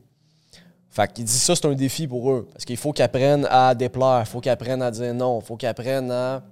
Fait 0.89 1.11
qu'ils 1.13 1.23
disent 1.23 1.41
ça, 1.41 1.55
c'est 1.55 1.65
un 1.65 1.73
défi 1.73 2.05
pour 2.07 2.29
eux. 2.31 2.47
Parce 2.51 2.65
qu'il 2.65 2.75
faut 2.75 2.91
qu'ils 2.91 3.03
apprennent 3.03 3.47
à 3.49 3.73
déplaire, 3.73 4.23
il 4.25 4.29
faut 4.29 4.41
qu'ils 4.41 4.51
apprennent 4.51 4.81
à 4.81 4.91
dire 4.91 5.13
non, 5.13 5.39
il 5.39 5.45
faut 5.45 5.55
qu'ils 5.55 5.69
apprennent 5.69 6.11
à. 6.11 6.43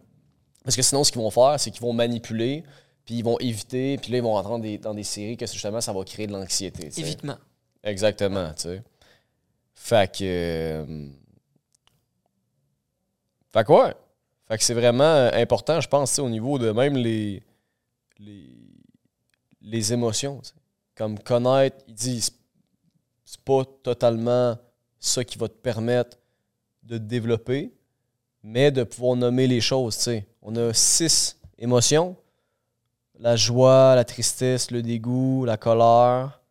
Parce 0.63 0.75
que 0.75 0.81
sinon, 0.81 1.03
ce 1.03 1.11
qu'ils 1.11 1.19
vont 1.21 1.29
faire, 1.31 1.59
c'est 1.59 1.71
qu'ils 1.71 1.81
vont 1.81 1.91
manipuler, 1.93 2.63
puis 3.03 3.15
ils 3.15 3.23
vont 3.23 3.37
éviter, 3.39 3.97
puis 3.97 4.11
là, 4.13 4.17
ils 4.19 4.23
vont 4.23 4.33
rentrer 4.33 4.51
dans 4.51 4.59
des, 4.59 4.77
dans 4.77 4.93
des 4.93 5.03
séries 5.03 5.35
que 5.35 5.45
justement, 5.45 5.81
ça 5.81 5.91
va 5.91 6.03
créer 6.05 6.27
de 6.27 6.31
l'anxiété. 6.31 6.89
Évitement. 6.97 7.35
Exactement, 7.83 8.53
tu 8.55 8.61
sais. 8.63 8.83
Fait 9.73 10.09
que. 10.09 10.23
euh, 10.23 11.07
Fait 13.53 13.63
que 13.65 13.71
ouais. 13.71 13.93
Fait 14.47 14.57
que 14.57 14.63
c'est 14.63 14.73
vraiment 14.73 15.03
euh, 15.03 15.29
important, 15.33 15.79
je 15.79 15.87
pense, 15.87 16.17
au 16.19 16.29
niveau 16.29 16.57
de 16.59 16.71
même 16.71 16.95
les. 16.97 17.43
les, 18.19 18.49
les 19.61 19.93
émotions. 19.93 20.41
Comme 20.95 21.19
connaître, 21.19 21.77
il 21.87 21.93
dit, 21.93 22.21
c'est- 22.21 22.33
pas 23.45 23.63
totalement 23.83 24.57
ça 24.99 25.23
qui 25.23 25.37
va 25.37 25.47
te 25.47 25.53
permettre 25.53 26.17
de 26.83 26.97
te 26.97 27.03
développer, 27.03 27.71
mais 28.41 28.71
de 28.71 28.83
pouvoir 28.83 29.15
nommer 29.15 29.45
les 29.47 29.61
choses, 29.61 29.95
tu 29.97 30.03
sais. 30.03 30.27
On 30.41 30.55
a 30.55 30.73
six 30.73 31.37
émotions 31.59 32.15
la 33.19 33.35
joie, 33.35 33.95
la 33.95 34.05
tristesse, 34.05 34.71
le 34.71 34.81
dégoût, 34.81 35.45
la 35.45 35.57
colère, 35.57 36.41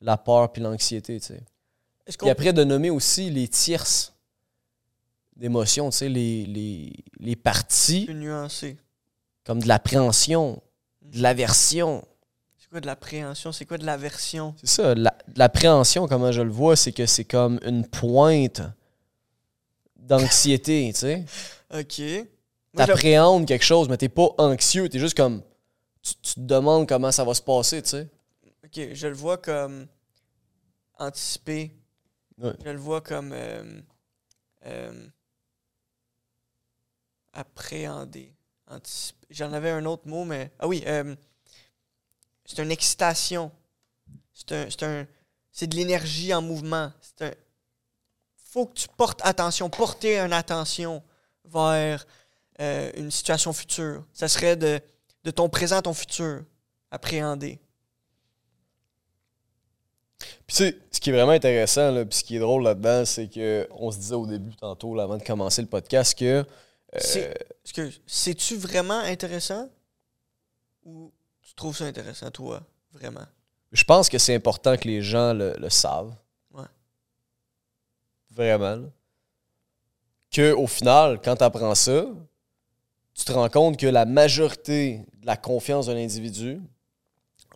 la 0.00 0.16
peur 0.16 0.52
puis 0.52 0.62
l'anxiété, 0.62 1.18
Puis 1.18 2.30
après, 2.30 2.52
de 2.52 2.62
nommer 2.62 2.90
aussi 2.90 3.30
les 3.30 3.48
tierces 3.48 4.13
d'émotions, 5.36 5.90
tu 5.90 5.96
sais, 5.98 6.08
les, 6.08 6.46
les, 6.46 6.92
les 7.18 7.36
parties 7.36 8.06
nuancer? 8.10 8.76
comme 9.44 9.62
de 9.62 9.68
l'appréhension, 9.68 10.62
de 11.02 11.20
l'aversion. 11.20 12.04
C'est 12.58 12.68
quoi 12.70 12.80
de 12.80 12.86
l'appréhension? 12.86 13.52
C'est 13.52 13.66
quoi 13.66 13.76
de 13.78 13.84
l'aversion? 13.84 14.54
C'est 14.58 14.66
ça, 14.68 14.94
la- 14.94 15.16
l'appréhension, 15.36 16.06
comment 16.08 16.32
je 16.32 16.42
le 16.42 16.50
vois, 16.50 16.76
c'est 16.76 16.92
que 16.92 17.04
c'est 17.06 17.24
comme 17.24 17.58
une 17.64 17.86
pointe 17.86 18.62
d'anxiété, 19.96 20.90
tu 20.92 21.00
sais. 21.00 21.24
OK. 21.74 22.02
T'appréhendes 22.76 23.46
quelque 23.46 23.64
chose, 23.64 23.88
mais 23.88 23.96
t'es 23.96 24.08
pas 24.08 24.28
anxieux, 24.38 24.88
t'es 24.88 24.98
juste 24.98 25.16
comme... 25.16 25.42
Tu, 26.02 26.14
tu 26.20 26.34
te 26.34 26.40
demandes 26.40 26.88
comment 26.88 27.12
ça 27.12 27.24
va 27.24 27.32
se 27.34 27.40
passer, 27.42 27.80
tu 27.82 27.90
sais. 27.90 28.08
OK, 28.64 28.88
je 28.94 29.06
le 29.06 29.14
vois 29.14 29.38
comme 29.38 29.86
anticiper. 30.98 31.72
Ouais. 32.38 32.52
Je 32.64 32.70
le 32.70 32.78
vois 32.78 33.00
comme 33.00 33.30
euh, 33.32 33.80
euh, 34.66 35.06
appréhender. 37.34 38.34
J'en 39.30 39.52
avais 39.52 39.70
un 39.70 39.84
autre 39.84 40.06
mot, 40.06 40.24
mais. 40.24 40.50
Ah 40.58 40.66
oui, 40.66 40.82
euh, 40.86 41.14
c'est 42.44 42.62
une 42.62 42.70
excitation. 42.70 43.50
C'est 44.32 44.52
un. 44.52 44.68
Un. 44.82 45.06
De 45.66 45.76
l'énergie 45.76 46.34
en 46.34 46.42
mouvement. 46.42 46.92
C'est 47.00 47.26
un. 47.26 47.34
Faut 48.36 48.66
que 48.66 48.74
tu 48.74 48.88
portes 48.88 49.20
attention, 49.22 49.68
porter 49.68 50.18
une 50.18 50.32
attention 50.32 51.02
vers 51.44 52.06
euh, 52.60 52.90
une 52.96 53.10
situation 53.10 53.52
future. 53.52 54.04
Ça 54.12 54.28
serait 54.28 54.56
de, 54.56 54.80
de 55.24 55.30
ton 55.30 55.48
présent 55.48 55.78
à 55.78 55.82
ton 55.82 55.94
futur. 55.94 56.44
Appréhender. 56.90 57.60
Puis 60.46 60.56
tu 60.56 60.64
sais, 60.64 60.78
ce 60.90 61.00
qui 61.00 61.10
est 61.10 61.12
vraiment 61.12 61.32
intéressant, 61.32 62.04
puis 62.04 62.18
ce 62.18 62.24
qui 62.24 62.36
est 62.36 62.40
drôle 62.40 62.62
là-dedans, 62.62 63.04
c'est 63.04 63.28
que 63.28 63.66
on 63.72 63.90
se 63.90 63.98
disait 63.98 64.14
au 64.14 64.26
début, 64.26 64.54
tantôt, 64.54 64.98
avant 65.00 65.16
de 65.16 65.22
commencer 65.22 65.62
le 65.62 65.68
podcast, 65.68 66.16
que... 66.16 66.44
euh, 66.94 67.90
c'est-tu 68.06 68.56
vraiment 68.56 68.98
intéressant? 69.00 69.68
Ou 70.84 71.12
tu 71.42 71.54
trouves 71.54 71.76
ça 71.76 71.84
intéressant, 71.84 72.30
toi, 72.30 72.62
vraiment? 72.92 73.26
je 73.74 73.82
pense 73.82 74.08
que 74.08 74.18
c'est 74.18 74.34
important 74.34 74.76
que 74.76 74.86
les 74.86 75.02
gens 75.02 75.34
le, 75.34 75.54
le 75.58 75.68
savent. 75.68 76.14
Ouais. 76.52 76.64
Vraiment. 78.30 78.76
là. 78.76 78.88
Que 80.30 80.52
au 80.52 80.66
final, 80.66 81.20
quand 81.22 81.36
tu 81.36 81.42
apprends 81.42 81.74
ça, 81.74 82.06
tu 83.14 83.24
te 83.24 83.32
rends 83.32 83.48
compte 83.48 83.76
que 83.78 83.86
la 83.86 84.04
majorité 84.04 85.04
de 85.20 85.26
la 85.26 85.36
confiance 85.36 85.86
d'un 85.86 85.96
individu, 85.96 86.60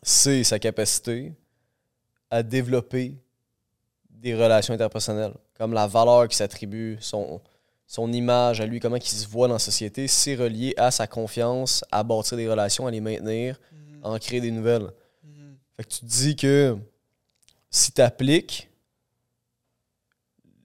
c'est 0.03 0.43
sa 0.45 0.59
capacité 0.59 1.33
à 2.31 2.43
développer 2.43 3.17
des 4.11 4.35
relations 4.35 4.75
interpersonnelles. 4.75 5.35
Comme 5.55 5.73
la 5.73 5.87
valeur 5.87 6.29
qui 6.29 6.37
s'attribue, 6.37 6.99
son, 7.01 7.41
son 7.91 8.13
image 8.13 8.61
à 8.61 8.67
lui, 8.67 8.79
comment 8.81 8.97
il 8.97 9.03
se 9.03 9.27
voit 9.27 9.49
dans 9.49 9.55
la 9.55 9.59
société, 9.59 10.07
c'est 10.09 10.35
relié 10.37 10.75
à 10.77 10.91
sa 10.91 11.07
confiance, 11.07 11.83
à 11.91 12.05
bâtir 12.05 12.37
des 12.37 12.47
relations, 12.49 12.87
à 12.87 12.91
les 12.91 13.01
maintenir, 13.01 13.59
à 14.03 14.11
en 14.11 14.19
créer 14.19 14.41
des 14.43 14.51
nouvelles. 14.53 14.91
Fait 15.77 15.85
que 15.85 15.89
tu 15.89 16.01
te 16.01 16.05
dis 16.05 16.37
que 16.37 16.77
si 17.71 17.91
tu 17.91 18.01
appliques 18.03 18.69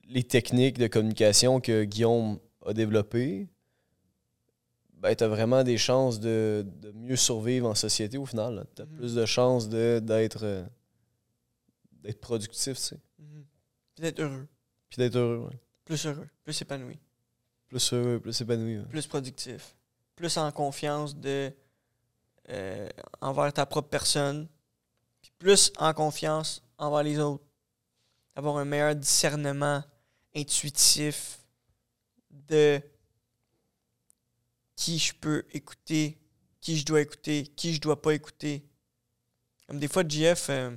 les 0.09 0.23
techniques 0.23 0.77
de 0.77 0.87
communication 0.87 1.59
que 1.61 1.85
Guillaume 1.85 2.39
a 2.65 2.73
développées, 2.73 3.47
ben, 4.97 5.15
tu 5.15 5.23
as 5.23 5.27
vraiment 5.27 5.63
des 5.63 5.77
chances 5.77 6.19
de, 6.19 6.65
de 6.81 6.91
mieux 6.91 7.15
survivre 7.15 7.67
en 7.69 7.75
société 7.75 8.17
au 8.17 8.25
final. 8.25 8.65
Tu 8.75 8.81
as 8.81 8.85
Mhm. 8.85 8.97
plus 8.97 9.15
de 9.15 9.25
chances 9.25 9.67
de- 9.69 9.99
d'être 10.03 10.43
euh, 10.43 10.63
d'être 12.03 12.19
productif, 12.19 12.75
tu 12.77 12.83
sais. 12.83 12.99
Puis 13.95 14.01
d'être 14.03 14.19
heureux. 14.19 14.47
Puis 14.89 14.97
d'être 14.97 15.15
heureux, 15.15 15.47
ouais. 15.47 15.57
Plus 15.85 16.05
heureux. 16.05 16.27
Plus 16.43 16.61
épanoui. 16.61 16.99
Plus 17.73 17.93
heureux, 17.93 18.19
plus 18.19 18.39
épanoui. 18.39 18.85
Plus 18.87 19.07
productif. 19.07 19.75
Plus 20.15 20.37
en 20.37 20.51
confiance 20.51 21.15
de 21.15 21.51
euh, 22.49 22.87
envers 23.19 23.51
ta 23.51 23.65
propre 23.65 23.89
personne. 23.89 24.47
Puis 25.23 25.31
plus 25.39 25.71
en 25.79 25.91
confiance 25.91 26.61
envers 26.77 27.01
les 27.01 27.17
autres. 27.17 27.43
Avoir 28.35 28.57
un 28.57 28.65
meilleur 28.65 28.95
discernement 28.95 29.83
intuitif 30.35 31.39
de 32.29 32.79
qui 34.75 34.99
je 34.99 35.15
peux 35.15 35.43
écouter, 35.51 36.19
qui 36.61 36.77
je 36.77 36.85
dois 36.85 37.01
écouter, 37.01 37.47
qui 37.55 37.73
je 37.73 37.81
dois 37.81 37.99
pas 37.99 38.13
écouter. 38.13 38.63
Comme 39.65 39.79
des 39.79 39.87
fois, 39.87 40.03
JF, 40.07 40.49
euh, 40.51 40.75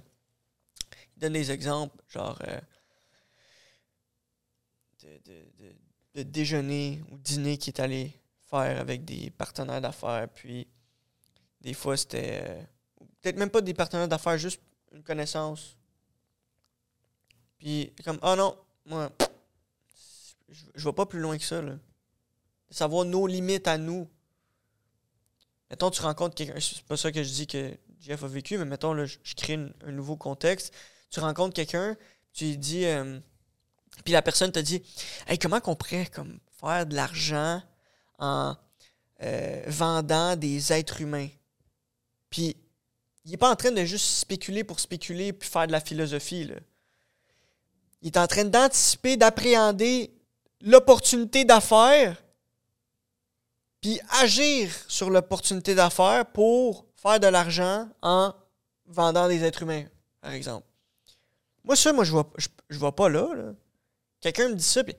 donne 1.19 1.35
des 1.35 1.51
exemples, 1.51 2.03
genre 2.09 2.39
euh, 2.49 2.59
de- 5.03 5.46
de- 6.17 6.23
déjeuner 6.23 7.03
ou 7.11 7.19
dîner 7.19 7.59
qu'il 7.59 7.75
est 7.75 7.81
allé 7.81 8.13
faire 8.51 8.81
avec 8.81 9.05
des 9.05 9.31
partenaires 9.31 9.81
d'affaires. 9.81 10.29
Puis, 10.35 10.67
des 11.61 11.75
fois, 11.75 11.97
c'était 11.97 12.41
euh, 12.43 12.63
peut-être 13.21 13.37
même 13.37 13.51
pas 13.51 13.61
des 13.61 13.75
partenaires 13.75 14.09
d'affaires, 14.09 14.39
juste 14.39 14.61
une 14.93 15.03
connaissance. 15.03 15.77
Puis, 17.59 17.93
comme, 18.05 18.19
ah 18.23 18.37
non, 18.37 18.57
moi, 18.85 19.11
je, 20.49 20.65
je 20.75 20.85
vais 20.89 20.93
pas 20.93 21.07
plus 21.07 21.21
loin 21.21 21.37
que 21.37 21.45
ça, 21.45 21.61
là. 21.61 21.79
Savoir 22.71 23.05
nos 23.05 23.27
limites 23.27 23.69
à 23.69 23.79
nous. 23.79 24.09
Mettons, 25.71 25.91
tu 25.91 26.03
rencontres 26.03 26.35
quelqu'un, 26.35 26.59
c'est 26.61 26.83
pas 26.83 26.97
ça 26.97 27.13
que 27.13 27.23
je 27.23 27.29
dis 27.31 27.47
que 27.47 27.77
Jeff 28.01 28.23
a 28.23 28.29
vécu, 28.29 28.59
mais 28.59 28.65
mettons, 28.65 28.93
là, 28.93 29.05
je, 29.07 29.19
crée 29.35 29.55
un 29.55 29.93
nouveau 29.93 30.17
contexte. 30.17 30.75
Tu 31.11 31.21
rencontres 31.21 31.55
quelqu'un, 31.55 31.97
tu 32.33 32.45
lui 32.45 32.59
dis, 32.59 32.85
euh, 32.85 33.19
puis 34.05 34.13
la 34.13 34.23
personne 34.23 34.53
te 34.53 34.59
dit, 34.59 34.83
comment 35.41 35.61
qu'on 35.61 35.75
pourrait 35.75 36.07
comme, 36.07 36.39
faire 36.61 36.87
de 36.87 36.95
l'argent 36.95 37.63
en 38.19 38.57
euh, 39.23 39.63
vendant 39.67 40.37
des 40.37 40.73
êtres 40.73 41.01
humains? 41.01 41.29
Puis, 42.31 42.57
il 43.25 43.31
n'est 43.33 43.37
pas 43.37 43.51
en 43.51 43.57
train 43.57 43.73
de 43.73 43.85
juste 43.85 44.07
spéculer 44.07 44.63
pour 44.63 44.79
spéculer 44.81 45.33
puis 45.33 45.49
faire 45.49 45.67
de 45.67 45.73
la 45.73 45.81
philosophie, 45.81 46.45
là. 46.45 46.57
Il 48.03 48.09
est 48.09 48.19
en 48.19 48.27
train 48.27 48.45
d'anticiper, 48.45 49.17
d'appréhender 49.17 50.13
l'opportunité 50.61 51.45
d'affaires, 51.45 52.23
puis 53.81 54.01
agir 54.21 54.71
sur 54.87 55.11
l'opportunité 55.11 55.75
d'affaires 55.75 56.27
pour 56.27 56.87
faire 56.95 57.19
de 57.19 57.27
l'argent 57.27 57.89
en 58.03 58.35
vendant 58.87 59.29
des 59.29 59.43
êtres 59.45 59.63
humains, 59.63 59.85
par 60.21 60.33
exemple. 60.33 60.67
Moi, 61.65 61.75
ça, 61.75 61.93
moi, 61.93 62.05
je 62.05 62.13
vois, 62.13 62.31
je, 62.37 62.79
vois 62.79 62.95
pas 62.95 63.09
là. 63.09 63.29
Quelqu'un 64.27 64.49
me 64.49 64.55
dit 64.57 64.65
ça, 64.65 64.83
puis 64.83 64.97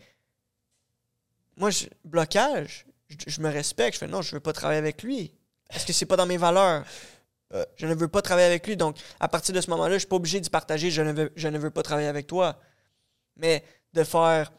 moi, 1.57 1.69
je, 1.69 1.87
blocage, 2.05 2.85
je, 3.09 3.41
me 3.41 3.49
respecte, 3.49 3.95
je 3.95 3.99
fais 3.99 4.07
non, 4.07 4.21
je 4.21 4.33
veux 4.33 4.39
pas 4.39 4.53
travailler 4.53 4.79
avec 4.79 5.03
lui. 5.03 5.33
Parce 5.67 5.83
que 5.83 5.91
c'est 5.91 6.05
pas 6.05 6.15
dans 6.15 6.25
mes 6.25 6.37
valeurs? 6.37 6.85
Euh. 7.53 7.65
Je 7.75 7.87
ne 7.87 7.93
veux 7.93 8.07
pas 8.07 8.21
travailler 8.21 8.47
avec 8.47 8.65
lui. 8.65 8.77
Donc, 8.77 8.97
à 9.19 9.27
partir 9.27 9.53
de 9.53 9.59
ce 9.59 9.69
moment-là, 9.71 9.95
je 9.95 9.99
suis 9.99 10.07
pas 10.07 10.15
obligé 10.15 10.39
d'y 10.39 10.49
partager. 10.49 10.91
Je 10.91 11.01
ne, 11.01 11.11
veux, 11.11 11.33
ne 11.35 11.67
pas 11.67 11.83
travailler 11.83 12.07
avec 12.07 12.25
toi. 12.25 12.57
Mais 13.35 13.65
de 13.91 14.05
faire 14.05 14.49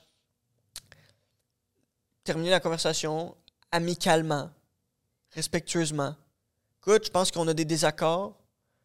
terminer 2.23 2.51
la 2.51 2.61
conversation 2.61 3.35
amicalement, 3.73 4.51
respectueusement. 5.31 6.15
Écoute, 6.83 7.07
je 7.07 7.11
pense 7.11 7.31
qu'on 7.31 7.49
a 7.49 7.55
des 7.55 7.65
désaccords. 7.65 8.39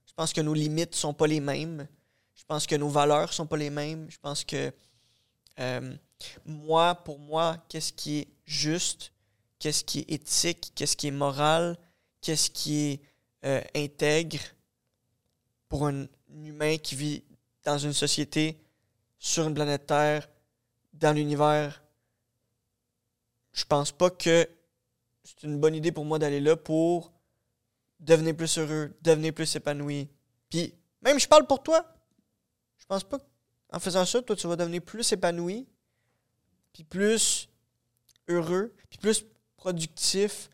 Je 0.06 0.14
pense 0.14 0.32
que 0.32 0.40
nos 0.40 0.54
limites 0.54 0.96
sont 0.96 1.14
pas 1.14 1.28
les 1.28 1.42
mêmes. 1.42 1.90
Je 2.36 2.46
pense 2.46 2.68
que 2.68 2.76
nos 2.76 2.88
valeurs 2.88 3.34
sont 3.34 3.48
pas 3.48 3.58
les 3.58 3.70
mêmes. 3.70 4.10
Je 4.10 4.18
pense 4.18 4.46
que 4.46 4.72
euh, 5.60 5.96
moi, 6.46 6.96
pour 6.96 7.20
moi, 7.20 7.58
qu'est-ce 7.70 7.94
qui 7.94 8.20
est 8.20 8.28
juste, 8.46 9.14
qu'est-ce 9.60 9.84
qui 9.84 10.00
est 10.00 10.12
éthique, 10.12 10.72
qu'est-ce 10.76 10.96
qui 10.96 11.08
est 11.08 11.12
moral, 11.12 11.78
qu'est-ce 12.22 12.50
qui 12.50 12.86
est 12.86 13.02
euh, 13.46 13.62
intègre 13.76 14.40
pour 15.70 15.88
un 15.88 16.08
humain 16.30 16.78
qui 16.78 16.96
vit 16.96 17.24
dans 17.64 17.78
une 17.78 17.94
société, 17.94 18.58
sur 19.20 19.48
une 19.48 19.54
planète 19.54 19.86
Terre, 19.86 20.30
dans 20.94 21.16
l'univers? 21.16 21.84
Je 23.52 23.66
pense 23.66 23.92
pas 23.92 24.10
que 24.10 24.50
c'est 25.24 25.44
une 25.44 25.60
bonne 25.60 25.76
idée 25.76 25.92
pour 25.92 26.06
moi 26.06 26.20
d'aller 26.20 26.42
là 26.42 26.56
pour 26.56 27.14
devenir 28.00 28.36
plus 28.36 28.58
heureux, 28.58 28.98
devenir 29.02 29.34
plus 29.34 29.56
épanoui. 29.56 30.10
Puis, 30.50 30.74
même 31.02 31.20
je 31.20 31.28
parle 31.28 31.48
pour 31.48 31.64
toi. 31.64 31.86
Je 32.78 32.86
pense 32.86 33.04
pas 33.04 33.20
qu'en 33.74 33.80
faisant 33.80 34.06
ça, 34.06 34.22
toi, 34.22 34.36
tu 34.36 34.48
vas 34.48 34.56
devenir 34.56 34.82
plus 34.82 35.12
épanoui, 35.12 35.68
puis 36.72 36.84
plus 36.84 37.50
heureux, 38.28 38.74
puis 38.90 39.00
plus 39.00 39.26
productif. 39.58 40.50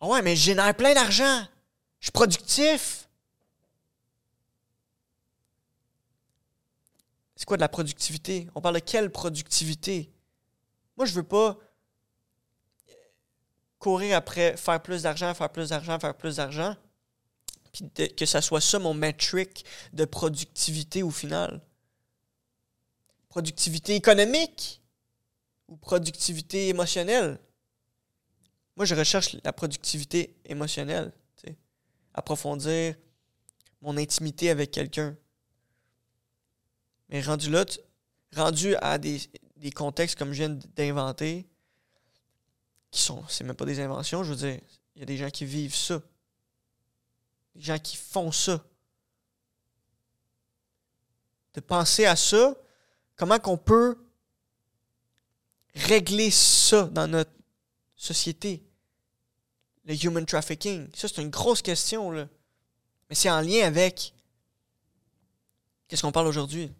Ah 0.00 0.08
ouais, 0.08 0.22
mais 0.22 0.34
je 0.34 0.42
génère 0.42 0.76
plein 0.76 0.92
d'argent. 0.92 1.46
Je 2.00 2.06
suis 2.06 2.12
productif. 2.12 3.08
C'est 7.36 7.44
quoi 7.44 7.56
de 7.56 7.62
la 7.62 7.68
productivité? 7.68 8.48
On 8.54 8.60
parle 8.60 8.76
de 8.76 8.80
quelle 8.80 9.10
productivité? 9.10 10.10
Moi, 10.96 11.06
je 11.06 11.12
veux 11.12 11.22
pas 11.22 11.56
courir 13.78 14.16
après 14.16 14.56
faire 14.56 14.82
plus 14.82 15.02
d'argent, 15.02 15.32
faire 15.34 15.50
plus 15.50 15.68
d'argent, 15.68 16.00
faire 16.00 16.16
plus 16.16 16.36
d'argent, 16.36 16.74
puis 17.72 17.88
que 18.16 18.26
ça 18.26 18.40
soit 18.42 18.60
ça 18.60 18.78
mon 18.80 18.94
metric 18.94 19.64
de 19.92 20.04
productivité 20.04 21.02
au 21.04 21.10
final. 21.10 21.60
Productivité 23.28 23.94
économique 23.94 24.82
ou 25.68 25.76
productivité 25.76 26.68
émotionnelle? 26.68 27.38
Moi, 28.76 28.84
je 28.84 28.94
recherche 28.94 29.36
la 29.44 29.52
productivité 29.52 30.36
émotionnelle. 30.44 31.12
Approfondir 32.14 32.96
mon 33.82 33.96
intimité 33.98 34.48
avec 34.48 34.70
quelqu'un. 34.70 35.14
Mais 37.10 37.20
rendu 37.20 37.50
là, 37.50 37.64
rendu 38.34 38.74
à 38.76 38.98
des, 38.98 39.20
des 39.56 39.70
contextes 39.70 40.18
comme 40.18 40.32
je 40.32 40.38
viens 40.38 40.58
d'inventer, 40.74 41.46
qui 42.90 43.00
sont, 43.00 43.22
c'est 43.28 43.44
même 43.44 43.56
pas 43.56 43.66
des 43.66 43.80
inventions, 43.80 44.24
je 44.24 44.30
veux 44.30 44.36
dire, 44.36 44.60
il 44.94 45.00
y 45.00 45.02
a 45.02 45.06
des 45.06 45.16
gens 45.16 45.30
qui 45.30 45.44
vivent 45.44 45.74
ça. 45.74 46.00
Des 47.54 47.62
gens 47.62 47.78
qui 47.78 47.96
font 47.96 48.32
ça. 48.32 48.64
De 51.54 51.60
penser 51.60 52.06
à 52.06 52.16
ça, 52.16 52.54
comment 53.16 53.38
qu'on 53.38 53.56
peut 53.56 53.98
régler 55.74 56.30
ça 56.30 56.84
dans 56.84 57.08
notre 57.08 57.32
société? 57.96 58.62
Le 59.84 59.94
human 60.04 60.26
trafficking. 60.26 60.88
Ça, 60.94 61.08
c'est 61.08 61.22
une 61.22 61.30
grosse 61.30 61.62
question, 61.62 62.10
là. 62.10 62.28
Mais 63.08 63.14
c'est 63.14 63.30
en 63.30 63.40
lien 63.40 63.64
avec 63.64 64.12
qu'est-ce 65.86 66.02
qu'on 66.02 66.12
parle 66.12 66.26
aujourd'hui. 66.26 66.72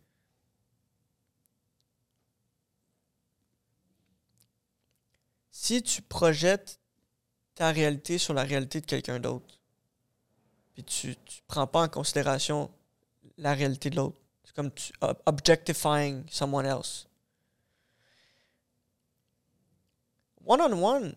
Si 5.51 5.83
tu 5.83 6.03
projettes 6.03 6.81
ta 7.55 7.71
réalité 7.71 8.19
sur 8.19 8.35
la 8.35 8.43
réalité 8.43 8.81
de 8.81 8.87
quelqu'un 8.87 9.19
d'autre, 9.19 9.61
puis 10.75 10.85
tu 10.85 11.09
ne 11.09 11.15
prends 11.47 11.67
pas 11.67 11.83
en 11.83 11.89
considération 11.89 12.71
la 13.39 13.55
réalité 13.55 13.91
de 13.91 13.97
l'autre, 13.97 14.19
comme 14.57 14.73
tu 14.73 14.93
ob- 15.03 15.21
objectifying 15.27 16.25
someone 16.31 16.65
else. 16.65 17.07
One-on-one, 20.47 21.15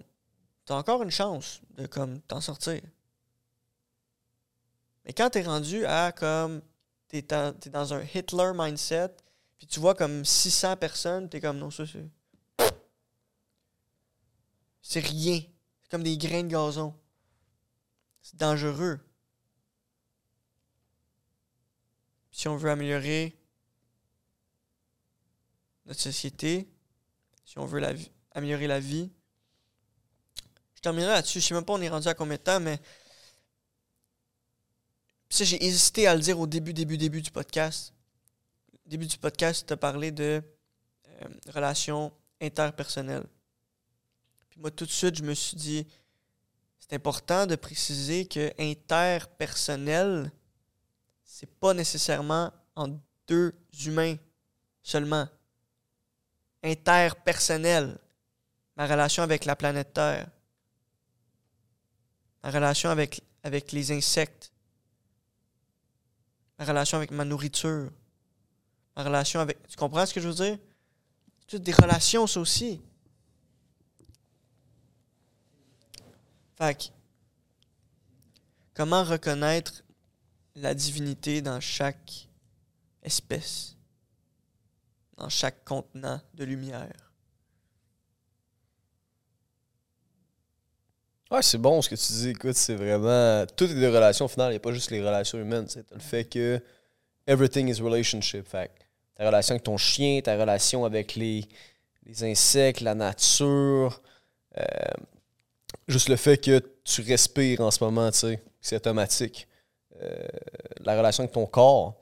t'as 0.66 0.76
encore 0.76 1.02
une 1.02 1.12
chance 1.12 1.62
de 1.78 1.88
comme 1.88 2.20
t'en 2.22 2.42
sortir. 2.42 2.82
Mais 5.06 5.14
quand 5.14 5.30
t'es 5.30 5.42
rendu 5.42 5.86
à 5.86 6.12
comme 6.12 6.62
t'es 7.08 7.22
dans, 7.22 7.58
t'es 7.58 7.70
dans 7.70 7.94
un 7.94 8.04
Hitler 8.04 8.52
mindset, 8.54 9.16
puis 9.58 9.68
tu 9.68 9.80
vois 9.80 9.96
comme 9.96 10.26
600 10.26 10.76
personnes, 10.78 11.30
t'es 11.30 11.40
comme 11.40 11.58
non, 11.58 11.72
ça 11.72 11.86
c'est. 11.88 12.08
C'est 14.82 15.00
rien. 15.00 15.42
C'est 15.82 15.92
comme 15.92 16.04
des 16.04 16.18
grains 16.18 16.44
de 16.44 16.48
gazon. 16.48 16.94
C'est 18.22 18.38
dangereux. 18.38 19.00
Si 22.40 22.48
on 22.48 22.56
veut 22.56 22.72
améliorer 22.72 23.36
notre 25.86 26.00
société, 26.00 26.70
si 27.44 27.60
on 27.60 27.66
veut 27.66 27.84
améliorer 28.32 28.66
la 28.66 28.80
vie, 28.80 29.12
je 30.74 30.80
terminerai 30.80 31.12
là-dessus. 31.12 31.42
Je 31.42 31.48
sais 31.48 31.54
même 31.54 31.66
pas 31.66 31.74
on 31.74 31.82
est 31.82 31.90
rendu 31.90 32.08
à 32.08 32.14
combien 32.14 32.38
de 32.38 32.42
temps, 32.42 32.62
mais 32.62 32.80
ça, 35.30 35.44
j'ai 35.44 35.62
hésité 35.62 36.08
à 36.08 36.16
le 36.16 36.22
dire 36.22 36.40
au 36.40 36.48
début, 36.48 36.72
début, 36.72 36.98
début 36.98 37.22
du 37.22 37.30
podcast. 37.30 37.94
Au 38.86 38.90
début 38.90 39.08
du 39.08 39.18
podcast, 39.18 39.68
tu 39.68 39.74
as 39.74 39.76
parlé 39.76 40.14
de 40.14 40.42
euh, 41.10 41.28
relations 41.50 42.14
interpersonnelles. 42.40 43.28
Puis 44.50 44.62
moi, 44.62 44.72
tout 44.72 44.86
de 44.86 44.92
suite, 44.92 45.18
je 45.18 45.24
me 45.24 45.34
suis 45.34 45.58
dit, 45.58 45.86
c'est 46.80 46.96
important 46.96 47.46
de 47.46 47.58
préciser 47.58 48.26
que 48.26 48.54
interpersonnel, 48.58 50.32
c'est 51.40 51.48
pas 51.48 51.74
nécessairement 51.74 52.52
en 52.76 53.00
deux 53.26 53.56
humains 53.86 54.18
seulement. 54.84 55.26
Interpersonnel, 56.62 57.98
ma 58.76 58.86
relation 58.86 59.24
avec 59.24 59.46
la 59.46 59.56
planète 59.56 59.94
Terre, 59.94 60.28
ma 62.44 62.52
relation 62.52 62.90
avec, 62.90 63.22
avec 63.42 63.72
les 63.72 63.90
insectes, 63.94 64.52
ma 66.58 66.66
relation 66.66 66.98
avec 66.98 67.12
ma 67.12 67.24
nourriture, 67.24 67.90
ma 68.98 69.04
relation 69.06 69.40
avec... 69.40 69.66
Tu 69.66 69.78
comprends 69.78 70.06
ce 70.06 70.14
que 70.14 70.20
je 70.20 70.28
veux 70.28 70.34
dire? 70.34 70.58
Toutes 71.48 71.64
des 71.64 71.72
relations, 71.72 72.28
ça 72.28 72.42
aussi. 72.42 72.82
Fait 76.58 76.78
que, 76.78 76.84
comment 78.74 79.06
reconnaître 79.06 79.86
la 80.62 80.74
divinité 80.74 81.42
dans 81.42 81.60
chaque 81.60 82.28
espèce, 83.04 83.76
dans 85.18 85.30
chaque 85.30 85.64
contenant 85.64 86.22
de 86.34 86.44
lumière? 86.44 86.94
Ouais, 91.32 91.44
c'est 91.44 91.60
bon 91.60 91.82
ce 91.82 91.90
que 91.90 91.96
tu 91.96 92.14
dis. 92.14 92.30
Écoute, 92.30 92.56
c'est 92.56 92.76
vraiment. 92.76 93.46
Tout 93.56 93.66
est 93.66 93.76
des 93.76 93.88
relations 93.88 94.26
au 94.26 94.28
final, 94.28 94.48
il 94.48 94.54
n'y 94.54 94.58
a 94.58 94.60
pas 94.60 94.72
juste 94.72 94.90
les 94.90 95.00
relations 95.00 95.38
humaines. 95.38 95.68
C'est 95.68 95.90
le 95.92 96.00
fait 96.00 96.26
que 96.26 96.60
everything 97.28 97.68
is 97.68 97.82
relationship. 97.82 98.48
Fait 98.48 98.72
ta 99.16 99.28
relation 99.28 99.54
avec 99.54 99.64
ton 99.64 99.78
chien, 99.78 100.22
ta 100.22 100.38
relation 100.38 100.86
avec 100.86 101.16
les, 101.16 101.48
les 102.06 102.24
insectes, 102.24 102.82
la 102.82 102.96
nature. 102.96 104.02
euh, 104.58 104.64
juste 105.88 106.10
le 106.10 106.16
fait 106.16 106.38
que 106.38 106.60
tu 106.84 107.02
respires 107.02 107.62
en 107.62 107.70
ce 107.70 107.84
moment, 107.84 108.10
tu 108.12 108.20
sais, 108.20 108.44
c'est 108.62 108.78
automatique. 108.78 109.48
Euh, 110.02 110.24
la 110.82 110.98
relation 110.98 111.24
avec 111.24 111.34
ton 111.34 111.46
corps. 111.46 111.96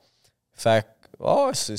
Fait 0.52 0.86
que, 1.18 1.24
ouais, 1.24 1.50
c'est- 1.54 1.76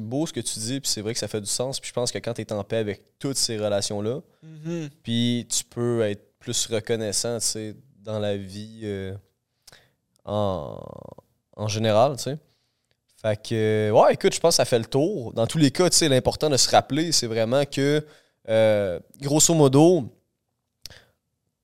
beau 0.00 0.26
ce 0.26 0.32
que 0.32 0.40
tu 0.40 0.58
dis, 0.58 0.80
puis 0.80 0.88
c'est 0.90 1.00
vrai 1.02 1.12
que 1.12 1.18
ça 1.20 1.28
fait 1.28 1.40
du 1.40 1.46
sens. 1.46 1.78
Puis 1.80 1.88
je 1.88 1.92
pense 1.94 2.10
que 2.10 2.18
quand 2.18 2.34
tu 2.34 2.40
es 2.42 2.52
en 2.52 2.64
paix 2.64 2.78
avec 2.78 3.18
toutes 3.18 3.36
ces 3.36 3.58
relations-là, 3.58 4.20
Mhm. 4.42 4.90
puis 5.02 5.46
tu 5.50 5.64
peux 5.64 6.02
être 6.02 6.38
plus 6.38 6.66
reconnaissant, 6.66 7.38
dans 8.02 8.18
la 8.18 8.36
vie 8.36 8.80
euh, 8.84 9.14
en, 10.24 10.78
en 11.56 11.68
général. 11.68 12.16
Fait 13.22 13.40
que, 13.42 13.90
ouais, 13.92 14.14
écoute, 14.14 14.34
je 14.34 14.40
pense 14.40 14.54
que 14.54 14.56
ça 14.56 14.64
fait 14.64 14.78
le 14.78 14.86
tour. 14.86 15.32
Dans 15.34 15.46
tous 15.46 15.58
les 15.58 15.70
cas, 15.70 15.88
l'important 16.08 16.48
de 16.48 16.56
se 16.56 16.70
rappeler, 16.70 17.12
c'est 17.12 17.26
vraiment 17.26 17.64
que, 17.66 18.04
euh, 18.48 18.98
grosso 19.20 19.52
modo, 19.54 20.08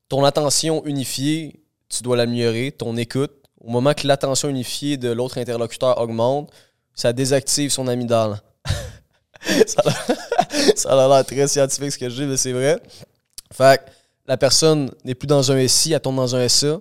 ton 0.08 0.24
attention 0.24 0.84
unifiée, 0.84 1.62
tu 1.88 2.02
dois 2.02 2.16
l'améliorer, 2.16 2.72
ton 2.72 2.96
écoute. 2.96 3.32
Au 3.66 3.70
moment 3.70 3.94
que 3.94 4.06
l'attention 4.06 4.48
unifiée 4.48 4.96
de 4.96 5.10
l'autre 5.10 5.38
interlocuteur 5.38 6.00
augmente, 6.00 6.52
ça 6.94 7.12
désactive 7.12 7.70
son 7.70 7.88
amygdale. 7.88 8.40
ça 10.76 10.90
a 10.92 11.08
l'air 11.08 11.26
très 11.26 11.48
scientifique 11.48 11.90
ce 11.90 11.98
que 11.98 12.08
je 12.08 12.22
dis, 12.22 12.28
mais 12.28 12.36
c'est 12.36 12.52
vrai. 12.52 12.80
Fait 13.52 13.78
que 13.78 13.90
la 14.26 14.36
personne 14.36 14.88
n'est 15.04 15.16
plus 15.16 15.26
dans 15.26 15.50
un 15.50 15.66
SI, 15.66 15.92
elle 15.92 16.00
tombe 16.00 16.14
dans 16.14 16.36
un 16.36 16.48
SA. 16.48 16.80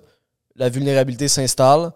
La 0.56 0.70
vulnérabilité 0.70 1.28
s'installe. 1.28 1.92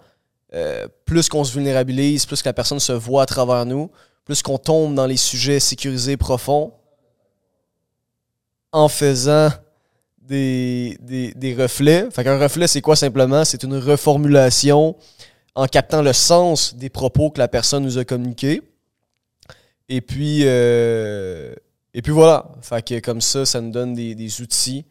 Euh, 0.55 0.87
plus 1.05 1.29
qu'on 1.29 1.43
se 1.43 1.53
vulnérabilise, 1.53 2.25
plus 2.25 2.41
que 2.41 2.49
la 2.49 2.53
personne 2.53 2.79
se 2.79 2.91
voit 2.91 3.21
à 3.21 3.25
travers 3.27 3.67
nous, 3.67 3.91
plus 4.25 4.41
qu'on 4.41 4.57
tombe 4.57 4.95
dans 4.95 5.05
les 5.05 5.17
sujets 5.17 5.59
sécurisés 5.59 6.17
profonds 6.17 6.73
en 8.71 8.87
faisant 8.87 9.49
des, 10.29 10.97
des, 11.01 11.33
des 11.33 11.55
reflets. 11.55 12.07
Fait 12.11 12.23
qu'un 12.23 12.39
reflet, 12.39 12.67
c'est 12.67 12.81
quoi 12.81 12.95
simplement? 12.95 13.43
C'est 13.43 13.63
une 13.63 13.75
reformulation 13.75 14.95
en 15.55 15.65
captant 15.65 16.01
le 16.01 16.13
sens 16.13 16.75
des 16.75 16.89
propos 16.89 17.31
que 17.31 17.39
la 17.39 17.47
personne 17.47 17.83
nous 17.83 17.97
a 17.97 18.05
communiqués. 18.05 18.61
Et 19.89 20.01
puis, 20.01 20.43
euh, 20.45 21.53
et 21.93 22.01
puis 22.03 22.11
voilà. 22.13 22.51
Fait 22.61 22.85
que 22.87 22.99
comme 22.99 23.21
ça, 23.21 23.45
ça 23.45 23.59
nous 23.59 23.71
donne 23.71 23.95
des, 23.95 24.13
des 24.13 24.41
outils 24.41 24.85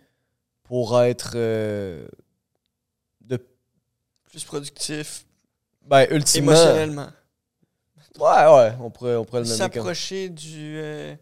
pour 0.64 1.01
être 1.01 1.32
euh, 1.36 2.07
de 3.20 3.39
Plus 4.30 4.45
productif, 4.45 5.24
ben 5.86 6.07
ultimement 6.11 6.53
émotionnellement. 6.53 7.09
ouais 8.18 8.47
ouais 8.55 8.72
on 8.82 8.91
pourrait 8.91 9.16
on 9.16 9.24
pourrait 9.24 9.43
le 9.43 9.47
nommer 9.47 9.59
comme 9.59 9.72
S'approcher 9.72 10.28
du 10.28 10.76
euh, 10.76 11.14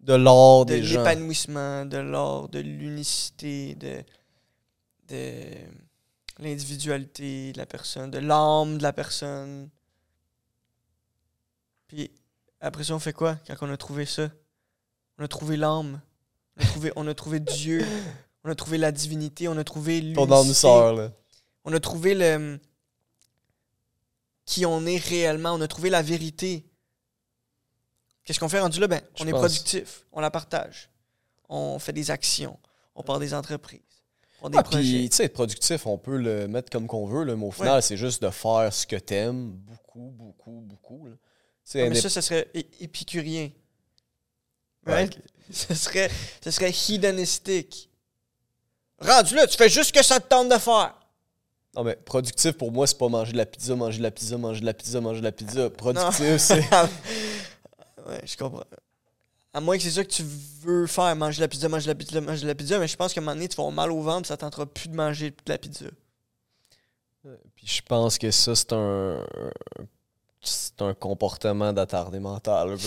de 0.00 0.14
l'art 0.14 0.64
de 0.64 0.74
des 0.74 0.82
gens 0.82 1.00
l'épanouissement, 1.00 1.84
de 1.84 1.98
l'art, 1.98 2.48
de 2.48 2.60
l'unicité, 2.60 3.74
de, 3.74 4.02
de 5.08 5.42
l'individualité 6.38 7.52
de 7.52 7.58
la 7.58 7.66
personne, 7.66 8.10
de 8.10 8.18
l'âme 8.18 8.78
de 8.78 8.82
la 8.82 8.92
personne. 8.92 9.68
Puis 11.86 12.10
après 12.60 12.84
ça, 12.84 12.94
on 12.94 12.98
fait 12.98 13.12
quoi 13.12 13.38
quand 13.46 13.56
on 13.60 13.72
a 13.72 13.76
trouvé 13.76 14.06
ça? 14.06 14.30
On 15.18 15.24
a 15.24 15.28
trouvé 15.28 15.56
l'âme. 15.56 16.00
On 16.56 16.62
a 16.62 16.66
trouvé, 16.66 16.92
on 16.96 17.06
a 17.06 17.14
trouvé 17.14 17.40
Dieu. 17.40 17.84
On 18.44 18.50
a 18.50 18.54
trouvé 18.54 18.78
la 18.78 18.92
divinité. 18.92 19.48
On 19.48 19.56
a 19.58 19.64
trouvé 19.64 20.12
ton 20.14 20.30
âme 20.30 20.42
l'unicité. 20.42 20.54
sœur 20.54 20.94
là 20.94 21.12
On 21.64 21.72
a 21.72 21.80
trouvé 21.80 22.14
le 22.14 22.58
qui 24.46 24.64
on 24.64 24.86
est 24.86 24.96
réellement. 24.96 25.52
On 25.52 25.60
a 25.60 25.68
trouvé 25.68 25.90
la 25.90 26.02
vérité. 26.02 26.69
Qu'est-ce 28.30 28.38
qu'on 28.38 28.48
fait 28.48 28.60
rendu 28.60 28.78
là? 28.78 28.86
Ben, 28.86 29.00
on 29.18 29.26
est 29.26 29.32
pense. 29.32 29.40
productif. 29.40 30.04
On 30.12 30.20
la 30.20 30.30
partage. 30.30 30.88
On 31.48 31.80
fait 31.80 31.92
des 31.92 32.12
actions. 32.12 32.60
On 32.94 33.02
part 33.02 33.18
des 33.18 33.34
entreprises. 33.34 33.80
On 34.40 34.52
ah, 34.54 34.62
puis 34.62 35.08
tu 35.10 35.16
sais 35.16 35.24
être 35.24 35.32
productif 35.32 35.84
on 35.84 35.98
peut 35.98 36.16
le 36.16 36.46
mettre 36.46 36.70
comme 36.70 36.86
qu'on 36.86 37.06
veut 37.06 37.24
là, 37.24 37.34
mais 37.34 37.44
au 37.44 37.50
final 37.50 37.74
Ouais. 37.74 37.82
c'est 37.82 37.96
juste 37.96 38.22
de 38.22 38.30
faire 38.30 38.72
ce 38.72 38.86
que 38.86 38.94
t'aimes 38.94 39.50
beaucoup 39.50 40.12
beaucoup 40.16 40.60
beaucoup 40.64 41.08
là. 41.08 41.14
Ah, 41.74 41.88
mais 41.88 41.96
ça, 41.96 42.08
ça 42.08 42.22
serait 42.22 42.46
épicurien. 42.78 43.50
Ouais. 44.86 45.10
Ce 45.52 45.74
serait, 45.74 46.08
ce 46.40 46.52
serait 46.52 46.72
hédonistique. 46.88 47.90
Rendu 49.00 49.34
là, 49.34 49.48
tu 49.48 49.56
fais 49.56 49.68
juste 49.68 49.88
ce 49.88 49.92
que 49.92 50.04
ça 50.04 50.20
te 50.20 50.28
tente 50.28 50.48
de 50.50 50.58
faire. 50.58 50.94
non 51.74 51.82
mais 51.82 51.96
productif 51.96 52.52
pour 52.52 52.70
moi 52.70 52.86
c'est 52.86 52.96
pas 52.96 53.08
manger 53.08 53.32
de 53.32 53.38
la 53.38 53.46
pizza 53.46 53.74
manger 53.74 53.98
de 53.98 54.04
la 54.04 54.12
pizza 54.12 54.36
manger 54.36 54.60
de 54.60 54.66
la 54.66 54.72
pizza 54.72 55.00
manger 55.00 55.18
de 55.18 55.24
la 55.24 55.32
pizza 55.32 55.68
productif 55.68 56.36
c'est 56.38 56.62
ouais, 58.08 58.22
je 58.24 58.36
comprends. 58.36 58.64
À 59.52 59.60
moins 59.60 59.76
que 59.76 59.82
c'est 59.82 59.90
ça 59.90 60.04
que 60.04 60.10
tu 60.10 60.22
veux 60.62 60.86
faire, 60.86 61.14
manger 61.16 61.38
de 61.38 61.42
la 61.42 61.48
pizza, 61.48 61.68
manger 61.68 61.86
de 61.86 61.90
la 61.90 61.94
pizza, 61.96 62.20
manger 62.20 62.42
de 62.42 62.46
la 62.46 62.54
pizza, 62.54 62.78
mais 62.78 62.86
je 62.86 62.96
pense 62.96 63.12
qu'à 63.12 63.20
un 63.20 63.24
moment 63.24 63.34
donné, 63.34 63.48
tu 63.48 63.56
vas 63.56 63.62
avoir 63.64 63.74
mal 63.74 63.90
au 63.90 64.00
ventre, 64.00 64.28
ça 64.28 64.36
tentera 64.36 64.64
plus 64.66 64.88
de 64.88 64.94
manger 64.94 65.30
de 65.30 65.36
la 65.46 65.58
pizza. 65.58 65.86
Puis 67.54 67.66
je 67.66 67.82
pense 67.82 68.18
que 68.18 68.30
ça, 68.30 68.54
c'est 68.54 68.72
un. 68.72 69.24
C'est 70.42 70.80
un 70.80 70.94
comportement 70.94 71.70
d'attardé 71.70 72.18
mental. 72.18 72.78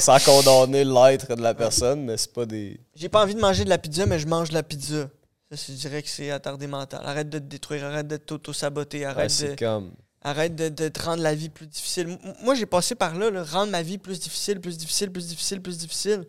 sans 0.00 0.18
condamner 0.24 0.84
l'être 0.84 1.36
de 1.36 1.40
la 1.40 1.54
personne, 1.54 2.04
mais 2.04 2.16
c'est 2.16 2.32
pas 2.32 2.44
des. 2.44 2.80
J'ai 2.96 3.08
pas 3.08 3.22
envie 3.22 3.36
de 3.36 3.40
manger 3.40 3.62
de 3.62 3.68
la 3.68 3.78
pizza, 3.78 4.04
mais 4.04 4.18
je 4.18 4.26
mange 4.26 4.48
de 4.48 4.54
la 4.54 4.64
pizza. 4.64 5.08
Ça, 5.52 5.56
je 5.68 5.74
dirais 5.74 6.02
que 6.02 6.08
c'est 6.08 6.30
attardé 6.30 6.66
mental. 6.66 7.00
Arrête 7.04 7.28
de 7.28 7.38
te 7.38 7.44
détruire, 7.44 7.84
arrête 7.84 8.08
de 8.08 8.16
t'auto-saboter, 8.16 9.00
Ouais, 9.00 9.04
arrête, 9.04 9.26
de, 9.26 9.32
c'est 9.32 9.56
comme. 9.56 9.92
Arrête 10.22 10.54
de, 10.54 10.68
de 10.68 10.88
te 10.88 11.02
rendre 11.02 11.22
la 11.22 11.34
vie 11.34 11.48
plus 11.48 11.66
difficile. 11.66 12.18
Moi, 12.42 12.54
j'ai 12.54 12.66
passé 12.66 12.94
par 12.94 13.14
là, 13.16 13.30
là, 13.30 13.44
rendre 13.44 13.72
ma 13.72 13.82
vie 13.82 13.98
plus 13.98 14.20
difficile, 14.20 14.60
plus 14.60 14.78
difficile, 14.78 15.10
plus 15.10 15.28
difficile, 15.28 15.60
plus 15.60 15.78
difficile. 15.78 16.26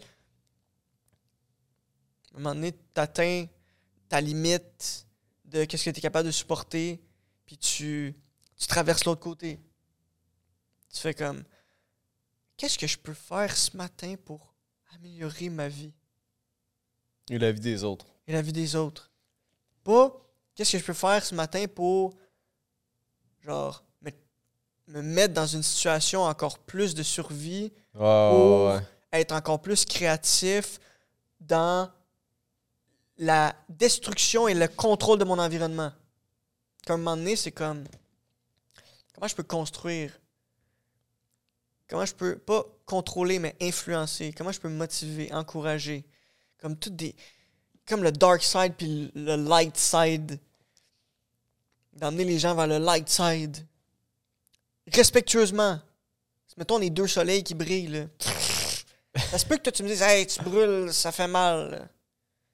À 2.33 2.37
un 2.37 2.39
moment 2.39 2.55
donné, 2.55 2.73
t'atteins 2.93 3.45
ta 4.09 4.19
limite 4.19 5.05
de 5.45 5.65
qu'est-ce 5.65 5.85
que 5.85 5.89
tu 5.91 5.99
es 5.99 6.01
capable 6.01 6.25
de 6.25 6.31
supporter, 6.31 6.99
puis 7.45 7.57
tu, 7.57 8.15
tu 8.57 8.67
traverses 8.67 9.05
l'autre 9.05 9.21
côté. 9.21 9.59
Tu 10.91 10.99
fais 10.99 11.13
comme, 11.13 11.43
qu'est-ce 12.57 12.77
que 12.77 12.87
je 12.87 12.97
peux 12.97 13.13
faire 13.13 13.55
ce 13.55 13.75
matin 13.77 14.15
pour 14.25 14.55
améliorer 14.95 15.49
ma 15.49 15.67
vie? 15.67 15.93
Et 17.29 17.37
la 17.37 17.51
vie 17.51 17.59
des 17.59 17.83
autres. 17.83 18.05
et 18.27 18.33
la 18.33 18.41
vie 18.41 18.53
des 18.53 18.75
autres? 18.75 19.11
Pas, 19.83 20.11
qu'est-ce 20.55 20.73
que 20.73 20.77
je 20.79 20.83
peux 20.83 20.93
faire 20.93 21.23
ce 21.23 21.35
matin 21.35 21.65
pour, 21.67 22.15
genre, 23.43 23.83
me, 24.01 24.11
me 24.87 25.01
mettre 25.01 25.33
dans 25.33 25.45
une 25.45 25.63
situation 25.63 26.23
encore 26.23 26.59
plus 26.59 26.95
de 26.95 27.03
survie 27.03 27.71
pour 27.93 28.67
ouais. 28.67 28.79
être 29.11 29.31
encore 29.33 29.61
plus 29.61 29.85
créatif 29.85 30.79
dans 31.39 31.89
la 33.17 33.55
destruction 33.69 34.47
et 34.47 34.53
le 34.53 34.67
contrôle 34.67 35.19
de 35.19 35.25
mon 35.25 35.39
environnement. 35.39 35.91
Comme 36.85 37.01
un 37.01 37.03
moment 37.03 37.17
donné, 37.17 37.35
c'est 37.35 37.51
comme 37.51 37.83
comment 39.13 39.27
je 39.27 39.35
peux 39.35 39.43
construire, 39.43 40.11
comment 41.87 42.05
je 42.05 42.13
peux 42.13 42.37
pas 42.37 42.65
contrôler 42.85 43.39
mais 43.39 43.55
influencer, 43.61 44.33
comment 44.35 44.51
je 44.51 44.59
peux 44.59 44.69
motiver, 44.69 45.31
encourager, 45.33 46.03
comme 46.57 46.75
toutes 46.75 46.95
des 46.95 47.15
comme 47.85 48.03
le 48.03 48.11
dark 48.11 48.41
side 48.41 48.73
puis 48.77 49.11
le 49.13 49.35
light 49.35 49.77
side, 49.77 50.39
d'emmener 51.95 52.25
les 52.25 52.39
gens 52.39 52.55
vers 52.55 52.67
le 52.67 52.77
light 52.79 53.07
side, 53.09 53.57
respectueusement. 54.91 55.79
Mettons 56.57 56.77
les 56.77 56.89
deux 56.89 57.07
soleils 57.07 57.43
qui 57.43 57.55
brillent 57.55 57.87
là. 57.87 58.05
Ça 59.31 59.37
se 59.37 59.45
peut 59.45 59.57
que 59.57 59.63
toi, 59.63 59.71
tu 59.71 59.83
me 59.83 59.87
dises, 59.87 60.01
hey, 60.01 60.27
tu 60.27 60.41
brûles, 60.43 60.93
ça 60.93 61.11
fait 61.11 61.27
mal. 61.27 61.89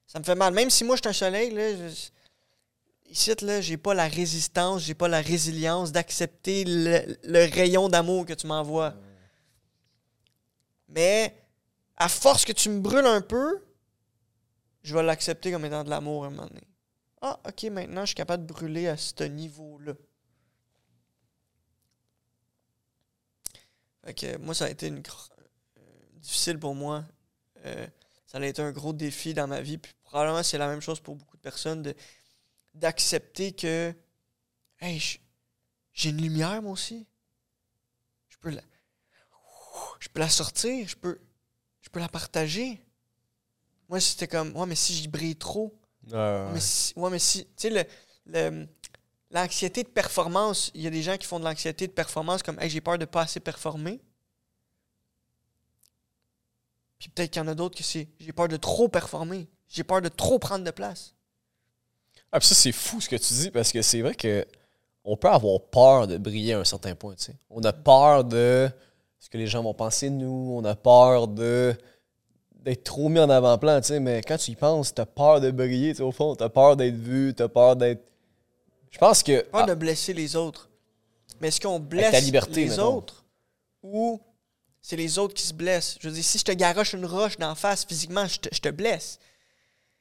Ça 0.07 0.19
me 0.19 0.23
fait 0.23 0.35
mal. 0.35 0.53
Même 0.53 0.69
si 0.69 0.83
moi, 0.83 0.95
je 0.95 1.01
suis 1.01 1.09
un 1.09 1.13
soleil, 1.13 1.51
là, 1.51 1.71
je- 1.89 2.09
ici, 3.11 3.33
là, 3.41 3.59
j'ai 3.61 3.77
pas 3.77 3.93
la 3.93 4.07
résistance, 4.07 4.83
j'ai 4.83 4.93
pas 4.93 5.07
la 5.09 5.21
résilience 5.21 5.91
d'accepter 5.91 6.63
le, 6.65 7.17
le 7.23 7.53
rayon 7.53 7.89
d'amour 7.89 8.25
que 8.25 8.33
tu 8.33 8.47
m'envoies. 8.47 8.93
Mais 10.87 11.35
à 11.97 12.07
force 12.07 12.45
que 12.45 12.53
tu 12.53 12.69
me 12.69 12.79
brûles 12.79 13.05
un 13.05 13.21
peu, 13.21 13.61
je 14.83 14.95
vais 14.95 15.03
l'accepter 15.03 15.51
comme 15.51 15.65
étant 15.65 15.83
de 15.83 15.89
l'amour 15.89 16.23
à 16.23 16.27
un 16.27 16.29
moment 16.31 16.47
donné. 16.47 16.61
Ah, 17.21 17.39
ok, 17.45 17.63
maintenant 17.65 18.01
je 18.01 18.07
suis 18.07 18.15
capable 18.15 18.45
de 18.45 18.53
brûler 18.53 18.87
à 18.87 18.97
ce 18.97 19.23
niveau-là. 19.23 19.93
Fait 24.03 24.13
que 24.13 24.37
moi, 24.37 24.53
ça 24.55 24.65
a 24.65 24.69
été 24.69 24.87
une 24.87 24.99
euh, 24.99 25.81
difficile 26.21 26.57
pour 26.57 26.73
moi. 26.75 27.03
Euh, 27.65 27.87
ça 28.25 28.37
a 28.37 28.45
été 28.45 28.61
un 28.61 28.71
gros 28.71 28.93
défi 28.93 29.33
dans 29.33 29.47
ma 29.47 29.61
vie. 29.61 29.77
Puis 29.77 29.93
probablement 30.03 30.43
c'est 30.43 30.57
la 30.57 30.67
même 30.67 30.81
chose 30.81 30.99
pour 30.99 31.15
beaucoup 31.15 31.35
de 31.37 31.41
personnes 31.41 31.93
d'accepter 32.73 33.51
que 33.51 33.93
hey, 34.79 35.19
j'ai 35.93 36.09
une 36.09 36.21
lumière 36.21 36.61
moi 36.61 36.71
aussi. 36.71 37.05
Je 38.29 38.37
peux 38.37 38.51
la 38.51 38.61
je 39.99 40.07
peux 40.07 40.19
la 40.19 40.29
sortir, 40.29 40.87
je 40.87 40.95
peux 40.95 41.19
je 41.81 41.89
peux 41.89 41.99
la 41.99 42.09
partager. 42.09 42.81
Moi, 43.89 43.99
c'était 43.99 44.27
comme 44.27 44.55
ouais, 44.55 44.65
mais 44.67 44.75
si 44.75 44.93
j'y 44.93 45.07
brille 45.07 45.35
trop, 45.35 45.78
Ouais, 46.11 46.45
mais 46.53 46.59
si, 46.59 46.93
ouais, 46.95 47.09
mais 47.09 47.19
si. 47.19 47.45
Tu 47.57 47.71
sais, 47.71 47.87
l'anxiété 49.31 49.83
de 49.83 49.89
performance, 49.89 50.71
il 50.73 50.81
y 50.81 50.87
a 50.87 50.89
des 50.89 51.01
gens 51.01 51.17
qui 51.17 51.27
font 51.27 51.39
de 51.39 51.45
l'anxiété 51.45 51.87
de 51.87 51.91
performance 51.91 52.43
comme 52.43 52.59
Hey, 52.59 52.69
j'ai 52.69 52.81
peur 52.81 52.97
de 52.97 53.05
pas 53.05 53.21
assez 53.21 53.39
performer. 53.39 54.01
Puis 56.97 57.09
peut-être 57.09 57.31
qu'il 57.31 57.41
y 57.41 57.45
en 57.45 57.47
a 57.47 57.55
d'autres 57.55 57.77
que 57.77 57.83
c'est 57.83 58.07
j'ai 58.19 58.33
peur 58.33 58.47
de 58.47 58.57
trop 58.57 58.89
performer. 58.89 59.47
J'ai 59.69 59.83
peur 59.83 60.01
de 60.01 60.09
trop 60.09 60.39
prendre 60.39 60.65
de 60.65 60.71
place. 60.71 61.13
Ah, 62.31 62.39
puis 62.39 62.47
ça, 62.47 62.55
c'est 62.55 62.71
fou 62.71 62.99
ce 63.01 63.09
que 63.09 63.15
tu 63.15 63.33
dis 63.33 63.51
parce 63.51 63.71
que 63.71 63.81
c'est 63.81 64.01
vrai 64.01 64.15
que 64.15 64.45
on 65.03 65.15
peut 65.15 65.29
avoir 65.29 65.61
peur 65.61 66.07
de 66.07 66.17
briller 66.17 66.53
à 66.53 66.59
un 66.59 66.65
certain 66.65 66.93
point. 66.95 67.15
tu 67.15 67.25
sais. 67.25 67.35
On 67.49 67.63
a 67.63 67.73
peur 67.73 68.23
de 68.25 68.69
ce 69.19 69.29
que 69.29 69.37
les 69.37 69.47
gens 69.47 69.63
vont 69.63 69.73
penser 69.73 70.09
de 70.09 70.15
nous. 70.15 70.53
On 70.55 70.63
a 70.65 70.75
peur 70.75 71.27
de 71.27 71.75
d'être 72.69 72.83
trop 72.83 73.09
mis 73.09 73.19
en 73.19 73.29
avant-plan. 73.29 73.81
tu 73.81 73.87
sais, 73.87 73.99
Mais 73.99 74.21
quand 74.21 74.37
tu 74.37 74.51
y 74.51 74.55
penses, 74.55 74.93
t'as 74.93 75.05
peur 75.05 75.41
de 75.41 75.51
briller. 75.51 75.91
tu 75.91 75.97
sais, 75.97 76.03
Au 76.03 76.11
fond, 76.11 76.35
t'as 76.35 76.49
peur 76.49 76.75
d'être 76.77 76.95
vu. 76.95 77.33
T'as 77.35 77.47
peur 77.47 77.75
d'être. 77.75 78.03
Je 78.91 78.97
pense 78.97 79.23
que. 79.23 79.41
Peur 79.41 79.61
ah, 79.63 79.65
de 79.65 79.73
blesser 79.73 80.13
les 80.13 80.35
autres. 80.35 80.69
Mais 81.41 81.47
est-ce 81.49 81.61
qu'on 81.61 81.79
blesse 81.79 82.11
ta 82.11 82.19
liberté, 82.19 82.63
les 82.65 82.69
mettons. 82.71 82.97
autres 82.97 83.23
ou 83.81 84.19
c'est 84.81 84.95
les 84.97 85.17
autres 85.19 85.33
qui 85.33 85.43
se 85.43 85.53
blessent? 85.53 85.97
Je 86.01 86.09
veux 86.09 86.13
dire, 86.13 86.23
si 86.23 86.37
je 86.37 86.43
te 86.43 86.51
garoche 86.51 86.93
une 86.93 87.05
roche 87.05 87.37
d'en 87.37 87.55
face 87.55 87.85
physiquement, 87.85 88.25
je 88.27 88.39
te, 88.39 88.49
je 88.53 88.59
te 88.59 88.69
blesse. 88.69 89.19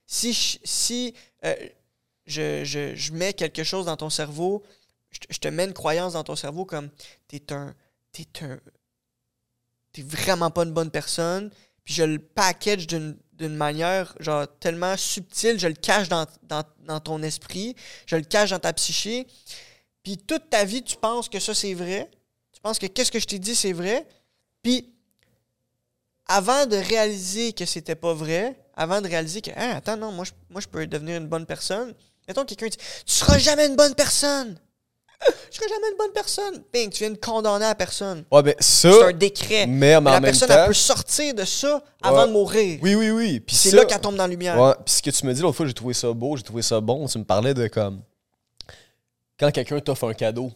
Si, 0.07 0.33
je, 0.33 0.59
si 0.65 1.15
euh, 1.45 1.55
je, 2.27 2.65
je- 2.65 2.95
je 2.97 3.13
mets 3.13 3.35
quelque 3.35 3.63
chose 3.63 3.87
dans 3.87 3.97
ton 3.97 4.11
cerveau, 4.11 4.63
je 5.11 5.21
te, 5.21 5.27
je 5.31 5.39
te 5.39 5.49
mets 5.49 5.65
une 5.65 5.73
croyance 5.75 6.15
dans 6.15 6.25
ton 6.25 6.35
cerveau 6.37 6.65
comme 6.65 6.89
t'es 7.29 7.53
un. 7.53 7.75
T'es 8.13 8.27
un. 8.43 8.59
T'es 9.93 10.03
vraiment 10.03 10.51
pas 10.51 10.65
une 10.65 10.73
bonne 10.73 10.91
personne, 10.91 11.51
puis 11.89 11.95
je 11.95 12.03
le 12.03 12.19
package 12.19 12.87
d'une 12.87 13.17
d'une 13.33 13.57
manière 13.57 14.15
genre 14.21 14.47
tellement 14.61 14.95
subtile, 14.99 15.59
je 15.59 15.69
le 15.69 15.75
cache 15.75 16.09
dans, 16.09 17.01
ton 17.01 17.23
esprit, 17.23 17.75
je 18.05 18.17
le 18.17 18.23
cache 18.23 18.51
dans 18.51 18.59
ta 18.59 18.75
psyché, 18.75 19.27
puis 20.03 20.19
toute 20.19 20.51
ta 20.51 20.65
vie, 20.65 20.83
tu 20.83 20.97
penses 20.97 21.31
que 21.31 21.39
ça, 21.39 21.55
c'est 21.55 21.73
vrai. 21.73 22.11
Tu 22.53 22.61
penses 22.61 22.79
que 22.79 22.87
qu'est-ce 22.87 23.13
que 23.13 23.21
je 23.21 23.27
t'ai 23.27 23.39
dit, 23.39 23.55
c'est 23.55 23.73
vrai. 23.73 24.07
Puis, 24.63 24.93
avant 26.27 26.67
de 26.67 26.77
réaliser 26.77 27.53
que 27.53 27.65
c'était 27.65 27.95
pas 27.95 28.13
vrai, 28.13 28.61
avant 28.75 29.01
de 29.01 29.09
réaliser 29.09 29.41
que, 29.41 29.53
Ah, 29.55 29.77
attends, 29.77 29.97
non, 29.97 30.13
moi 30.13 30.25
je, 30.25 30.33
moi, 30.51 30.61
peux 30.71 30.87
devenir 30.87 31.17
une 31.17 31.29
bonne 31.29 31.47
personne. 31.47 31.95
Mettons, 32.27 32.45
quelqu'un 32.45 32.67
dit, 32.67 32.77
tu 32.77 33.15
seras 33.15 33.39
jamais 33.39 33.67
une 33.67 33.77
bonne 33.77 33.95
personne. 33.95 34.61
Je 35.51 35.57
serai 35.57 35.69
jamais 35.69 35.91
une 35.91 35.97
bonne 35.99 36.13
personne. 36.13 36.63
Bing, 36.73 36.91
tu 36.91 37.03
viens 37.05 37.11
de 37.11 37.17
condamner 37.19 37.65
la 37.65 37.75
personne. 37.75 38.25
Ouais, 38.31 38.43
ben 38.43 38.55
C'est 38.61 38.93
ça. 38.93 39.07
un 39.09 39.13
décret. 39.13 39.67
Mais, 39.67 39.97
en 39.97 40.01
la 40.03 40.13
même 40.13 40.23
personne, 40.31 40.49
temps. 40.49 40.59
elle 40.61 40.67
peut 40.69 40.73
sortir 40.75 41.35
de 41.35 41.45
ça 41.45 41.83
avant 42.03 42.27
de 42.27 42.33
mourir. 42.33 42.79
Oui, 42.83 42.95
oui, 42.95 43.11
oui. 43.11 43.41
Puis 43.41 43.57
C'est 43.57 43.75
là 43.75 43.85
qu'elle 43.85 44.01
tombe 44.01 44.15
dans 44.17 44.25
la 44.25 44.29
lumière. 44.29 44.61
Ouais, 44.61 44.75
puis 44.85 44.95
ce 44.95 45.03
que 45.03 45.11
tu 45.11 45.27
me 45.27 45.35
dis 45.35 45.41
l'autre 45.43 45.57
fois, 45.57 45.67
j'ai 45.67 45.75
trouvé 45.75 45.95
ça 45.95 46.13
beau, 46.13 46.37
j'ai 46.37 46.43
trouvé 46.45 46.63
ça 46.63 46.81
bon. 46.81 47.07
Tu 47.09 47.19
me 47.19 47.25
parlais 47.25 47.55
de 47.55 47.67
comme. 47.67 48.01
Quand 49.39 49.51
quelqu'un 49.51 49.81
t'offre 49.81 50.09
un 50.09 50.15
cadeau, 50.15 50.53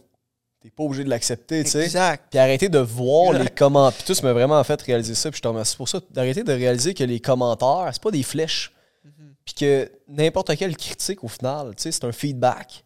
t'es 0.61 0.69
pas 0.69 0.83
obligé 0.83 1.03
de 1.03 1.09
l'accepter, 1.09 1.63
tu 1.63 1.71
sais. 1.71 1.83
Exact. 1.83 2.25
Puis 2.29 2.39
arrêter 2.39 2.69
de 2.69 2.79
voir 2.79 3.31
Exact. 3.31 3.43
les 3.43 3.49
commentaires. 3.49 3.97
Puis 3.97 4.07
tout, 4.07 4.13
ça 4.13 4.23
m'a 4.23 4.33
vraiment 4.33 4.63
fait 4.63 4.81
réaliser 4.81 5.15
ça. 5.15 5.29
Puis 5.29 5.37
je 5.37 5.41
te 5.41 5.47
remercie 5.47 5.75
pour 5.75 5.89
ça. 5.89 5.99
D'arrêter 6.11 6.43
de 6.43 6.53
réaliser 6.53 6.93
que 6.93 7.03
les 7.03 7.19
commentaires, 7.19 7.89
c'est 7.91 8.01
pas 8.01 8.11
des 8.11 8.23
flèches. 8.23 8.71
Mhm. 9.03 9.33
Puis 9.45 9.53
que 9.55 9.91
n'importe 10.07 10.55
quelle 10.55 10.75
critique, 10.77 11.23
au 11.23 11.27
final, 11.27 11.73
tu 11.75 11.83
sais, 11.83 11.91
c'est 11.91 12.05
un 12.05 12.11
feedback. 12.11 12.82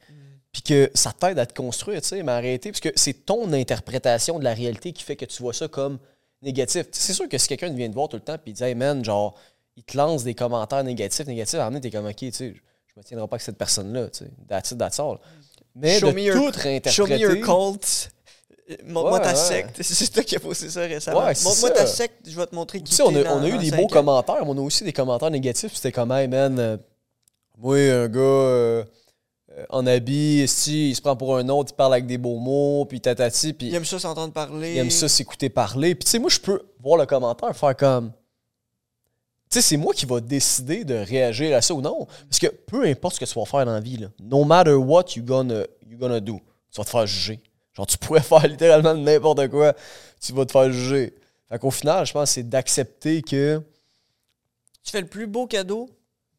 Puis 0.57 0.63
que 0.63 0.89
ça 0.95 1.13
t'aide 1.13 1.37
à 1.37 1.45
te 1.45 1.53
construire, 1.53 2.01
tu 2.01 2.07
sais. 2.07 2.23
Mais 2.23 2.31
arrêter, 2.31 2.71
parce 2.71 2.79
que 2.79 2.89
c'est 2.95 3.25
ton 3.25 3.53
interprétation 3.53 4.39
de 4.39 4.43
la 4.43 4.55
réalité 4.55 4.91
qui 4.91 5.03
fait 5.03 5.15
que 5.15 5.25
tu 5.25 5.43
vois 5.43 5.53
ça 5.53 5.67
comme 5.67 5.99
négatif. 6.41 6.87
C'est 6.91 7.13
sûr 7.13 7.29
que 7.29 7.37
si 7.37 7.47
quelqu'un 7.47 7.69
vient 7.69 7.87
te 7.87 7.93
voir 7.93 8.09
tout 8.09 8.17
le 8.17 8.23
temps 8.23 8.37
puis 8.41 8.51
il 8.51 8.53
dit, 8.55 8.63
hey 8.63 8.73
man, 8.73 9.05
genre, 9.05 9.35
il 9.75 9.83
te 9.83 9.95
lance 9.95 10.23
des 10.23 10.33
commentaires 10.33 10.83
négatifs, 10.83 11.27
négatifs, 11.27 11.59
à 11.59 11.67
un 11.67 11.79
t'es 11.79 11.91
comme, 11.91 12.07
ok, 12.07 12.15
tu 12.15 12.31
sais, 12.31 12.55
je 12.55 12.99
me 12.99 13.03
tiendrai 13.03 13.27
pas 13.27 13.35
avec 13.35 13.43
cette 13.43 13.57
personne-là, 13.59 14.07
tu 14.09 14.25
sais. 14.25 14.31
That's 14.49 14.71
it, 14.71 14.79
that's 14.79 14.99
all. 14.99 15.17
Mais 15.75 15.99
Show 15.99 16.07
de 16.07 16.13
me 16.13 16.21
your- 16.23 16.51
tout 16.51 16.89
Show 16.89 17.05
me 17.05 17.17
your 17.17 17.35
cult. 17.35 18.09
Montre-moi 18.83 19.19
Ouais, 19.19 19.21
ta 19.23 19.29
ouais. 19.29 19.35
secte. 19.35 19.77
C'est 19.83 20.11
toi 20.11 20.23
qui 20.23 20.35
as 20.35 20.39
posté 20.39 20.69
ça 20.69 20.81
récemment. 20.81 21.23
Ouais, 21.23 21.33
Montre-moi 21.43 21.69
ta 21.69 21.85
secte, 21.85 22.27
je 22.27 22.35
vais 22.35 22.47
te 22.47 22.55
montrer 22.55 22.79
qui 22.79 22.85
Tu 22.89 22.95
sais, 22.95 23.03
on 23.03 23.15
a, 23.15 23.23
dans- 23.23 23.37
on 23.39 23.43
a 23.43 23.47
eu 23.47 23.57
des 23.59 23.69
beaux 23.71 23.83
ans. 23.83 23.87
commentaires, 23.87 24.43
mais 24.43 24.49
on 24.49 24.57
a 24.57 24.61
aussi 24.61 24.83
des 24.83 24.91
commentaires 24.91 25.29
négatifs. 25.29 25.75
C'était 25.75 25.91
comme, 25.91 26.11
hey 26.11 26.27
man, 26.27 26.57
euh, 26.59 26.77
moi, 27.59 27.77
un 27.77 28.07
gars 28.09 28.19
euh, 28.19 28.83
en 29.69 29.85
habit, 29.87 30.41
esti, 30.41 30.89
il 30.89 30.95
se 30.95 31.01
prend 31.01 31.15
pour 31.15 31.37
un 31.37 31.47
autre, 31.49 31.71
il 31.73 31.75
parle 31.75 31.93
avec 31.93 32.05
des 32.05 32.17
beaux 32.17 32.37
mots, 32.37 32.85
puis 32.85 33.01
tatati, 33.01 33.53
puis 33.53 33.67
Il 33.67 33.75
aime 33.75 33.85
ça 33.85 33.99
s'entendre 33.99 34.33
parler. 34.33 34.73
il 34.73 34.77
aime 34.77 34.91
ça 34.91 35.07
s'écouter 35.09 35.49
parler. 35.49 35.95
Puis 35.95 36.05
tu 36.05 36.11
sais, 36.11 36.19
moi, 36.19 36.29
je 36.29 36.39
peux 36.39 36.61
voir 36.79 36.97
le 36.97 37.05
commentaire, 37.05 37.55
faire 37.55 37.75
comme. 37.75 38.11
Tu 39.49 39.59
sais, 39.59 39.61
c'est 39.61 39.77
moi 39.77 39.93
qui 39.93 40.05
va 40.05 40.19
décider 40.19 40.83
de 40.83 40.95
réagir 40.95 41.55
à 41.55 41.61
ça 41.61 41.73
ou 41.73 41.81
non. 41.81 42.05
Parce 42.29 42.39
que 42.39 42.47
peu 42.47 42.83
importe 42.85 43.15
ce 43.15 43.19
que 43.21 43.25
tu 43.25 43.39
vas 43.39 43.45
faire 43.45 43.65
dans 43.65 43.73
la 43.73 43.79
vie, 43.79 43.97
là, 43.97 44.07
no 44.19 44.43
matter 44.43 44.73
what 44.73 45.05
you 45.15 45.23
gonna, 45.23 45.63
you 45.87 45.97
gonna 45.97 46.19
do, 46.19 46.39
tu 46.71 46.77
vas 46.77 46.83
te 46.83 46.89
faire 46.89 47.07
juger. 47.07 47.39
Genre, 47.73 47.87
tu 47.87 47.97
pourrais 47.97 48.21
faire 48.23 48.45
littéralement 48.47 48.93
n'importe 48.93 49.47
quoi, 49.47 49.73
tu 50.19 50.33
vas 50.33 50.45
te 50.45 50.51
faire 50.51 50.71
juger. 50.71 51.15
Fait 51.49 51.59
qu'au 51.59 51.71
final, 51.71 52.05
je 52.05 52.11
pense 52.11 52.29
que 52.29 52.33
c'est 52.33 52.49
d'accepter 52.49 53.21
que. 53.21 53.61
Tu 54.83 54.91
fais 54.91 55.01
le 55.01 55.07
plus 55.07 55.27
beau 55.27 55.47
cadeau, 55.47 55.89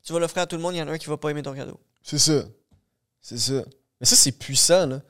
tu 0.03 0.13
vas 0.13 0.21
l'offrir 0.21 0.43
à 0.43 0.47
tout 0.47 0.57
le 0.57 0.63
monde, 0.63 0.75
il 0.75 0.79
y 0.79 0.83
en 0.83 0.89
a 0.89 0.93
un 0.93 0.99
qui 0.99 1.07
va 1.07 1.17
pas 1.17 1.31
aimer 1.31 1.43
ton 1.43 1.55
cadeau. 1.55 1.79
C'est 2.03 2.19
ça. 2.19 2.45
C'est 3.21 3.39
ça. 3.39 3.65
Mais 4.01 4.07
ça, 4.07 4.17
c'est 4.17 4.33
puissant, 4.33 4.87
là. 4.87 5.01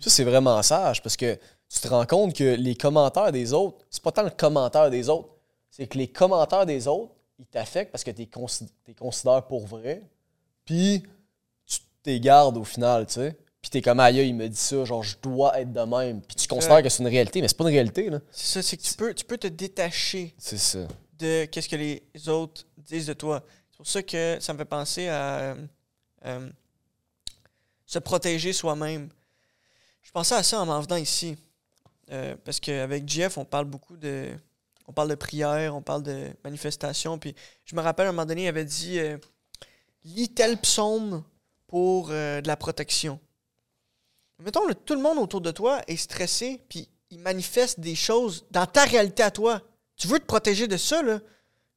Ça, 0.00 0.10
c'est 0.10 0.24
vraiment 0.24 0.62
sage 0.62 1.02
parce 1.02 1.16
que 1.16 1.36
tu 1.68 1.80
te 1.80 1.88
rends 1.88 2.06
compte 2.06 2.34
que 2.34 2.54
les 2.54 2.74
commentaires 2.76 3.32
des 3.32 3.52
autres, 3.52 3.84
c'est 3.90 4.02
pas 4.02 4.12
tant 4.12 4.22
le 4.22 4.30
commentaire 4.30 4.90
des 4.90 5.08
autres, 5.08 5.28
c'est 5.70 5.86
que 5.86 5.98
les 5.98 6.08
commentaires 6.08 6.64
des 6.66 6.86
autres, 6.86 7.12
ils 7.38 7.46
t'affectent 7.46 7.90
parce 7.92 8.04
que 8.04 8.10
tu 8.12 8.28
les 8.86 8.94
considères 8.94 9.46
pour 9.46 9.66
vrai. 9.66 10.02
Puis, 10.64 11.02
tu 11.66 11.78
t'es 12.02 12.20
gardes 12.20 12.56
au 12.56 12.64
final, 12.64 13.06
tu 13.06 13.14
sais. 13.14 13.36
Puis, 13.60 13.70
t'es 13.70 13.82
comme, 13.82 13.98
aïe, 14.00 14.28
il 14.28 14.34
me 14.34 14.48
dit 14.48 14.56
ça, 14.56 14.84
genre, 14.84 15.02
je 15.02 15.16
dois 15.20 15.58
être 15.60 15.72
de 15.72 15.80
même. 15.80 16.22
Puis, 16.22 16.36
tu 16.36 16.46
considères 16.46 16.82
que 16.82 16.88
c'est 16.88 17.02
une 17.02 17.08
réalité, 17.08 17.40
mais 17.42 17.48
c'est 17.48 17.56
pas 17.56 17.64
une 17.64 17.70
réalité, 17.74 18.08
là. 18.08 18.20
C'est 18.30 18.54
ça, 18.54 18.62
c'est 18.62 18.76
que 18.76 18.82
tu 18.82 18.94
peux, 18.94 19.12
tu 19.14 19.24
peux 19.24 19.36
te 19.38 19.48
détacher 19.48 20.34
C'est 20.38 20.58
ça. 20.58 20.86
de 21.18 21.44
qu'est-ce 21.46 21.68
que 21.68 21.76
les 21.76 22.02
autres 22.28 22.64
disent 22.78 23.06
de 23.06 23.14
toi. 23.14 23.42
C'est 23.70 23.76
pour 23.76 23.86
ça 23.86 24.02
que 24.02 24.38
ça 24.40 24.52
me 24.52 24.58
fait 24.58 24.64
penser 24.64 25.08
à 25.08 25.40
euh, 25.40 25.54
euh, 26.26 26.50
se 27.88 27.98
protéger 27.98 28.52
soi-même. 28.52 29.08
Je 30.02 30.12
pensais 30.12 30.34
à 30.34 30.42
ça 30.44 30.60
en 30.60 30.66
m'en 30.66 30.80
venant 30.80 30.96
ici. 30.96 31.36
Euh, 32.10 32.36
parce 32.44 32.60
qu'avec 32.60 33.08
Jeff, 33.08 33.36
on 33.38 33.44
parle 33.44 33.64
beaucoup 33.64 33.96
de. 33.96 34.30
On 34.86 34.92
parle 34.92 35.08
de 35.08 35.14
prière, 35.14 35.74
on 35.74 35.82
parle 35.82 36.02
de 36.02 36.28
manifestation. 36.44 37.18
Puis 37.18 37.34
je 37.64 37.74
me 37.74 37.80
rappelle 37.80 38.06
à 38.06 38.08
un 38.10 38.12
moment 38.12 38.24
donné, 38.24 38.44
il 38.44 38.48
avait 38.48 38.64
dit 38.64 38.98
euh, 38.98 39.18
Lis 40.04 40.28
tel 40.28 40.58
psaume 40.58 41.24
pour 41.66 42.08
euh, 42.10 42.40
de 42.40 42.46
la 42.46 42.56
protection. 42.56 43.18
Mettons, 44.38 44.62
tout 44.84 44.94
le 44.94 45.02
monde 45.02 45.18
autour 45.18 45.40
de 45.40 45.50
toi 45.50 45.82
est 45.88 45.96
stressé, 45.96 46.62
puis 46.68 46.88
il 47.10 47.18
manifeste 47.18 47.80
des 47.80 47.96
choses 47.96 48.46
dans 48.50 48.66
ta 48.66 48.84
réalité 48.84 49.22
à 49.22 49.30
toi. 49.30 49.60
Tu 49.96 50.06
veux 50.06 50.20
te 50.20 50.26
protéger 50.26 50.68
de 50.68 50.76
ça, 50.76 51.02
là? 51.02 51.20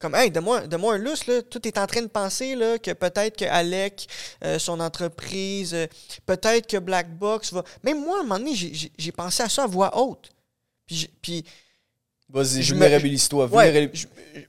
Comme, 0.01 0.15
hey, 0.15 0.31
donne-moi 0.31 0.61
donne-moi 0.67 0.95
un 0.95 0.97
lousse, 0.97 1.27
là. 1.27 1.41
Tout 1.43 1.65
est 1.67 1.77
en 1.77 1.85
train 1.87 2.01
de 2.01 2.07
penser, 2.07 2.55
là, 2.55 2.79
que 2.79 2.91
peut-être 2.91 3.37
que 3.37 3.45
Alec, 3.45 4.07
euh, 4.43 4.57
son 4.59 4.79
entreprise, 4.79 5.73
euh, 5.73 5.85
peut-être 6.25 6.67
que 6.67 6.77
Black 6.77 7.15
Box 7.17 7.53
va. 7.53 7.63
Même 7.83 8.03
moi, 8.03 8.17
à 8.17 8.19
un 8.21 8.23
moment 8.23 8.39
donné, 8.39 8.55
j'ai- 8.55 9.11
pensé 9.11 9.43
à 9.43 9.49
ça 9.49 9.63
à 9.63 9.67
voix 9.67 9.95
haute. 9.97 10.29
Puis, 10.87 11.09
puis 11.21 11.45
Vas-y, 12.33 12.63
Je 12.63 12.73
me- 12.73 12.79
vulnérabilise-toi. 12.79 13.45
Ouais, 13.47 13.91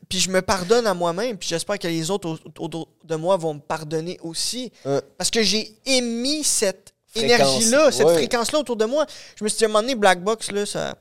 puis 0.09 0.21
je 0.21 0.31
me 0.31 0.41
pardonne 0.41 0.87
à 0.87 0.95
moi-même, 0.95 1.37
puis 1.37 1.49
j'espère 1.49 1.81
que 1.81 1.89
les 1.89 2.11
autres 2.13 2.29
au- 2.57 2.63
autour 2.65 2.89
de 3.03 3.17
moi 3.17 3.37
vont 3.37 3.55
me 3.55 3.61
pardonner 3.61 4.21
aussi. 4.23 4.71
Euh. 4.87 5.01
Parce 5.19 5.31
que 5.33 5.43
j'ai 5.43 5.77
émis 5.85 6.45
cette 6.45 6.95
énergie-là, 7.17 7.91
cette 7.91 8.07
ouais. 8.07 8.15
fréquence-là 8.15 8.61
autour 8.61 8.77
de 8.77 8.85
moi. 8.85 9.05
Je 9.37 9.43
me 9.43 9.49
suis 9.49 9.59
dit, 9.59 9.65
à 9.65 9.67
un 9.67 9.71
moment 9.71 9.81
donné, 9.83 9.97
Black 9.97 10.23
Box, 10.23 10.53
là, 10.53 10.65
ça, 10.65 10.95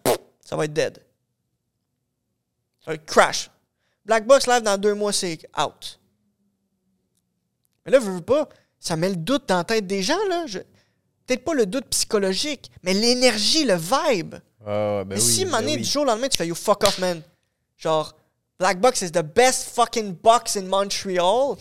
ça 0.43 0.55
va 0.55 0.65
être 0.65 0.73
dead. 0.73 0.97
Ça 2.83 2.89
va 2.89 2.93
être 2.95 3.05
crash. 3.05 3.51
Black 4.11 4.27
Box 4.27 4.45
Live, 4.45 4.61
dans 4.63 4.77
deux 4.77 4.93
mois, 4.93 5.13
c'est 5.13 5.39
out. 5.57 5.97
Mais 7.85 7.93
là, 7.93 7.99
veux, 7.99 8.11
veux 8.15 8.19
pas, 8.21 8.49
ça 8.77 8.97
met 8.97 9.07
le 9.07 9.15
doute 9.15 9.47
dans 9.47 9.55
la 9.55 9.63
tête 9.63 9.87
des 9.87 10.03
gens, 10.03 10.19
là. 10.27 10.43
Je- 10.47 10.59
Peut-être 11.25 11.45
pas 11.45 11.53
le 11.53 11.65
doute 11.65 11.85
psychologique, 11.91 12.69
mais 12.83 12.93
l'énergie, 12.93 13.63
le 13.63 13.75
vibe. 13.75 14.35
Ah, 14.65 15.05
ben 15.05 15.05
mais 15.05 15.15
oui, 15.15 15.21
si, 15.21 15.45
ben 15.45 15.63
oui. 15.63 15.77
du 15.77 15.85
jour 15.85 16.01
au 16.01 16.05
lendemain, 16.07 16.27
tu 16.27 16.35
fais, 16.35 16.45
you 16.45 16.55
fuck 16.55 16.83
off, 16.83 16.97
man. 16.97 17.21
Genre, 17.77 18.13
Black 18.59 18.81
Box 18.81 19.01
is 19.01 19.11
the 19.13 19.23
best 19.23 19.69
fucking 19.69 20.13
box 20.15 20.57
in 20.57 20.63
Montreal. 20.63 21.55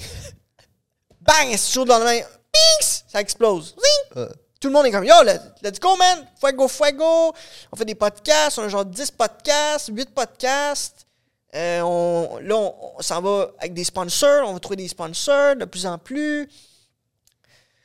Bang! 1.20 1.50
Et 1.52 1.56
du 1.56 1.62
jour 1.72 1.84
au 1.84 1.86
lendemain, 1.86 2.18
pinks! 2.52 3.04
Ça 3.06 3.20
explose. 3.20 3.76
Zing! 3.76 4.16
Euh. 4.16 4.28
Tout 4.60 4.66
le 4.66 4.74
monde 4.74 4.86
est 4.86 4.90
comme, 4.90 5.04
yo, 5.04 5.22
let- 5.24 5.38
let's 5.62 5.78
go, 5.78 5.94
man! 5.96 6.26
Fuego, 6.40 6.66
fuego! 6.66 7.32
On 7.70 7.76
fait 7.76 7.84
des 7.84 7.94
podcasts, 7.94 8.58
on 8.58 8.62
a 8.64 8.68
genre 8.68 8.84
10 8.84 9.12
podcasts, 9.12 9.88
8 9.92 10.10
podcasts. 10.12 11.06
Euh, 11.54 11.80
on, 11.82 12.38
là, 12.42 12.56
on, 12.56 13.02
s'en 13.02 13.20
va 13.20 13.50
avec 13.58 13.74
des 13.74 13.84
sponsors, 13.84 14.48
on 14.48 14.54
va 14.54 14.60
trouver 14.60 14.76
des 14.76 14.88
sponsors 14.88 15.56
de 15.56 15.64
plus 15.64 15.86
en 15.86 15.98
plus. 15.98 16.48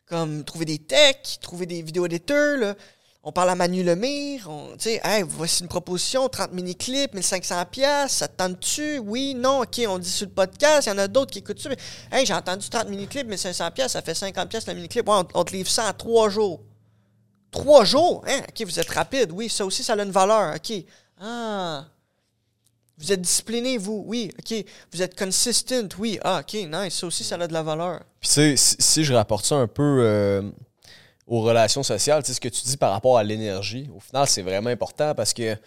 Comme 0.06 0.44
trouver 0.44 0.66
des 0.66 0.78
techs, 0.78 1.40
trouver 1.42 1.66
des 1.66 1.82
vidéos 1.82 2.06
éditeurs. 2.06 2.58
Là. 2.58 2.76
On 3.24 3.32
parle 3.32 3.50
à 3.50 3.56
Manu 3.56 3.84
Lemire. 3.84 4.48
On, 4.48 4.78
sais, 4.78 5.02
hey, 5.04 5.24
voici 5.28 5.64
une 5.64 5.68
proposition, 5.68 6.30
30 6.30 6.54
mini-clips, 6.54 7.16
1500$, 7.16 7.66
piastres, 7.66 8.20
ça 8.20 8.28
te 8.28 8.38
tente-tu? 8.38 9.00
Oui, 9.00 9.34
non, 9.34 9.64
ok, 9.64 9.82
on 9.88 9.98
dit 9.98 10.10
sur 10.10 10.28
le 10.28 10.34
podcast, 10.34 10.86
il 10.86 10.92
y 10.92 10.94
en 10.94 11.00
a 11.00 11.08
d'autres 11.08 11.32
qui 11.32 11.40
écoutent 11.40 11.60
ça. 11.60 11.70
mais, 11.70 11.78
Hey, 12.12 12.24
j'ai 12.24 12.36
entendu 12.36 12.70
30 12.70 12.88
mini-clips, 12.88 13.28
1500$, 13.28 13.72
piastres, 13.72 13.94
ça 13.94 14.04
fait 14.04 14.14
50$ 14.14 14.48
piastres 14.48 14.70
le 14.70 14.76
mini-clip. 14.76 15.10
Ouais, 15.10 15.16
on, 15.16 15.40
on 15.40 15.44
te 15.44 15.54
livre 15.54 15.72
ça 15.72 15.90
en 15.90 15.94
3 15.94 16.30
jours. 16.30 16.62
3 17.50 17.84
jours? 17.86 18.24
Hein? 18.28 18.42
Ok, 18.48 18.64
vous 18.64 18.80
êtes 18.80 18.90
rapide. 18.92 19.32
Oui, 19.32 19.50
ça 19.50 19.66
aussi, 19.66 19.84
ça 19.84 19.94
a 19.94 20.04
une 20.04 20.12
valeur. 20.12 20.56
Ok. 20.56 20.84
Ah. 21.20 21.86
Vous 22.98 23.12
êtes 23.12 23.22
discipliné, 23.22 23.78
vous? 23.78 24.04
Oui, 24.06 24.32
ok. 24.40 24.64
Vous 24.94 25.02
êtes 25.02 25.18
consistent? 25.18 25.96
Oui. 26.00 26.18
Ah, 26.24 26.42
ok, 26.42 26.54
nice. 26.54 26.94
Ça 26.96 27.08
aussi, 27.08 27.24
ça 27.24 27.36
a 27.36 27.48
de 27.48 27.54
la 27.54 27.64
valeur. 27.64 28.02
Puis 28.20 28.30
tu 28.30 28.34
sais, 28.36 28.56
si, 28.58 28.76
si 28.80 29.04
je 29.04 29.14
rapporte 29.14 29.46
ça 29.46 29.56
un 29.56 29.68
peu 29.68 30.00
euh, 30.02 30.42
aux 31.28 31.42
relations 31.42 31.84
sociales, 31.84 32.24
tu 32.24 32.28
sais, 32.28 32.34
ce 32.36 32.42
que 32.42 32.48
tu 32.50 32.64
dis 32.64 32.78
par 32.78 32.92
rapport 32.92 33.18
à 33.18 33.24
l'énergie, 33.24 33.90
au 33.96 34.00
final, 34.00 34.28
c'est 34.28 34.42
vraiment 34.42 34.70
important 34.70 35.14
parce 35.14 35.34
que 35.34 35.58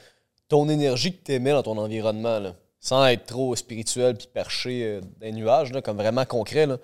ton 0.48 0.68
énergie 0.68 1.12
que 1.12 1.22
tu 1.22 1.32
émets 1.32 1.50
dans 1.52 1.62
ton 1.62 1.76
environnement, 1.76 2.38
là, 2.38 2.55
sans 2.80 3.05
être 3.06 3.26
trop 3.26 3.55
spirituel 3.56 4.16
puis 4.16 4.28
perché 4.32 4.84
euh, 4.84 5.00
les 5.20 5.32
nuages, 5.32 5.72
là, 5.72 5.82
comme 5.82 5.98
vraiment 5.98 6.24
concret, 6.24 6.66
là, 6.66 6.78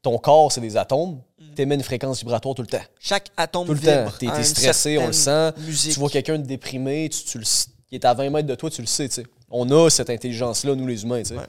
ton 0.00 0.18
corps, 0.18 0.50
c'est 0.50 0.60
des 0.60 0.76
atomes, 0.76 1.20
tu 1.54 1.62
émets 1.62 1.76
une 1.76 1.82
fréquence 1.82 2.18
vibratoire 2.20 2.54
tout 2.54 2.62
le 2.62 2.68
temps. 2.68 2.82
Chaque 2.98 3.28
atome 3.36 3.66
Tout 3.66 3.74
le 3.74 3.78
vibre 3.78 4.18
temps. 4.18 4.36
Une 4.36 4.42
stressé, 4.42 4.98
on 4.98 5.06
le 5.08 5.12
sent. 5.12 5.52
musique. 5.58 5.92
Tu 5.92 6.00
vois 6.00 6.10
quelqu'un 6.10 6.38
de 6.38 6.46
déprimé, 6.46 7.08
tu, 7.08 7.22
tu 7.24 7.38
le 7.38 7.44
qui 7.88 7.96
est 7.96 8.04
à 8.06 8.14
20 8.14 8.30
mètres 8.30 8.48
de 8.48 8.54
toi, 8.54 8.70
tu 8.70 8.80
le 8.80 8.86
sais, 8.86 9.06
tu 9.06 9.16
sais. 9.16 9.26
On 9.52 9.70
a 9.70 9.90
cette 9.90 10.10
intelligence-là, 10.10 10.74
nous 10.74 10.86
les 10.86 11.02
humains, 11.04 11.22
tu 11.22 11.28
sais. 11.30 11.36
Ouais. 11.36 11.46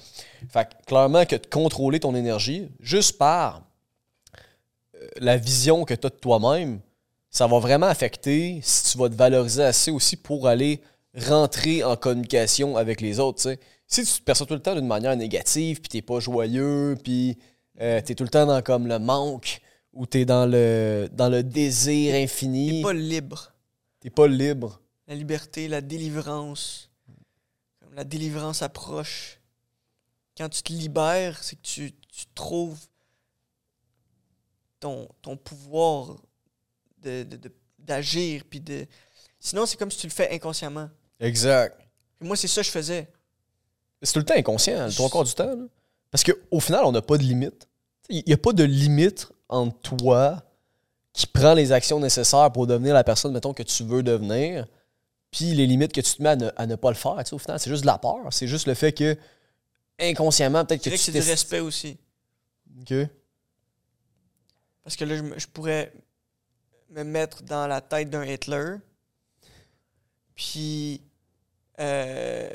Fait 0.50 0.66
que 0.66 0.86
clairement 0.86 1.26
que 1.26 1.36
de 1.38 1.46
contrôler 1.48 2.00
ton 2.00 2.14
énergie, 2.16 2.68
juste 2.82 3.18
par 3.18 3.64
euh, 4.96 5.08
la 5.18 5.38
vision 5.38 5.86
que 5.86 5.94
tu 5.94 6.06
as 6.08 6.10
de 6.10 6.16
toi-même, 6.16 6.80
ça 7.30 7.48
va 7.48 7.60
vraiment 7.60 7.88
affecter 7.88 8.60
si 8.62 8.92
tu 8.92 8.98
vas 8.98 9.10
te 9.10 9.16
valoriser 9.16 9.64
assez 9.64 9.90
aussi 9.90 10.18
pour 10.18 10.48
aller 10.48 10.82
rentrer 11.28 11.84
en 11.84 11.96
communication 11.96 12.76
avec 12.78 13.02
les 13.02 13.20
autres, 13.20 13.42
sais. 13.42 13.60
Si 13.88 14.04
tu 14.04 14.20
te 14.20 14.24
perçois 14.24 14.48
tout 14.48 14.54
le 14.56 14.60
temps 14.62 14.76
d'une 14.76 14.88
manière 14.88 15.16
négative, 15.16 15.80
puis 15.80 15.90
t'es 15.90 16.02
pas 16.02 16.20
joyeux, 16.20 16.98
puis 17.04 17.38
euh, 17.80 18.02
t'es 18.02 18.16
tout 18.16 18.24
le 18.24 18.30
temps 18.30 18.46
dans 18.46 18.62
comme 18.62 18.88
le 18.88 18.98
manque, 19.00 19.62
ou 19.94 20.06
t'es 20.08 20.26
dans 20.26 20.46
le, 20.48 21.08
dans 21.12 21.30
le 21.30 21.44
désir 21.44 22.16
infini, 22.16 22.78
T'es 22.78 22.82
pas 22.82 22.94
libre. 22.94 23.54
t'es 24.00 24.10
pas 24.10 24.28
libre. 24.28 24.82
La 25.08 25.14
liberté, 25.16 25.68
la 25.68 25.82
délivrance. 25.82 26.90
Comme 27.94 27.98
la 28.00 28.06
délivrance 28.06 28.64
approche. 28.64 29.40
Quand 30.36 30.50
tu 30.50 30.64
te 30.64 30.74
libères, 30.74 31.44
c'est 31.44 31.56
que 31.56 31.62
tu, 31.62 31.92
tu 32.12 32.26
trouves 32.34 32.80
ton, 34.80 35.08
ton 35.22 35.38
pouvoir 35.38 36.16
de- 37.04 37.22
de- 37.22 37.38
de- 37.38 37.54
d'agir. 37.78 38.46
puis 38.50 38.60
de... 38.60 38.88
Sinon, 39.40 39.68
c'est 39.68 39.78
comme 39.78 39.92
si 39.92 40.00
tu 40.00 40.08
le 40.08 40.12
fais 40.12 40.32
inconsciemment. 40.34 40.90
Exact. 41.20 41.78
Puis 42.18 42.28
moi, 42.28 42.36
c'est 42.36 42.48
ça 42.48 42.62
que 42.62 42.66
je 42.66 42.72
faisais. 42.72 43.08
C'est 44.02 44.14
tout 44.14 44.20
le 44.20 44.26
temps 44.26 44.34
inconscient, 44.38 44.88
le 44.88 44.92
trois 44.92 45.10
quarts 45.12 45.24
du 45.26 45.34
temps. 45.36 45.56
là. 45.56 45.66
Parce 46.10 46.24
qu'au 46.24 46.60
final, 46.60 46.86
on 46.86 46.92
n'a 46.92 47.04
pas 47.04 47.18
de 47.20 47.24
limite. 47.24 47.68
Il 48.10 48.24
n'y 48.26 48.34
a 48.34 48.38
pas 48.38 48.54
de 48.54 48.64
limite 48.64 49.32
entre 49.50 49.78
toi 49.98 50.42
qui 51.14 51.28
prend 51.28 51.54
les 51.54 51.72
actions 51.72 52.00
nécessaires 52.00 52.52
pour 52.52 52.66
devenir 52.66 52.96
la 52.96 53.04
personne, 53.04 53.34
mettons, 53.34 53.54
que 53.54 53.62
tu 53.62 53.84
veux 53.84 54.02
devenir, 54.02 54.66
puis 55.34 55.56
les 55.56 55.66
limites 55.66 55.92
que 55.92 56.00
tu 56.00 56.14
te 56.14 56.22
mets 56.22 56.30
à 56.30 56.36
ne, 56.36 56.50
à 56.56 56.68
ne 56.68 56.76
pas 56.76 56.90
le 56.90 56.96
faire. 56.96 57.18
tu 57.18 57.30
sais, 57.30 57.34
Au 57.34 57.40
final, 57.40 57.60
c'est 57.60 57.72
juste 57.72 57.82
de 57.82 57.88
la 57.88 57.98
peur. 57.98 58.20
C'est 58.30 58.48
juste 58.48 58.68
le 58.68 58.76
fait 58.76 58.94
que, 58.94 59.18
inconsciemment, 60.00 60.64
peut-être 60.64 60.84
que 60.84 60.92
tu 60.92 60.98
c'est 60.98 61.12
du 61.12 61.20
respect 61.20 61.60
aussi. 61.60 61.98
Ok. 62.80 62.94
Parce 64.84 64.96
que 64.96 65.06
là, 65.06 65.16
je, 65.38 65.48
pourrais 65.48 65.92
me 66.92 67.04
mettre 67.04 67.42
dans 67.42 67.66
la 67.66 67.82
tête 67.82 68.12
d'un 68.12 68.24
Hitler, 68.24 68.76
puis, 70.36 71.02
euh, 71.80 72.50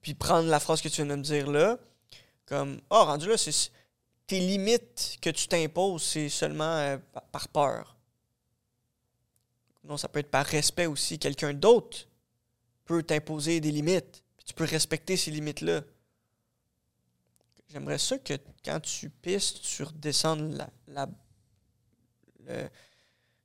puis 0.00 0.14
prendre 0.14 0.48
la 0.48 0.58
phrase 0.58 0.82
que 0.82 0.88
tu 0.88 0.96
viens 0.96 1.06
de 1.06 1.14
me 1.14 1.22
dire 1.22 1.48
là, 1.48 1.78
comme 2.46 2.80
«Ah, 2.90 3.04
rendu 3.04 3.28
là, 3.28 3.36
c'est 3.36 3.70
tes 4.26 4.40
limites 4.40 5.18
que 5.20 5.30
tu 5.30 5.46
t'imposes, 5.46 6.02
c'est 6.02 6.28
seulement 6.28 6.76
euh, 6.76 6.96
par 7.30 7.46
peur.» 7.48 7.93
Non, 9.84 9.96
ça 9.96 10.08
peut 10.08 10.20
être 10.20 10.30
par 10.30 10.46
respect 10.46 10.86
aussi. 10.86 11.18
Quelqu'un 11.18 11.52
d'autre 11.52 12.08
peut 12.84 13.02
t'imposer 13.02 13.60
des 13.60 13.70
limites, 13.70 14.22
puis 14.36 14.44
tu 14.46 14.54
peux 14.54 14.64
respecter 14.64 15.16
ces 15.16 15.30
limites-là. 15.30 15.82
J'aimerais 17.68 17.98
ça 17.98 18.18
que 18.18 18.34
quand 18.64 18.80
tu 18.80 19.10
pisses, 19.10 19.54
tu 19.60 19.82
redescendes 19.82 20.52
la, 20.54 20.70
la- 20.88 21.08
le, 22.46 22.68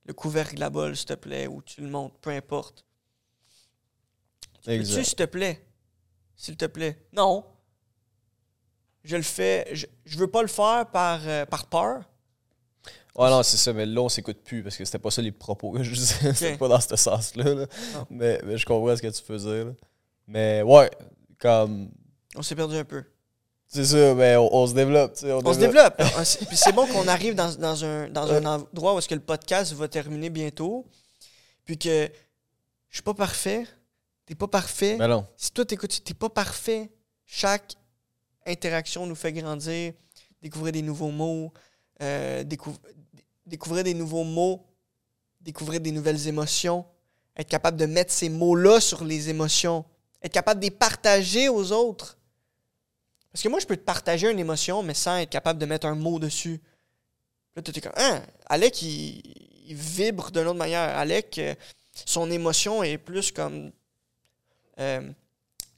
le 0.06 0.14
couvercle 0.14 0.56
de 0.56 0.60
la 0.60 0.70
bolle, 0.70 0.96
s'il 0.96 1.08
te 1.08 1.14
plaît, 1.14 1.48
ou 1.48 1.62
tu 1.62 1.82
le 1.82 1.90
montes, 1.90 2.18
peu 2.22 2.30
importe. 2.32 2.86
Peux-tu, 4.78 4.92
s'il 5.04 5.16
te 5.16 5.24
plaît? 5.24 5.66
S'il 6.36 6.58
te 6.58 6.66
plaît. 6.66 7.06
Non. 7.14 7.46
Je 9.04 9.16
le 9.16 9.24
fais. 9.24 9.68
Je, 9.74 9.86
je 10.06 10.18
veux 10.18 10.30
pas 10.30 10.42
le 10.42 10.48
faire 10.48 10.90
par, 10.92 11.22
euh, 11.28 11.46
par 11.46 11.68
peur. 11.68 12.10
Ouais, 13.20 13.30
non, 13.30 13.44
c'est 13.44 13.58
ça, 13.58 13.74
mais 13.74 13.86
là, 13.86 14.02
on 14.02 14.10
s'écoute 14.10 14.38
plus 14.44 14.64
parce 14.64 14.78
que 14.78 14.86
c'était 14.86 14.98
pas 15.00 15.12
ça 15.12 15.22
les 15.22 15.32
propos 15.32 15.72
que 15.72 15.84
je 15.84 15.94
disais. 15.94 16.34
C'était 16.34 16.58
pas 16.58 16.68
dans 16.70 16.80
ce 16.80 16.96
sens-là. 16.96 17.54
là. 17.54 17.66
Mais, 18.10 18.40
mais 18.46 18.58
je 18.58 18.66
comprends 18.66 18.96
ce 18.96 19.02
que 19.02 19.08
tu 19.08 19.22
faisais. 19.22 19.66
là. 19.66 19.72
Mais 20.28 20.62
ouais, 20.62 20.90
comme. 21.38 21.90
On 22.36 22.42
s'est 22.42 22.56
perdu 22.56 22.76
un 22.78 22.86
peu. 22.86 23.04
C'est 23.68 23.86
ça, 23.86 24.16
mais 24.16 24.36
on, 24.36 24.52
on 24.56 24.66
se 24.68 24.74
développe. 24.74 25.16
On 25.24 25.54
se 25.54 25.60
développe. 25.60 26.00
S- 26.20 26.40
Puis 26.48 26.58
c'est 26.58 26.72
bon 26.72 26.88
qu'on 26.88 27.08
arrive 27.08 27.36
dans, 27.36 27.54
dans 27.56 27.84
un, 27.86 28.10
dans 28.10 28.32
un 28.32 28.44
endroit 28.46 28.96
où 28.96 28.98
est-ce 29.00 29.08
que 29.08 29.16
le 29.16 29.22
podcast 29.22 29.74
va 29.74 29.88
terminer 29.88 30.30
bientôt. 30.30 30.88
Puis 31.66 31.78
que 31.78 32.10
je 32.90 32.96
suis 32.96 33.04
pas 33.04 33.14
parfait. 33.14 33.66
T'es 34.26 34.34
pas 34.36 34.48
parfait. 34.48 34.96
Mais 34.98 35.08
non. 35.08 35.26
si 35.38 35.52
toi 35.52 35.66
t'écoutes, 35.66 36.04
t'es 36.04 36.14
pas 36.14 36.30
parfait. 36.30 36.90
Chaque 37.26 37.74
interaction 38.48 39.06
nous 39.06 39.14
fait 39.16 39.34
grandir, 39.34 39.94
découvrir 40.42 40.72
des 40.74 40.82
nouveaux 40.82 41.12
mots, 41.12 41.52
euh, 42.02 42.44
découvrir 43.50 43.84
des 43.84 43.94
nouveaux 43.94 44.24
mots, 44.24 44.66
découvrir 45.42 45.82
des 45.82 45.92
nouvelles 45.92 46.28
émotions, 46.28 46.86
être 47.36 47.50
capable 47.50 47.78
de 47.78 47.86
mettre 47.86 48.12
ces 48.12 48.30
mots-là 48.30 48.80
sur 48.80 49.04
les 49.04 49.30
émotions, 49.30 49.86
être 50.22 50.34
capable 50.34 50.60
de 50.60 50.66
les 50.66 50.72
partager 50.72 51.50
aux 51.50 51.72
autres. 51.72 52.18
Parce 53.32 53.44
que 53.44 53.50
moi, 53.50 53.60
je 53.60 53.66
peux 53.66 53.78
te 53.78 53.84
partager 53.84 54.30
une 54.30 54.40
émotion, 54.40 54.84
mais 54.84 54.94
sans 54.94 55.18
être 55.18 55.30
capable 55.30 55.60
de 55.60 55.66
mettre 55.66 55.88
un 55.88 55.96
mot 55.96 56.20
dessus. 56.20 56.62
Là, 57.56 57.62
tu 57.62 57.72
es 57.72 57.82
comme, 57.82 57.94
hein, 57.96 58.22
Alec, 58.48 58.82
il, 58.82 59.22
vibre 59.70 60.32
d'une 60.32 60.48
autre 60.48 60.58
manière. 60.58 60.98
Alec, 60.98 61.38
euh, 61.38 61.54
son 62.06 62.32
émotion 62.32 62.84
est 62.84 62.98
plus 62.98 63.32
comme. 63.32 63.72
Euh, 64.80 65.12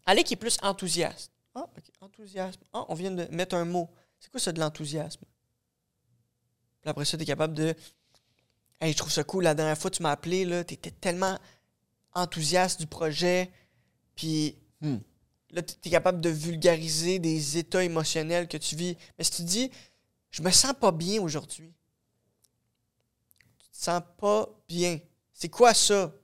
Alec 0.06 0.32
est 0.32 0.38
plus 0.38 0.58
enthousiaste. 0.62 1.32
Ah, 1.54 1.68
ok, 1.78 1.84
enthousiasme. 2.00 2.62
Ah, 2.74 2.86
on 2.88 2.96
vient 2.96 3.12
de 3.12 3.28
mettre 3.32 3.56
un 3.56 3.66
mot. 3.66 3.90
C'est 4.20 4.32
quoi 4.32 4.40
ça 4.40 4.52
de 4.52 4.60
l'enthousiasme? 4.60 5.26
Puis 6.82 6.90
après 6.90 7.06
ça, 7.06 7.18
tu 7.18 7.24
es 7.24 7.26
capable 7.26 7.54
de. 7.54 7.76
Hey, 8.80 8.94
je 8.94 8.98
trouve 8.98 9.12
ça 9.12 9.24
cool. 9.24 9.44
La 9.44 9.54
dernière 9.54 9.78
fois, 9.78 9.92
tu 9.92 10.02
m'as 10.02 10.12
appelé, 10.12 10.46
là, 10.46 10.64
tu 10.64 10.74
étais 10.74 10.92
tellement 10.92 11.38
enthousiaste 12.14 12.80
du 12.80 12.88
projet. 12.88 13.52
Puis 14.16 14.58
Hmm. 14.82 14.98
là, 15.52 15.62
tu 15.62 15.76
es 15.86 15.92
capable 15.92 16.20
de 16.22 16.30
vulgariser 16.30 17.20
des 17.20 17.60
états 17.60 17.84
émotionnels 17.84 18.48
que 18.48 18.58
tu 18.58 18.76
vis. 18.76 18.98
Mais 19.18 19.24
si 19.24 19.32
tu 19.32 19.44
dis, 19.44 19.72
je 20.32 20.42
me 20.42 20.50
sens 20.50 20.74
pas 20.80 20.92
bien 20.92 21.22
aujourd'hui. 21.22 21.72
Tu 23.60 23.70
te 23.70 23.78
sens 23.78 24.02
pas 24.18 24.50
bien. 24.68 25.00
C'est 25.34 25.50
quoi 25.50 25.76
ça? 25.76 26.16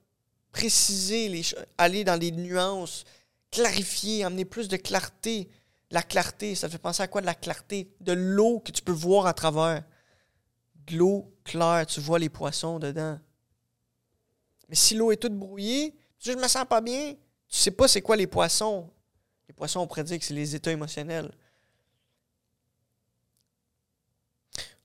Préciser 0.50 1.28
les 1.28 1.44
choses, 1.44 1.64
aller 1.76 2.02
dans 2.02 2.18
les 2.18 2.32
nuances, 2.32 3.04
clarifier, 3.52 4.24
amener 4.24 4.44
plus 4.44 4.66
de 4.66 4.76
clarté. 4.76 5.48
La 5.92 6.02
clarté, 6.02 6.56
ça 6.56 6.66
te 6.66 6.72
fait 6.72 6.78
penser 6.78 7.02
à 7.04 7.06
quoi 7.06 7.20
de 7.20 7.26
la 7.26 7.34
clarté? 7.36 7.94
De 8.00 8.12
l'eau 8.12 8.58
que 8.58 8.72
tu 8.72 8.82
peux 8.82 8.90
voir 8.92 9.26
à 9.26 9.34
travers. 9.34 9.84
De 10.88 10.96
l'eau 10.96 11.34
claire, 11.44 11.86
tu 11.86 12.00
vois 12.00 12.18
les 12.18 12.28
poissons 12.28 12.78
dedans. 12.78 13.18
Mais 14.68 14.74
si 14.74 14.94
l'eau 14.94 15.12
est 15.12 15.16
toute 15.16 15.36
brouillée, 15.36 15.94
tu 16.18 16.28
dis, 16.28 16.32
je 16.32 16.38
me 16.38 16.48
sens 16.48 16.66
pas 16.66 16.80
bien. 16.80 17.14
Tu 17.48 17.56
sais 17.56 17.70
pas 17.70 17.88
c'est 17.88 18.02
quoi 18.02 18.16
les 18.16 18.26
poissons. 18.26 18.90
Les 19.48 19.54
poissons, 19.54 19.80
on 19.80 19.86
pourrait 19.86 20.04
dire 20.04 20.18
que 20.18 20.24
c'est 20.24 20.34
les 20.34 20.54
états 20.54 20.72
émotionnels. 20.72 21.32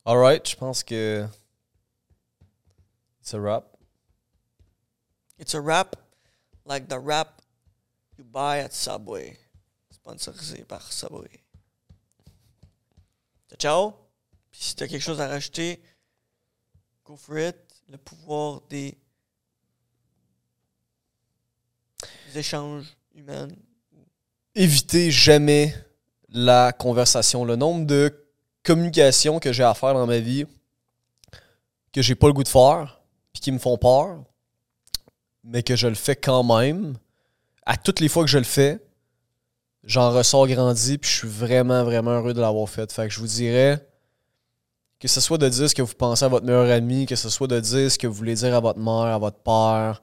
Alright, 0.05 0.49
je 0.49 0.55
pense 0.55 0.84
que. 0.84 1.25
C'est 3.21 3.38
a 3.38 3.39
wrap. 3.39 3.77
It's 5.39 5.55
a 5.55 5.61
wrap 5.61 5.95
like 6.65 6.88
the 6.89 6.97
wrap 6.97 7.41
you 8.17 8.25
buy 8.25 8.59
at 8.59 8.73
Subway. 8.73 9.38
Sponsorisé 9.91 10.65
par 10.65 10.91
Subway. 10.91 11.43
Ciao, 13.49 13.57
ciao. 13.57 13.93
Puis 14.51 14.61
si 14.61 14.75
t'as 14.75 14.88
quelque 14.88 15.01
chose 15.01 15.21
à 15.21 15.27
rajouter, 15.27 15.81
go 17.05 17.15
for 17.15 17.38
it. 17.38 17.55
Le 17.89 17.97
pouvoir 17.97 18.61
des, 18.69 18.97
échanges 22.35 22.85
humains. 23.13 23.47
Évitez 24.55 25.11
jamais 25.11 25.75
la 26.30 26.71
conversation. 26.71 27.45
Le 27.45 27.55
nombre 27.55 27.85
de 27.85 28.25
communications 28.63 29.39
que 29.39 29.51
j'ai 29.51 29.63
à 29.63 29.73
faire 29.73 29.93
dans 29.93 30.07
ma 30.07 30.19
vie 30.19 30.45
que 31.91 32.01
j'ai 32.01 32.15
pas 32.15 32.25
le 32.25 32.34
goût 32.34 32.43
de 32.43 32.47
faire, 32.47 33.01
puis 33.31 33.41
qui 33.41 33.51
me 33.51 33.59
font 33.59 33.77
peur, 33.77 34.23
mais 35.43 35.61
que 35.61 35.75
je 35.75 35.88
le 35.88 35.93
fais 35.93 36.15
quand 36.15 36.43
même. 36.43 36.97
À 37.67 37.77
toutes 37.77 37.99
les 37.99 38.09
fois 38.09 38.23
que 38.23 38.30
je 38.31 38.39
le 38.39 38.43
fais, 38.43 38.80
j'en 39.84 40.11
ressors 40.11 40.47
grandi, 40.47 40.97
puis 40.97 41.11
je 41.11 41.17
suis 41.17 41.27
vraiment, 41.27 41.84
vraiment 41.84 42.11
heureux 42.11 42.34
de 42.34 42.41
l'avoir 42.41 42.67
fait. 42.67 42.91
Fait 42.91 43.07
que 43.07 43.13
je 43.13 43.19
vous 43.19 43.27
dirais 43.27 43.88
que 45.03 45.09
ce 45.09 45.19
soit 45.19 45.38
de 45.38 45.49
dire 45.49 45.69
ce 45.69 45.75
que 45.75 45.81
vous 45.81 45.95
pensez 45.95 46.23
à 46.23 46.30
votre 46.30 46.45
meilleur 46.45 46.71
ami, 46.71 47.05
que 47.05 47.17
ce 47.17 47.27
soit 47.27 47.47
de 47.47 47.59
dire 47.59 47.91
ce 47.91 47.97
que 47.97 48.07
vous 48.07 48.13
voulez 48.13 48.35
dire 48.35 48.55
à 48.55 48.61
votre 48.61 48.80
mère, 48.80 49.13
à 49.13 49.17
votre 49.17 49.38
père, 49.39 50.01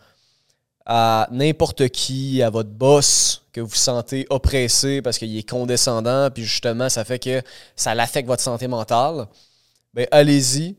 à 0.85 1.27
n'importe 1.31 1.89
qui, 1.89 2.43
à 2.43 2.51
votre 2.51 2.68
boss, 2.68 3.43
que 3.51 3.62
vous 3.62 3.74
sentez 3.74 4.27
oppressé 4.28 5.01
parce 5.01 5.16
qu'il 5.16 5.35
est 5.39 5.48
condescendant, 5.48 6.28
puis 6.31 6.44
justement, 6.44 6.90
ça 6.90 7.06
fait 7.06 7.18
que 7.18 7.40
ça 7.77 7.94
l'affecte 7.94 8.28
votre 8.28 8.43
santé 8.43 8.68
mentale, 8.68 9.27
ben 9.94 10.06
allez-y, 10.10 10.77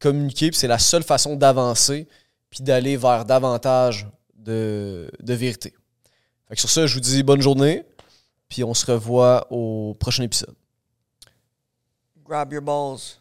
communiquez, 0.00 0.48
puis 0.48 0.58
c'est 0.58 0.66
la 0.66 0.78
seule 0.78 1.02
façon 1.02 1.36
d'avancer, 1.36 2.08
puis 2.48 2.62
d'aller 2.62 2.96
vers 2.96 3.26
davantage 3.26 4.08
de, 4.34 5.10
de 5.20 5.34
vérité. 5.34 5.74
Fait 6.48 6.54
que 6.54 6.60
sur 6.62 6.70
ça, 6.70 6.86
je 6.86 6.94
vous 6.94 7.00
dis 7.00 7.22
bonne 7.22 7.42
journée, 7.42 7.84
puis 8.48 8.64
on 8.64 8.72
se 8.72 8.90
revoit 8.90 9.46
au 9.50 9.94
prochain 10.00 10.22
épisode. 10.22 10.54
Grab 12.24 12.50
your 12.50 12.62
balls. 12.62 13.18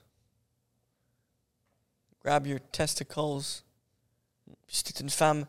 Grab 2.28 2.46
your 2.46 2.60
testicles. 2.74 3.64
Puis 4.68 4.76
si 4.76 4.84
t'es 4.84 5.00
une 5.00 5.10
femme, 5.10 5.46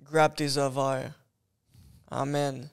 grab 0.00 0.34
tes 0.34 0.56
ovaires. 0.56 1.12
Amen. 2.10 2.70